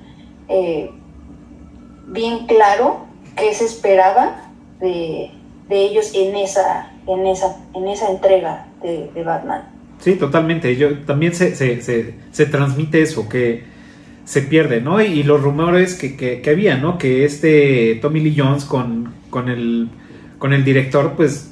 eh, 0.49 0.89
bien 2.07 2.45
claro 2.45 2.97
qué 3.35 3.53
se 3.53 3.63
esperaba 3.65 4.31
de, 4.79 5.31
de 5.69 5.83
ellos 5.83 6.11
en 6.13 6.35
esa, 6.35 6.87
en 7.05 7.27
esa, 7.27 7.55
en 7.73 7.87
esa 7.87 8.09
entrega 8.09 8.65
de, 8.81 9.09
de 9.13 9.23
Batman. 9.23 9.63
Sí, 9.99 10.15
totalmente. 10.15 10.75
Yo 10.75 10.99
también 10.99 11.33
se, 11.33 11.55
se, 11.55 11.81
se, 11.81 12.13
se 12.31 12.45
transmite 12.45 13.01
eso, 13.01 13.27
que 13.27 13.63
se 14.25 14.41
pierde, 14.41 14.81
¿no? 14.81 15.01
Y, 15.01 15.23
los 15.23 15.41
rumores 15.41 15.95
que, 15.95 16.15
que, 16.15 16.41
que 16.41 16.49
había, 16.49 16.77
¿no? 16.77 16.97
Que 16.97 17.25
este 17.25 17.97
Tommy 18.01 18.19
Lee 18.19 18.35
Jones 18.37 18.65
con, 18.65 19.13
con, 19.29 19.49
el, 19.49 19.89
con 20.37 20.53
el 20.53 20.63
director, 20.63 21.13
pues, 21.15 21.51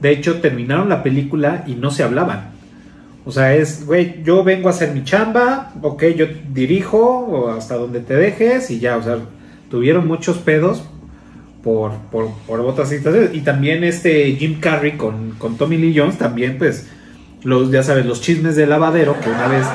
de 0.00 0.10
hecho, 0.10 0.40
terminaron 0.40 0.88
la 0.88 1.02
película 1.02 1.64
y 1.66 1.74
no 1.74 1.90
se 1.90 2.02
hablaban. 2.02 2.52
O 3.26 3.30
sea, 3.32 3.54
es, 3.54 3.86
güey, 3.86 4.22
yo 4.22 4.44
vengo 4.44 4.68
a 4.68 4.72
hacer 4.72 4.92
mi 4.92 5.04
chamba, 5.04 5.72
ok, 5.80 6.04
yo 6.16 6.26
dirijo 6.52 6.98
o 6.98 7.50
hasta 7.50 7.76
donde 7.76 8.00
te 8.00 8.14
dejes 8.14 8.70
y 8.70 8.80
ya, 8.80 8.96
o 8.96 9.02
sea, 9.02 9.18
tuvieron 9.70 10.06
muchos 10.06 10.38
pedos 10.38 10.84
por, 11.62 11.92
por, 12.10 12.30
por 12.46 12.60
otras. 12.60 12.92
Y 13.32 13.40
también 13.40 13.82
este 13.84 14.32
Jim 14.32 14.60
Carrey 14.60 14.92
con, 14.92 15.32
con 15.38 15.56
Tommy 15.56 15.78
Lee 15.78 15.94
Jones, 15.96 16.18
también, 16.18 16.58
pues, 16.58 16.86
los, 17.44 17.70
ya 17.70 17.82
sabes, 17.82 18.06
los 18.06 18.20
chismes 18.20 18.56
de 18.56 18.66
lavadero, 18.66 19.18
que 19.20 19.30
una 19.30 19.46
vez 19.46 19.66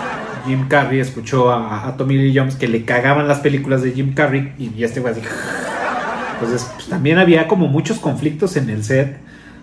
Jim 0.46 0.68
Carrey 0.68 1.00
escuchó 1.00 1.52
a, 1.52 1.96
Tommy 1.98 2.18
Lee 2.18 2.34
Jones 2.36 2.56
que 2.56 2.68
le 2.68 2.84
cagaban 2.84 3.28
las 3.28 3.40
películas 3.40 3.82
de 3.82 3.92
Jim 3.92 4.14
Carrey 4.14 4.54
y 4.58 4.84
este 4.84 5.02
fue 5.02 5.12
así. 5.12 5.22
Entonces, 6.34 6.70
pues, 6.74 6.88
también 6.88 7.18
había 7.18 7.48
como 7.48 7.68
muchos 7.68 8.00
conflictos 8.00 8.58
en 8.58 8.70
el 8.70 8.84
set 8.84 9.18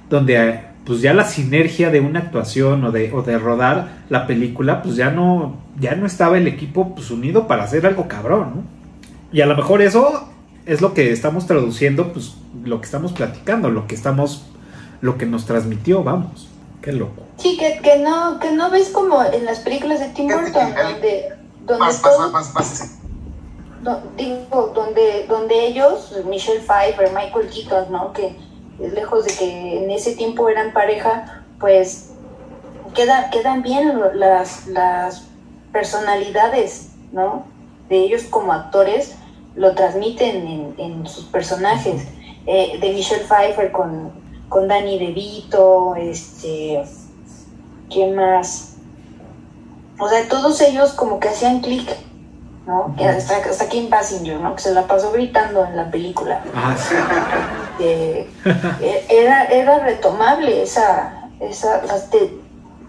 donde 0.09 0.61
pues 0.85 1.01
ya 1.01 1.13
la 1.13 1.25
sinergia 1.25 1.91
de 1.91 1.99
una 1.99 2.21
actuación 2.21 2.85
o 2.85 2.93
de, 2.93 3.13
o 3.13 3.23
de 3.23 3.39
rodar 3.39 4.05
la 4.09 4.29
película, 4.29 4.83
pues 4.83 4.95
ya 4.95 5.11
no, 5.11 5.57
ya 5.81 5.97
no 5.97 6.07
estaba 6.07 6.39
el 6.39 6.47
equipo 6.47 6.95
pues, 6.95 7.11
unido 7.11 7.49
para 7.49 7.65
hacer 7.65 7.85
algo 7.87 8.07
cabrón, 8.07 8.53
¿no? 8.55 8.63
Y 9.33 9.41
a 9.41 9.47
lo 9.47 9.57
mejor 9.57 9.83
eso 9.83 10.29
es 10.65 10.81
lo 10.81 10.95
que 10.95 11.11
estamos 11.11 11.49
traduciendo, 11.49 12.13
pues 12.13 12.37
lo 12.65 12.81
que 12.81 12.85
estamos 12.85 13.13
platicando, 13.13 13.69
lo 13.69 13.89
que 13.89 13.97
estamos, 13.97 14.47
lo 15.01 15.19
que 15.19 15.27
nos 15.27 15.45
transmitió, 15.45 16.05
vamos. 16.05 16.49
Qué 16.87 16.93
loco. 16.93 17.25
Sí, 17.37 17.57
que, 17.57 17.81
que 17.83 17.99
no, 17.99 18.39
que 18.39 18.53
no 18.53 18.71
ves 18.71 18.91
como 18.91 19.21
en 19.21 19.45
las 19.45 19.59
películas 19.59 19.99
de 19.99 20.09
Tim 20.11 20.29
Burton, 20.29 20.73
donde, 20.73 21.33
donde 21.65 21.95
todo, 22.01 22.33
digo, 24.17 24.69
donde, 24.69 25.27
donde 25.29 25.67
ellos, 25.67 26.15
Michelle 26.27 26.61
Pfeiffer, 26.61 27.11
Michael 27.13 27.51
Keaton, 27.51 27.91
¿no? 27.91 28.13
Que 28.13 28.37
lejos 28.79 29.25
de 29.25 29.35
que 29.35 29.83
en 29.83 29.91
ese 29.91 30.15
tiempo 30.15 30.49
eran 30.49 30.73
pareja, 30.73 31.43
pues 31.59 32.13
queda, 32.95 33.31
quedan 33.31 33.63
bien 33.63 34.01
las, 34.15 34.69
las 34.69 35.25
personalidades, 35.73 36.91
¿no? 37.11 37.47
De 37.89 37.99
ellos 37.99 38.23
como 38.31 38.53
actores, 38.53 39.17
lo 39.57 39.75
transmiten 39.75 40.77
en, 40.79 41.05
sus 41.09 41.25
personajes. 41.25 42.05
Eh, 42.47 42.79
de 42.81 42.93
Michelle 42.93 43.25
Pfeiffer 43.25 43.73
con, 43.73 44.13
con 44.49 44.69
Danny 44.69 44.99
DeVito, 44.99 45.95
este, 45.97 46.83
¿quién 47.91 48.15
más? 48.15 48.77
O 49.99 50.09
sea, 50.09 50.29
todos 50.29 50.61
ellos 50.61 50.93
como 50.93 51.19
que 51.21 51.29
hacían 51.29 51.61
clic, 51.61 51.89
¿no? 52.67 52.95
Que 52.97 53.07
hasta, 53.07 53.37
hasta 53.37 53.69
Kim 53.69 53.89
Basinger, 53.89 54.41
¿no? 54.41 54.55
Que 54.55 54.63
se 54.63 54.75
la 54.75 54.87
pasó 54.87 55.13
gritando 55.13 55.65
en 55.65 55.77
la 55.77 55.91
película. 55.91 56.43
Ah, 56.55 56.77
e, 57.81 58.27
era, 59.09 59.45
era 59.45 59.79
retomable 59.81 60.63
esa, 60.63 61.31
esa 61.41 61.83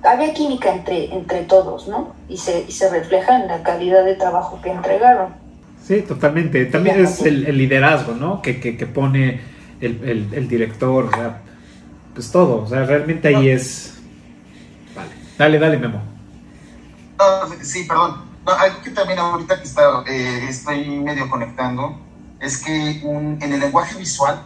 había 0.04 0.34
química 0.34 0.74
entre, 0.74 1.14
entre 1.14 1.44
todos, 1.44 1.88
¿no? 1.88 2.14
Y 2.30 2.38
se, 2.38 2.66
y 2.68 2.72
se 2.72 2.90
refleja 2.90 3.42
en 3.42 3.48
la 3.48 3.64
calidad 3.64 4.04
de 4.06 4.16
trabajo 4.16 4.60
que 4.62 4.72
entregaron. 4.72 5.34
Sí, 5.84 6.02
totalmente. 6.02 6.66
También 6.66 7.04
es 7.04 7.22
el, 7.22 7.58
liderazgo, 7.58 8.14
¿no? 8.14 8.42
Que, 8.42 8.60
que, 8.60 8.88
pone 8.88 9.40
el, 9.82 10.30
el, 10.34 10.48
director, 10.48 11.06
o 11.06 11.12
sea, 11.12 11.42
pues 12.14 12.32
todo, 12.32 12.64
o 12.64 12.68
sea, 12.68 12.84
realmente 12.86 13.28
ahí 13.28 13.50
es... 13.50 13.96
Vale, 14.96 15.10
dale, 15.38 15.60
dale, 15.60 15.78
Memo. 15.78 16.02
sí, 17.62 17.84
perdón. 17.84 18.24
algo 18.46 18.82
que 18.82 18.92
también 18.92 19.20
ahorita 19.20 19.60
que 19.60 19.68
está, 19.68 20.04
eh, 20.08 20.48
estoy 20.50 21.00
medio 21.00 21.30
conectando. 21.30 22.00
Es 22.40 22.64
que 22.64 23.02
un, 23.04 23.38
en 23.42 23.54
el 23.54 23.60
lenguaje 23.60 23.98
visual 23.98 24.42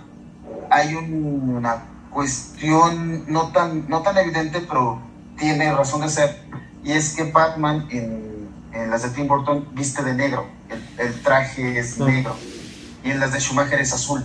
hay 0.70 0.96
una 0.96 1.84
cuestión 2.10 3.26
no 3.28 3.52
tan, 3.52 3.90
no 3.90 4.02
tan 4.02 4.18
evidente, 4.18 4.62
pero 4.62 5.02
tiene 5.38 5.74
razón 5.74 6.02
de 6.02 6.10
ser, 6.10 6.44
y 6.84 6.92
es 6.92 7.16
que 7.16 7.24
Batman 7.24 7.88
en, 7.90 8.48
en 8.74 8.90
las 8.90 9.04
de 9.04 9.10
Tim 9.10 9.28
Burton 9.28 9.68
viste 9.74 10.04
de 10.04 10.14
negro, 10.14 10.46
el, 10.98 11.22
traje 11.22 11.80
es 11.80 11.98
negro, 11.98 12.36
y 13.04 13.12
en 13.12 13.20
las 13.20 13.34
de 13.34 13.40
Schumacher 13.40 13.80
es 13.80 13.94
azul. 13.94 14.24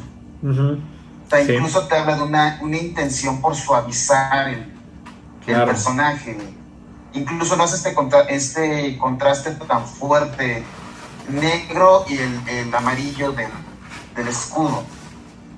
Incluso 1.33 1.87
te 1.89 1.97
habla 1.97 2.17
de 2.17 2.23
una, 2.23 2.59
una 2.63 2.77
intención 2.77 3.41
por 3.41 3.55
suavizar 3.55 4.49
el, 4.49 4.73
el 5.47 5.65
personaje. 5.65 6.39
Incluso 7.15 7.57
no 7.57 7.65
hace 7.65 7.77
este, 7.77 7.95
contra, 7.95 8.21
este 8.23 8.97
contraste 8.99 9.53
tan 9.53 9.87
fuerte, 9.87 10.63
negro 11.29 12.05
y 12.09 12.19
el, 12.19 12.49
el 12.49 12.75
amarillo 12.75 13.33
del, 13.33 13.51
del 14.15 14.29
escudo 14.29 14.85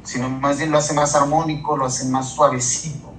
sino 0.09 0.31
más 0.31 0.57
bien 0.57 0.71
lo 0.71 0.79
hace 0.79 0.95
más 0.95 1.15
armónico, 1.15 1.77
lo 1.77 1.85
hace 1.85 2.07
más 2.07 2.31
suavecito. 2.31 3.13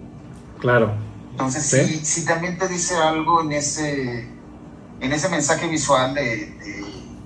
Claro. 0.58 0.92
Entonces 1.30 1.64
sí, 1.64 2.02
sí, 2.04 2.26
también 2.26 2.58
te 2.58 2.68
dice 2.68 2.96
algo 2.96 3.42
en 3.44 3.52
ese, 3.52 4.28
en 5.00 5.14
ese 5.14 5.30
mensaje 5.30 5.68
visual 5.68 6.16
de, 6.16 6.58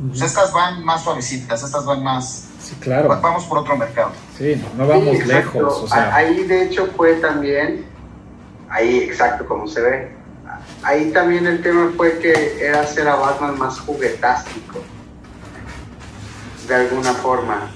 pues 0.06 0.22
estas 0.22 0.52
van 0.52 0.84
más 0.84 1.04
suavecitas, 1.04 1.64
estas 1.64 1.86
van 1.86 2.04
más... 2.04 2.50
Sí, 2.64 2.76
claro. 2.80 3.10
Vamos 3.22 3.46
por 3.46 3.60
otro 3.60 3.78
mercado. 3.78 4.12
Sí, 4.38 4.62
no, 4.78 4.88
vamos 4.88 5.26
lejos. 5.26 5.92
Ahí 5.92 6.44
de 6.46 6.64
hecho 6.64 6.88
fue 6.96 7.16
también, 7.16 7.86
ahí 8.70 9.00
exacto 9.00 9.46
como 9.46 9.68
se 9.68 9.82
ve, 9.82 10.12
ahí 10.82 11.12
también 11.12 11.46
el 11.46 11.62
tema 11.62 11.92
fue 11.96 12.18
que 12.20 12.66
era 12.66 12.82
hacer 12.82 13.08
a 13.08 13.16
Batman 13.16 13.60
más 13.60 13.80
juguetástico, 13.80 14.80
de 16.68 16.76
alguna 16.76 17.14
forma 17.14 17.70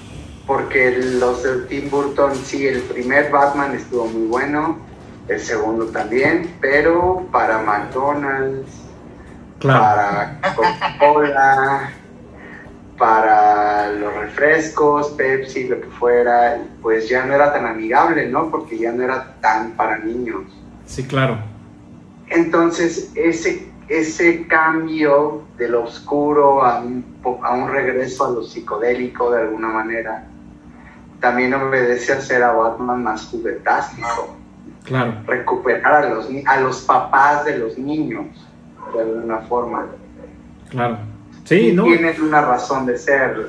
porque 0.48 0.96
los 1.20 1.42
de 1.42 1.58
Tim 1.66 1.90
Burton, 1.90 2.34
sí, 2.34 2.66
el 2.66 2.80
primer 2.80 3.30
Batman 3.30 3.74
estuvo 3.74 4.06
muy 4.06 4.28
bueno, 4.28 4.78
el 5.28 5.38
segundo 5.38 5.84
también, 5.88 6.56
pero 6.58 7.28
para 7.30 7.58
McDonald's, 7.58 8.70
para 9.62 10.40
Coca-Cola, 10.56 11.92
para 12.98 13.92
los 13.92 14.12
refrescos, 14.14 15.08
Pepsi, 15.10 15.68
lo 15.68 15.80
que 15.80 15.86
fuera, 15.86 16.60
pues 16.82 17.08
ya 17.08 17.24
no 17.24 17.34
era 17.34 17.52
tan 17.52 17.64
amigable, 17.66 18.28
¿no? 18.28 18.50
Porque 18.50 18.76
ya 18.76 18.92
no 18.92 19.04
era 19.04 19.36
tan 19.40 19.72
para 19.72 19.98
niños. 19.98 20.42
Sí, 20.84 21.06
claro. 21.06 21.38
Entonces, 22.28 23.12
ese, 23.14 23.70
ese 23.88 24.46
cambio 24.46 25.42
de 25.56 25.68
lo 25.68 25.84
oscuro 25.84 26.64
a 26.64 26.80
un, 26.80 27.04
a 27.42 27.54
un 27.54 27.70
regreso 27.70 28.26
a 28.26 28.30
lo 28.30 28.42
psicodélico 28.42 29.30
de 29.30 29.42
alguna 29.42 29.68
manera, 29.68 30.26
también 31.20 31.54
obedece 31.54 32.12
a 32.12 32.20
ser 32.20 32.42
a 32.42 32.52
Batman 32.52 33.02
más 33.02 33.26
juguetástico. 33.26 34.36
Claro. 34.84 35.14
Recuperar 35.26 36.04
a 36.04 36.08
los, 36.08 36.28
a 36.46 36.60
los 36.60 36.82
papás 36.82 37.44
de 37.44 37.58
los 37.58 37.78
niños, 37.78 38.26
de 38.94 39.00
alguna 39.00 39.38
forma. 39.38 39.86
Claro. 40.70 40.98
Sí, 41.48 41.72
¿no? 41.72 41.84
Tienen 41.84 42.20
una 42.20 42.42
razón 42.42 42.84
de 42.84 42.98
ser, 42.98 43.48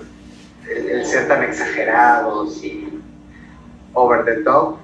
el, 0.70 1.06
ser 1.06 1.28
tan 1.28 1.44
exagerados 1.44 2.64
y 2.64 2.98
over 3.94 4.24
the 4.24 4.42
top. 4.44 4.78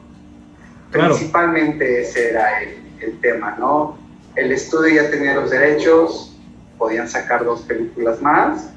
Principalmente 0.91 2.01
ese 2.01 2.31
era 2.31 2.61
el, 2.61 2.77
el 2.99 3.21
tema, 3.21 3.55
¿no? 3.57 3.97
El 4.35 4.51
estudio 4.51 5.01
ya 5.01 5.09
tenía 5.09 5.33
los 5.33 5.49
derechos, 5.49 6.37
podían 6.77 7.07
sacar 7.07 7.45
dos 7.45 7.61
películas 7.61 8.21
más, 8.21 8.69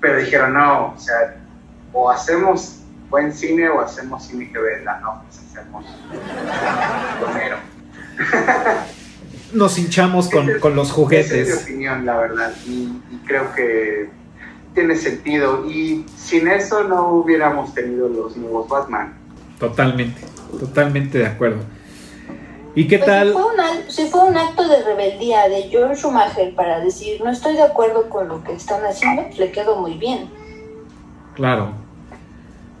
pero 0.00 0.18
dijeron, 0.18 0.54
no, 0.54 0.94
o 0.94 0.98
sea, 0.98 1.36
o 1.92 2.08
hacemos 2.08 2.78
buen 3.10 3.32
cine 3.32 3.70
o 3.70 3.80
hacemos 3.80 4.24
cine 4.24 4.52
que 4.52 4.58
venda, 4.60 5.00
no, 5.00 5.20
pues 5.24 5.40
hacemos 5.40 5.84
primero. 7.24 7.56
Nos 9.54 9.78
hinchamos 9.78 10.28
con, 10.28 10.58
con 10.60 10.76
los 10.76 10.92
juguetes. 10.92 11.32
Esa 11.48 11.54
es 11.54 11.66
mi 11.66 11.72
opinión, 11.74 12.06
la 12.06 12.16
verdad, 12.16 12.52
y, 12.66 12.88
creo 13.24 13.52
que 13.54 14.10
tiene 14.74 14.96
sentido. 14.96 15.64
Y 15.70 16.04
sin 16.16 16.48
eso 16.48 16.84
no 16.84 17.08
hubiéramos 17.10 17.72
tenido 17.72 18.08
los 18.08 18.36
nuevos 18.36 18.68
Batman. 18.68 19.14
Totalmente, 19.58 20.20
totalmente 20.58 21.18
de 21.18 21.26
acuerdo. 21.26 21.62
¿Y 22.74 22.88
qué 22.88 22.98
pues 22.98 23.06
tal? 23.06 23.34
Si 23.88 24.06
fue, 24.06 24.24
un 24.24 24.36
acto 24.36 24.68
de 24.68 24.82
rebeldía 24.82 25.48
de 25.48 25.68
George 25.68 25.94
Schumacher 25.96 26.54
para 26.54 26.80
decir 26.80 27.20
no 27.22 27.30
estoy 27.30 27.54
de 27.54 27.62
acuerdo 27.62 28.08
con 28.08 28.26
lo 28.28 28.42
que 28.42 28.52
están 28.52 28.84
haciendo, 28.84 29.22
le 29.36 29.52
quedó 29.52 29.76
muy 29.76 29.94
bien. 29.94 30.28
Claro, 31.34 31.72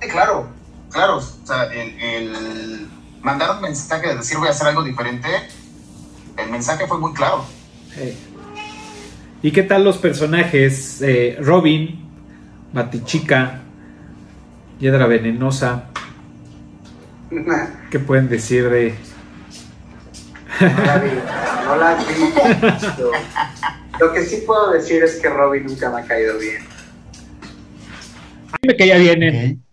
claro, 0.00 0.48
claro. 0.90 1.18
O 1.18 1.46
sea, 1.46 1.64
el, 1.72 2.88
mandar 3.22 3.52
un 3.52 3.62
mensaje 3.62 4.08
de 4.08 4.16
decir 4.16 4.36
voy 4.38 4.48
a 4.48 4.50
hacer 4.50 4.66
algo 4.66 4.82
diferente, 4.82 5.28
el 6.36 6.50
mensaje 6.50 6.86
fue 6.86 6.98
muy 6.98 7.12
claro. 7.12 7.44
¿Y 9.42 9.52
qué 9.52 9.62
tal 9.62 9.84
los 9.84 9.98
personajes? 9.98 11.00
Eh, 11.02 11.36
Robin, 11.40 12.08
Matichica, 12.72 13.60
Hiedra 14.80 15.06
Venenosa. 15.06 15.90
¿Qué 17.90 17.98
pueden 17.98 18.28
decir 18.28 18.68
de.? 18.68 18.94
No 20.60 20.84
la 20.84 20.98
vi, 20.98 21.10
no 21.64 21.76
la 21.76 21.94
vi. 21.94 22.04
Lo 24.00 24.12
que 24.12 24.24
sí 24.24 24.42
puedo 24.46 24.72
decir 24.72 25.02
es 25.02 25.16
que 25.20 25.28
Robin 25.28 25.66
nunca 25.66 25.90
me 25.90 26.00
ha 26.00 26.04
caído 26.04 26.38
bien. 26.38 26.62
A 28.52 28.56
mí 28.62 28.68
me 28.68 28.76
caía 28.76 28.98
bien 28.98 29.22
en, 29.22 29.64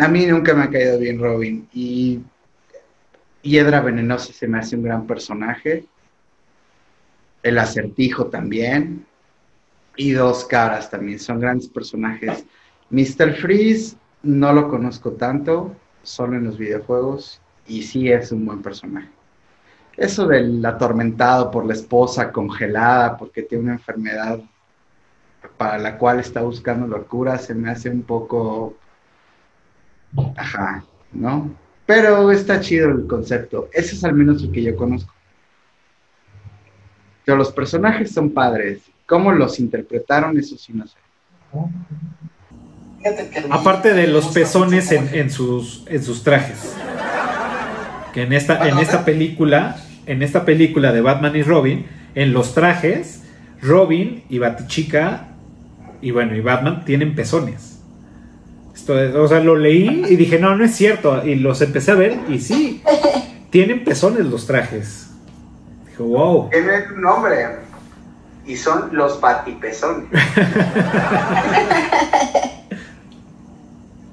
a 0.00 0.08
mí 0.08 0.26
nunca 0.26 0.54
me 0.54 0.64
ha 0.64 0.70
caído 0.70 0.98
bien 0.98 1.18
Robin 1.20 1.68
y 1.72 2.20
Hiedra 3.48 3.80
Venenosa 3.80 4.32
se 4.32 4.46
me 4.46 4.58
hace 4.58 4.76
un 4.76 4.82
gran 4.82 5.06
personaje. 5.06 5.86
El 7.42 7.58
acertijo 7.58 8.26
también. 8.26 9.06
Y 9.96 10.12
Dos 10.12 10.44
Caras 10.44 10.90
también 10.90 11.18
son 11.18 11.40
grandes 11.40 11.68
personajes. 11.68 12.44
Mr. 12.90 13.34
Freeze 13.34 13.96
no 14.22 14.52
lo 14.52 14.68
conozco 14.68 15.12
tanto, 15.12 15.74
solo 16.02 16.36
en 16.36 16.44
los 16.44 16.58
videojuegos, 16.58 17.40
y 17.66 17.82
sí 17.82 18.10
es 18.10 18.32
un 18.32 18.46
buen 18.46 18.62
personaje. 18.62 19.10
eso 19.96 20.26
del 20.26 20.64
atormentado 20.64 21.50
por 21.50 21.66
la 21.66 21.72
esposa 21.74 22.30
congelada 22.30 23.16
porque 23.16 23.42
tiene 23.42 23.64
una 23.64 23.72
enfermedad 23.74 24.40
para 25.56 25.78
la 25.78 25.98
cual 25.98 26.20
está 26.20 26.42
buscando 26.42 26.86
locura 26.86 27.36
se 27.38 27.54
me 27.54 27.70
hace 27.70 27.90
un 27.90 28.02
poco 28.02 28.76
ajá, 30.36 30.84
¿no? 31.12 31.50
Pero 31.88 32.30
está 32.30 32.60
chido 32.60 32.90
el 32.90 33.06
concepto. 33.06 33.70
Ese 33.72 33.94
es 33.94 34.04
al 34.04 34.12
menos 34.12 34.42
el 34.42 34.52
que 34.52 34.62
yo 34.62 34.76
conozco. 34.76 35.10
Pero 37.24 37.38
los 37.38 37.50
personajes 37.50 38.10
son 38.10 38.28
padres. 38.28 38.80
¿Cómo 39.06 39.32
los 39.32 39.58
interpretaron? 39.58 40.38
Eso 40.38 40.58
sí 40.58 40.74
no 40.74 40.86
sé. 40.86 40.98
Aparte 43.48 43.94
de 43.94 44.06
los 44.06 44.26
pezones 44.26 44.92
en, 44.92 45.30
sus, 45.30 45.84
en 45.86 46.04
sus 46.04 46.22
trajes. 46.22 46.76
Que 48.12 48.24
en 48.24 48.34
esta, 48.34 48.68
en 48.68 48.76
esta 48.76 49.06
película, 49.06 49.78
en 50.04 50.22
esta 50.22 50.44
película 50.44 50.92
de 50.92 51.00
Batman 51.00 51.36
y 51.36 51.42
Robin, 51.42 51.86
en 52.14 52.34
los 52.34 52.52
trajes, 52.52 53.22
Robin 53.62 54.24
y 54.28 54.38
Batichica 54.38 55.28
y 56.02 56.10
bueno, 56.10 56.36
y 56.36 56.42
Batman 56.42 56.84
tienen 56.84 57.14
pezones. 57.14 57.77
Esto, 58.78 58.94
o 59.22 59.28
sea, 59.28 59.40
lo 59.40 59.56
leí 59.56 60.04
y 60.08 60.16
dije, 60.16 60.38
no, 60.38 60.54
no 60.56 60.64
es 60.64 60.74
cierto. 60.76 61.26
Y 61.26 61.34
los 61.34 61.60
empecé 61.60 61.90
a 61.90 61.96
ver 61.96 62.18
y 62.28 62.38
sí, 62.38 62.82
tienen 63.50 63.84
pezones 63.84 64.24
los 64.26 64.46
trajes. 64.46 65.08
Dijo, 65.88 66.04
wow. 66.04 66.48
Tienen 66.50 66.92
un 66.94 67.02
nombre 67.02 67.58
y 68.46 68.56
son 68.56 68.88
los 68.92 69.18
patipezones. 69.18 70.08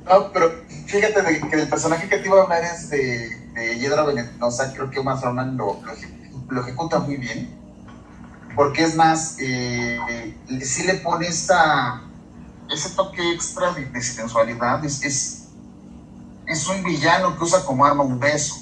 no, 0.05 0.31
pero 0.33 0.51
fíjate 0.87 1.21
que 1.49 1.55
el 1.61 1.69
personaje 1.69 2.09
que 2.09 2.17
te 2.17 2.27
iba 2.27 2.41
a 2.41 2.43
hablar 2.43 2.63
es 2.63 2.89
de, 2.89 3.29
de 3.53 3.79
Yedra 3.79 4.03
Venenosa, 4.03 4.73
creo 4.73 4.89
que 4.89 4.99
Uma 4.99 5.19
Thurman 5.19 5.55
lo, 5.55 5.79
lo, 6.49 6.61
ejecuta 6.61 6.99
muy 6.99 7.15
bien, 7.17 7.49
porque 8.55 8.83
es 8.83 8.95
más, 8.95 9.37
eh, 9.39 10.35
si 10.61 10.85
le 10.85 10.95
pone 10.95 11.27
esa, 11.27 12.01
ese 12.69 12.89
toque 12.89 13.31
extra 13.31 13.73
de, 13.73 14.01
sensualidad, 14.01 14.83
es, 14.83 15.03
es, 15.03 15.47
es 16.47 16.67
un 16.67 16.83
villano 16.83 17.37
que 17.37 17.43
usa 17.43 17.63
como 17.65 17.85
arma 17.85 18.03
un 18.03 18.19
beso. 18.19 18.55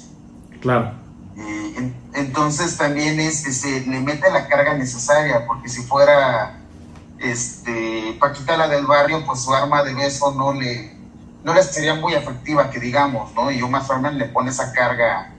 Claro. 0.60 0.92
Eh, 1.36 1.92
entonces 2.14 2.76
también 2.76 3.18
es, 3.18 3.42
se 3.42 3.80
le 3.80 4.00
mete 4.00 4.30
la 4.30 4.46
carga 4.48 4.74
necesaria, 4.74 5.46
porque 5.46 5.68
si 5.68 5.82
fuera 5.82 6.60
este, 7.18 8.16
Paquita 8.20 8.56
la 8.56 8.68
del 8.68 8.86
barrio, 8.86 9.24
pues 9.26 9.40
su 9.40 9.52
arma 9.52 9.82
de 9.82 9.94
beso 9.94 10.32
no 10.32 10.52
le, 10.52 10.96
no 11.42 11.54
le 11.54 11.62
sería 11.62 11.94
muy 11.94 12.14
efectiva, 12.14 12.70
que 12.70 12.78
digamos, 12.78 13.34
¿no? 13.34 13.50
Y 13.50 13.62
Uma 13.62 13.86
Thurman 13.86 14.18
le 14.18 14.26
pone 14.26 14.50
esa 14.50 14.72
carga, 14.72 15.32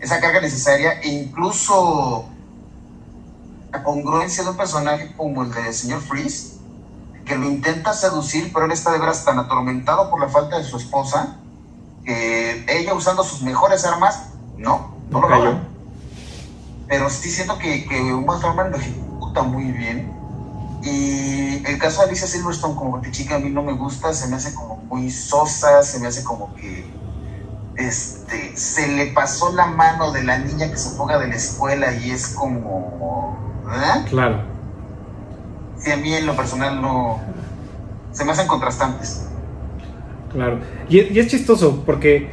esa 0.00 0.20
carga 0.20 0.40
necesaria, 0.40 1.00
e 1.00 1.08
incluso 1.08 2.28
la 3.70 3.82
congruencia 3.82 4.44
de 4.44 4.50
un 4.50 4.56
personaje 4.56 5.12
como 5.16 5.42
el 5.44 5.52
de 5.52 5.72
señor 5.72 6.00
Freeze, 6.00 6.55
que 7.26 7.36
lo 7.36 7.44
intenta 7.44 7.92
seducir, 7.92 8.52
pero 8.52 8.66
él 8.66 8.72
está 8.72 8.92
de 8.92 8.98
veras 8.98 9.24
tan 9.24 9.38
atormentado 9.38 10.08
por 10.08 10.20
la 10.20 10.28
falta 10.28 10.56
de 10.56 10.64
su 10.64 10.76
esposa, 10.76 11.36
que 12.04 12.64
ella 12.68 12.94
usando 12.94 13.24
sus 13.24 13.42
mejores 13.42 13.84
armas, 13.84 14.28
no, 14.56 14.94
no 15.10 15.20
lo 15.20 15.28
logra. 15.28 15.68
Pero 16.86 17.10
sí 17.10 17.30
siento 17.30 17.58
que, 17.58 17.84
que 17.86 18.14
Uma 18.14 18.40
Thurman 18.40 18.70
lo 18.70 18.78
ejecuta 18.78 19.42
muy 19.42 19.64
bien. 19.72 20.14
Y 20.82 21.66
el 21.66 21.78
caso 21.78 22.00
de 22.00 22.08
Alicia 22.08 22.28
Silverstone 22.28 22.76
como 22.76 23.02
chica 23.10 23.34
a 23.34 23.38
mí 23.40 23.50
no 23.50 23.62
me 23.62 23.72
gusta, 23.72 24.14
se 24.14 24.28
me 24.28 24.36
hace 24.36 24.54
como 24.54 24.76
muy 24.76 25.10
sosa, 25.10 25.82
se 25.82 25.98
me 25.98 26.06
hace 26.06 26.22
como 26.22 26.54
que 26.54 26.88
este, 27.76 28.56
se 28.56 28.86
le 28.86 29.06
pasó 29.06 29.52
la 29.52 29.66
mano 29.66 30.12
de 30.12 30.22
la 30.22 30.38
niña 30.38 30.70
que 30.70 30.76
se 30.76 30.90
fuga 30.90 31.18
de 31.18 31.26
la 31.26 31.34
escuela 31.34 31.92
y 31.92 32.12
es 32.12 32.28
como... 32.28 33.36
Claro. 34.08 34.55
Sí, 35.78 35.90
a 35.90 35.96
mí 35.96 36.14
en 36.14 36.26
lo 36.26 36.34
personal 36.34 36.80
no... 36.80 37.20
Se 38.12 38.24
me 38.24 38.32
hacen 38.32 38.46
contrastantes. 38.46 39.28
Claro. 40.32 40.58
Y, 40.88 41.18
es 41.18 41.26
chistoso 41.28 41.82
porque 41.84 42.30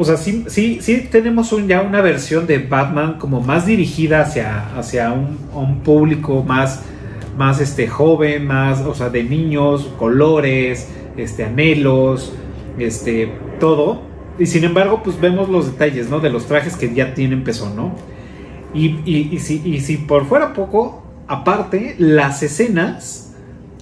o 0.00 0.04
sea, 0.04 0.16
sí, 0.16 0.44
sí, 0.46 0.78
sí 0.80 1.08
tenemos 1.10 1.52
un, 1.52 1.66
ya 1.66 1.82
una 1.82 2.00
versión 2.00 2.46
de 2.46 2.58
Batman 2.58 3.18
como 3.18 3.40
más 3.40 3.66
dirigida 3.66 4.20
hacia, 4.20 4.78
hacia 4.78 5.10
un, 5.10 5.80
público 5.80 6.44
más, 6.44 6.84
más 7.36 7.60
este, 7.60 7.88
joven, 7.88 8.46
más, 8.46 8.80
o 8.82 8.94
sea, 8.94 9.10
de 9.10 9.24
niños, 9.24 9.90
colores, 9.98 10.88
este, 11.16 11.44
anhelos, 11.44 12.32
este, 12.78 13.32
todo. 13.58 14.02
Y 14.38 14.46
sin 14.46 14.62
embargo, 14.62 15.02
pues 15.02 15.20
vemos 15.20 15.48
los 15.48 15.66
detalles, 15.66 16.08
¿no? 16.08 16.20
De 16.20 16.30
los 16.30 16.46
trajes 16.46 16.76
que 16.76 16.94
ya 16.94 17.12
tienen 17.12 17.42
peso, 17.42 17.68
¿no? 17.74 17.96
Y, 18.72 19.00
y, 19.04 19.36
si, 19.40 19.60
y 19.64 19.80
si 19.80 19.96
por 19.96 20.26
fuera 20.26 20.52
poco, 20.52 21.07
aparte, 21.28 21.94
las 21.98 22.42
escenas, 22.42 23.34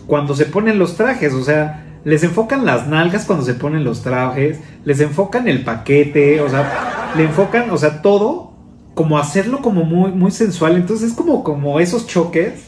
cuando 0.06 0.34
se 0.34 0.46
ponen 0.46 0.78
los 0.78 0.96
trajes, 0.96 1.32
o 1.32 1.42
sea, 1.42 1.84
les 2.04 2.22
enfocan 2.22 2.64
las 2.66 2.86
nalgas 2.86 3.24
cuando 3.24 3.44
se 3.44 3.54
ponen 3.54 3.84
los 3.84 4.02
trajes, 4.02 4.60
les 4.84 5.00
enfocan 5.00 5.48
el 5.48 5.64
paquete, 5.64 6.40
o 6.40 6.48
sea, 6.48 7.12
le 7.16 7.24
enfocan, 7.24 7.70
o 7.70 7.78
sea, 7.78 8.02
todo 8.02 8.52
como 8.94 9.18
hacerlo 9.18 9.60
como 9.60 9.84
muy, 9.84 10.12
muy 10.12 10.30
sensual. 10.30 10.76
Entonces 10.76 11.10
es 11.10 11.16
como, 11.16 11.42
como 11.42 11.80
esos 11.80 12.06
choques 12.06 12.64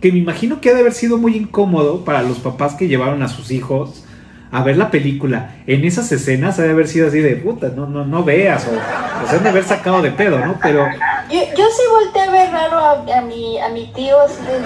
que 0.00 0.12
me 0.12 0.18
imagino 0.18 0.60
que 0.60 0.70
ha 0.70 0.74
de 0.74 0.80
haber 0.80 0.92
sido 0.92 1.18
muy 1.18 1.36
incómodo 1.36 2.04
para 2.04 2.22
los 2.22 2.38
papás 2.38 2.74
que 2.74 2.88
llevaron 2.88 3.22
a 3.22 3.28
sus 3.28 3.50
hijos 3.50 4.04
a 4.52 4.62
ver 4.62 4.76
la 4.76 4.90
película. 4.90 5.56
En 5.66 5.84
esas 5.84 6.10
escenas 6.12 6.58
ha 6.58 6.62
de 6.62 6.70
haber 6.70 6.88
sido 6.88 7.08
así 7.08 7.20
de 7.20 7.36
puta, 7.36 7.68
no, 7.68 7.86
no, 7.86 8.04
no 8.04 8.24
veas, 8.24 8.66
o, 8.66 9.28
se 9.28 9.36
han 9.36 9.42
de 9.42 9.48
haber 9.48 9.64
sacado 9.64 10.02
de 10.02 10.10
pedo, 10.10 10.38
¿no? 10.38 10.58
Pero. 10.62 10.86
Yo, 11.30 11.40
yo 11.56 11.64
sí 11.70 11.82
volteé 11.90 12.22
a 12.22 12.30
ver 12.30 12.50
raro 12.50 12.78
a, 12.78 13.20
mi, 13.22 13.60
a 13.60 13.68
mi 13.68 13.86
tío, 13.92 14.20
así 14.20 14.42
de 14.44 14.58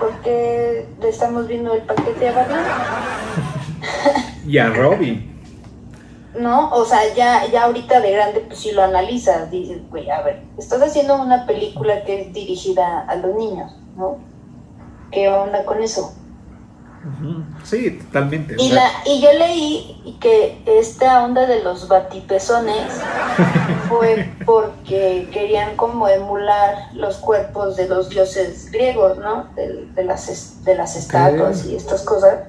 porque 0.00 0.86
le 1.00 1.08
estamos 1.08 1.46
viendo 1.46 1.74
el 1.74 1.82
paquete 1.82 2.30
a 2.30 2.32
Batman. 2.32 2.64
y 4.46 4.58
a 4.58 4.70
Robin. 4.70 5.26
¿No? 6.38 6.70
O 6.70 6.84
sea, 6.84 7.00
ya, 7.14 7.46
ya 7.46 7.64
ahorita 7.64 8.00
de 8.00 8.12
grande, 8.12 8.40
pues 8.40 8.60
si 8.60 8.72
lo 8.72 8.82
analizas, 8.82 9.50
dices, 9.50 9.78
güey, 9.90 10.08
a 10.10 10.22
ver, 10.22 10.42
estás 10.56 10.80
haciendo 10.80 11.20
una 11.20 11.44
película 11.44 12.04
que 12.04 12.22
es 12.22 12.32
dirigida 12.32 13.00
a 13.00 13.16
los 13.16 13.34
niños, 13.34 13.76
¿no? 13.96 14.18
¿Qué 15.10 15.28
onda 15.28 15.64
con 15.64 15.82
eso? 15.82 16.14
Sí, 17.64 17.92
totalmente. 17.92 18.56
Y, 18.58 18.72
la, 18.72 18.86
y 19.06 19.22
yo 19.22 19.32
leí 19.32 20.18
que 20.20 20.62
esta 20.66 21.24
onda 21.24 21.46
de 21.46 21.62
los 21.62 21.88
batipezones 21.88 23.00
fue 23.88 24.28
porque 24.44 25.28
querían 25.32 25.76
como 25.76 26.08
emular 26.08 26.90
los 26.92 27.16
cuerpos 27.16 27.76
de 27.76 27.88
los 27.88 28.10
dioses 28.10 28.70
griegos, 28.70 29.16
¿no? 29.18 29.46
De, 29.54 30.04
las, 30.04 30.64
de 30.64 30.74
las 30.74 30.94
estatuas 30.96 31.64
y 31.64 31.74
estas 31.74 32.02
cosas. 32.02 32.40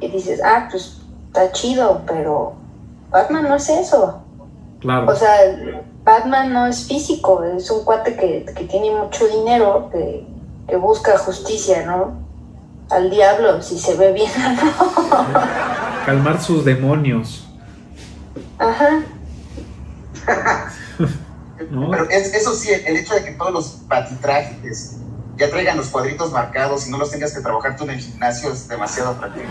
Y 0.00 0.08
dices, 0.08 0.40
ah, 0.42 0.66
pues 0.68 1.00
está 1.28 1.52
chido, 1.52 2.02
pero 2.06 2.54
Batman 3.10 3.44
no 3.44 3.54
es 3.54 3.68
eso. 3.68 4.22
Claro. 4.80 5.12
O 5.12 5.14
sea, 5.14 5.32
Batman 6.02 6.52
no 6.52 6.66
es 6.66 6.86
físico, 6.86 7.44
es 7.44 7.70
un 7.70 7.84
cuate 7.84 8.16
que, 8.16 8.64
tiene 8.64 8.90
mucho 8.96 9.28
dinero, 9.28 9.90
que, 9.92 10.26
que 10.66 10.76
busca 10.76 11.18
justicia, 11.18 11.84
¿no? 11.84 12.29
Al 12.90 13.10
diablo 13.10 13.62
si 13.62 13.78
se 13.78 13.94
ve 13.96 14.12
bien 14.12 14.30
Calmar 16.06 16.40
sus 16.40 16.64
demonios. 16.64 17.46
Ajá. 18.58 19.02
Pero 21.58 22.08
eso 22.10 22.54
sí, 22.54 22.70
el 22.72 22.96
hecho 22.96 23.14
de 23.14 23.24
que 23.24 23.32
todos 23.32 23.52
los 23.52 23.66
patitrajes 23.88 24.96
ya 25.36 25.50
traigan 25.50 25.76
los 25.76 25.88
cuadritos 25.88 26.32
marcados 26.32 26.86
y 26.86 26.90
no 26.90 26.98
los 26.98 27.10
tengas 27.10 27.32
que 27.34 27.40
trabajar 27.40 27.76
tú 27.76 27.84
en 27.84 27.90
el 27.90 28.00
gimnasio 28.00 28.52
es 28.52 28.66
demasiado 28.68 29.10
atractivo. 29.10 29.46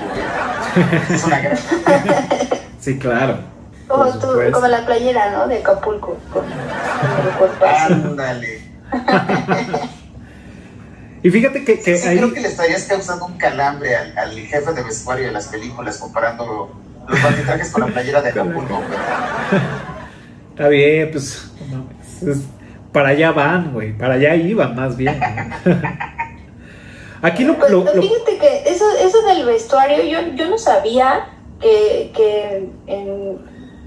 es 1.09 1.23
una 1.23 1.39
gran. 1.39 1.57
sí, 2.79 2.99
claro. 2.99 3.39
Como, 3.87 4.05
tú, 4.19 4.27
como 4.53 4.67
la 4.67 4.85
playera, 4.85 5.31
¿no? 5.31 5.47
De 5.47 5.59
Acapulco. 5.59 6.17
Con, 6.31 6.45
Ándale. 7.63 8.61
Y 11.21 11.29
fíjate 11.29 11.65
que, 11.65 11.79
que 11.79 11.97
sí, 11.97 12.17
creo 12.17 12.33
que 12.33 12.39
le 12.39 12.47
estarías 12.47 12.83
causando 12.85 13.25
un 13.25 13.37
calambre 13.37 13.95
al, 13.95 14.31
jefe 14.31 14.73
de 14.73 14.83
vestuario 14.83 15.25
de 15.25 15.31
las 15.31 15.47
películas 15.47 15.97
comparando 15.97 16.71
los 17.07 17.23
batitrajes 17.23 17.71
con 17.71 17.81
la 17.81 17.87
playera 17.87 18.21
de 18.21 18.29
Acapulco. 18.29 18.81
Está 20.51 20.67
bien, 20.69 21.11
pues, 21.11 21.51
para 22.91 23.09
allá 23.09 23.31
van, 23.31 23.73
güey, 23.73 23.97
para 23.97 24.15
allá 24.15 24.35
iban 24.35 24.75
más 24.75 24.95
bien. 24.95 25.19
Aquí 27.21 27.43
lo, 27.43 27.57
pues, 27.57 27.71
Fíjate 27.71 28.37
que 28.37 28.63
eso, 28.69 28.85
eso 29.01 29.21
del 29.23 29.45
vestuario, 29.45 30.03
yo, 30.03 30.35
yo 30.35 30.49
no 30.49 30.57
sabía 30.57 31.27
que, 31.59 32.11
que 32.15 32.69
en 32.87 33.39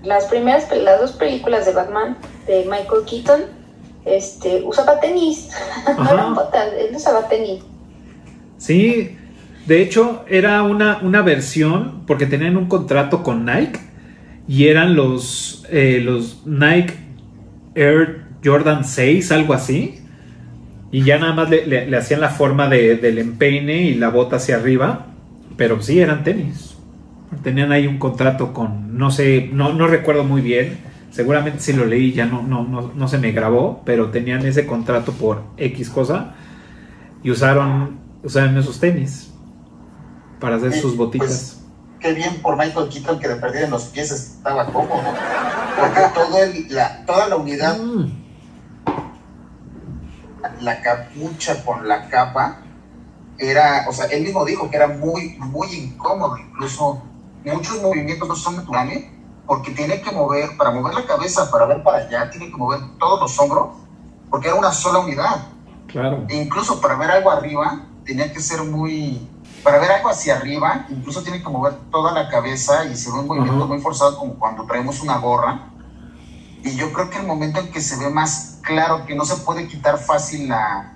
las 0.02 0.26
primeras, 0.26 0.70
las 0.70 1.00
dos 1.00 1.12
películas 1.12 1.64
de 1.64 1.72
Batman 1.72 2.18
de 2.46 2.64
Michael 2.64 3.04
Keaton, 3.08 3.61
este, 4.04 4.62
usaba 4.64 5.00
tenis, 5.00 5.50
no 5.98 6.10
eran 6.12 6.34
botas, 6.34 6.68
él 6.78 6.94
usaba 6.94 7.28
tenis. 7.28 7.60
Sí, 8.58 9.16
de 9.66 9.82
hecho 9.82 10.24
era 10.28 10.62
una, 10.62 10.98
una 11.02 11.22
versión 11.22 12.02
porque 12.06 12.26
tenían 12.26 12.56
un 12.56 12.66
contrato 12.66 13.22
con 13.22 13.44
Nike 13.44 13.80
y 14.48 14.66
eran 14.68 14.94
los, 14.96 15.64
eh, 15.70 16.00
los 16.02 16.42
Nike 16.46 16.94
Air 17.74 18.22
Jordan 18.44 18.84
6, 18.84 19.30
algo 19.32 19.54
así. 19.54 19.98
Y 20.90 21.04
ya 21.04 21.18
nada 21.18 21.32
más 21.32 21.48
le, 21.48 21.66
le- 21.66 21.86
le 21.86 21.96
hacían 21.96 22.20
la 22.20 22.28
forma 22.28 22.68
de- 22.68 22.96
del 22.96 23.18
empeine 23.18 23.82
y 23.84 23.94
la 23.94 24.10
bota 24.10 24.36
hacia 24.36 24.56
arriba. 24.56 25.06
Pero 25.56 25.80
sí, 25.80 26.00
eran 26.00 26.22
tenis. 26.24 26.76
Tenían 27.42 27.72
ahí 27.72 27.86
un 27.86 27.98
contrato 27.98 28.52
con, 28.52 28.98
no 28.98 29.10
sé, 29.10 29.48
no, 29.52 29.72
no 29.72 29.86
recuerdo 29.86 30.24
muy 30.24 30.42
bien. 30.42 30.78
Seguramente 31.12 31.60
si 31.60 31.72
lo 31.74 31.84
leí 31.84 32.12
ya 32.12 32.26
no, 32.26 32.42
no, 32.42 32.64
no, 32.64 32.90
no 32.94 33.06
se 33.08 33.18
me 33.18 33.30
grabó. 33.32 33.82
Pero 33.84 34.10
tenían 34.10 34.44
ese 34.44 34.66
contrato 34.66 35.12
por 35.12 35.44
X 35.58 35.88
cosa. 35.90 36.34
Y 37.22 37.30
usaron, 37.30 38.00
usaron 38.24 38.56
esos 38.58 38.80
tenis. 38.80 39.30
Para 40.40 40.56
hacer 40.56 40.72
Sí, 40.72 40.80
sus 40.80 40.96
botitas. 40.96 41.28
pues, 41.28 41.58
Qué 42.00 42.14
bien 42.14 42.42
por 42.42 42.56
Michael 42.56 42.88
Keaton 42.88 43.20
que 43.20 43.28
de 43.28 43.36
perdida 43.36 43.66
en 43.66 43.70
los 43.70 43.84
pies 43.84 44.10
estaba 44.10 44.66
cómodo. 44.66 45.02
Porque 45.78 46.00
todo 46.14 46.42
el- 46.42 46.66
la, 46.74 47.06
toda 47.06 47.28
la 47.28 47.36
unidad, 47.36 47.78
Mm, 47.78 48.10
la 50.60 50.80
capucha 50.82 51.64
con 51.64 51.86
la 51.86 52.08
capa, 52.08 52.58
era, 53.38 53.86
o 53.88 53.92
sea, 53.92 54.06
él 54.06 54.24
mismo 54.24 54.44
dijo 54.44 54.68
que 54.70 54.76
era 54.76 54.88
muy, 54.88 55.36
muy 55.38 55.68
incómodo. 55.74 56.36
Incluso 56.38 57.02
muchos 57.44 57.80
movimientos 57.82 58.28
no 58.28 58.34
son 58.36 58.56
naturales 58.56 59.04
porque 59.46 59.72
tiene 59.72 60.00
que 60.00 60.10
mover, 60.12 60.56
para 60.56 60.70
mover 60.70 60.94
la 60.94 61.06
cabeza, 61.06 61.50
para 61.50 61.66
ver 61.66 61.82
para 61.82 61.98
allá, 61.98 62.30
tiene 62.30 62.50
que 62.50 62.56
mover 62.56 62.80
todos 62.98 63.20
los 63.20 63.38
hombros 63.38 63.76
porque 64.30 64.48
era 64.48 64.56
una 64.56 64.72
sola 64.72 65.00
unidad. 65.00 65.46
claro. 65.86 66.24
E 66.28 66.36
incluso 66.36 66.80
para 66.80 66.96
ver 66.96 67.10
algo 67.10 67.30
arriba, 67.30 67.84
tenía 68.04 68.32
que 68.32 68.40
ser 68.40 68.62
muy... 68.62 69.28
Para 69.62 69.78
ver 69.78 69.92
algo 69.92 70.08
hacia 70.08 70.36
arriba, 70.36 70.86
incluso 70.88 71.22
tiene 71.22 71.42
que 71.42 71.48
mover 71.48 71.74
toda 71.90 72.12
la 72.12 72.28
cabeza 72.28 72.84
y 72.86 72.96
se 72.96 73.12
ve 73.12 73.20
un 73.20 73.28
movimiento 73.28 73.66
muy 73.66 73.78
forzado 73.80 74.18
como 74.18 74.34
cuando 74.34 74.64
traemos 74.64 75.00
una 75.02 75.18
gorra. 75.18 75.68
Y 76.64 76.74
yo 76.76 76.92
creo 76.92 77.10
que 77.10 77.18
el 77.18 77.26
momento 77.26 77.60
en 77.60 77.70
que 77.70 77.80
se 77.80 77.96
ve 77.96 78.10
más 78.10 78.58
claro 78.62 79.04
que 79.06 79.14
no 79.14 79.24
se 79.24 79.36
puede 79.36 79.68
quitar 79.68 79.98
fácil 79.98 80.48
la, 80.48 80.94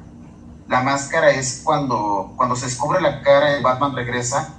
la 0.68 0.82
máscara 0.82 1.30
es 1.30 1.62
cuando, 1.64 2.32
cuando 2.36 2.56
se 2.56 2.66
descubre 2.66 3.00
la 3.00 3.22
cara 3.22 3.52
de 3.52 3.62
Batman 3.62 3.94
regresa, 3.94 4.54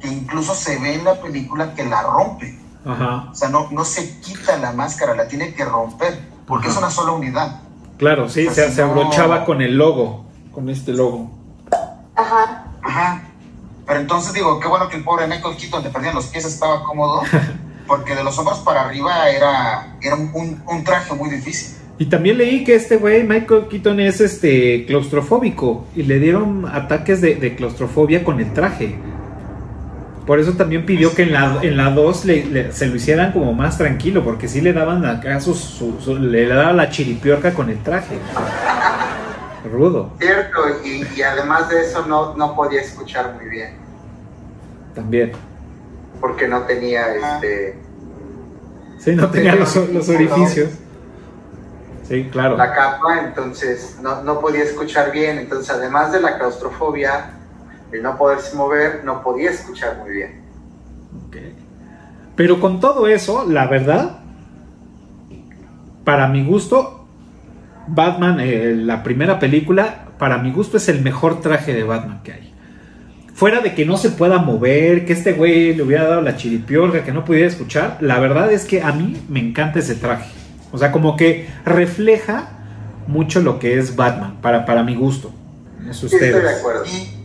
que 0.00 0.08
incluso 0.08 0.54
se 0.54 0.78
ve 0.78 0.94
en 0.94 1.04
la 1.04 1.20
película 1.20 1.74
que 1.74 1.84
la 1.84 2.02
rompe. 2.02 2.58
Ajá. 2.84 3.28
O 3.30 3.34
sea, 3.34 3.48
no, 3.50 3.68
no 3.70 3.84
se 3.84 4.20
quita 4.20 4.56
la 4.58 4.72
máscara, 4.72 5.14
la 5.14 5.28
tiene 5.28 5.52
que 5.54 5.64
romper, 5.64 6.18
porque 6.46 6.66
Ajá. 6.68 6.72
es 6.74 6.78
una 6.78 6.90
sola 6.90 7.12
unidad. 7.12 7.60
Claro, 7.98 8.28
sí, 8.28 8.46
se, 8.48 8.70
se 8.70 8.82
no. 8.82 8.88
abrochaba 8.90 9.44
con 9.44 9.60
el 9.60 9.76
logo, 9.76 10.24
con 10.52 10.68
este 10.70 10.92
logo. 10.92 11.30
Ajá. 12.16 12.64
Ajá. 12.82 13.22
Pero 13.86 14.00
entonces 14.00 14.32
digo, 14.32 14.58
qué 14.60 14.68
bueno 14.68 14.88
que 14.88 14.96
el 14.96 15.04
pobre 15.04 15.26
Michael 15.26 15.56
Keaton 15.56 15.82
te 15.82 15.90
perdían 15.90 16.14
los 16.14 16.26
pies 16.26 16.44
estaba 16.44 16.82
cómodo, 16.84 17.22
porque 17.86 18.14
de 18.14 18.22
los 18.24 18.38
hombros 18.38 18.58
para 18.60 18.82
arriba 18.86 19.28
era, 19.30 19.96
era 20.00 20.14
un, 20.14 20.30
un- 20.32 20.62
un 20.66 20.84
traje 20.84 21.12
muy 21.14 21.28
difícil. 21.28 21.76
Y 21.98 22.06
también 22.06 22.38
leí 22.38 22.64
que 22.64 22.76
este 22.76 22.96
güey, 22.96 23.24
Michael 23.24 23.66
Keaton, 23.68 24.00
es 24.00 24.22
este 24.22 24.86
claustrofóbico 24.86 25.84
y 25.94 26.04
le 26.04 26.18
dieron 26.18 26.64
ataques 26.66 27.20
de, 27.20 27.34
de 27.34 27.54
claustrofobia 27.56 28.24
con 28.24 28.40
el 28.40 28.54
traje. 28.54 28.96
Por 30.30 30.38
eso 30.38 30.52
también 30.52 30.86
pidió 30.86 31.12
que 31.12 31.24
en 31.24 31.32
la, 31.32 31.58
en 31.60 31.76
la 31.76 31.90
2 31.90 32.24
le- 32.24 32.44
le- 32.44 32.72
se 32.72 32.86
lo 32.86 32.94
hicieran 32.94 33.32
como 33.32 33.52
más 33.52 33.76
tranquilo, 33.78 34.22
porque 34.22 34.46
sí 34.46 34.60
le 34.60 34.72
daban 34.72 35.04
acá 35.04 35.40
sus, 35.40 35.58
su- 35.58 36.00
su- 36.00 36.20
le 36.20 36.46
daba 36.46 36.72
la 36.72 36.88
chiripiorca 36.88 37.52
con 37.52 37.68
el 37.68 37.82
traje. 37.82 38.16
Rudo, 39.72 40.12
Cierto, 40.20 40.60
y, 40.84 41.04
y 41.18 41.22
además 41.22 41.68
de 41.68 41.80
eso 41.80 42.06
no, 42.06 42.36
no 42.36 42.54
podía 42.54 42.80
escuchar 42.80 43.34
muy 43.34 43.46
bien, 43.50 43.72
también. 44.94 45.32
porque 46.20 46.46
no 46.46 46.60
tenía 46.62 47.06
Ah. 47.06 47.34
este, 47.34 47.76
Sí, 49.00 49.16
no 49.16 49.28
tenía 49.30 49.56
los, 49.56 49.74
los 49.92 50.08
orificios. 50.10 50.70
Sí, 52.08 52.28
claro. 52.30 52.56
la 52.56 52.72
capa, 52.72 53.18
entonces 53.26 53.96
no, 54.00 54.22
no 54.22 54.38
podía 54.38 54.62
escuchar 54.62 55.10
bien, 55.10 55.38
entonces 55.38 55.70
además 55.70 56.12
de 56.12 56.20
la 56.20 56.38
claustrofobia, 56.38 57.32
el 57.92 58.02
no 58.02 58.16
poderse 58.16 58.56
mover, 58.56 59.04
no 59.04 59.22
podía 59.22 59.50
escuchar 59.50 59.98
muy 59.98 60.12
bien. 60.12 60.40
Ok. 61.26 61.36
Pero 62.36 62.60
con 62.60 62.80
todo 62.80 63.06
eso, 63.06 63.46
la 63.48 63.66
verdad, 63.66 64.20
para 66.04 66.28
mi 66.28 66.44
gusto, 66.44 67.06
Batman, 67.86 68.38
eh, 68.40 68.74
la 68.76 69.02
primera 69.02 69.38
película, 69.38 70.06
para 70.18 70.38
mi 70.38 70.52
gusto 70.52 70.76
es 70.76 70.88
el 70.88 71.02
mejor 71.02 71.40
traje 71.40 71.74
de 71.74 71.82
Batman 71.82 72.22
que 72.22 72.32
hay. 72.32 72.54
Fuera 73.34 73.60
de 73.60 73.74
que 73.74 73.86
no 73.86 73.96
se 73.96 74.10
pueda 74.10 74.38
mover, 74.38 75.06
que 75.06 75.12
este 75.12 75.32
güey 75.32 75.74
le 75.74 75.82
hubiera 75.82 76.04
dado 76.04 76.20
la 76.20 76.36
chiripiorga, 76.36 77.04
que 77.04 77.12
no 77.12 77.24
pudiera 77.24 77.48
escuchar, 77.48 77.98
la 78.00 78.18
verdad 78.18 78.52
es 78.52 78.64
que 78.64 78.82
a 78.82 78.92
mí 78.92 79.22
me 79.28 79.40
encanta 79.40 79.78
ese 79.78 79.94
traje. 79.94 80.30
O 80.72 80.78
sea, 80.78 80.92
como 80.92 81.16
que 81.16 81.48
refleja 81.64 82.50
mucho 83.06 83.40
lo 83.40 83.58
que 83.58 83.78
es 83.78 83.96
Batman, 83.96 84.38
para, 84.40 84.64
para 84.64 84.82
mi 84.82 84.94
gusto. 84.94 85.32
Sí, 85.90 86.06
estoy 86.06 86.28
de 86.28 86.48
acuerdo. 86.48 86.84
Y, 86.86 87.19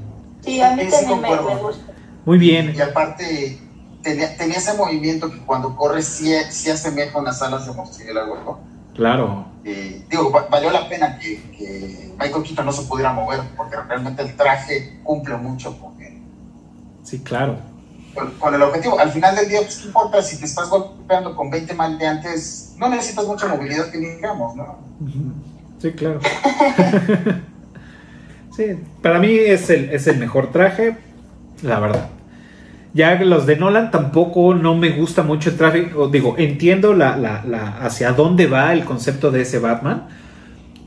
Sí, 0.46 0.62
a 0.62 0.76
mí 0.76 0.84
Sí, 0.84 0.92
también 0.92 1.22
me, 1.22 1.56
gusta. 1.58 1.92
Muy 2.26 2.38
bien. 2.38 2.74
y 2.76 2.82
aparte 2.82 3.60
tenía, 4.02 4.38
tenía 4.38 4.58
ese 4.58 4.74
movimiento 4.76 5.30
que 5.32 5.40
cuando 5.40 5.76
corre 5.76 6.02
sí, 6.04 6.32
sí 6.50 6.70
asemeja 6.70 7.18
unas 7.20 7.42
alas 7.42 7.66
de 7.66 7.74
murciélago. 7.74 8.36
¿no? 8.46 8.60
Claro. 8.94 9.46
Eh, 9.64 10.06
digo, 10.10 10.32
va- 10.32 10.48
valió 10.50 10.72
la 10.72 10.88
pena 10.88 11.18
que, 11.18 11.42
que 11.58 12.14
Michael 12.20 12.44
Keaton 12.44 12.66
no 12.66 12.72
se 12.72 12.84
pudiera 12.84 13.12
mover, 13.14 13.42
porque 13.58 13.76
realmente 13.76 14.22
el 14.22 14.36
traje 14.36 15.00
cumple 15.04 15.36
mucho 15.38 15.78
con, 15.80 16.00
el- 16.02 16.22
Sí, 17.04 17.20
claro. 17.20 17.58
con, 18.14 18.32
con 18.36 18.54
el 18.54 18.62
objetivo. 18.62 19.00
Al 19.00 19.12
final 19.12 19.36
del 19.36 19.50
día, 19.50 19.62
pues, 19.62 19.78
¿qué 19.78 19.88
importa 19.88 20.22
si 20.22 20.38
te 20.40 20.46
estás 20.46 20.70
golpeando 20.70 21.36
con 21.36 21.50
20 21.50 21.74
maleantes? 21.74 22.76
No 22.78 22.88
necesitas 22.90 23.26
mucha 23.26 23.48
movilidad 23.48 23.90
que 23.90 23.98
digamos, 23.98 24.56
¿no? 24.56 24.78
Sí, 25.82 25.92
claro. 25.94 26.20
sí, 28.56 28.64
para 29.02 29.20
mí 29.20 29.30
es 29.32 29.70
el, 29.70 29.90
es 29.90 30.08
el 30.08 30.18
mejor 30.18 30.52
traje, 30.52 30.98
la 31.62 31.80
verdad. 31.80 32.10
Ya 32.94 33.22
los 33.24 33.46
de 33.46 33.58
Nolan 33.58 33.92
tampoco 33.92 34.56
no 34.56 34.76
me 34.76 34.90
gusta 34.92 35.22
mucho 35.24 35.50
el 35.50 35.58
traje. 35.58 35.90
digo, 36.12 36.36
entiendo 36.38 36.94
la, 36.94 37.18
la- 37.18 37.44
la- 37.46 37.78
hacia 37.80 38.14
dónde 38.14 38.48
va 38.48 38.72
el 38.72 38.86
concepto 38.86 39.32
de 39.32 39.42
ese 39.42 39.60
Batman. 39.60 40.08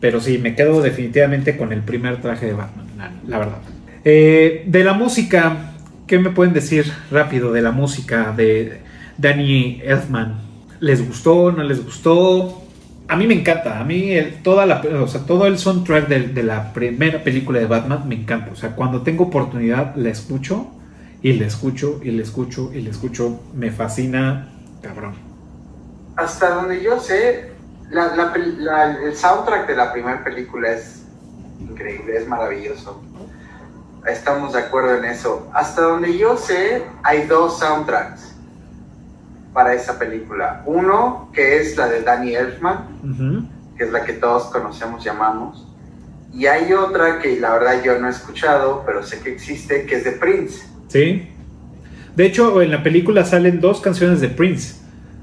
Pero 0.00 0.20
sí, 0.20 0.38
me 0.38 0.54
quedo 0.54 0.80
definitivamente 0.80 1.56
con 1.56 1.72
el 1.72 1.82
primer 1.82 2.20
traje 2.22 2.46
de 2.46 2.52
Batman, 2.54 2.86
la, 2.96 3.10
la 3.26 3.38
verdad. 3.38 3.58
Eh, 4.04 4.62
de 4.66 4.84
la 4.84 4.92
música, 4.94 5.72
¿qué 6.06 6.18
me 6.18 6.30
pueden 6.30 6.54
decir 6.54 6.90
rápido 7.10 7.52
de 7.52 7.62
la 7.62 7.72
música 7.72 8.32
de 8.36 8.80
Danny 9.18 9.82
Elfman? 9.84 10.36
¿Les 10.80 11.06
gustó? 11.06 11.50
¿No 11.52 11.64
les 11.64 11.84
gustó? 11.84 12.62
A 13.10 13.16
mí 13.16 13.26
me 13.26 13.32
encanta, 13.32 13.80
a 13.80 13.84
mí 13.84 14.12
toda 14.44 14.66
la, 14.66 14.82
o 15.02 15.08
sea, 15.08 15.22
todo 15.22 15.46
el 15.46 15.58
soundtrack 15.58 16.08
de, 16.08 16.42
la 16.42 16.74
primera 16.74 17.24
película 17.24 17.58
de 17.58 17.64
Batman 17.64 18.06
me 18.06 18.14
encanta. 18.14 18.52
O 18.52 18.56
sea, 18.56 18.76
cuando 18.76 19.02
tengo 19.02 19.24
oportunidad 19.24 19.96
la 19.96 20.10
escucho 20.10 20.66
y 21.22 21.32
la 21.32 21.46
escucho 21.46 22.00
y 22.02 22.10
la 22.10 22.22
escucho 22.22 22.70
y 22.74 22.82
la 22.82 22.90
escucho. 22.90 23.40
Me 23.54 23.70
fascina, 23.70 24.50
cabrón. 24.82 25.14
Hasta 26.16 26.50
donde 26.50 26.82
yo 26.82 27.00
sé, 27.00 27.52
la- 27.90 28.98
el 29.02 29.16
soundtrack 29.16 29.66
de 29.66 29.76
la 29.76 29.90
primera 29.90 30.22
película 30.22 30.70
es 30.72 31.04
increíble, 31.60 32.14
es 32.18 32.28
maravilloso. 32.28 33.02
Estamos 34.06 34.52
de 34.52 34.60
acuerdo 34.60 34.96
en 34.96 35.06
eso. 35.06 35.48
Hasta 35.54 35.80
donde 35.80 36.16
yo 36.16 36.36
sé, 36.36 36.82
hay 37.02 37.26
dos 37.26 37.58
soundtracks 37.58 38.27
para 39.52 39.74
esa 39.74 39.98
película. 39.98 40.62
Uno, 40.66 41.30
que 41.32 41.58
es 41.60 41.76
la 41.76 41.88
de 41.88 42.02
Danny 42.02 42.34
Elfman, 42.34 43.48
que 43.76 43.84
es 43.84 43.90
la 43.90 44.04
que 44.04 44.14
todos 44.14 44.44
conocemos, 44.44 45.04
llamamos. 45.04 45.66
Y 46.32 46.46
hay 46.46 46.72
otra 46.72 47.18
que 47.18 47.38
la 47.40 47.52
verdad 47.54 47.82
yo 47.82 47.98
no 47.98 48.06
he 48.08 48.10
escuchado, 48.10 48.82
pero 48.84 49.02
sé 49.02 49.20
que 49.20 49.32
existe, 49.32 49.86
que 49.86 49.96
es 49.96 50.04
de 50.04 50.12
Prince. 50.12 50.66
Sí. 50.88 51.28
De 52.14 52.26
hecho, 52.26 52.60
en 52.62 52.70
la 52.70 52.82
película 52.82 53.24
salen 53.24 53.60
dos 53.60 53.80
canciones 53.80 54.20
de 54.20 54.28
Prince. 54.28 54.76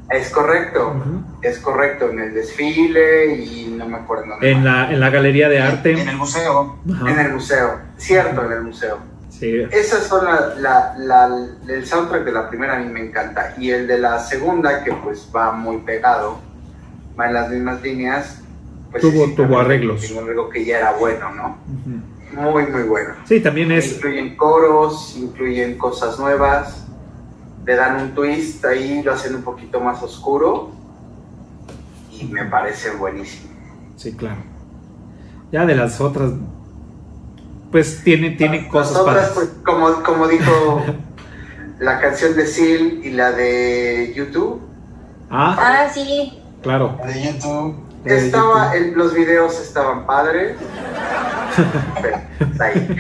Es 0.10 0.30
correcto, 0.30 0.94
es 1.42 1.58
correcto, 1.60 2.10
en 2.12 2.20
el 2.20 2.34
desfile 2.34 3.36
y 3.36 3.76
no 3.76 3.88
me 3.88 3.98
acuerdo 3.98 4.24
en 4.26 4.30
dónde 4.30 4.52
En 4.52 4.64
más. 4.64 4.66
la, 4.88 4.94
en 4.94 5.00
la 5.00 5.10
galería 5.10 5.50
de 5.50 5.60
arte. 5.60 6.00
En 6.00 6.08
el 6.08 6.16
museo. 6.16 6.78
Ajá. 6.94 7.12
En 7.12 7.20
el 7.20 7.34
museo, 7.34 7.80
cierto, 7.98 8.46
en 8.46 8.52
el 8.52 8.62
museo. 8.62 9.00
Sí. 9.40 9.52
Esas 9.72 10.04
son 10.08 10.26
la, 10.26 10.56
la- 10.58 10.96
la- 10.98 11.48
el 11.68 11.86
soundtrack 11.86 12.24
de 12.24 12.32
la 12.32 12.48
primera 12.50 12.78
a 12.78 12.80
mí 12.80 12.86
me 12.90 13.02
encanta 13.02 13.54
y 13.58 13.70
el 13.72 13.86
de 13.88 13.98
la 14.00 14.20
segunda 14.20 14.84
que 14.84 14.94
pues 14.94 15.30
va 15.36 15.52
muy 15.52 15.78
pegado, 15.80 16.38
va 17.20 17.28
en 17.28 17.34
las 17.34 17.50
mismas 17.50 17.82
líneas, 17.82 18.42
pues 18.92 19.04
Tuvo- 19.04 19.36
tuvo 19.36 19.60
arreglos. 19.60 20.10
Un 20.12 20.24
arreglo 20.24 20.50
que 20.50 20.64
ya 20.64 20.78
era 20.80 20.94
bueno, 20.94 21.32
¿no? 21.34 21.58
Muy 22.42 22.66
muy 22.68 22.84
bueno. 22.84 23.14
Sí, 23.26 23.40
también 23.42 23.72
es. 23.72 23.96
Incluyen 23.98 24.36
coros, 24.38 25.16
incluyen 25.18 25.78
cosas 25.78 26.18
nuevas, 26.18 26.86
le 27.66 27.76
dan 27.76 28.02
un 28.02 28.16
twist 28.16 28.64
ahí, 28.66 29.04
lo 29.04 29.14
hacen 29.14 29.36
un 29.36 29.42
poquito 29.44 29.80
más 29.82 30.02
oscuro 30.02 30.72
y 32.12 32.24
me 32.26 32.46
parece 32.46 32.92
buenísimo. 32.92 33.54
Sí, 33.98 34.14
claro. 34.14 34.38
Ya 35.52 35.66
de 35.66 35.76
las 35.76 36.00
otras. 36.00 36.32
Pues 37.72 38.04
tiene, 38.04 38.32
tiene 38.32 38.62
Las 38.64 38.72
cosas 38.72 38.98
otras, 38.98 39.30
padres. 39.30 39.32
pues, 39.34 39.50
como, 39.66 40.04
como 40.04 40.28
dijo 40.28 40.82
la 41.80 42.00
canción 42.00 42.36
de 42.36 42.48
Seal 42.48 43.02
y 43.04 43.12
la 43.12 43.32
de 43.32 44.14
YouTube, 44.16 44.62
Ah, 45.30 45.58
Ah, 45.60 45.90
sí. 45.94 46.40
claro. 46.62 46.98
De 47.06 47.22
YouTube. 47.34 47.76
Estaba, 48.06 48.74
los 48.76 49.14
videos 49.16 49.60
estaban 49.60 50.06
padres. 50.06 50.56
ahí. 52.60 52.88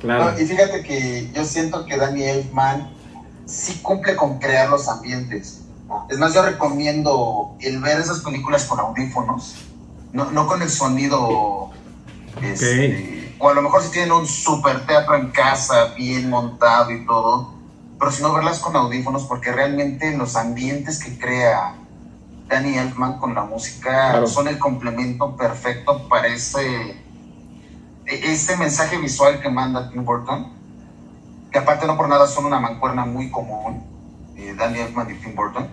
claro. 0.00 0.40
y 0.40 0.44
fíjate 0.46 0.82
que 0.82 1.30
yo 1.34 1.44
siento 1.44 1.84
que 1.86 1.96
Danny 1.98 2.22
Elfman 2.24 2.90
sí 3.44 3.80
cumple 3.82 4.16
con 4.16 4.38
crear 4.38 4.70
los 4.70 4.88
ambientes. 4.88 5.60
Es 6.08 6.18
más, 6.18 6.32
yo 6.32 6.42
recomiendo 6.42 7.54
el 7.60 7.78
ver 7.80 8.00
esas 8.00 8.20
películas 8.20 8.64
con 8.64 8.80
audífonos, 8.80 9.56
no, 10.12 10.30
no 10.30 10.46
con 10.46 10.62
el 10.62 10.70
sonido. 10.70 11.70
Este, 12.40 13.34
o 13.38 13.48
a 13.48 13.54
lo 13.54 13.62
mejor 13.62 13.82
si 13.82 13.90
tienen 13.90 14.12
un 14.12 14.26
super 14.26 14.86
teatro 14.86 15.16
en 15.16 15.30
casa, 15.30 15.94
bien 15.96 16.30
montado 16.30 16.90
y 16.90 17.04
todo, 17.04 17.52
pero 17.98 18.10
si 18.10 18.22
no 18.22 18.32
verlas 18.32 18.60
con 18.60 18.74
audífonos, 18.76 19.24
porque 19.24 19.52
realmente 19.52 20.16
los 20.16 20.36
ambientes 20.36 21.02
que 21.02 21.18
crea 21.18 21.74
Danny 22.48 22.78
Elfman 22.78 23.18
con 23.18 23.34
la 23.34 23.44
música 23.44 24.24
son 24.26 24.48
el 24.48 24.58
complemento 24.58 25.36
perfecto 25.36 26.08
para 26.08 26.28
ese, 26.28 26.96
este 28.06 28.56
mensaje 28.56 28.96
visual 28.98 29.40
que 29.40 29.48
manda 29.48 29.90
Tim 29.90 30.04
Burton, 30.04 30.52
que 31.50 31.58
aparte 31.58 31.86
no 31.86 31.96
por 31.96 32.08
nada 32.08 32.26
son 32.26 32.46
una 32.46 32.58
mancuerna 32.58 33.04
muy 33.04 33.30
común, 33.30 33.84
eh, 34.36 34.54
Danny 34.56 34.78
Elfman 34.78 35.10
y 35.10 35.14
Tim 35.14 35.34
Burton, 35.34 35.68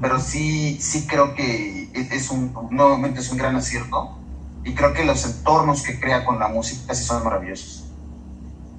pero 0.00 0.18
sí, 0.18 0.78
sí 0.80 1.06
creo 1.06 1.34
que 1.34 1.90
es 1.94 2.30
un, 2.30 2.52
nuevamente 2.70 3.20
es 3.20 3.30
un 3.30 3.38
gran 3.38 3.54
acierto 3.56 4.23
y 4.64 4.74
creo 4.74 4.92
que 4.92 5.04
los 5.04 5.24
entornos 5.24 5.82
que 5.82 6.00
crea 6.00 6.24
con 6.24 6.38
la 6.38 6.48
música 6.48 6.94
sí 6.94 7.04
son 7.04 7.22
maravillosos. 7.22 7.84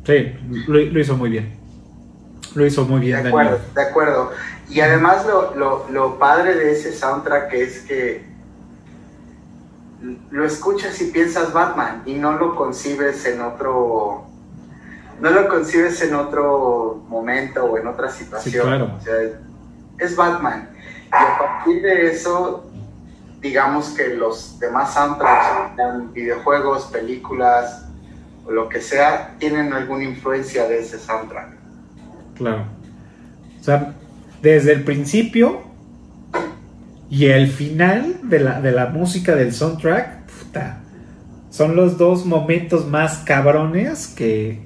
Sí, 0.05 0.33
lo 0.67 0.99
hizo 0.99 1.15
muy 1.15 1.29
bien. 1.29 1.65
Lo 2.55 2.65
hizo 2.65 2.85
muy 2.85 3.01
bien. 3.01 3.21
De 3.21 3.29
acuerdo, 3.29 3.59
de 3.73 3.81
acuerdo. 3.81 4.31
Y 4.69 4.79
además 4.79 5.25
lo, 5.25 5.87
lo, 5.89 6.17
padre 6.17 6.55
de 6.55 6.71
ese 6.71 6.93
soundtrack 6.93 7.53
es 7.53 7.81
que 7.81 8.25
lo 10.31 10.45
escuchas 10.45 10.99
y 11.01 11.05
piensas 11.05 11.53
Batman 11.53 12.03
y 12.05 12.13
no 12.13 12.33
lo 12.33 12.55
concibes 12.55 13.25
en 13.25 13.41
otro 13.41 14.25
no 15.19 15.29
lo 15.29 15.47
concibes 15.47 16.01
en 16.01 16.13
otro 16.13 17.03
momento 17.07 17.65
o 17.65 17.77
en 17.77 17.87
otra 17.87 18.09
situación. 18.09 18.67
claro. 18.67 18.91
es 19.97 20.15
Batman. 20.15 20.69
Y 21.07 21.15
a 21.15 21.37
partir 21.37 21.81
de 21.81 22.11
eso, 22.11 22.69
digamos 23.45 23.89
que 23.89 24.15
los 24.15 24.59
demás 24.59 24.93
soundtracks, 24.95 25.77
videojuegos, 26.13 26.85
películas 26.85 27.85
o 28.43 28.51
lo 28.51 28.67
que 28.69 28.81
sea, 28.81 29.35
tienen 29.37 29.71
alguna 29.71 30.03
influencia 30.03 30.67
de 30.67 30.79
ese 30.79 30.97
soundtrack. 30.97 31.49
Claro. 32.35 32.65
O 33.59 33.63
sea, 33.63 33.93
desde 34.41 34.73
el 34.73 34.83
principio 34.83 35.61
y 37.07 37.25
el 37.27 37.47
final 37.49 38.19
de 38.23 38.39
la, 38.39 38.61
de 38.61 38.71
la 38.71 38.87
música 38.87 39.35
del 39.35 39.53
soundtrack, 39.53 40.25
puta, 40.25 40.79
son 41.51 41.75
los 41.75 41.99
dos 41.99 42.25
momentos 42.25 42.87
más 42.87 43.19
cabrones 43.19 44.07
que, 44.07 44.63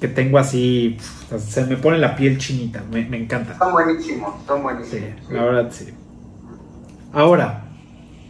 que 0.00 0.08
tengo 0.08 0.38
así. 0.38 0.98
se 1.38 1.64
me 1.64 1.76
pone 1.76 1.98
la 1.98 2.16
piel 2.16 2.38
chinita, 2.38 2.82
me, 2.90 3.02
encanta. 3.16 3.56
Son 3.56 3.70
buenísimos, 3.70 4.34
son 4.48 4.64
buenísimos. 4.64 5.10
Sí, 5.28 5.32
la 5.32 5.44
verdad 5.44 5.70
sí. 5.70 5.94
Ahora, 7.12 7.67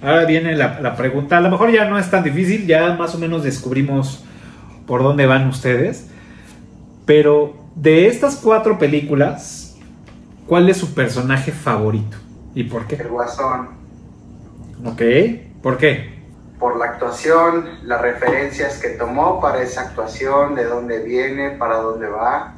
ahora 0.03 0.25
viene 0.25 0.57
la, 0.57 0.81
la 0.81 0.97
pregunta. 0.97 1.39
A 1.39 1.41
lo 1.41 1.51
mejor 1.51 1.71
ya 1.71 1.89
no 1.89 1.99
es 1.99 2.11
tan 2.11 2.23
difícil, 2.23 2.67
ya 2.67 2.95
más 2.95 3.15
o 3.15 3.19
menos 3.19 3.43
descubrimos 3.43 4.25
por 4.87 5.03
dónde 5.03 5.27
van 5.27 5.49
ustedes. 5.49 6.09
Pero 7.05 7.57
de 7.75 8.07
estas 8.07 8.37
cuatro 8.37 8.79
películas, 8.79 9.77
¿cuál 10.47 10.69
es 10.69 10.77
su 10.77 10.95
personaje 10.95 11.53
favorito? 11.53 12.17
¿Y 12.55 12.65
por 12.65 12.87
qué? 12.87 12.97
El 12.97 13.09
Guasón. 13.09 13.69
Ok, 14.85 15.03
¿por 15.63 15.79
qué? 15.79 16.19
Por 16.59 16.77
la 16.79 16.87
actuación, 16.87 17.67
las 17.85 18.01
referencias 18.01 18.79
que 18.79 18.91
tomó 18.91 19.41
para 19.41 19.63
esa 19.63 19.83
actuación, 19.83 20.55
de 20.55 20.65
dónde 20.65 21.05
viene, 21.05 21.51
para 21.51 21.77
dónde 21.77 22.09
va, 22.09 22.55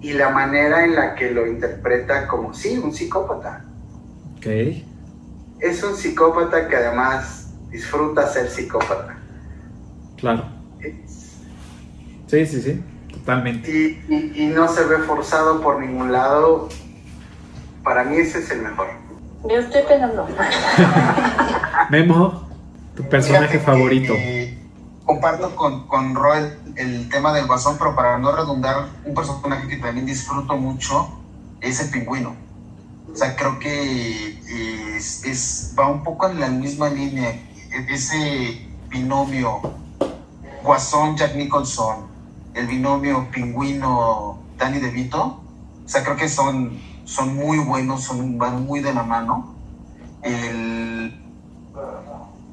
y 0.00 0.12
la 0.12 0.30
manera 0.30 0.84
en 0.84 0.94
la 0.94 1.14
que 1.14 1.30
lo 1.30 1.46
interpreta 1.46 2.26
como, 2.26 2.54
sí, 2.54 2.78
un 2.78 2.92
psicópata. 2.92 3.64
Ok. 4.36 4.46
Es 5.60 5.82
un 5.82 5.96
psicópata 5.96 6.68
que 6.68 6.76
además 6.76 7.48
disfruta 7.70 8.26
ser 8.28 8.48
psicópata. 8.50 9.18
Claro. 10.16 10.44
Sí, 12.26 12.44
sí, 12.46 12.60
sí. 12.60 12.82
Totalmente. 13.12 13.70
Y, 14.08 14.46
no 14.54 14.68
se 14.68 14.84
ve 14.84 14.98
forzado 14.98 15.60
por 15.60 15.80
ningún 15.80 16.12
lado. 16.12 16.68
Para 17.82 18.04
mí 18.04 18.16
ese 18.16 18.38
es 18.40 18.50
el 18.50 18.62
mejor. 18.62 18.88
Yo 19.48 19.56
estoy 19.58 19.82
pensando. 19.82 20.26
Memo, 21.90 22.48
tu 22.96 23.04
personaje 23.08 23.58
favorito. 23.58 24.12
comparto 25.04 25.54
con, 25.54 25.86
con 25.86 26.14
Roel 26.14 26.58
el 26.76 27.08
tema 27.08 27.32
del 27.32 27.46
guasón, 27.46 27.76
pero 27.78 27.94
para 27.94 28.18
no 28.18 28.34
redundar, 28.34 28.88
un 29.04 29.14
personaje 29.14 29.68
que 29.68 29.76
también 29.76 30.06
disfruto 30.06 30.56
mucho 30.56 31.08
es 31.60 31.80
el 31.80 31.90
pingüino. 31.90 32.45
O 33.16 33.18
sea, 33.18 33.34
creo 33.34 33.58
que 33.58 34.94
es, 34.94 35.24
es, 35.24 35.74
va 35.78 35.88
un 35.88 36.04
poco 36.04 36.28
en 36.28 36.38
la 36.38 36.50
misma 36.50 36.90
línea. 36.90 37.34
Ese 37.88 38.68
binomio 38.90 39.62
Guasón-Jack 40.62 41.34
Nicholson 41.34 42.08
el 42.52 42.66
binomio 42.66 43.30
pingüino 43.30 44.38
Danny 44.58 44.80
DeVito, 44.80 45.22
o 45.22 45.88
sea, 45.88 46.04
creo 46.04 46.16
que 46.16 46.28
son, 46.28 46.78
son 47.06 47.34
muy 47.34 47.56
buenos, 47.56 48.04
son, 48.04 48.36
van 48.36 48.66
muy 48.66 48.80
de 48.80 48.92
la 48.92 49.02
mano. 49.02 49.54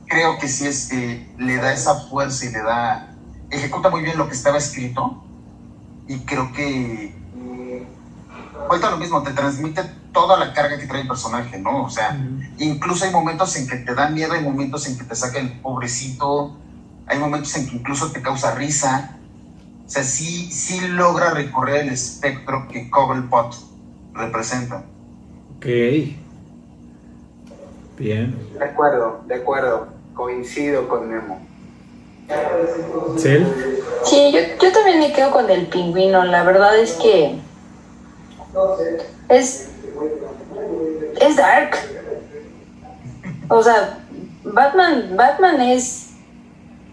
creo 0.08 0.38
que 0.40 0.48
sí 0.48 0.66
es, 0.66 0.94
le 1.38 1.58
da 1.58 1.74
esa 1.74 1.96
fuerza 2.08 2.46
y 2.46 2.52
le 2.54 2.64
da, 2.64 3.18
ejecuta 3.50 3.90
muy 3.90 4.02
bien 4.02 4.18
lo 4.18 4.30
que 4.30 4.34
estaba 4.34 4.60
escrito 4.60 5.22
y 6.08 6.20
creo 6.20 6.54
que 6.54 7.14
cuenta 8.70 8.92
lo 8.92 8.98
mismo, 8.98 9.22
te 9.24 9.32
transmite 9.32 10.03
toda 10.14 10.38
la 10.38 10.54
carga 10.54 10.78
que 10.78 10.88
trae 10.88 11.02
el 11.02 11.08
personaje, 11.08 11.60
¿no? 11.60 11.84
O 11.84 11.90
sea, 11.90 12.18
incluso 12.60 13.06
hay 13.06 13.12
momentos 13.12 13.56
en 13.56 13.68
que 13.68 13.78
te 13.78 13.94
da 13.94 14.10
miedo, 14.10 14.34
hay 14.34 14.44
momentos 14.44 14.88
en 14.88 14.98
que 14.98 15.04
te 15.04 15.16
saca 15.16 15.40
el 15.40 15.60
pobrecito, 15.60 16.56
hay 17.08 17.20
momentos 17.20 17.56
en 17.56 17.70
que 17.70 17.76
incluso 17.76 18.12
te 18.12 18.22
causa 18.22 18.56
risa, 18.56 19.18
o 19.86 19.90
sea, 19.90 20.04
sí, 20.04 20.50
sí 20.52 20.80
logra 20.88 21.32
recorrer 21.32 21.82
el 21.82 21.90
espectro 21.90 22.68
que 22.72 22.90
Cobblepot 22.90 23.54
representa. 24.14 24.84
Ok. 25.58 25.66
Bien. 27.98 28.50
De 28.58 28.64
acuerdo, 28.64 29.22
de 29.28 29.36
acuerdo. 29.36 29.88
Coincido 30.14 30.88
con 30.88 31.10
Nemo. 31.10 31.42
¿Sí? 33.18 33.46
Sí, 34.06 34.32
yo, 34.32 34.40
yo 34.62 34.72
también 34.72 35.00
me 35.00 35.12
quedo 35.12 35.32
con 35.32 35.50
el 35.50 35.68
pingüino. 35.68 36.24
La 36.24 36.44
verdad 36.44 36.78
es 36.78 36.94
que 36.94 37.40
es, 39.30 39.70
es 41.20 41.36
dark. 41.36 41.76
O 43.50 43.62
sea, 43.62 44.00
Batman, 44.44 45.16
Batman 45.16 45.62
es, 45.62 46.12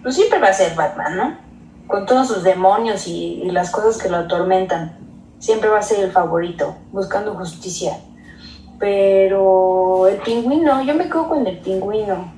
pues 0.02 0.14
siempre 0.14 0.38
va 0.38 0.48
a 0.48 0.52
ser 0.52 0.74
Batman, 0.74 1.16
¿no? 1.16 1.50
con 1.90 2.06
todos 2.06 2.28
sus 2.28 2.42
demonios 2.42 3.06
y, 3.06 3.50
las 3.50 3.70
cosas 3.70 3.98
que 4.00 4.08
lo 4.08 4.18
atormentan. 4.18 4.96
Siempre 5.38 5.68
va 5.68 5.80
a 5.80 5.82
ser 5.82 6.04
el 6.04 6.12
favorito, 6.12 6.76
buscando 6.92 7.34
justicia. 7.34 7.98
Pero 8.78 10.06
el 10.06 10.18
pingüino, 10.18 10.82
yo 10.82 10.94
me 10.94 11.08
quedo 11.08 11.28
con 11.28 11.46
el 11.46 11.58
pingüino. 11.58 12.32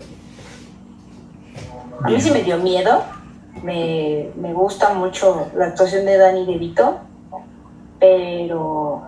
A 2.02 2.08
mí 2.08 2.20
sí 2.20 2.30
me 2.30 2.42
dio 2.42 2.56
miedo. 2.58 3.02
Me, 3.62 4.30
gusta 4.54 4.94
mucho 4.94 5.48
la 5.54 5.66
actuación 5.66 6.06
de 6.06 6.16
Danny 6.16 6.46
DeVito. 6.46 7.00
Pero 8.00 9.02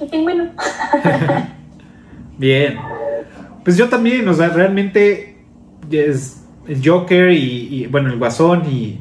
el 0.00 0.08
pingüino. 0.08 0.50
Bien. 2.38 2.76
Pues 3.64 3.76
yo 3.76 3.88
también, 3.88 4.26
o 4.28 4.34
sea, 4.34 4.48
realmente 4.48 5.38
es 5.90 6.44
el 6.66 6.86
Joker 6.86 7.30
y 7.30 7.86
bueno, 7.86 8.10
el 8.10 8.18
Guasón 8.18 8.64
y 8.70 9.00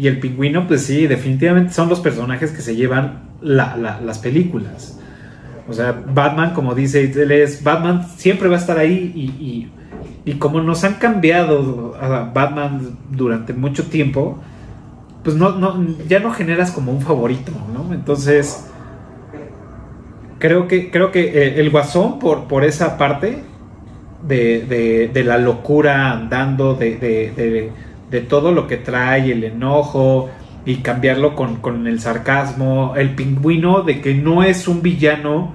y 0.00 0.08
el 0.08 0.18
pingüino, 0.18 0.66
pues 0.66 0.86
sí, 0.86 1.06
definitivamente 1.06 1.74
son 1.74 1.90
los 1.90 2.00
personajes 2.00 2.52
que 2.52 2.62
se 2.62 2.74
llevan 2.74 3.24
las 3.42 4.18
películas. 4.18 4.98
O 5.68 5.74
sea, 5.74 5.92
Batman, 5.92 6.54
como 6.54 6.74
dice, 6.74 7.12
él 7.14 7.30
es 7.30 7.62
Batman, 7.62 8.08
siempre 8.16 8.48
va 8.48 8.56
a 8.56 8.60
estar 8.60 8.78
ahí 8.78 9.12
y, 9.14 9.70
y, 10.24 10.34
como 10.36 10.62
nos 10.62 10.84
han 10.84 10.94
cambiado 10.94 11.98
a 12.00 12.30
Batman 12.32 12.96
durante 13.10 13.52
mucho 13.52 13.88
tiempo, 13.88 14.38
pues 15.22 15.36
no, 15.36 15.56
no, 15.56 15.84
ya 16.08 16.18
no 16.18 16.32
generas 16.32 16.70
como 16.70 16.92
un 16.92 17.02
favorito, 17.02 17.52
¿no? 17.74 17.92
Entonces, 17.92 18.70
creo 20.40 20.66
que, 20.66 20.90
creo 20.90 21.12
que 21.12 21.20
eh, 21.20 21.60
el 21.60 21.70
Guasón, 21.70 22.18
por, 22.18 22.48
por 22.48 22.64
esa 22.64 22.98
parte 22.98 23.38
de, 24.26 25.10
de, 25.12 25.24
la 25.24 25.38
locura 25.38 26.10
andando, 26.10 26.74
de 26.74 27.70
de 28.10 28.20
todo 28.20 28.52
lo 28.52 28.66
que 28.66 28.76
trae, 28.76 29.32
el 29.32 29.44
enojo 29.44 30.28
y 30.66 30.76
cambiarlo 30.76 31.34
con, 31.36 31.86
el 31.86 32.00
sarcasmo, 32.00 32.94
el 32.96 33.14
pingüino 33.14 33.82
de 33.82 34.00
que 34.00 34.14
no 34.14 34.42
es 34.42 34.68
un 34.68 34.82
villano 34.82 35.52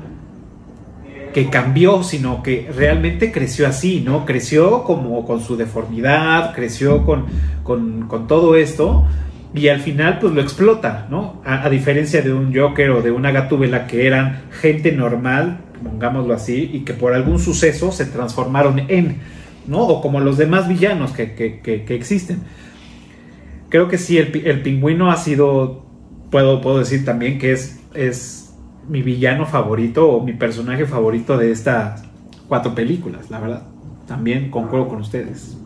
que 1.34 1.50
cambió, 1.50 2.02
sino 2.02 2.42
que 2.42 2.72
realmente 2.74 3.32
creció 3.32 3.68
así, 3.68 4.00
¿no? 4.00 4.26
Creció 4.26 4.84
como 4.84 5.26
con 5.26 5.42
su 5.42 5.58
deformidad, 5.58 6.54
creció 6.56 7.06
con, 7.06 7.26
con, 7.64 8.08
con 8.08 8.26
todo 8.26 8.56
esto 8.56 9.06
y 9.56 9.70
al 9.70 9.80
final 9.80 10.20
pues 10.20 10.34
lo 10.34 10.42
explota, 10.42 11.08
¿no? 11.10 11.42
A, 11.46 11.70
diferencia 11.70 12.22
de 12.22 12.34
un 12.34 12.54
Joker 12.54 12.90
o 12.90 13.02
de 13.02 13.12
una 13.12 13.32
Gatúbela 13.32 13.88
que 13.88 14.06
eran 14.06 14.44
gente 14.62 14.92
normal, 14.92 15.60
pongámoslo 15.82 16.34
así, 16.34 16.70
y 16.74 16.82
que 16.82 16.94
por 16.94 17.14
algún 17.14 17.40
suceso 17.40 17.92
se 17.92 18.06
transformaron 18.06 18.82
en, 18.90 19.18
¿no? 19.66 19.80
O 19.80 20.02
como 20.02 20.20
los 20.20 20.38
demás 20.38 20.68
villanos 20.68 21.14
que, 21.14 21.34
que, 21.36 21.62
que, 21.62 21.86
que 21.86 21.96
existen. 21.96 22.42
Creo 23.70 23.88
que 23.88 23.98
sí, 23.98 24.18
el, 24.18 24.46
el, 24.46 24.62
pingüino 24.62 25.10
ha 25.10 25.16
sido, 25.16 25.86
puedo, 26.32 26.60
puedo 26.60 26.80
decir 26.80 27.06
también 27.06 27.40
que 27.40 27.54
es, 27.54 27.80
es 27.94 28.54
mi 28.90 29.02
villano 29.02 29.46
favorito 29.46 30.10
o 30.10 30.24
mi 30.24 30.34
personaje 30.34 30.86
favorito 30.86 31.38
de 31.38 31.52
estas 31.52 32.04
cuatro 32.50 32.76
películas, 32.76 33.30
la 33.30 33.40
verdad. 33.40 33.64
También 34.06 34.52
concuerdo 34.52 34.90
con 34.90 35.00
ustedes. 35.00 35.58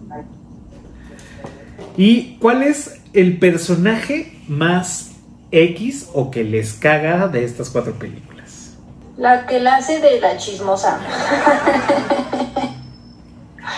¿Y 1.98 2.38
cuál 2.40 2.64
es 2.64 2.99
el 3.14 3.38
personaje 3.40 4.38
más 4.48 5.12
X 5.52 6.10
o 6.14 6.32
que 6.32 6.44
les 6.44 6.74
caga 6.74 7.28
de 7.28 7.44
estas 7.44 7.70
cuatro 7.70 7.94
películas? 7.94 8.76
La 9.18 9.46
que 9.46 9.60
la 9.60 9.78
hace 9.78 10.00
de 10.00 10.20
la 10.20 10.38
chismosa. 10.38 11.00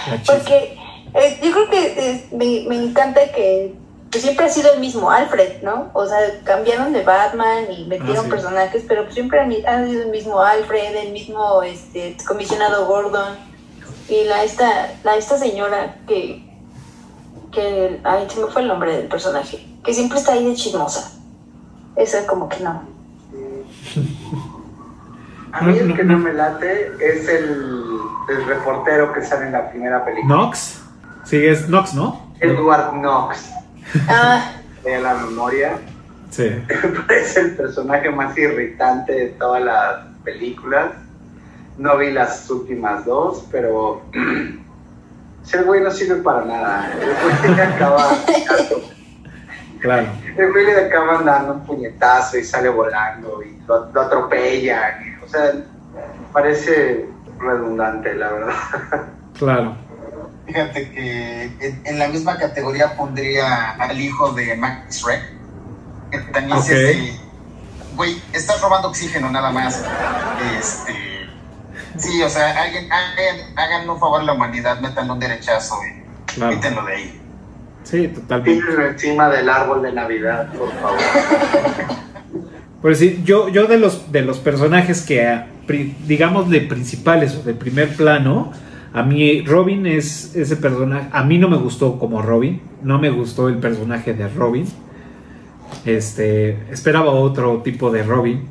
La 0.09 0.17
Porque 0.25 0.77
eh, 1.13 1.39
yo 1.43 1.51
creo 1.51 1.69
que 1.69 2.11
eh, 2.11 2.27
me, 2.31 2.65
me, 2.67 2.83
encanta 2.83 3.21
que, 3.33 3.73
siempre 4.11 4.45
ha 4.45 4.49
sido 4.49 4.73
el 4.73 4.79
mismo 4.79 5.09
Alfred, 5.09 5.61
¿no? 5.61 5.89
O 5.93 6.05
sea, 6.05 6.17
cambiaron 6.43 6.93
de 6.93 7.03
Batman 7.03 7.71
y 7.71 7.85
metieron 7.85 8.17
ah, 8.17 8.23
sí. 8.23 8.29
personajes, 8.29 8.83
pero 8.87 9.11
siempre 9.11 9.39
han, 9.39 9.53
han, 9.65 9.89
sido 9.89 10.03
el 10.03 10.09
mismo 10.09 10.41
Alfred, 10.41 10.95
el 10.95 11.11
mismo 11.11 11.63
este, 11.63 12.15
comisionado 12.27 12.85
Gordon 12.85 13.35
y 14.09 14.25
la 14.25 14.43
esta, 14.43 14.93
la 15.03 15.15
esta 15.15 15.37
señora 15.37 15.97
que 16.07 16.50
que, 17.51 17.99
ay, 18.03 18.27
se 18.29 18.39
me 18.39 18.47
fue 18.47 18.61
el 18.61 18.67
nombre 18.67 18.95
del 18.95 19.07
personaje, 19.07 19.65
que 19.83 19.93
siempre 19.93 20.19
está 20.19 20.33
ahí 20.33 20.47
de 20.47 20.55
chismosa. 20.55 21.11
Eso 21.95 22.17
es 22.17 22.25
como 22.25 22.47
que 22.49 22.63
no. 22.63 22.83
A 25.53 25.61
mí 25.63 25.77
el 25.77 25.93
que 25.93 26.03
no 26.03 26.17
me 26.17 26.31
late 26.33 26.93
es 26.99 27.27
el, 27.27 27.99
el 28.29 28.45
reportero 28.45 29.11
que 29.11 29.21
sale 29.21 29.47
en 29.47 29.51
la 29.51 29.69
primera 29.69 30.03
película. 30.05 30.33
¿Knox? 30.33 30.81
Sí, 31.25 31.45
es 31.45 31.65
Knox, 31.65 31.93
¿no? 31.93 32.33
Edward 32.39 32.91
Knox. 32.93 33.51
Ah. 34.07 34.53
De 34.83 34.99
la 34.99 35.13
memoria. 35.13 35.77
Sí. 36.29 36.49
es 37.09 37.37
el 37.37 37.55
personaje 37.55 38.09
más 38.09 38.35
irritante 38.37 39.11
de 39.11 39.27
todas 39.27 39.63
las 39.63 40.05
películas. 40.23 40.93
No 41.77 41.97
vi 41.97 42.11
las 42.11 42.49
últimas 42.49 43.05
dos, 43.05 43.45
pero 43.51 44.01
ese 45.43 45.63
güey 45.63 45.81
no 45.81 45.91
sirve 45.91 46.21
para 46.21 46.45
nada. 46.45 46.91
El 46.93 47.43
güey 47.43 47.55
le 47.55 47.63
acaba. 47.75 48.17
claro. 49.79 50.07
El 50.37 50.51
güey 50.51 50.65
le 50.65 50.85
acaba 50.85 51.21
dando 51.23 51.53
un 51.53 51.65
puñetazo 51.65 52.37
y 52.37 52.43
sale 52.43 52.69
volando 52.69 53.41
y 53.43 53.59
lo, 53.67 53.91
lo 53.91 54.01
atropellan. 54.01 54.93
Y, 55.05 55.23
o 55.23 55.27
sea, 55.27 55.53
parece 56.31 57.07
redundante, 57.39 58.13
la 58.15 58.31
verdad. 58.31 58.53
Claro. 59.37 59.75
Fíjate 60.45 60.91
que 60.91 61.43
en, 61.59 61.81
en, 61.85 61.99
la 61.99 62.07
misma 62.09 62.37
categoría 62.37 62.95
pondría 62.95 63.71
al 63.71 63.99
hijo 63.99 64.33
de 64.33 64.55
Max 64.55 64.97
Shrek. 65.01 65.21
Que 66.11 66.17
también 66.19 66.57
okay. 66.57 67.09
este. 67.09 67.21
Güey, 67.95 68.21
estás 68.33 68.61
robando 68.61 68.89
oxígeno 68.89 69.31
nada 69.31 69.51
más. 69.51 69.83
Este 70.59 71.10
Sí, 71.97 72.21
o 72.23 72.29
sea, 72.29 72.61
alguien, 72.61 72.91
hagan, 72.91 73.57
hagan 73.57 73.89
un 73.89 73.99
favor 73.99 74.21
a 74.21 74.23
la 74.23 74.33
humanidad, 74.33 74.79
metan 74.79 75.09
un 75.09 75.19
derechazo 75.19 75.75
y 75.83 76.33
claro. 76.33 76.55
quítenlo 76.55 76.85
de 76.85 76.93
ahí. 76.93 77.21
Sí, 77.83 78.07
totalmente. 78.07 78.61
Tírenlo 78.61 78.87
encima 78.87 79.29
del 79.29 79.49
árbol 79.49 79.81
de 79.81 79.91
Navidad, 79.91 80.51
por 80.53 80.71
favor. 80.73 80.99
Pues 82.81 82.97
sí, 82.97 83.21
yo, 83.23 83.47
yo 83.47 83.67
de 83.67 83.77
los 83.77 84.11
de 84.11 84.23
los 84.23 84.39
personajes 84.39 85.03
que 85.03 85.43
digamos 86.07 86.49
de 86.49 86.61
principales 86.61 87.35
o 87.35 87.43
de 87.43 87.53
primer 87.53 87.95
plano, 87.95 88.51
a 88.91 89.03
mí 89.03 89.41
Robin 89.41 89.85
es 89.85 90.35
ese 90.35 90.57
personaje, 90.57 91.07
a 91.11 91.23
mí 91.23 91.37
no 91.37 91.47
me 91.47 91.57
gustó 91.57 91.99
como 91.99 92.23
Robin, 92.23 92.59
no 92.81 92.97
me 92.97 93.11
gustó 93.11 93.49
el 93.49 93.57
personaje 93.57 94.13
de 94.13 94.27
Robin. 94.27 94.65
Este, 95.85 96.57
esperaba 96.71 97.11
otro 97.11 97.61
tipo 97.61 97.91
de 97.91 98.03
Robin, 98.03 98.49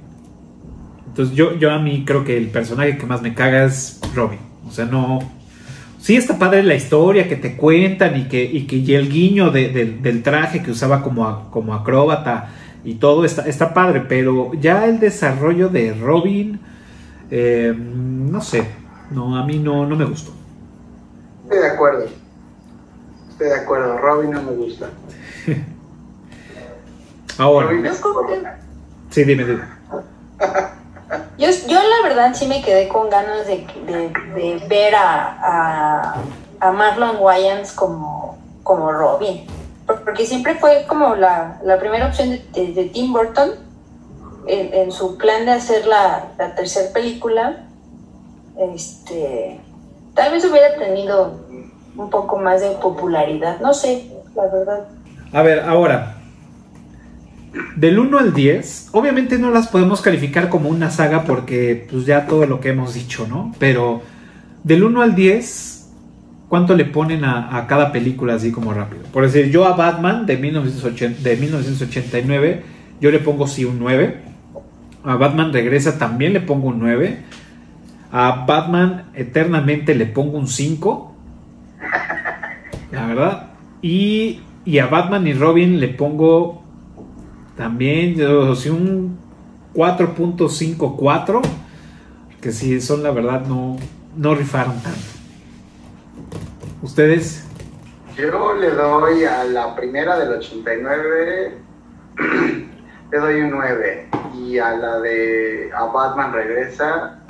entonces 1.20 1.36
yo, 1.36 1.54
yo 1.56 1.70
a 1.70 1.78
mí 1.78 2.04
creo 2.06 2.24
que 2.24 2.34
el 2.38 2.48
personaje 2.48 2.96
que 2.96 3.04
más 3.04 3.20
me 3.20 3.34
caga 3.34 3.64
es 3.64 4.00
Robin. 4.14 4.38
O 4.66 4.72
sea, 4.72 4.86
no... 4.86 5.18
Sí 5.98 6.16
está 6.16 6.38
padre 6.38 6.62
la 6.62 6.74
historia 6.74 7.28
que 7.28 7.36
te 7.36 7.58
cuentan 7.58 8.18
y 8.18 8.26
que, 8.26 8.42
y 8.42 8.66
que 8.66 8.76
y 8.76 8.94
el 8.94 9.10
guiño 9.10 9.50
de, 9.50 9.68
de, 9.68 9.84
del 9.84 10.22
traje 10.22 10.62
que 10.62 10.70
usaba 10.70 11.02
como, 11.02 11.50
como 11.50 11.74
acróbata 11.74 12.48
y 12.82 12.94
todo 12.94 13.26
está, 13.26 13.46
está 13.46 13.74
padre, 13.74 14.06
pero 14.08 14.52
ya 14.54 14.86
el 14.86 14.98
desarrollo 14.98 15.68
de 15.68 15.92
Robin, 15.92 16.58
eh, 17.30 17.74
no 17.76 18.40
sé, 18.40 18.66
no, 19.10 19.36
a 19.36 19.44
mí 19.44 19.58
no, 19.58 19.84
no 19.84 19.94
me 19.94 20.06
gustó. 20.06 20.32
Estoy 21.44 21.58
de 21.58 21.68
acuerdo. 21.68 22.06
Estoy 23.28 23.48
de 23.48 23.56
acuerdo, 23.56 23.98
Robin 23.98 24.30
no 24.30 24.42
me 24.42 24.52
gusta. 24.52 24.88
Ahora. 27.36 27.66
Robin 27.66 27.86
sí, 29.10 29.24
dime, 29.24 29.44
dime. 29.44 29.64
Yo, 31.38 31.48
yo 31.66 31.78
la 31.80 32.08
verdad 32.08 32.34
sí 32.34 32.46
me 32.46 32.62
quedé 32.62 32.88
con 32.88 33.10
ganas 33.10 33.46
de, 33.46 33.66
de, 33.86 34.62
ver 34.68 34.94
a, 34.94 35.38
a, 35.42 36.14
a, 36.60 36.72
Marlon 36.72 37.16
Wayans 37.18 37.72
como, 37.72 38.38
como 38.62 38.92
Robin, 38.92 39.44
porque 39.86 40.24
siempre 40.24 40.54
fue 40.54 40.84
como 40.86 41.16
la, 41.16 41.58
la 41.64 41.78
primera 41.78 42.06
opción 42.06 42.30
de, 42.30 42.44
de, 42.52 42.72
de 42.74 42.84
Tim 42.84 43.12
Burton 43.12 43.50
en, 44.46 44.72
en, 44.72 44.92
su 44.92 45.18
plan 45.18 45.46
de 45.46 45.52
hacer 45.52 45.86
la, 45.86 46.28
la 46.38 46.54
tercera 46.54 46.92
película. 46.92 47.64
Este, 48.56 49.60
tal 50.14 50.32
vez 50.32 50.44
hubiera 50.44 50.76
tenido 50.76 51.40
un 51.96 52.08
poco 52.08 52.36
más 52.38 52.60
de 52.60 52.70
popularidad, 52.72 53.58
no 53.60 53.74
sé, 53.74 54.12
la 54.36 54.46
verdad. 54.46 54.84
A 55.32 55.42
ver, 55.42 55.60
ahora, 55.60 56.19
del 57.74 57.98
1 57.98 58.18
al 58.18 58.32
10, 58.32 58.90
obviamente 58.92 59.38
no 59.38 59.50
las 59.50 59.68
podemos 59.68 60.00
calificar 60.00 60.48
como 60.48 60.68
una 60.68 60.90
saga 60.90 61.24
porque 61.24 61.86
pues 61.90 62.06
ya 62.06 62.26
todo 62.26 62.46
lo 62.46 62.60
que 62.60 62.68
hemos 62.68 62.94
dicho, 62.94 63.26
¿no? 63.28 63.52
Pero 63.58 64.02
del 64.62 64.84
1 64.84 65.02
al 65.02 65.14
10, 65.14 65.90
¿cuánto 66.48 66.76
le 66.76 66.84
ponen 66.84 67.24
a, 67.24 67.66
cada 67.66 67.90
película 67.90 68.34
así 68.34 68.52
como 68.52 68.72
rápido? 68.72 69.02
Por 69.12 69.24
decir, 69.24 69.50
yo 69.50 69.66
a 69.66 69.74
Batman 69.74 70.26
de, 70.26 70.36
1980, 70.36 71.22
de 71.22 71.36
1989, 71.36 72.62
yo 73.00 73.10
le 73.10 73.18
pongo 73.18 73.46
sí 73.48 73.64
un 73.64 73.78
9. 73.78 74.22
A 75.02 75.16
Batman 75.16 75.52
Regresa 75.52 75.98
también 75.98 76.32
le 76.32 76.40
pongo 76.40 76.68
un 76.68 76.78
9. 76.78 77.18
A 78.12 78.44
Batman 78.46 79.10
Eternamente 79.14 79.94
le 79.94 80.06
pongo 80.06 80.38
un 80.38 80.46
5. 80.46 81.16
La 82.92 83.06
verdad. 83.06 83.50
Y, 83.82 84.40
y 84.64 84.78
a 84.78 84.86
Batman 84.86 85.26
y 85.26 85.32
Robin 85.32 85.80
le 85.80 85.88
pongo 85.88 86.60
también, 87.60 88.14
yo, 88.14 88.54
si 88.54 88.70
un 88.70 89.18
4.54, 89.74 91.42
que 92.40 92.52
si 92.52 92.80
son 92.80 93.02
la 93.02 93.10
verdad 93.10 93.42
no, 93.42 93.76
no 94.16 94.34
rifaron 94.34 94.80
tanto. 94.80 94.98
¿Ustedes? 96.80 97.46
Yo 98.16 98.54
le 98.54 98.70
doy 98.70 99.24
a 99.24 99.44
la 99.44 99.76
primera 99.76 100.18
del 100.18 100.38
89, 100.38 101.58
le 103.12 103.18
doy 103.18 103.40
un 103.42 103.50
9. 103.50 104.08
Y 104.38 104.56
a 104.56 104.70
la 104.76 104.98
de 105.00 105.70
A 105.76 105.84
Batman 105.84 106.32
Regresa, 106.32 107.20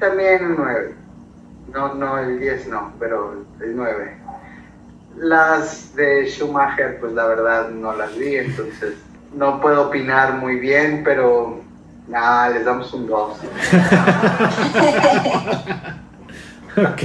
también 0.00 0.42
un 0.42 0.56
9. 0.56 0.94
No, 1.70 1.94
no, 1.96 2.18
el 2.18 2.40
10 2.40 2.68
no, 2.68 2.94
pero 2.98 3.44
el 3.60 3.76
9. 3.76 4.23
Las 5.16 5.94
de 5.94 6.28
Schumacher, 6.28 6.98
pues 7.00 7.12
la 7.12 7.26
verdad 7.26 7.68
no 7.70 7.94
las 7.94 8.16
vi, 8.16 8.36
entonces 8.36 8.94
no 9.34 9.60
puedo 9.60 9.88
opinar 9.88 10.34
muy 10.38 10.56
bien, 10.56 11.02
pero 11.04 11.60
nada, 12.08 12.50
les 12.50 12.64
damos 12.64 12.92
un 12.92 13.06
2. 13.06 13.36
ok. 16.78 17.02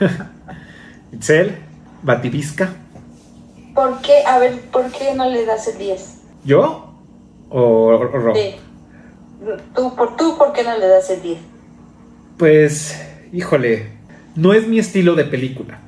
Itzel, 1.12 1.56
Bativisca. 2.02 2.70
¿Por 3.74 4.00
qué? 4.00 4.24
A 4.26 4.38
ver, 4.38 4.60
¿por 4.72 4.90
qué 4.90 5.14
no 5.14 5.28
le 5.28 5.44
das 5.44 5.68
el 5.68 5.78
10? 5.78 6.22
¿Yo? 6.44 6.94
¿O, 7.48 7.60
o 7.60 7.98
Rob? 8.06 8.34
Sí. 8.34 8.56
¿Tú 9.74 9.94
por, 9.94 10.16
¿Tú 10.16 10.36
por 10.36 10.52
qué 10.52 10.64
no 10.64 10.76
le 10.76 10.88
das 10.88 11.10
el 11.10 11.22
10? 11.22 11.38
Pues, 12.36 13.00
híjole, 13.32 13.92
no 14.34 14.52
es 14.52 14.66
mi 14.66 14.78
estilo 14.78 15.14
de 15.14 15.24
película 15.24 15.78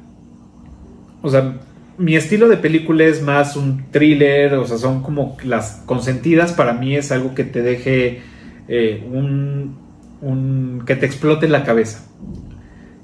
o 1.23 1.31
sea, 1.31 1.55
mi 1.99 2.17
estilo 2.17 2.49
de 2.49 2.57
película 2.57 3.05
es 3.05 3.23
más 3.23 3.57
un 3.57 3.91
thriller, 3.91 4.55
o 4.55 4.67
sea, 4.67 4.79
son 4.79 5.03
como 5.03 5.37
las 5.45 5.83
consentidas, 5.87 6.53
para 6.53 6.73
mí 6.73 6.97
es 6.97 7.13
algo 7.13 7.35
que 7.35 7.45
te 7.45 7.63
deje 7.63 8.23
eh, 8.69 9.07
un, 9.11 10.83
que 10.87 10.97
te 10.97 11.07
explote 11.07 11.49
la 11.49 11.65
cabeza. 11.65 12.05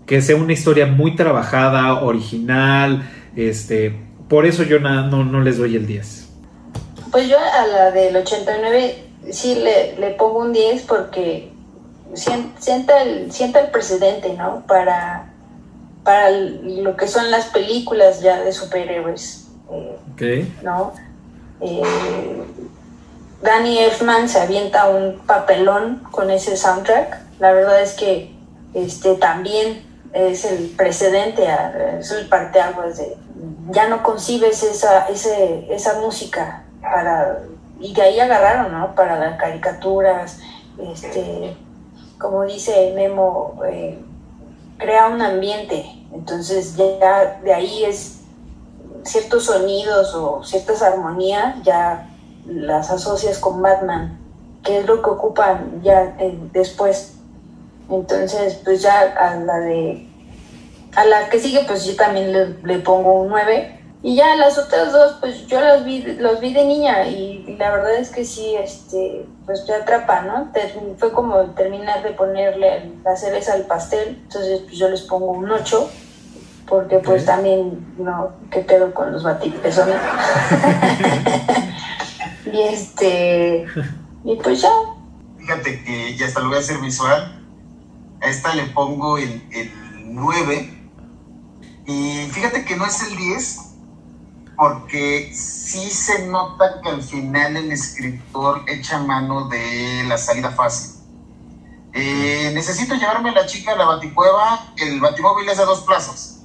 Que 0.07 0.23
sea 0.23 0.36
una 0.36 0.53
historia 0.53 0.86
muy 0.86 1.16
trabajada, 1.16 2.03
original, 2.03 3.09
este, 3.36 3.95
por 4.28 4.47
eso 4.47 4.62
yo 4.62 4.81
no, 4.81 5.24
no 5.24 5.40
les 5.40 5.59
doy 5.59 5.77
el 5.77 5.86
10. 5.86 6.28
Pues 7.11 7.28
yo 7.28 7.36
a 7.39 7.66
la 7.66 7.90
del 7.90 8.16
89 8.16 8.95
sí 9.31 9.55
le, 9.55 9.99
le 9.99 10.15
pongo 10.15 10.40
un 10.40 10.53
10 10.53 10.82
porque 10.82 11.51
sienta 12.15 13.03
el, 13.03 13.31
sienta 13.32 13.61
el 13.61 13.70
precedente, 13.70 14.35
¿no? 14.35 14.65
Para, 14.66 15.28
para 16.03 16.31
lo 16.31 16.97
que 16.97 17.09
son 17.09 17.31
las 17.31 17.47
películas 17.47 18.20
ya 18.20 18.41
de 18.41 18.53
superhéroes. 18.53 19.49
Eh, 20.20 20.53
¿No? 20.62 20.93
Eh, 21.61 21.83
Danny 23.43 23.79
Elfman 23.79 24.29
se 24.29 24.41
avienta 24.41 24.89
un 24.89 25.19
papelón 25.27 26.03
con 26.11 26.31
ese 26.31 26.57
soundtrack. 26.57 27.20
La 27.39 27.53
verdad 27.53 27.83
es 27.83 27.95
que 27.95 28.35
este 28.75 29.15
también 29.15 29.85
es 30.12 30.45
el 30.45 30.70
precedente, 30.70 31.47
es 31.99 32.11
el 32.11 32.29
parteaguas 32.29 32.99
de 32.99 33.16
ya 33.70 33.89
no 33.89 34.03
concibes 34.03 34.62
esa, 34.62 35.07
ese, 35.09 35.66
esa 35.70 36.01
música 36.01 36.65
para 36.81 37.43
y 37.81 37.95
de 37.95 38.03
ahí 38.03 38.20
agarraron, 38.20 38.73
¿no? 38.73 38.95
Para 38.95 39.19
las 39.19 39.39
caricaturas, 39.39 40.41
este, 40.93 41.57
como 42.19 42.43
dice 42.45 42.93
Memo, 42.95 43.61
eh, 43.69 43.99
crea 44.79 45.09
un 45.09 45.21
ambiente. 45.21 45.85
Entonces 46.13 46.77
ya 46.77 47.41
de 47.43 47.53
ahí 47.53 47.85
es 47.85 48.21
ciertos 49.05 49.45
sonidos 49.45 50.15
o 50.15 50.43
ciertas 50.45 50.83
armonías 50.83 51.63
ya 51.63 52.11
las 52.47 52.91
asocias 52.91 53.39
con 53.39 53.61
Batman, 53.63 54.19
que 54.65 54.79
es 54.79 54.87
lo 54.87 55.03
que 55.03 55.11
ocupan 55.11 55.83
ya 55.83 56.17
eh, 56.19 56.39
después. 56.53 57.15
Entonces, 57.91 58.61
pues 58.65 58.83
ya 58.83 59.01
a 59.01 59.37
la 59.37 59.59
de 59.61 60.07
a 60.95 61.05
la 61.05 61.29
que 61.29 61.39
sigue, 61.39 61.61
pues 61.67 61.85
yo 61.85 61.97
también 61.97 62.33
le, 62.33 62.57
le 62.65 62.79
pongo 62.81 63.21
un 63.21 63.29
9 63.29 63.79
y 64.03 64.15
ya 64.15 64.37
las 64.37 64.59
otras 64.59 64.93
dos, 64.93 65.17
pues 65.21 65.47
yo 65.47 65.61
las 65.61 65.85
vi, 65.85 66.03
los 66.03 66.41
vi 66.41 66.53
de 66.53 66.65
niña 66.65 67.09
y, 67.09 67.57
la 67.59 67.71
verdad 67.71 67.97
es 67.97 68.11
que 68.11 68.25
sí, 68.25 68.55
este, 68.55 69.27
pues 69.49 69.65
te 69.65 69.73
atrapa, 69.73 70.20
¿no? 70.20 70.53
fue 70.99 71.11
como 71.11 71.43
terminar 71.53 72.03
de 72.03 72.11
ponerle 72.11 72.93
la 73.03 73.16
cereza 73.16 73.55
al 73.55 73.62
pastel, 73.62 74.20
entonces 74.25 74.61
pues 74.61 74.77
yo 74.77 74.91
les 74.91 75.01
pongo 75.01 75.31
un 75.31 75.51
8, 75.51 75.91
porque 76.69 76.99
pues 76.99 77.25
también, 77.25 77.95
no, 77.97 78.33
¿qué 78.51 78.61
pedo 78.61 78.93
con 78.93 79.11
los 79.11 79.23
batipezones? 79.23 79.97
y 82.53 82.61
este, 82.61 83.65
y 84.23 84.37
pues 84.37 84.61
ya. 84.61 84.70
Fíjate 85.39 85.83
que 85.83 86.15
ya 86.15 86.27
hasta 86.27 86.41
lo 86.41 86.49
voy 86.49 86.57
a 86.57 86.61
hacer 86.61 86.77
visual, 86.77 87.43
a 88.20 88.27
esta 88.27 88.55
le 88.55 88.65
pongo 88.65 89.16
el, 89.16 89.43
el 89.51 89.70
9, 90.15 90.91
y 91.87 92.29
fíjate 92.33 92.66
que 92.66 92.77
no 92.77 92.85
es 92.85 93.01
el 93.01 93.16
10, 93.16 93.61
porque 94.59 95.31
sí 95.33 95.89
se 95.89 96.27
nota 96.27 96.81
que 96.83 96.89
al 96.89 97.01
final 97.01 97.57
el 97.57 97.71
escritor 97.71 98.63
echa 98.67 98.99
mano 98.99 99.49
de 99.49 100.03
la 100.09 100.19
salida 100.19 100.51
fácil. 100.51 100.97
Eh, 101.95 102.51
necesito 102.53 102.97
llevarme 102.97 103.31
a 103.31 103.35
la 103.35 103.47
chica 103.47 103.73
a 103.73 103.77
la 103.77 103.85
baticueva, 103.85 104.73
el 104.77 105.01
batimóvil 105.01 105.49
es 105.49 105.59
de 105.59 105.65
dos 105.65 105.83
plazas. 105.83 106.41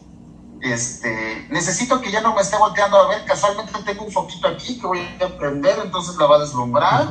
Este, 0.62 1.48
necesito 1.50 2.00
que 2.02 2.12
ya 2.12 2.22
no 2.22 2.36
me 2.36 2.42
esté 2.42 2.56
volteando 2.56 2.98
a 2.98 3.10
ver, 3.10 3.26
casualmente 3.26 3.74
tengo 3.84 4.06
un 4.06 4.12
foquito 4.12 4.48
aquí 4.48 4.80
que 4.80 4.86
voy 4.86 5.00
a 5.20 5.38
prender, 5.38 5.76
entonces 5.84 6.16
la 6.16 6.28
va 6.28 6.36
a 6.36 6.40
deslumbrar. 6.42 7.08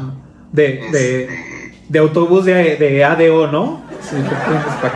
De, 0.53 0.87
este, 0.87 1.83
de, 1.89 1.99
autobús 1.99 2.45
de, 2.45 2.77
de, 2.77 3.05
ADO, 3.05 3.49
¿no? 3.49 3.83
Sí, 4.09 4.16
para 4.81 4.93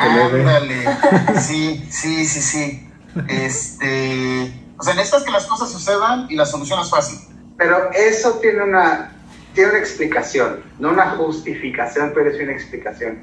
que 1.34 1.40
sí, 1.40 1.84
sí, 1.90 2.24
sí, 2.24 2.40
sí. 2.40 2.88
Este 3.28 4.65
o 4.78 4.82
sea, 4.82 4.94
necesitas 4.94 5.24
que 5.24 5.30
las 5.30 5.46
cosas 5.46 5.70
sucedan 5.70 6.26
y 6.28 6.36
la 6.36 6.44
solución 6.44 6.80
es 6.80 6.90
fácil. 6.90 7.18
Pero 7.56 7.90
eso 7.92 8.34
tiene 8.34 8.62
una, 8.62 9.12
tiene 9.54 9.70
una 9.70 9.78
explicación, 9.78 10.60
no 10.78 10.90
una 10.90 11.10
justificación, 11.12 12.12
pero 12.14 12.30
es 12.30 12.40
una 12.40 12.52
explicación. 12.52 13.18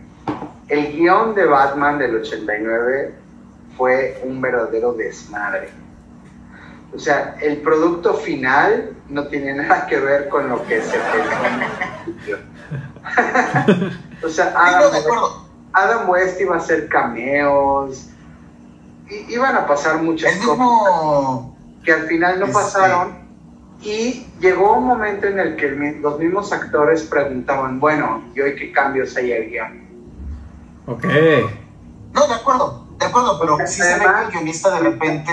El 0.68 0.94
guion 0.94 1.36
de 1.36 1.46
Batman 1.46 2.00
del 2.00 2.16
89 2.16 3.14
fue 3.78 4.20
un 4.24 4.42
verdadero 4.42 4.94
desmadre. 4.94 5.70
O 6.96 7.00
sea, 7.00 7.36
el 7.42 7.58
producto 7.58 8.16
final 8.16 8.96
no 9.10 9.28
tiene 9.28 9.54
nada 9.54 9.86
que 9.88 10.00
ver 10.00 10.30
con 10.30 10.50
lo 10.50 10.66
que 10.66 10.82
se 10.82 10.98
pensó 10.98 12.38
o 14.24 14.30
sea, 14.30 14.54
Adam, 14.56 14.92
Adam 15.74 16.10
West 16.10 16.40
iba 16.40 16.56
a 16.56 16.58
hacer 16.58 16.88
cameos, 16.88 18.08
iban 19.30 19.56
a 19.56 19.68
pasar 19.68 20.02
muchas 20.02 20.36
cosas 20.38 21.52
que 21.84 21.94
al 21.94 22.08
final 22.08 22.40
no 22.40 22.48
pasaron. 22.48 23.24
Y 23.82 24.28
llegó 24.40 24.78
un 24.78 24.86
momento 24.86 25.28
en 25.28 25.40
el 25.40 25.56
que 25.58 25.70
los 26.02 26.18
mismos 26.18 26.54
actores 26.54 27.04
preguntaban, 27.04 27.80
bueno, 27.82 28.24
¿y 28.34 28.40
hoy 28.40 28.56
qué 28.56 28.72
cambios 28.72 29.16
hay 29.18 29.34
al 29.34 29.50
guion? 29.50 29.84
Ok. 30.86 31.06
No, 32.14 32.28
de 32.28 32.34
acuerdo, 32.34 32.88
de 32.98 33.06
acuerdo, 33.06 33.40
pero 33.40 33.58
si 33.68 33.82
se 33.82 34.00
ve 34.00 34.06
que 34.06 34.24
el 34.26 34.32
guionista 34.32 34.72
de 34.72 34.90
repente... 34.90 35.32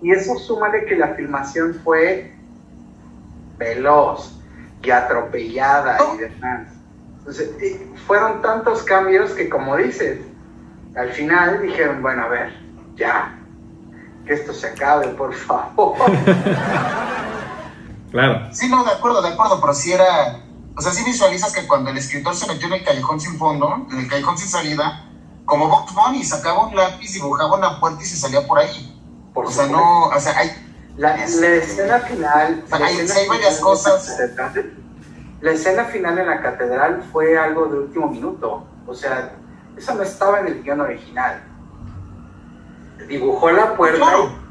Y 0.00 0.12
eso 0.12 0.36
súmale 0.38 0.84
que 0.84 0.96
la 0.96 1.08
filmación 1.14 1.74
fue 1.82 2.32
veloz 3.58 4.40
y 4.82 4.90
atropellada 4.90 5.98
y 6.14 6.18
demás. 6.18 6.68
Entonces, 7.18 7.50
fueron 8.06 8.40
tantos 8.40 8.82
cambios 8.84 9.32
que, 9.32 9.48
como 9.48 9.76
dices, 9.76 10.20
al 10.96 11.10
final 11.10 11.62
dijeron, 11.62 12.00
bueno, 12.00 12.22
a 12.22 12.28
ver, 12.28 12.67
ya, 12.98 13.38
que 14.26 14.34
esto 14.34 14.52
se 14.52 14.66
acabe, 14.68 15.08
por 15.08 15.32
favor. 15.32 15.96
claro. 18.10 18.48
Sí, 18.52 18.68
no, 18.68 18.84
de 18.84 18.90
acuerdo, 18.90 19.22
de 19.22 19.28
acuerdo, 19.28 19.60
pero 19.60 19.72
si 19.72 19.92
era, 19.92 20.40
o 20.76 20.80
sea, 20.80 20.92
si 20.92 21.04
visualizas 21.04 21.52
que 21.52 21.66
cuando 21.66 21.90
el 21.90 21.98
escritor 21.98 22.34
se 22.34 22.46
metió 22.46 22.66
en 22.66 22.74
el 22.74 22.84
callejón 22.84 23.20
sin 23.20 23.38
fondo, 23.38 23.86
en 23.90 24.00
el 24.00 24.08
callejón 24.08 24.36
sin 24.36 24.48
salida, 24.48 25.04
como 25.44 25.68
Box 25.68 25.94
Bunny 25.94 26.24
sacaba 26.24 26.66
un 26.66 26.76
lápiz, 26.76 27.14
dibujaba 27.14 27.56
una 27.56 27.80
puerta 27.80 28.02
y 28.02 28.06
se 28.06 28.16
salía 28.16 28.46
por 28.46 28.58
ahí. 28.58 29.00
o 29.34 29.50
sea, 29.50 29.66
no, 29.66 30.08
o 30.08 30.20
sea, 30.20 30.36
hay... 30.36 30.50
La, 30.96 31.14
escena 31.24 32.00
final... 32.00 32.64
hay, 32.72 33.28
varias 33.28 33.60
cosas. 33.60 34.18
La 35.40 35.52
escena 35.52 35.84
final 35.84 36.18
en 36.18 36.26
la 36.26 36.42
catedral 36.42 37.04
fue 37.12 37.38
algo 37.38 37.66
de 37.66 37.78
último 37.78 38.08
minuto. 38.08 38.66
O 38.84 38.92
sea, 38.92 39.32
eso 39.76 39.94
no 39.94 40.02
estaba 40.02 40.40
en 40.40 40.48
el 40.48 40.62
guion 40.64 40.80
original 40.80 41.40
dibujó 43.06 43.50
la 43.50 43.76
puerta 43.76 44.06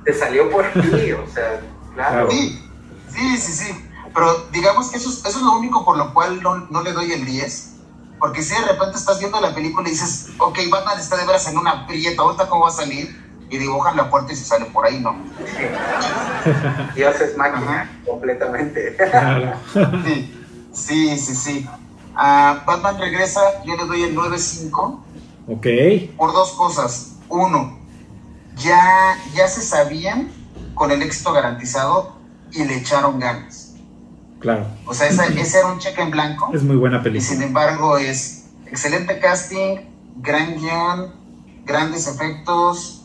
te 0.08 0.14
salió 0.14 0.50
por 0.50 0.66
ti, 0.72 1.12
o 1.12 1.28
sea, 1.28 1.60
claro. 1.94 2.32
Sí, 2.32 2.62
sí, 3.10 3.38
sí, 3.38 3.52
sí. 3.52 3.90
Pero 4.14 4.48
digamos 4.54 4.90
que 4.90 4.98
eso, 4.98 5.10
es, 5.10 5.18
eso 5.26 5.38
es 5.38 5.44
lo 5.44 5.58
único 5.58 5.84
por 5.84 5.98
lo 5.98 6.14
cual 6.14 6.42
no, 6.42 6.56
no, 6.70 6.82
le 6.82 6.94
doy 6.94 7.12
el 7.12 7.26
10. 7.26 7.74
Porque 8.18 8.42
si 8.42 8.56
de 8.56 8.66
repente 8.66 8.98
estás 8.98 9.20
viendo 9.20 9.40
la 9.42 9.54
película 9.54 9.88
y 9.88 9.92
dices, 9.92 10.30
ok, 10.40 10.58
Batman 10.72 10.98
está 10.98 11.18
de 11.18 11.26
veras 11.26 11.48
en 11.50 11.58
una 11.58 11.86
prieta, 11.86 12.22
ahorita 12.22 12.48
cómo 12.48 12.64
va 12.64 12.70
a 12.70 12.72
salir, 12.72 13.22
y 13.50 13.58
dibujan 13.58 13.98
la 13.98 14.10
puerta 14.10 14.32
y 14.32 14.36
se 14.36 14.46
sale 14.46 14.66
por 14.66 14.86
ahí, 14.86 15.00
¿no? 15.00 15.16
Dios 16.96 17.20
es 17.22 17.38
máquina, 17.38 18.02
completamente. 18.06 18.98
Sí, 20.74 21.18
sí, 21.18 21.36
sí. 21.36 21.70
Ah, 22.16 22.64
Batman 22.66 22.98
regresa, 22.98 23.42
yo 23.66 23.76
le 23.76 23.86
doy 23.86 24.04
el 24.04 24.16
9-5. 24.16 25.00
Ok. 25.50 26.18
Por 26.18 26.34
dos 26.34 26.54
cosas. 26.54 27.18
Uno, 27.30 27.77
ya, 28.60 29.18
ya 29.36 29.48
se 29.48 29.62
sabían 29.62 30.30
con 30.74 30.92
el 30.92 31.02
éxito 31.02 31.34
garantizado 31.34 32.16
y 32.52 32.64
le 32.64 32.78
echaron 32.78 33.20
ganas. 33.20 33.76
Claro. 34.40 34.68
O 34.86 34.94
sea, 34.94 35.08
ese 35.08 35.58
era 35.58 35.68
un 35.68 35.80
cheque 35.80 36.02
en 36.02 36.12
blanco. 36.12 36.52
Es 36.54 36.64
muy 36.64 36.76
buena 36.76 37.02
película. 37.02 37.26
Y 37.26 37.36
sin 37.36 37.44
embargo 37.44 37.98
es 37.98 38.50
excelente 38.68 39.20
casting, 39.20 39.78
gran 40.18 40.56
guion, 40.56 41.12
grandes 41.66 42.08
efectos. 42.08 43.04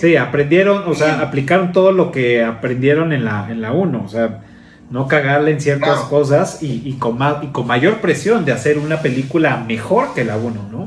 Sí, 0.00 0.16
aprendieron, 0.16 0.88
o 0.88 0.94
sea, 0.94 1.20
aplicaron 1.20 1.72
todo 1.72 1.92
lo 1.92 2.12
que 2.12 2.44
aprendieron 2.44 3.12
en 3.12 3.24
la, 3.24 3.50
en 3.50 3.62
la 3.62 3.72
1, 3.72 4.02
o 4.04 4.08
sea, 4.08 4.42
no 4.90 5.08
cagarle 5.08 5.52
en 5.52 5.60
ciertas 5.60 6.00
cosas 6.00 6.62
y, 6.62 6.82
y, 6.84 6.94
con 6.94 7.18
y 7.42 7.46
con 7.48 7.66
mayor 7.66 8.00
presión 8.00 8.44
de 8.44 8.52
hacer 8.52 8.78
una 8.78 9.00
película 9.00 9.56
mejor 9.56 10.12
que 10.14 10.24
la 10.24 10.36
1, 10.36 10.68
¿no? 10.70 10.86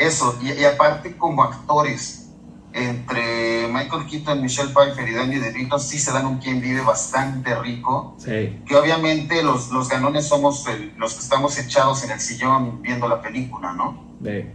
Eso, 0.00 0.34
y, 0.40 0.64
aparte 0.64 1.14
como 1.18 1.42
actores, 1.42 2.30
entre 2.72 3.68
Michael 3.68 4.06
Keaton, 4.06 4.40
Michelle 4.40 4.72
Pfeiffer 4.72 5.06
y 5.06 5.12
Danny 5.12 5.36
DeVito 5.36 5.78
sí 5.78 5.98
se 5.98 6.10
dan 6.10 6.24
un 6.24 6.38
quien 6.38 6.62
vive 6.62 6.80
bastante 6.80 7.54
rico. 7.56 8.14
Sí. 8.16 8.62
Que 8.66 8.76
obviamente 8.76 9.42
los, 9.42 9.70
los 9.70 9.90
ganones 9.90 10.26
somos 10.26 10.64
los 10.96 11.14
que 11.14 11.20
estamos 11.20 11.58
echados 11.58 12.02
en 12.04 12.12
el 12.12 12.20
sillón 12.20 12.80
viendo 12.80 13.08
la 13.08 13.20
película, 13.20 13.72
¿no? 13.74 14.16
Sí. 14.24 14.46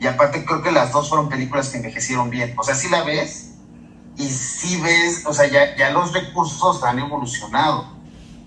Y 0.00 0.06
aparte 0.06 0.46
creo 0.46 0.62
que 0.62 0.70
las 0.70 0.92
dos 0.92 1.10
fueron 1.10 1.28
películas 1.28 1.68
que 1.68 1.76
envejecieron 1.76 2.30
bien. 2.30 2.54
O 2.56 2.62
sea, 2.62 2.74
sí 2.74 2.88
la 2.88 3.02
ves 3.02 3.56
y 4.16 4.30
sí 4.30 4.80
ves, 4.80 5.26
o 5.26 5.34
sea, 5.34 5.46
ya, 5.46 5.76
ya 5.76 5.90
los 5.90 6.14
recursos 6.14 6.82
han 6.84 6.98
evolucionado. 7.00 7.84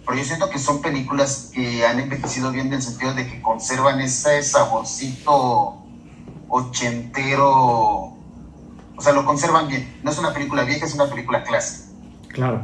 pero 0.03 0.17
yo 0.17 0.23
siento 0.23 0.49
que 0.49 0.57
son 0.57 0.81
películas 0.81 1.51
que 1.53 1.85
han 1.85 1.99
envejecido 1.99 2.51
bien 2.51 2.67
en 2.67 2.73
el 2.73 2.81
sentido 2.81 3.13
de 3.13 3.27
que 3.27 3.39
conservan 3.39 4.01
ese 4.01 4.41
saborcito 4.41 5.82
ochentero, 6.53 7.49
o 7.51 9.01
sea, 9.01 9.11
lo 9.13 9.25
conservan 9.25 9.67
bien. 9.67 9.99
No 10.03 10.11
es 10.11 10.19
una 10.19 10.33
película 10.33 10.63
vieja, 10.63 10.85
es 10.85 10.93
una 10.93 11.07
película 11.07 11.43
clásica. 11.43 11.89
Claro, 12.29 12.61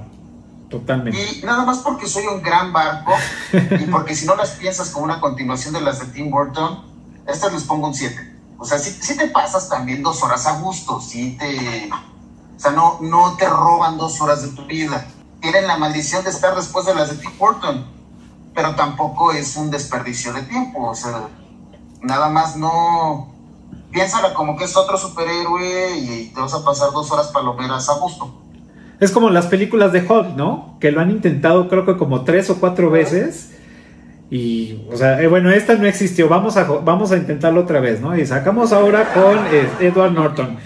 totalmente. 0.70 1.20
Y 1.20 1.44
nada 1.44 1.66
más 1.66 1.80
porque 1.80 2.08
soy 2.08 2.26
un 2.28 2.42
gran 2.42 2.72
barco 2.72 3.14
y 3.52 3.86
porque 3.86 4.16
si 4.16 4.28
no 4.28 4.36
las 4.36 4.52
piensas 4.52 4.92
como 4.92 5.06
una 5.06 5.20
continuación 5.20 5.74
de 5.74 5.82
las 5.82 6.00
de 6.00 6.06
Tim 6.08 6.30
Burton, 6.30 6.84
estas 7.28 7.52
les 7.52 7.64
pongo 7.64 7.88
un 7.88 7.96
7. 7.96 8.38
O 8.60 8.66
sea, 8.66 8.78
si, 8.78 9.18
te 9.18 9.28
pasas 9.28 9.70
también 9.70 10.04
dos 10.04 10.22
horas 10.22 10.46
a 10.46 10.60
gusto, 10.60 11.02
si 11.02 11.38
te... 11.38 11.90
O 12.56 12.60
sea, 12.60 12.72
no, 12.72 13.00
no 13.02 13.38
te 13.38 13.48
roban 13.48 13.98
dos 13.98 14.20
horas 14.22 14.44
de 14.44 14.50
tu 14.50 14.66
vida. 14.66 15.08
Tienen 15.40 15.66
la 15.66 15.78
maldición 15.78 16.24
de 16.26 16.30
estar 16.30 16.56
después 16.56 16.86
de 16.86 16.94
las 16.94 17.10
de 17.10 17.16
Tim 17.16 17.32
Burton, 17.40 17.88
pero 18.54 18.76
tampoco 18.76 19.32
es 19.32 19.56
un 19.56 19.72
desperdicio 19.72 20.34
de 20.34 20.44
tiempo. 20.44 20.90
O 20.90 20.96
sea, 20.96 21.30
nada 22.04 22.30
más 22.30 22.56
no... 22.56 23.39
Piénsala 23.92 24.34
como 24.34 24.56
que 24.56 24.66
es 24.66 24.78
otro 24.78 24.98
superhéroe 24.98 25.98
y 25.98 26.32
te 26.34 26.40
vas 26.40 26.54
a 26.54 26.64
pasar 26.64 26.92
dos 26.92 27.12
horas 27.12 27.28
palomeras 27.28 27.90
a 27.90 27.94
gusto. 27.94 28.32
Es 29.00 29.12
como 29.12 29.30
las 29.30 29.48
películas 29.48 29.92
de 29.94 30.06
Hulk, 30.06 30.36
¿no? 30.36 30.78
Que 30.80 30.92
lo 30.92 31.02
han 31.02 31.10
intentado 31.10 31.70
creo 31.70 31.86
que 31.86 31.98
como 31.98 32.24
tres 32.24 32.50
o 32.50 32.60
cuatro 32.60 32.90
veces 32.90 33.52
y, 34.30 34.86
o 34.92 34.96
sea, 34.96 35.20
eh, 35.22 35.28
bueno, 35.28 35.50
esta 35.50 35.76
no 35.76 35.88
existió, 35.88 36.30
vamos 36.30 36.56
a, 36.56 36.64
vamos 36.64 37.12
a 37.12 37.18
intentarlo 37.18 37.62
otra 37.62 37.80
vez, 37.80 38.00
¿no? 38.00 38.16
Y 38.16 38.26
sacamos 38.28 38.72
ahora 38.72 39.12
con 39.14 39.38
eh, 39.52 39.68
Edward 39.80 40.12
Norton. 40.12 40.58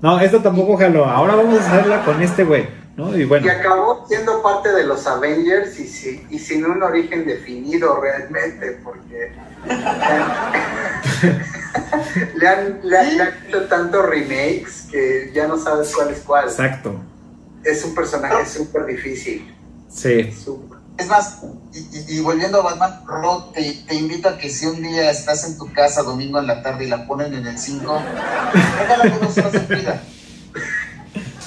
No, 0.00 0.18
esto 0.20 0.40
tampoco 0.40 0.78
jaló, 0.78 1.04
ahora 1.04 1.34
vamos 1.34 1.60
a 1.60 1.66
hacerla 1.66 2.02
con 2.04 2.22
este 2.22 2.44
güey, 2.44 2.66
¿no? 3.00 3.16
Y 3.16 3.24
bueno. 3.24 3.46
Y 3.46 3.48
acabó 3.48 4.04
siendo 4.06 4.42
parte 4.42 4.70
de 4.72 4.84
los 4.84 5.06
Avengers 5.06 5.80
y, 5.80 6.26
y 6.30 6.38
sin 6.38 6.66
un 6.66 6.82
origen 6.82 7.26
definido 7.26 7.98
realmente, 8.00 8.78
porque 8.84 9.32
le, 12.36 12.48
han, 12.48 12.80
le, 12.82 12.98
han, 12.98 13.34
hecho 13.46 13.66
tantos 13.68 14.06
remakes 14.06 14.88
que 14.90 15.30
ya 15.34 15.48
no 15.48 15.56
sabes 15.56 15.94
cuál 15.94 16.10
es 16.10 16.20
cuál. 16.20 16.44
Exacto. 16.44 17.00
Es 17.64 17.82
un 17.84 17.94
personaje 17.94 18.44
súper 18.46 18.84
difícil. 18.86 19.54
Sí. 19.88 20.32
Es 20.98 21.08
más, 21.08 21.38
y, 22.08 22.20
volviendo 22.20 22.60
a 22.60 22.74
Batman, 22.74 23.06
Rod, 23.06 23.52
te, 23.52 23.94
invito 23.94 24.28
a 24.28 24.36
que 24.36 24.50
si 24.50 24.66
un 24.66 24.82
día 24.82 25.10
estás 25.10 25.48
en 25.48 25.56
tu 25.56 25.72
casa 25.72 26.02
domingo 26.02 26.38
en 26.38 26.46
la 26.46 26.62
tarde 26.62 26.84
y 26.84 26.88
la 26.88 27.06
ponen 27.06 27.32
en 27.32 27.46
el 27.46 27.58
5, 27.58 28.02
regálame 28.78 29.18
dos 29.18 29.38
horas 29.38 29.52
de 29.52 29.76
vida. 29.76 30.02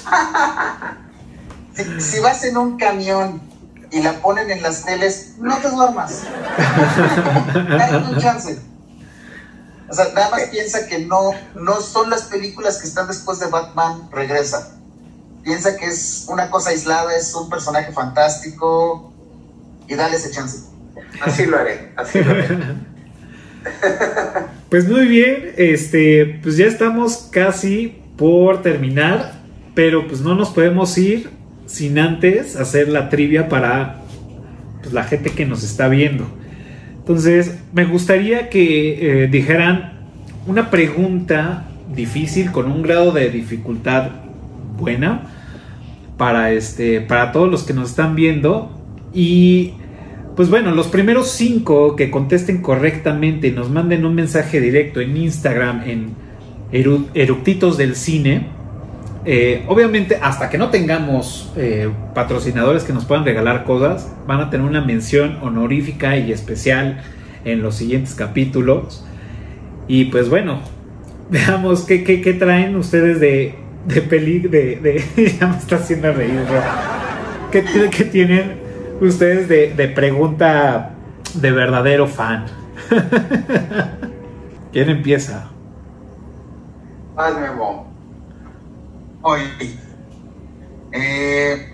Si, 1.98 2.20
vas 2.20 2.44
en 2.44 2.56
un 2.56 2.76
camión 2.76 3.40
y 3.90 4.00
la 4.02 4.14
ponen 4.20 4.50
en 4.50 4.62
las 4.62 4.84
teles, 4.84 5.34
no 5.38 5.56
te 5.58 5.70
duermas. 5.70 6.22
Dale 7.54 8.08
un 8.08 8.18
chance. 8.18 8.58
O 9.88 9.92
sea, 9.92 10.06
nada 10.14 10.30
más 10.30 10.42
piensa 10.50 10.86
que 10.86 11.00
no, 11.00 11.32
no 11.54 11.80
son 11.80 12.10
las 12.10 12.22
películas 12.22 12.78
que 12.78 12.86
están 12.86 13.06
después 13.06 13.38
de 13.40 13.46
Batman, 13.46 14.08
regresa. 14.12 14.76
Piensa 15.42 15.76
que 15.76 15.86
es 15.86 16.26
una 16.28 16.50
cosa 16.50 16.70
aislada, 16.70 17.14
es 17.14 17.34
un 17.34 17.50
personaje 17.50 17.92
fantástico, 17.92 19.12
y 19.88 19.94
dale 19.94 20.16
ese 20.16 20.30
chance. 20.30 20.64
Así 21.20 21.46
lo 21.46 21.58
haré, 21.58 21.92
así 21.96 22.22
lo 22.22 22.30
haré. 22.30 22.48
Pues 24.68 24.88
muy 24.88 25.06
bien, 25.06 25.54
este, 25.56 26.40
pues 26.42 26.56
ya 26.56 26.66
estamos 26.66 27.28
casi 27.30 28.02
por 28.18 28.60
terminar, 28.60 29.40
pero 29.72 30.08
pues 30.08 30.20
no 30.20 30.34
nos 30.34 30.50
podemos 30.50 30.98
ir 30.98 31.30
sin 31.66 31.98
antes 31.98 32.56
hacer 32.56 32.88
la 32.88 33.08
trivia 33.08 33.48
para 33.48 34.02
pues, 34.80 34.92
la 34.92 35.04
gente 35.04 35.30
que 35.30 35.46
nos 35.46 35.62
está 35.62 35.88
viendo. 35.88 36.26
Entonces, 36.98 37.58
me 37.72 37.84
gustaría 37.84 38.48
que 38.48 39.24
eh, 39.24 39.28
dijeran 39.28 39.92
una 40.46 40.70
pregunta 40.70 41.64
difícil 41.94 42.50
con 42.50 42.70
un 42.70 42.82
grado 42.82 43.12
de 43.12 43.30
dificultad 43.30 44.10
buena 44.76 45.22
para 46.16 46.52
este 46.52 47.00
para 47.00 47.32
todos 47.32 47.50
los 47.50 47.64
que 47.64 47.74
nos 47.74 47.90
están 47.90 48.14
viendo 48.14 48.70
y 49.12 49.74
pues 50.36 50.50
bueno, 50.50 50.72
los 50.72 50.88
primeros 50.88 51.30
cinco 51.30 51.94
que 51.94 52.10
contesten 52.10 52.60
correctamente 52.60 53.48
y 53.48 53.50
nos 53.52 53.70
manden 53.70 54.04
un 54.04 54.14
mensaje 54.14 54.60
directo 54.60 55.00
en 55.00 55.16
Instagram 55.16 55.82
en 55.86 56.14
Eructitos 56.72 57.76
del 57.76 57.94
Cine. 57.94 58.48
Eh, 59.26 59.64
obviamente, 59.68 60.18
hasta 60.20 60.50
que 60.50 60.58
no 60.58 60.70
tengamos 60.70 61.52
eh, 61.56 61.90
patrocinadores 62.14 62.84
que 62.84 62.92
nos 62.92 63.06
puedan 63.06 63.24
regalar 63.24 63.64
cosas, 63.64 64.12
van 64.26 64.40
a 64.40 64.50
tener 64.50 64.66
una 64.66 64.82
mención 64.82 65.38
honorífica 65.42 66.16
y 66.16 66.30
especial 66.30 67.02
en 67.44 67.62
los 67.62 67.76
siguientes 67.76 68.14
capítulos. 68.14 69.04
Y 69.88 70.06
pues 70.06 70.28
bueno, 70.28 70.60
veamos 71.30 71.84
qué, 71.84 72.36
traen 72.38 72.76
ustedes 72.76 73.20
de, 73.20 73.54
de 73.86 74.00
peli. 74.02 74.40
De, 74.40 75.04
ya 75.40 75.46
me 75.46 75.56
está 75.56 75.76
haciendo 75.76 76.12
reír, 76.12 76.40
¿Qué, 77.50 77.64
¿Qué 77.90 78.04
tienen 78.04 78.64
ustedes 79.00 79.48
de, 79.48 79.88
pregunta 79.88 80.90
de 81.34 81.50
verdadero 81.50 82.06
fan. 82.06 82.46
¿Quién 84.72 84.90
empieza? 84.90 85.50
Más 87.14 87.38
Memo. 87.38 87.93
Hoy, 89.26 89.40
eh, 90.92 91.72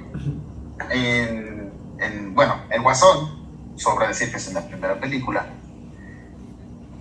en, 0.89 2.33
bueno, 2.33 2.63
el 2.71 2.81
Guasón, 2.81 3.75
sobra 3.75 4.07
decir 4.07 4.31
que 4.31 4.37
es 4.37 4.47
en 4.47 4.55
la 4.55 4.69
primera 4.69 5.01
película, 5.01 5.47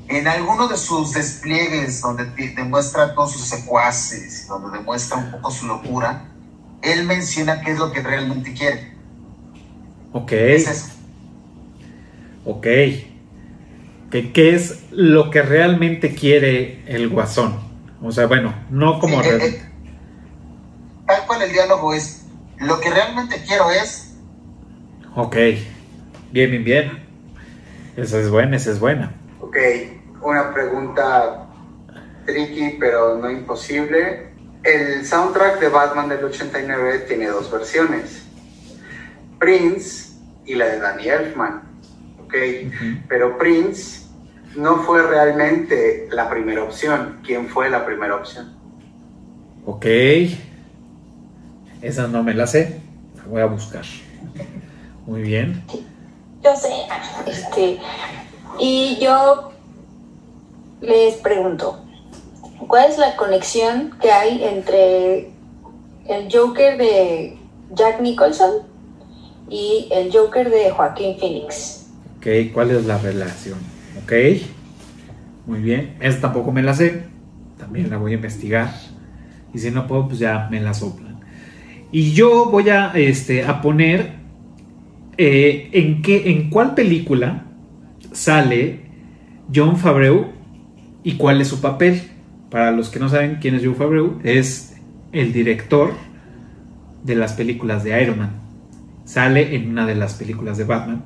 en 0.07 0.27
alguno 0.27 0.67
de 0.67 0.75
sus 0.75 1.13
despliegues 1.13 2.01
donde 2.01 2.25
demuestra 2.55 3.13
todos 3.13 3.33
sus 3.33 3.43
secuaces, 3.43 4.47
donde 4.47 4.75
demuestra 4.79 5.17
un 5.17 5.29
poco 5.29 5.51
su 5.51 5.67
locura, 5.67 6.25
él 6.81 7.05
menciona 7.05 7.61
qué 7.61 7.73
es 7.73 7.77
lo 7.77 7.91
que 7.91 8.01
realmente 8.01 8.51
quiere. 8.51 8.95
Ok. 10.13 10.33
Ok. 12.45 12.63
¿Qué, 14.09 14.31
¿Qué, 14.33 14.55
es 14.55 14.79
lo 14.89 15.29
que 15.29 15.43
realmente 15.43 16.15
quiere 16.15 16.83
el 16.87 17.07
guasón? 17.07 17.53
O 18.01 18.11
sea, 18.11 18.25
bueno, 18.25 18.55
no 18.71 18.99
como... 18.99 19.21
Eh, 19.21 19.37
eh, 19.39 19.68
tal 21.09 21.25
cual 21.25 21.41
el 21.41 21.51
diálogo 21.51 21.93
es, 21.93 22.25
lo 22.59 22.79
que 22.79 22.91
realmente 22.91 23.41
quiero 23.45 23.71
es... 23.71 24.13
Ok. 25.15 25.35
Bien, 26.31 26.51
bien, 26.51 26.63
bien. 26.63 27.07
Esa 27.97 28.19
es 28.19 28.29
buena, 28.29 28.55
esa 28.55 28.71
es 28.71 28.79
buena. 28.79 29.15
Ok, 29.41 29.57
una 30.21 30.53
pregunta 30.53 31.47
tricky 32.25 32.77
pero 32.79 33.17
no 33.17 33.29
imposible. 33.29 34.29
El 34.63 35.05
soundtrack 35.05 35.59
de 35.59 35.69
Batman 35.69 36.09
del 36.09 36.23
89 36.23 37.05
tiene 37.07 37.27
dos 37.27 37.51
versiones. 37.51 38.25
Prince 39.39 40.11
y 40.45 40.55
la 40.55 40.65
de 40.65 40.79
Danny 40.79 41.07
Elfman. 41.07 41.63
¿ok? 42.23 42.35
Pero 43.07 43.37
Prince 43.37 44.05
no 44.55 44.83
fue 44.83 45.01
realmente 45.01 46.07
la 46.11 46.29
primera 46.29 46.63
opción. 46.63 47.19
¿Quién 47.25 47.47
fue 47.47 47.69
la 47.69 47.85
primera 47.85 48.15
opción? 48.15 48.55
Ok. 49.65 49.85
Esa 51.81 52.07
no 52.07 52.23
me 52.23 52.33
la 52.33 52.47
sé. 52.47 52.81
La 53.17 53.23
voy 53.25 53.41
a 53.41 53.45
buscar. 53.45 53.83
Muy 55.05 55.21
bien. 55.21 55.63
Yo 56.43 56.55
sé. 56.55 56.73
Este, 57.25 57.79
y 58.59 58.97
yo 59.01 59.51
les 60.81 61.15
pregunto, 61.15 61.83
¿cuál 62.67 62.89
es 62.89 62.97
la 62.97 63.15
conexión 63.15 63.97
que 64.01 64.11
hay 64.11 64.43
entre 64.43 65.31
el 66.09 66.27
Joker 66.31 66.77
de 66.77 67.37
Jack 67.71 68.01
Nicholson 68.01 68.63
y 69.49 69.87
el 69.91 70.11
Joker 70.11 70.49
de 70.49 70.71
Joaquín 70.71 71.17
Phoenix. 71.19 71.87
Ok, 72.17 72.51
¿cuál 72.53 72.71
es 72.71 72.85
la 72.85 72.97
relación? 72.97 73.59
Ok, 74.03 74.13
muy 75.45 75.59
bien. 75.59 75.95
Esta 75.99 76.21
tampoco 76.21 76.51
me 76.51 76.61
la 76.61 76.73
sé. 76.73 77.03
También 77.57 77.89
la 77.89 77.97
voy 77.97 78.13
a 78.13 78.15
investigar. 78.15 78.71
Y 79.53 79.59
si 79.59 79.71
no 79.71 79.87
puedo, 79.87 80.07
pues 80.07 80.19
ya 80.19 80.47
me 80.49 80.59
la 80.59 80.73
soplan. 80.73 81.08
Y 81.91 82.13
yo 82.13 82.49
voy 82.49 82.69
a, 82.69 82.91
este, 82.93 83.43
a 83.43 83.61
poner 83.61 84.13
eh, 85.17 85.69
en, 85.73 86.01
qué, 86.01 86.31
en 86.31 86.49
cuál 86.49 86.75
película 86.75 87.45
sale 88.11 88.81
John 89.53 89.77
Favreau 89.77 90.27
y 91.03 91.13
cuál 91.13 91.41
es 91.41 91.47
su 91.47 91.61
papel. 91.61 92.01
Para 92.49 92.71
los 92.71 92.89
que 92.89 92.99
no 92.99 93.09
saben 93.09 93.37
quién 93.39 93.55
es 93.55 93.63
John 93.63 93.75
Favreau, 93.75 94.19
es 94.23 94.75
el 95.11 95.33
director 95.33 95.93
de 97.03 97.15
las 97.15 97.33
películas 97.33 97.83
de 97.83 98.01
Iron 98.01 98.19
Man 98.19 98.49
sale 99.09 99.55
en 99.55 99.71
una 99.71 99.87
de 99.87 99.95
las 99.95 100.13
películas 100.13 100.59
de 100.59 100.65
Batman 100.65 101.03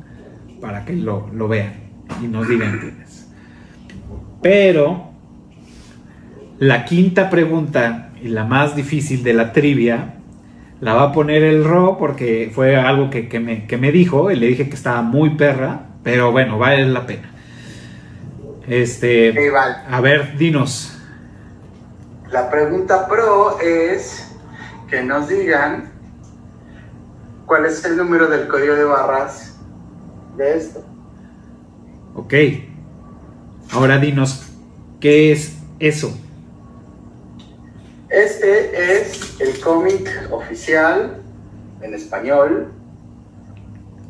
para 0.60 0.84
que 0.84 0.94
lo, 0.94 1.48
vean 1.48 1.72
y 2.22 2.28
nos 2.28 2.50
digan 2.50 2.78
quién 2.82 3.02
es. 3.02 3.30
Pero 4.42 5.12
la 6.60 6.84
quinta 6.84 7.30
pregunta 7.30 8.12
y 8.22 8.28
la 8.28 8.44
más 8.44 8.76
difícil 8.76 9.24
de 9.24 9.34
la 9.34 9.54
trivia 9.54 10.16
la 10.84 10.96
va 10.96 11.04
a 11.04 11.12
poner 11.14 11.44
el 11.44 11.64
Ro 11.64 11.96
porque 11.98 12.52
fue 12.54 12.76
algo 12.76 13.10
que, 13.10 13.30
que 13.30 13.40
me, 13.40 13.66
que 13.68 13.78
me 13.78 13.94
dijo 13.94 14.30
y 14.30 14.36
le 14.36 14.48
dije 14.48 14.68
que 14.68 14.76
estaba 14.76 15.02
muy 15.02 15.38
perra, 15.38 15.86
pero 16.04 16.34
bueno, 16.34 16.60
vale 16.60 16.86
la 16.86 17.06
pena. 17.06 17.32
Este, 18.68 19.32
vale. 19.50 19.76
a 19.90 20.02
ver, 20.02 20.38
dinos. 20.38 21.00
La 22.30 22.52
pregunta 22.52 23.08
pro 23.08 23.62
es 23.62 24.30
que 24.90 25.02
nos 25.02 25.30
digan 25.30 25.90
cuál 27.46 27.66
es 27.66 27.86
el 27.86 27.96
número 27.96 28.28
del 28.28 28.50
código 28.50 28.76
de 28.76 28.84
barras 28.84 29.58
de 30.36 30.58
esto. 30.58 30.84
Ok. 32.14 32.34
Ahora 33.72 34.00
dinos, 34.00 34.52
¿qué 35.00 35.32
es 35.32 35.58
eso? 35.80 36.14
Este 38.14 39.02
es 39.02 39.42
el 39.42 39.60
cómic 39.60 40.08
oficial 40.30 41.18
en 41.82 41.96
español 41.96 42.72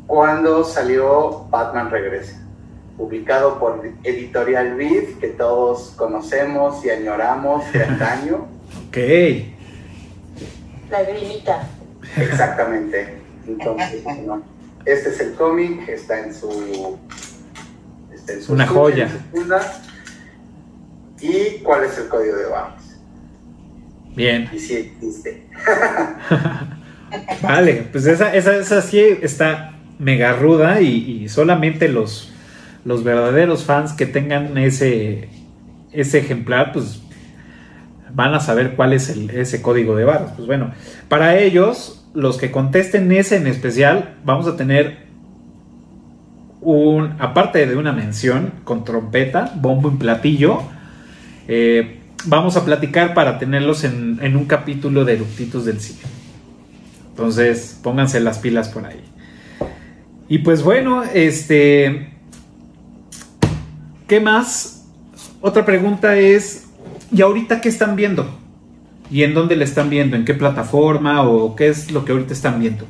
cuando 0.06 0.62
salió 0.62 1.46
Batman 1.48 1.90
Regresa, 1.90 2.38
publicado 2.98 3.58
por 3.58 3.82
Editorial 4.02 4.74
Vid, 4.74 5.18
que 5.20 5.28
todos 5.28 5.94
conocemos 5.96 6.84
y 6.84 6.90
añoramos 6.90 7.72
de 7.72 7.82
antaño. 7.84 8.46
Ok. 8.88 8.96
Lagrimita. 10.90 11.66
Exactamente. 12.16 13.18
Entonces, 13.46 14.02
bueno, 14.04 14.42
este 14.84 15.08
es 15.10 15.20
el 15.20 15.34
cómic, 15.34 15.88
está 15.88 16.20
en 16.20 16.34
su. 16.34 16.98
Está 18.12 18.32
en 18.34 18.42
su 18.42 18.52
Una 18.52 18.66
joya. 18.66 19.08
funda. 19.32 19.60
¿Y 21.20 21.58
cuál 21.62 21.84
es 21.84 21.96
el 21.98 22.08
código 22.08 22.36
de 22.36 22.46
barras? 22.46 22.73
Bien. 24.16 24.48
Y 24.54 24.58
si 24.58 24.74
existe. 24.74 25.44
Vale, 27.42 27.86
pues 27.92 28.06
esa, 28.06 28.34
esa, 28.34 28.56
esa 28.56 28.82
sí 28.82 29.00
está 29.22 29.74
mega 29.98 30.32
ruda 30.32 30.80
y, 30.80 31.22
y 31.22 31.28
solamente 31.28 31.88
los, 31.88 32.32
los 32.84 33.04
verdaderos 33.04 33.64
fans 33.64 33.92
que 33.92 34.06
tengan 34.06 34.58
ese, 34.58 35.28
ese 35.92 36.18
ejemplar, 36.18 36.72
pues 36.72 37.00
van 38.12 38.34
a 38.34 38.40
saber 38.40 38.74
cuál 38.76 38.92
es 38.92 39.08
el- 39.10 39.30
ese 39.30 39.62
código 39.62 39.96
de 39.96 40.04
barras. 40.04 40.32
Pues 40.36 40.46
bueno, 40.46 40.72
para 41.08 41.38
ellos, 41.38 42.04
los 42.14 42.36
que 42.38 42.50
contesten 42.50 43.10
ese 43.12 43.36
en 43.36 43.46
especial, 43.46 44.14
vamos 44.24 44.46
a 44.48 44.56
tener 44.56 45.04
un, 46.60 47.16
aparte 47.20 47.66
de 47.66 47.76
una 47.76 47.92
mención 47.92 48.52
con 48.64 48.84
trompeta, 48.84 49.52
bombo 49.56 49.90
y 49.92 49.96
platillo, 49.96 50.62
eh, 51.46 52.00
vamos 52.26 52.56
a 52.56 52.64
platicar 52.64 53.14
para 53.14 53.38
tenerlos 53.38 53.84
en, 53.84 54.18
en 54.22 54.36
un 54.36 54.46
capítulo 54.46 55.04
de 55.04 55.14
Eructitos 55.14 55.64
del 55.64 55.80
Cine. 55.80 56.00
Entonces, 57.10 57.78
pónganse 57.82 58.20
las 58.20 58.38
pilas 58.38 58.68
por 58.68 58.84
ahí. 58.86 59.00
Y 60.28 60.38
pues 60.38 60.62
bueno, 60.62 61.02
este. 61.04 62.10
¿Qué 64.08 64.20
más? 64.20 64.86
Otra 65.40 65.64
pregunta 65.64 66.16
es: 66.16 66.66
¿y 67.12 67.22
ahorita 67.22 67.60
qué 67.60 67.68
están 67.68 67.94
viendo? 67.96 68.26
¿Y 69.10 69.22
en 69.22 69.34
dónde 69.34 69.54
le 69.54 69.64
están 69.64 69.90
viendo? 69.90 70.16
¿En 70.16 70.24
qué 70.24 70.34
plataforma? 70.34 71.22
¿O 71.28 71.54
qué 71.54 71.68
es 71.68 71.90
lo 71.90 72.04
que 72.04 72.12
ahorita 72.12 72.32
están 72.32 72.58
viendo? 72.58 72.86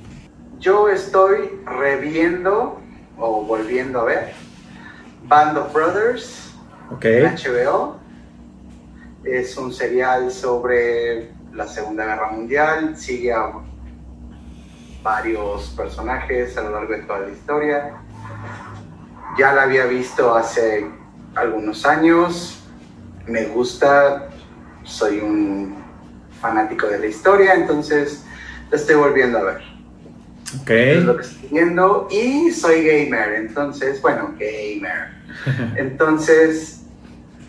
Yo 0.60 0.88
estoy 0.88 1.50
reviendo 1.66 2.80
o 3.18 3.44
volviendo 3.44 4.00
a 4.00 4.04
ver 4.04 4.32
Band 5.28 5.58
of 5.58 5.72
Brothers 5.72 6.52
Ok. 6.90 7.04
en 7.04 7.34
HBO. 7.34 7.96
Es 9.24 9.56
un 9.56 9.72
serial 9.72 10.30
sobre 10.30 11.30
la 11.54 11.66
Segunda 11.66 12.04
Guerra 12.04 12.30
Mundial. 12.30 12.96
Sigue 12.96 13.32
a 13.32 13.52
varios 15.02 15.68
personajes 15.70 16.56
a 16.58 16.62
lo 16.62 16.70
largo 16.70 16.92
de 16.92 17.02
toda 17.02 17.20
la 17.20 17.30
historia. 17.30 17.94
Ya 19.38 19.52
la 19.52 19.62
había 19.62 19.86
visto 19.86 20.34
hace 20.34 20.86
algunos 21.34 21.86
años. 21.86 22.62
Me 23.26 23.46
gusta. 23.46 24.28
Soy 24.82 25.20
un 25.20 25.74
fanático 26.40 26.86
de 26.86 26.98
la 26.98 27.06
historia, 27.06 27.54
entonces 27.54 28.22
la 28.70 28.76
estoy 28.76 28.96
volviendo 28.96 29.38
a 29.38 29.42
ver. 29.44 29.62
Ok. 30.60 30.70
Es 30.70 31.02
lo 31.02 31.16
que 31.16 31.22
estoy 31.22 31.48
viendo. 31.50 32.08
Y 32.10 32.50
soy 32.50 32.84
gamer, 32.84 33.36
entonces, 33.36 34.02
bueno, 34.02 34.34
gamer. 34.38 35.14
Entonces, 35.76 36.83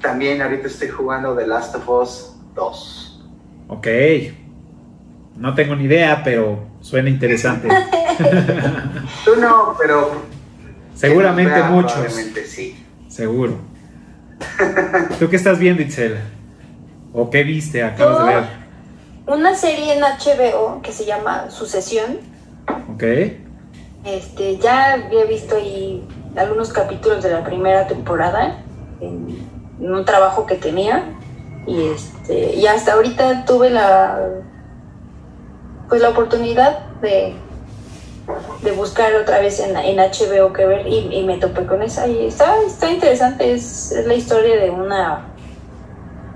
también 0.01 0.41
ahorita 0.41 0.67
estoy 0.67 0.89
jugando 0.89 1.35
The 1.35 1.47
Last 1.47 1.75
of 1.75 1.89
Us 1.89 2.35
2. 2.55 3.29
Ok. 3.67 3.87
No 5.35 5.53
tengo 5.53 5.75
ni 5.75 5.85
idea, 5.85 6.21
pero 6.23 6.65
suena 6.81 7.09
interesante. 7.09 7.67
Tú 9.25 9.35
no, 9.39 9.75
pero... 9.79 10.21
Seguramente 10.93 11.61
muchos. 11.63 11.93
Probablemente 11.93 12.45
sí. 12.45 12.85
Seguro. 13.09 13.57
¿Tú 15.19 15.29
qué 15.29 15.35
estás 15.35 15.59
viendo, 15.59 15.81
Itzel? 15.81 16.17
¿O 17.13 17.29
qué 17.29 17.43
viste? 17.43 17.83
Acabas 17.83 18.25
de 18.25 18.33
ver. 18.33 18.43
Una 19.27 19.55
serie 19.55 19.95
en 19.95 20.01
HBO 20.01 20.81
que 20.81 20.91
se 20.91 21.05
llama 21.05 21.49
Sucesión. 21.49 22.19
Ok. 22.93 23.03
Este, 24.05 24.57
ya 24.57 24.93
había 24.93 25.25
visto 25.25 25.55
ahí 25.55 26.07
algunos 26.35 26.71
capítulos 26.71 27.23
de 27.23 27.31
la 27.31 27.43
primera 27.43 27.87
temporada 27.87 28.61
en 29.01 29.39
un 29.79 30.05
trabajo 30.05 30.45
que 30.45 30.55
tenía 30.55 31.03
y 31.67 31.87
este 31.87 32.55
y 32.55 32.65
hasta 32.67 32.93
ahorita 32.93 33.45
tuve 33.45 33.69
la 33.69 34.19
pues 35.89 36.01
la 36.01 36.09
oportunidad 36.09 36.79
de, 37.01 37.35
de 38.63 38.71
buscar 38.71 39.13
otra 39.15 39.39
vez 39.39 39.59
en, 39.59 39.75
en 39.77 39.97
HBO 39.97 40.51
que 40.53 40.65
ver 40.65 40.87
y, 40.87 41.09
y 41.11 41.23
me 41.23 41.37
topé 41.37 41.65
con 41.65 41.81
esa 41.83 42.07
y 42.07 42.25
está, 42.25 42.55
está 42.65 42.91
interesante. 42.91 43.53
Es, 43.53 43.91
es 43.91 44.05
la 44.07 44.15
historia 44.15 44.57
de 44.57 44.69
una 44.71 45.25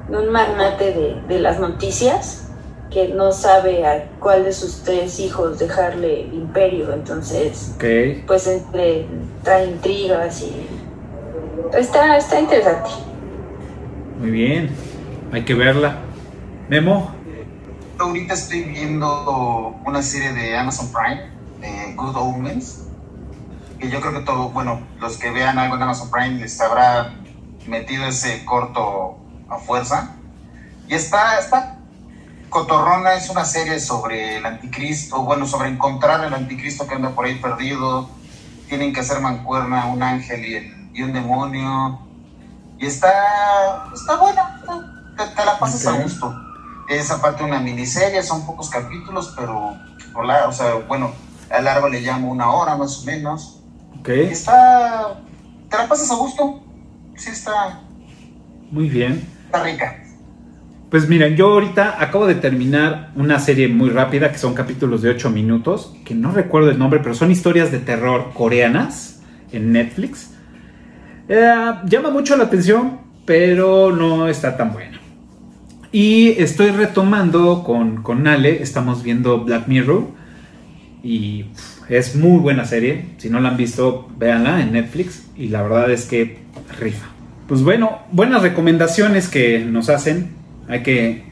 de 0.10 0.18
un 0.18 0.30
magnate 0.30 0.94
de, 0.94 1.22
de 1.28 1.40
las 1.40 1.60
noticias 1.60 2.46
que 2.90 3.10
no 3.10 3.32
sabe 3.32 3.86
a 3.86 4.10
cuál 4.20 4.44
de 4.44 4.52
sus 4.52 4.82
tres 4.84 5.20
hijos 5.20 5.60
dejarle 5.60 6.24
el 6.24 6.34
imperio. 6.34 6.94
Entonces 6.94 7.74
pues 8.28 8.48
entre 8.48 9.06
trae 9.44 9.66
intrigas 9.68 10.42
y 10.42 10.68
está, 11.74 12.18
está 12.18 12.40
interesante. 12.40 12.90
Muy 14.20 14.32
bien. 14.32 14.76
Hay 15.32 15.44
que 15.46 15.54
verla. 15.54 15.98
Memo. 16.70 17.12
Ahorita 17.98 18.34
estoy 18.34 18.64
viendo 18.64 19.76
una 19.86 20.02
serie 20.02 20.34
de 20.34 20.58
Amazon 20.58 20.90
Prime, 20.92 21.30
de 21.60 21.94
Good 21.96 22.16
Omens, 22.16 22.86
que 23.80 23.90
yo 23.90 24.00
creo 24.00 24.14
que 24.14 24.20
todo, 24.22 24.50
bueno, 24.50 24.82
los 25.00 25.18
que 25.18 25.32
vean 25.32 25.58
algo 25.60 25.76
en 25.76 25.84
Amazon 25.84 26.10
Prime 26.10 26.36
les 26.40 26.60
habrá 26.62 27.14
metido 27.68 28.06
ese 28.06 28.46
corto 28.46 29.18
a 29.50 29.58
fuerza. 29.58 30.16
Y 30.88 30.94
está, 30.94 31.38
está 31.40 31.78
cotorrona, 32.50 33.14
es 33.16 33.30
una 33.30 33.46
serie 33.46 33.80
sobre 33.80 34.38
el 34.38 34.46
anticristo, 34.46 35.22
bueno, 35.24 35.46
sobre 35.46 35.70
encontrar 35.70 36.24
el 36.26 36.34
anticristo 36.34 36.88
que 36.88 36.96
anda 36.96 37.10
por 37.12 37.26
ahí 37.26 37.36
perdido. 37.36 38.10
Tienen 38.70 38.94
que 38.94 39.02
hacer 39.02 39.20
mancuerna 39.20 39.88
un 39.88 40.02
ángel 40.04 40.46
y, 40.46 40.56
el- 40.56 40.90
y 40.94 41.04
un 41.04 41.12
demonio. 41.14 42.00
Y 42.80 42.86
está, 42.86 43.12
está 43.94 44.16
buena, 44.16 44.62
te, 45.18 45.24
te 45.36 45.46
la 45.46 45.60
pasas 45.60 45.86
a 45.86 46.02
gusto. 46.02 46.34
Es 46.88 47.12
aparte 47.12 47.44
una 47.44 47.60
miniserie, 47.60 48.24
son 48.24 48.46
pocos 48.46 48.70
capítulos, 48.70 49.34
pero, 49.38 49.78
hola, 50.16 50.48
o 50.48 50.52
sea, 50.52 50.76
bueno, 50.88 51.12
a 51.50 51.62
largo 51.62 51.90
le 51.90 52.02
llamo 52.02 52.32
una 52.32 52.50
hora 52.52 52.78
más 52.78 53.00
o 53.00 53.06
menos. 53.06 53.62
Ok. 54.00 54.10
Y 54.10 54.20
está, 54.32 55.20
te 55.70 55.78
la 55.78 55.88
pasas 55.88 56.10
a 56.10 56.16
gusto. 56.16 56.64
Sí, 57.16 57.30
está, 57.32 57.82
Muy 58.72 58.88
bien. 58.88 59.28
está 59.46 59.62
rica. 59.64 60.04
Pues 60.90 61.08
miren, 61.08 61.36
yo 61.36 61.54
ahorita 61.54 62.02
acabo 62.02 62.26
de 62.26 62.36
terminar 62.36 63.12
una 63.16 63.40
serie 63.40 63.68
muy 63.68 63.90
rápida 63.90 64.32
que 64.32 64.40
son 64.40 64.56
capítulos 64.56 65.04
de 65.04 65.10
8 65.10 65.30
minutos, 65.30 65.94
que 66.06 66.16
no 66.16 66.32
recuerdo 66.32 66.72
el 66.72 66.80
nombre, 66.80 67.00
pero 67.00 67.14
son 67.14 67.30
historias 67.30 67.72
de 67.72 67.78
terror 67.80 68.32
coreanas 68.34 69.20
en 69.52 69.72
Netflix. 69.72 70.32
Eh, 71.30 71.74
llama 71.86 72.10
mucho 72.10 72.36
la 72.36 72.46
atención, 72.46 73.02
pero 73.24 73.96
no 73.96 74.28
está 74.28 74.58
tan 74.58 74.74
buena. 74.74 75.00
Y 75.92 76.30
estoy 76.42 76.72
retomando 76.72 77.64
con, 77.64 78.02
con 78.02 78.28
Ale, 78.28 78.64
estamos 78.64 79.04
viendo 79.04 79.44
Black 79.44 79.68
Mirror 79.68 80.08
y 81.04 81.46
es 81.88 82.16
muy 82.16 82.40
buena 82.40 82.66
serie. 82.66 83.06
Si 83.18 83.30
no 83.30 83.40
la 83.40 83.50
han 83.50 83.58
visto, 83.58 84.10
véanla 84.18 84.62
en 84.62 84.72
Netflix 84.72 85.28
y 85.38 85.50
la 85.50 85.62
verdad 85.62 85.92
es 85.92 86.06
que 86.06 86.40
rifa. 86.80 87.08
Pues 87.48 87.62
bueno, 87.62 88.00
buenas 88.12 88.42
recomendaciones 88.42 89.28
que 89.28 89.60
nos 89.60 89.90
hacen. 89.90 90.32
Hay 90.68 90.82
que, 90.82 91.26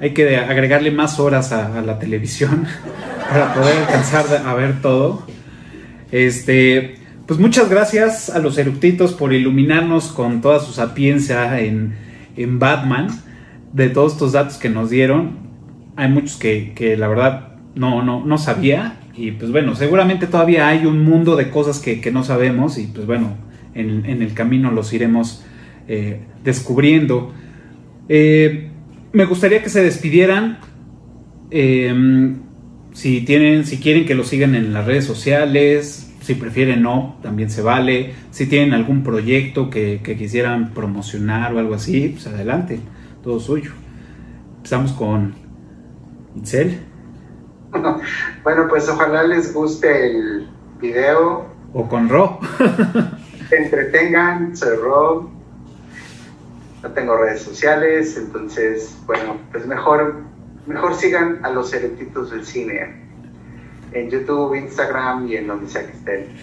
hay 0.00 0.10
que 0.10 0.36
agregarle 0.38 0.90
más 0.90 1.20
horas 1.20 1.52
a 1.52 1.80
la 1.82 2.00
televisión 2.00 2.66
para 3.30 3.54
poder 3.54 3.78
alcanzar 3.78 4.26
a 4.44 4.54
ver 4.54 4.82
todo. 4.82 5.24
Este, 6.10 6.99
pues 7.30 7.38
muchas 7.38 7.70
gracias 7.70 8.28
a 8.28 8.40
los 8.40 8.58
eructitos 8.58 9.12
por 9.12 9.32
iluminarnos 9.32 10.08
con 10.08 10.40
toda 10.40 10.58
su 10.58 10.72
sapiencia 10.72 11.60
en, 11.60 11.94
en 12.36 12.58
Batman, 12.58 13.06
de 13.72 13.88
todos 13.88 14.14
estos 14.14 14.32
datos 14.32 14.56
que 14.56 14.68
nos 14.68 14.90
dieron. 14.90 15.38
Hay 15.94 16.08
muchos 16.08 16.36
que, 16.36 16.72
que 16.74 16.96
la 16.96 17.06
verdad 17.06 17.52
no, 17.76 18.02
no, 18.02 18.26
no 18.26 18.36
sabía. 18.36 18.98
Y 19.14 19.30
pues 19.30 19.52
bueno, 19.52 19.76
seguramente 19.76 20.26
todavía 20.26 20.66
hay 20.66 20.86
un 20.86 21.04
mundo 21.04 21.36
de 21.36 21.50
cosas 21.50 21.78
que, 21.78 22.00
que 22.00 22.10
no 22.10 22.24
sabemos 22.24 22.78
y 22.78 22.88
pues 22.88 23.06
bueno, 23.06 23.36
en, 23.76 24.06
en 24.06 24.22
el 24.22 24.34
camino 24.34 24.72
los 24.72 24.92
iremos 24.92 25.44
eh, 25.86 26.22
descubriendo. 26.42 27.32
Eh, 28.08 28.70
me 29.12 29.24
gustaría 29.24 29.62
que 29.62 29.68
se 29.68 29.84
despidieran. 29.84 30.58
eh, 31.52 32.34
si 32.92 33.20
tienen, 33.20 33.66
si 33.66 33.78
quieren 33.78 34.04
que 34.04 34.16
lo 34.16 34.24
sigan 34.24 34.56
en 34.56 34.72
las 34.72 34.84
redes 34.84 35.04
sociales, 35.04 36.09
si 36.30 36.36
prefieren 36.36 36.80
no, 36.82 37.16
también 37.22 37.50
se 37.50 37.60
vale. 37.60 38.14
Si 38.30 38.46
tienen 38.46 38.72
algún 38.72 39.02
proyecto 39.02 39.68
que, 39.68 40.00
que 40.00 40.16
quisieran 40.16 40.72
promocionar 40.72 41.52
o 41.52 41.58
algo 41.58 41.74
así, 41.74 42.10
pues 42.10 42.28
adelante, 42.28 42.78
todo 43.20 43.40
suyo. 43.40 43.72
Empezamos 44.58 44.92
con 44.92 45.34
Itzel 46.36 46.78
Bueno, 48.44 48.68
pues 48.68 48.88
ojalá 48.88 49.24
les 49.24 49.52
guste 49.52 50.06
el 50.06 50.48
video, 50.80 51.46
o 51.72 51.88
con 51.88 52.08
Ro. 52.08 52.38
se 53.48 53.56
entretengan, 53.64 54.56
soy 54.56 54.76
Rob, 54.76 55.30
no 56.80 56.90
tengo 56.92 57.16
redes 57.16 57.42
sociales, 57.42 58.16
entonces, 58.16 58.96
bueno, 59.04 59.36
pues 59.50 59.66
mejor, 59.66 60.22
mejor 60.68 60.94
sigan 60.94 61.44
a 61.44 61.50
los 61.50 61.74
erectitos 61.74 62.30
del 62.30 62.46
cine 62.46 62.99
en 63.92 64.10
YouTube, 64.10 64.54
Instagram 64.54 65.28
y 65.28 65.36
en 65.36 65.46
donde 65.46 65.68
sea 65.68 65.86
que 65.86 65.92
estén. 65.92 66.36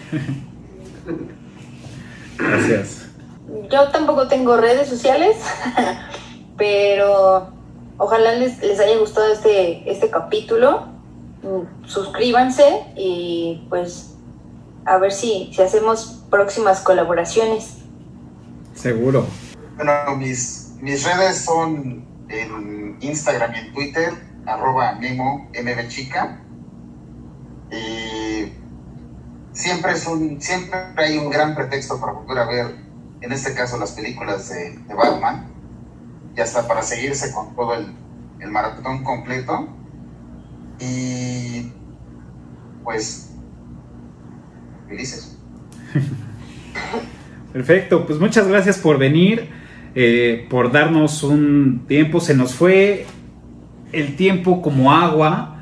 Gracias. 2.38 3.08
Yo 3.70 3.88
tampoco 3.90 4.28
tengo 4.28 4.56
redes 4.56 4.88
sociales, 4.88 5.36
pero 6.56 7.50
ojalá 7.96 8.34
les, 8.34 8.62
les 8.62 8.78
haya 8.78 8.98
gustado 8.98 9.32
este, 9.32 9.90
este 9.90 10.10
capítulo. 10.10 10.88
Suscríbanse 11.86 12.84
y 12.96 13.66
pues 13.68 14.14
a 14.84 14.98
ver 14.98 15.12
si, 15.12 15.50
si 15.54 15.62
hacemos 15.62 16.24
próximas 16.30 16.80
colaboraciones. 16.80 17.78
Seguro. 18.74 19.26
Bueno, 19.76 19.92
mis, 20.16 20.74
mis 20.80 21.04
redes 21.04 21.44
son 21.44 22.06
en 22.28 22.96
Instagram 23.00 23.54
y 23.54 23.58
en 23.58 23.72
Twitter, 23.72 24.12
arroba 24.46 24.94
memo 24.94 25.48
mbchica. 25.52 26.40
Y 27.70 28.52
siempre, 29.52 29.92
es 29.92 30.06
un, 30.06 30.40
siempre 30.40 30.78
hay 30.96 31.18
un 31.18 31.30
gran 31.30 31.54
pretexto 31.54 32.00
para 32.00 32.12
volver 32.12 32.38
a 32.38 32.46
ver, 32.46 32.76
en 33.20 33.32
este 33.32 33.54
caso, 33.54 33.78
las 33.78 33.92
películas 33.92 34.48
de, 34.48 34.78
Batman, 34.94 35.46
y 36.36 36.40
hasta 36.40 36.66
para 36.66 36.82
seguirse 36.82 37.32
con 37.32 37.54
todo 37.54 37.74
el, 37.74 37.92
el 38.40 38.50
maratón 38.50 39.02
completo. 39.04 39.68
Y 40.80 41.72
pues, 42.84 43.32
felices. 44.88 45.36
Perfecto, 47.52 48.06
pues 48.06 48.18
muchas 48.18 48.46
gracias 48.46 48.78
por 48.78 48.98
venir, 48.98 49.48
eh, 49.94 50.46
por 50.48 50.70
darnos 50.70 51.22
un 51.22 51.84
tiempo. 51.88 52.20
Se 52.20 52.34
nos 52.34 52.54
fue 52.54 53.06
el 53.92 54.16
tiempo 54.16 54.62
como 54.62 54.92
agua. 54.92 55.57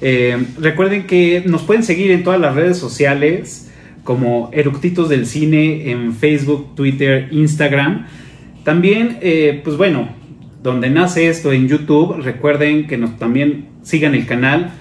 Eh, 0.00 0.38
recuerden 0.58 1.06
que 1.06 1.42
nos 1.46 1.62
pueden 1.62 1.82
seguir 1.82 2.10
en 2.10 2.22
todas 2.22 2.40
las 2.40 2.54
redes 2.54 2.78
sociales 2.78 3.70
como 4.04 4.48
Eructitos 4.52 5.08
del 5.08 5.26
Cine 5.26 5.90
en 5.90 6.14
Facebook, 6.14 6.74
Twitter, 6.74 7.28
Instagram. 7.30 8.06
También, 8.64 9.18
eh, 9.20 9.60
pues 9.62 9.76
bueno, 9.76 10.08
donde 10.62 10.90
nace 10.90 11.28
esto 11.28 11.52
en 11.52 11.68
YouTube, 11.68 12.16
recuerden 12.22 12.86
que 12.86 12.96
nos 12.96 13.18
también 13.18 13.66
sigan 13.82 14.14
el 14.14 14.26
canal, 14.26 14.72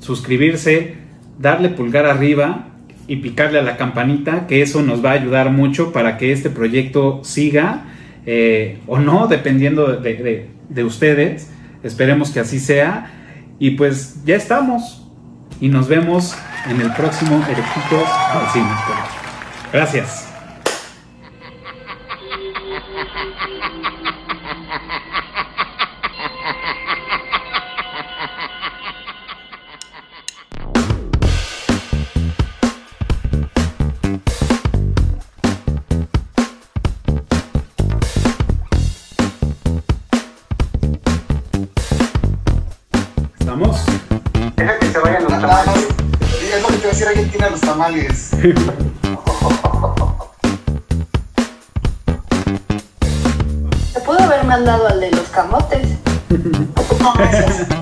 suscribirse, 0.00 0.94
darle 1.38 1.68
pulgar 1.70 2.06
arriba 2.06 2.68
y 3.08 3.16
picarle 3.16 3.58
a 3.58 3.62
la 3.62 3.76
campanita, 3.76 4.46
que 4.46 4.62
eso 4.62 4.82
nos 4.82 5.04
va 5.04 5.10
a 5.10 5.14
ayudar 5.14 5.50
mucho 5.50 5.92
para 5.92 6.16
que 6.18 6.32
este 6.32 6.50
proyecto 6.50 7.20
siga 7.24 7.84
eh, 8.26 8.78
o 8.86 8.98
no, 8.98 9.26
dependiendo 9.26 9.96
de, 9.96 10.14
de- 10.14 10.46
de 10.68 10.84
ustedes. 10.84 11.50
Esperemos 11.82 12.30
que 12.30 12.40
así 12.40 12.58
sea. 12.58 13.21
Y 13.58 13.72
pues 13.72 14.24
ya 14.24 14.36
estamos. 14.36 15.06
Y 15.60 15.68
nos 15.68 15.88
vemos 15.88 16.34
en 16.68 16.80
el 16.80 16.92
próximo 16.94 17.36
Erectitos 17.48 18.08
al 18.08 18.50
Cine. 18.52 18.70
Gracias. 19.72 20.31
Se 48.42 48.48
pudo 54.00 54.18
haber 54.18 54.44
mandado 54.44 54.88
al 54.88 54.98
de 54.98 55.12
los 55.12 55.28
camotes. 55.28 55.96
No, 57.00 57.14
gracias. 57.14 57.66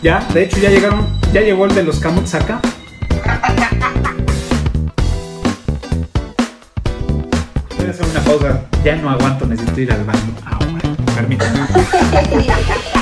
Ya, 0.00 0.20
de 0.32 0.44
hecho 0.44 0.58
ya 0.58 0.70
llegaron, 0.70 1.08
ya 1.32 1.40
llegó 1.40 1.64
el 1.64 1.74
de 1.74 1.82
los 1.82 1.98
camotes 1.98 2.34
acá. 2.34 2.60
Voy 7.76 7.86
a 7.86 7.90
hacer 7.90 8.06
una 8.06 8.20
pausa. 8.20 8.60
Ya 8.84 8.96
no 8.96 9.10
aguanto, 9.10 9.46
necesito 9.46 9.80
ir 9.80 9.92
al 9.92 10.04
baño 10.04 10.34
ahora. 10.44 10.80
Permítanme. 11.16 11.66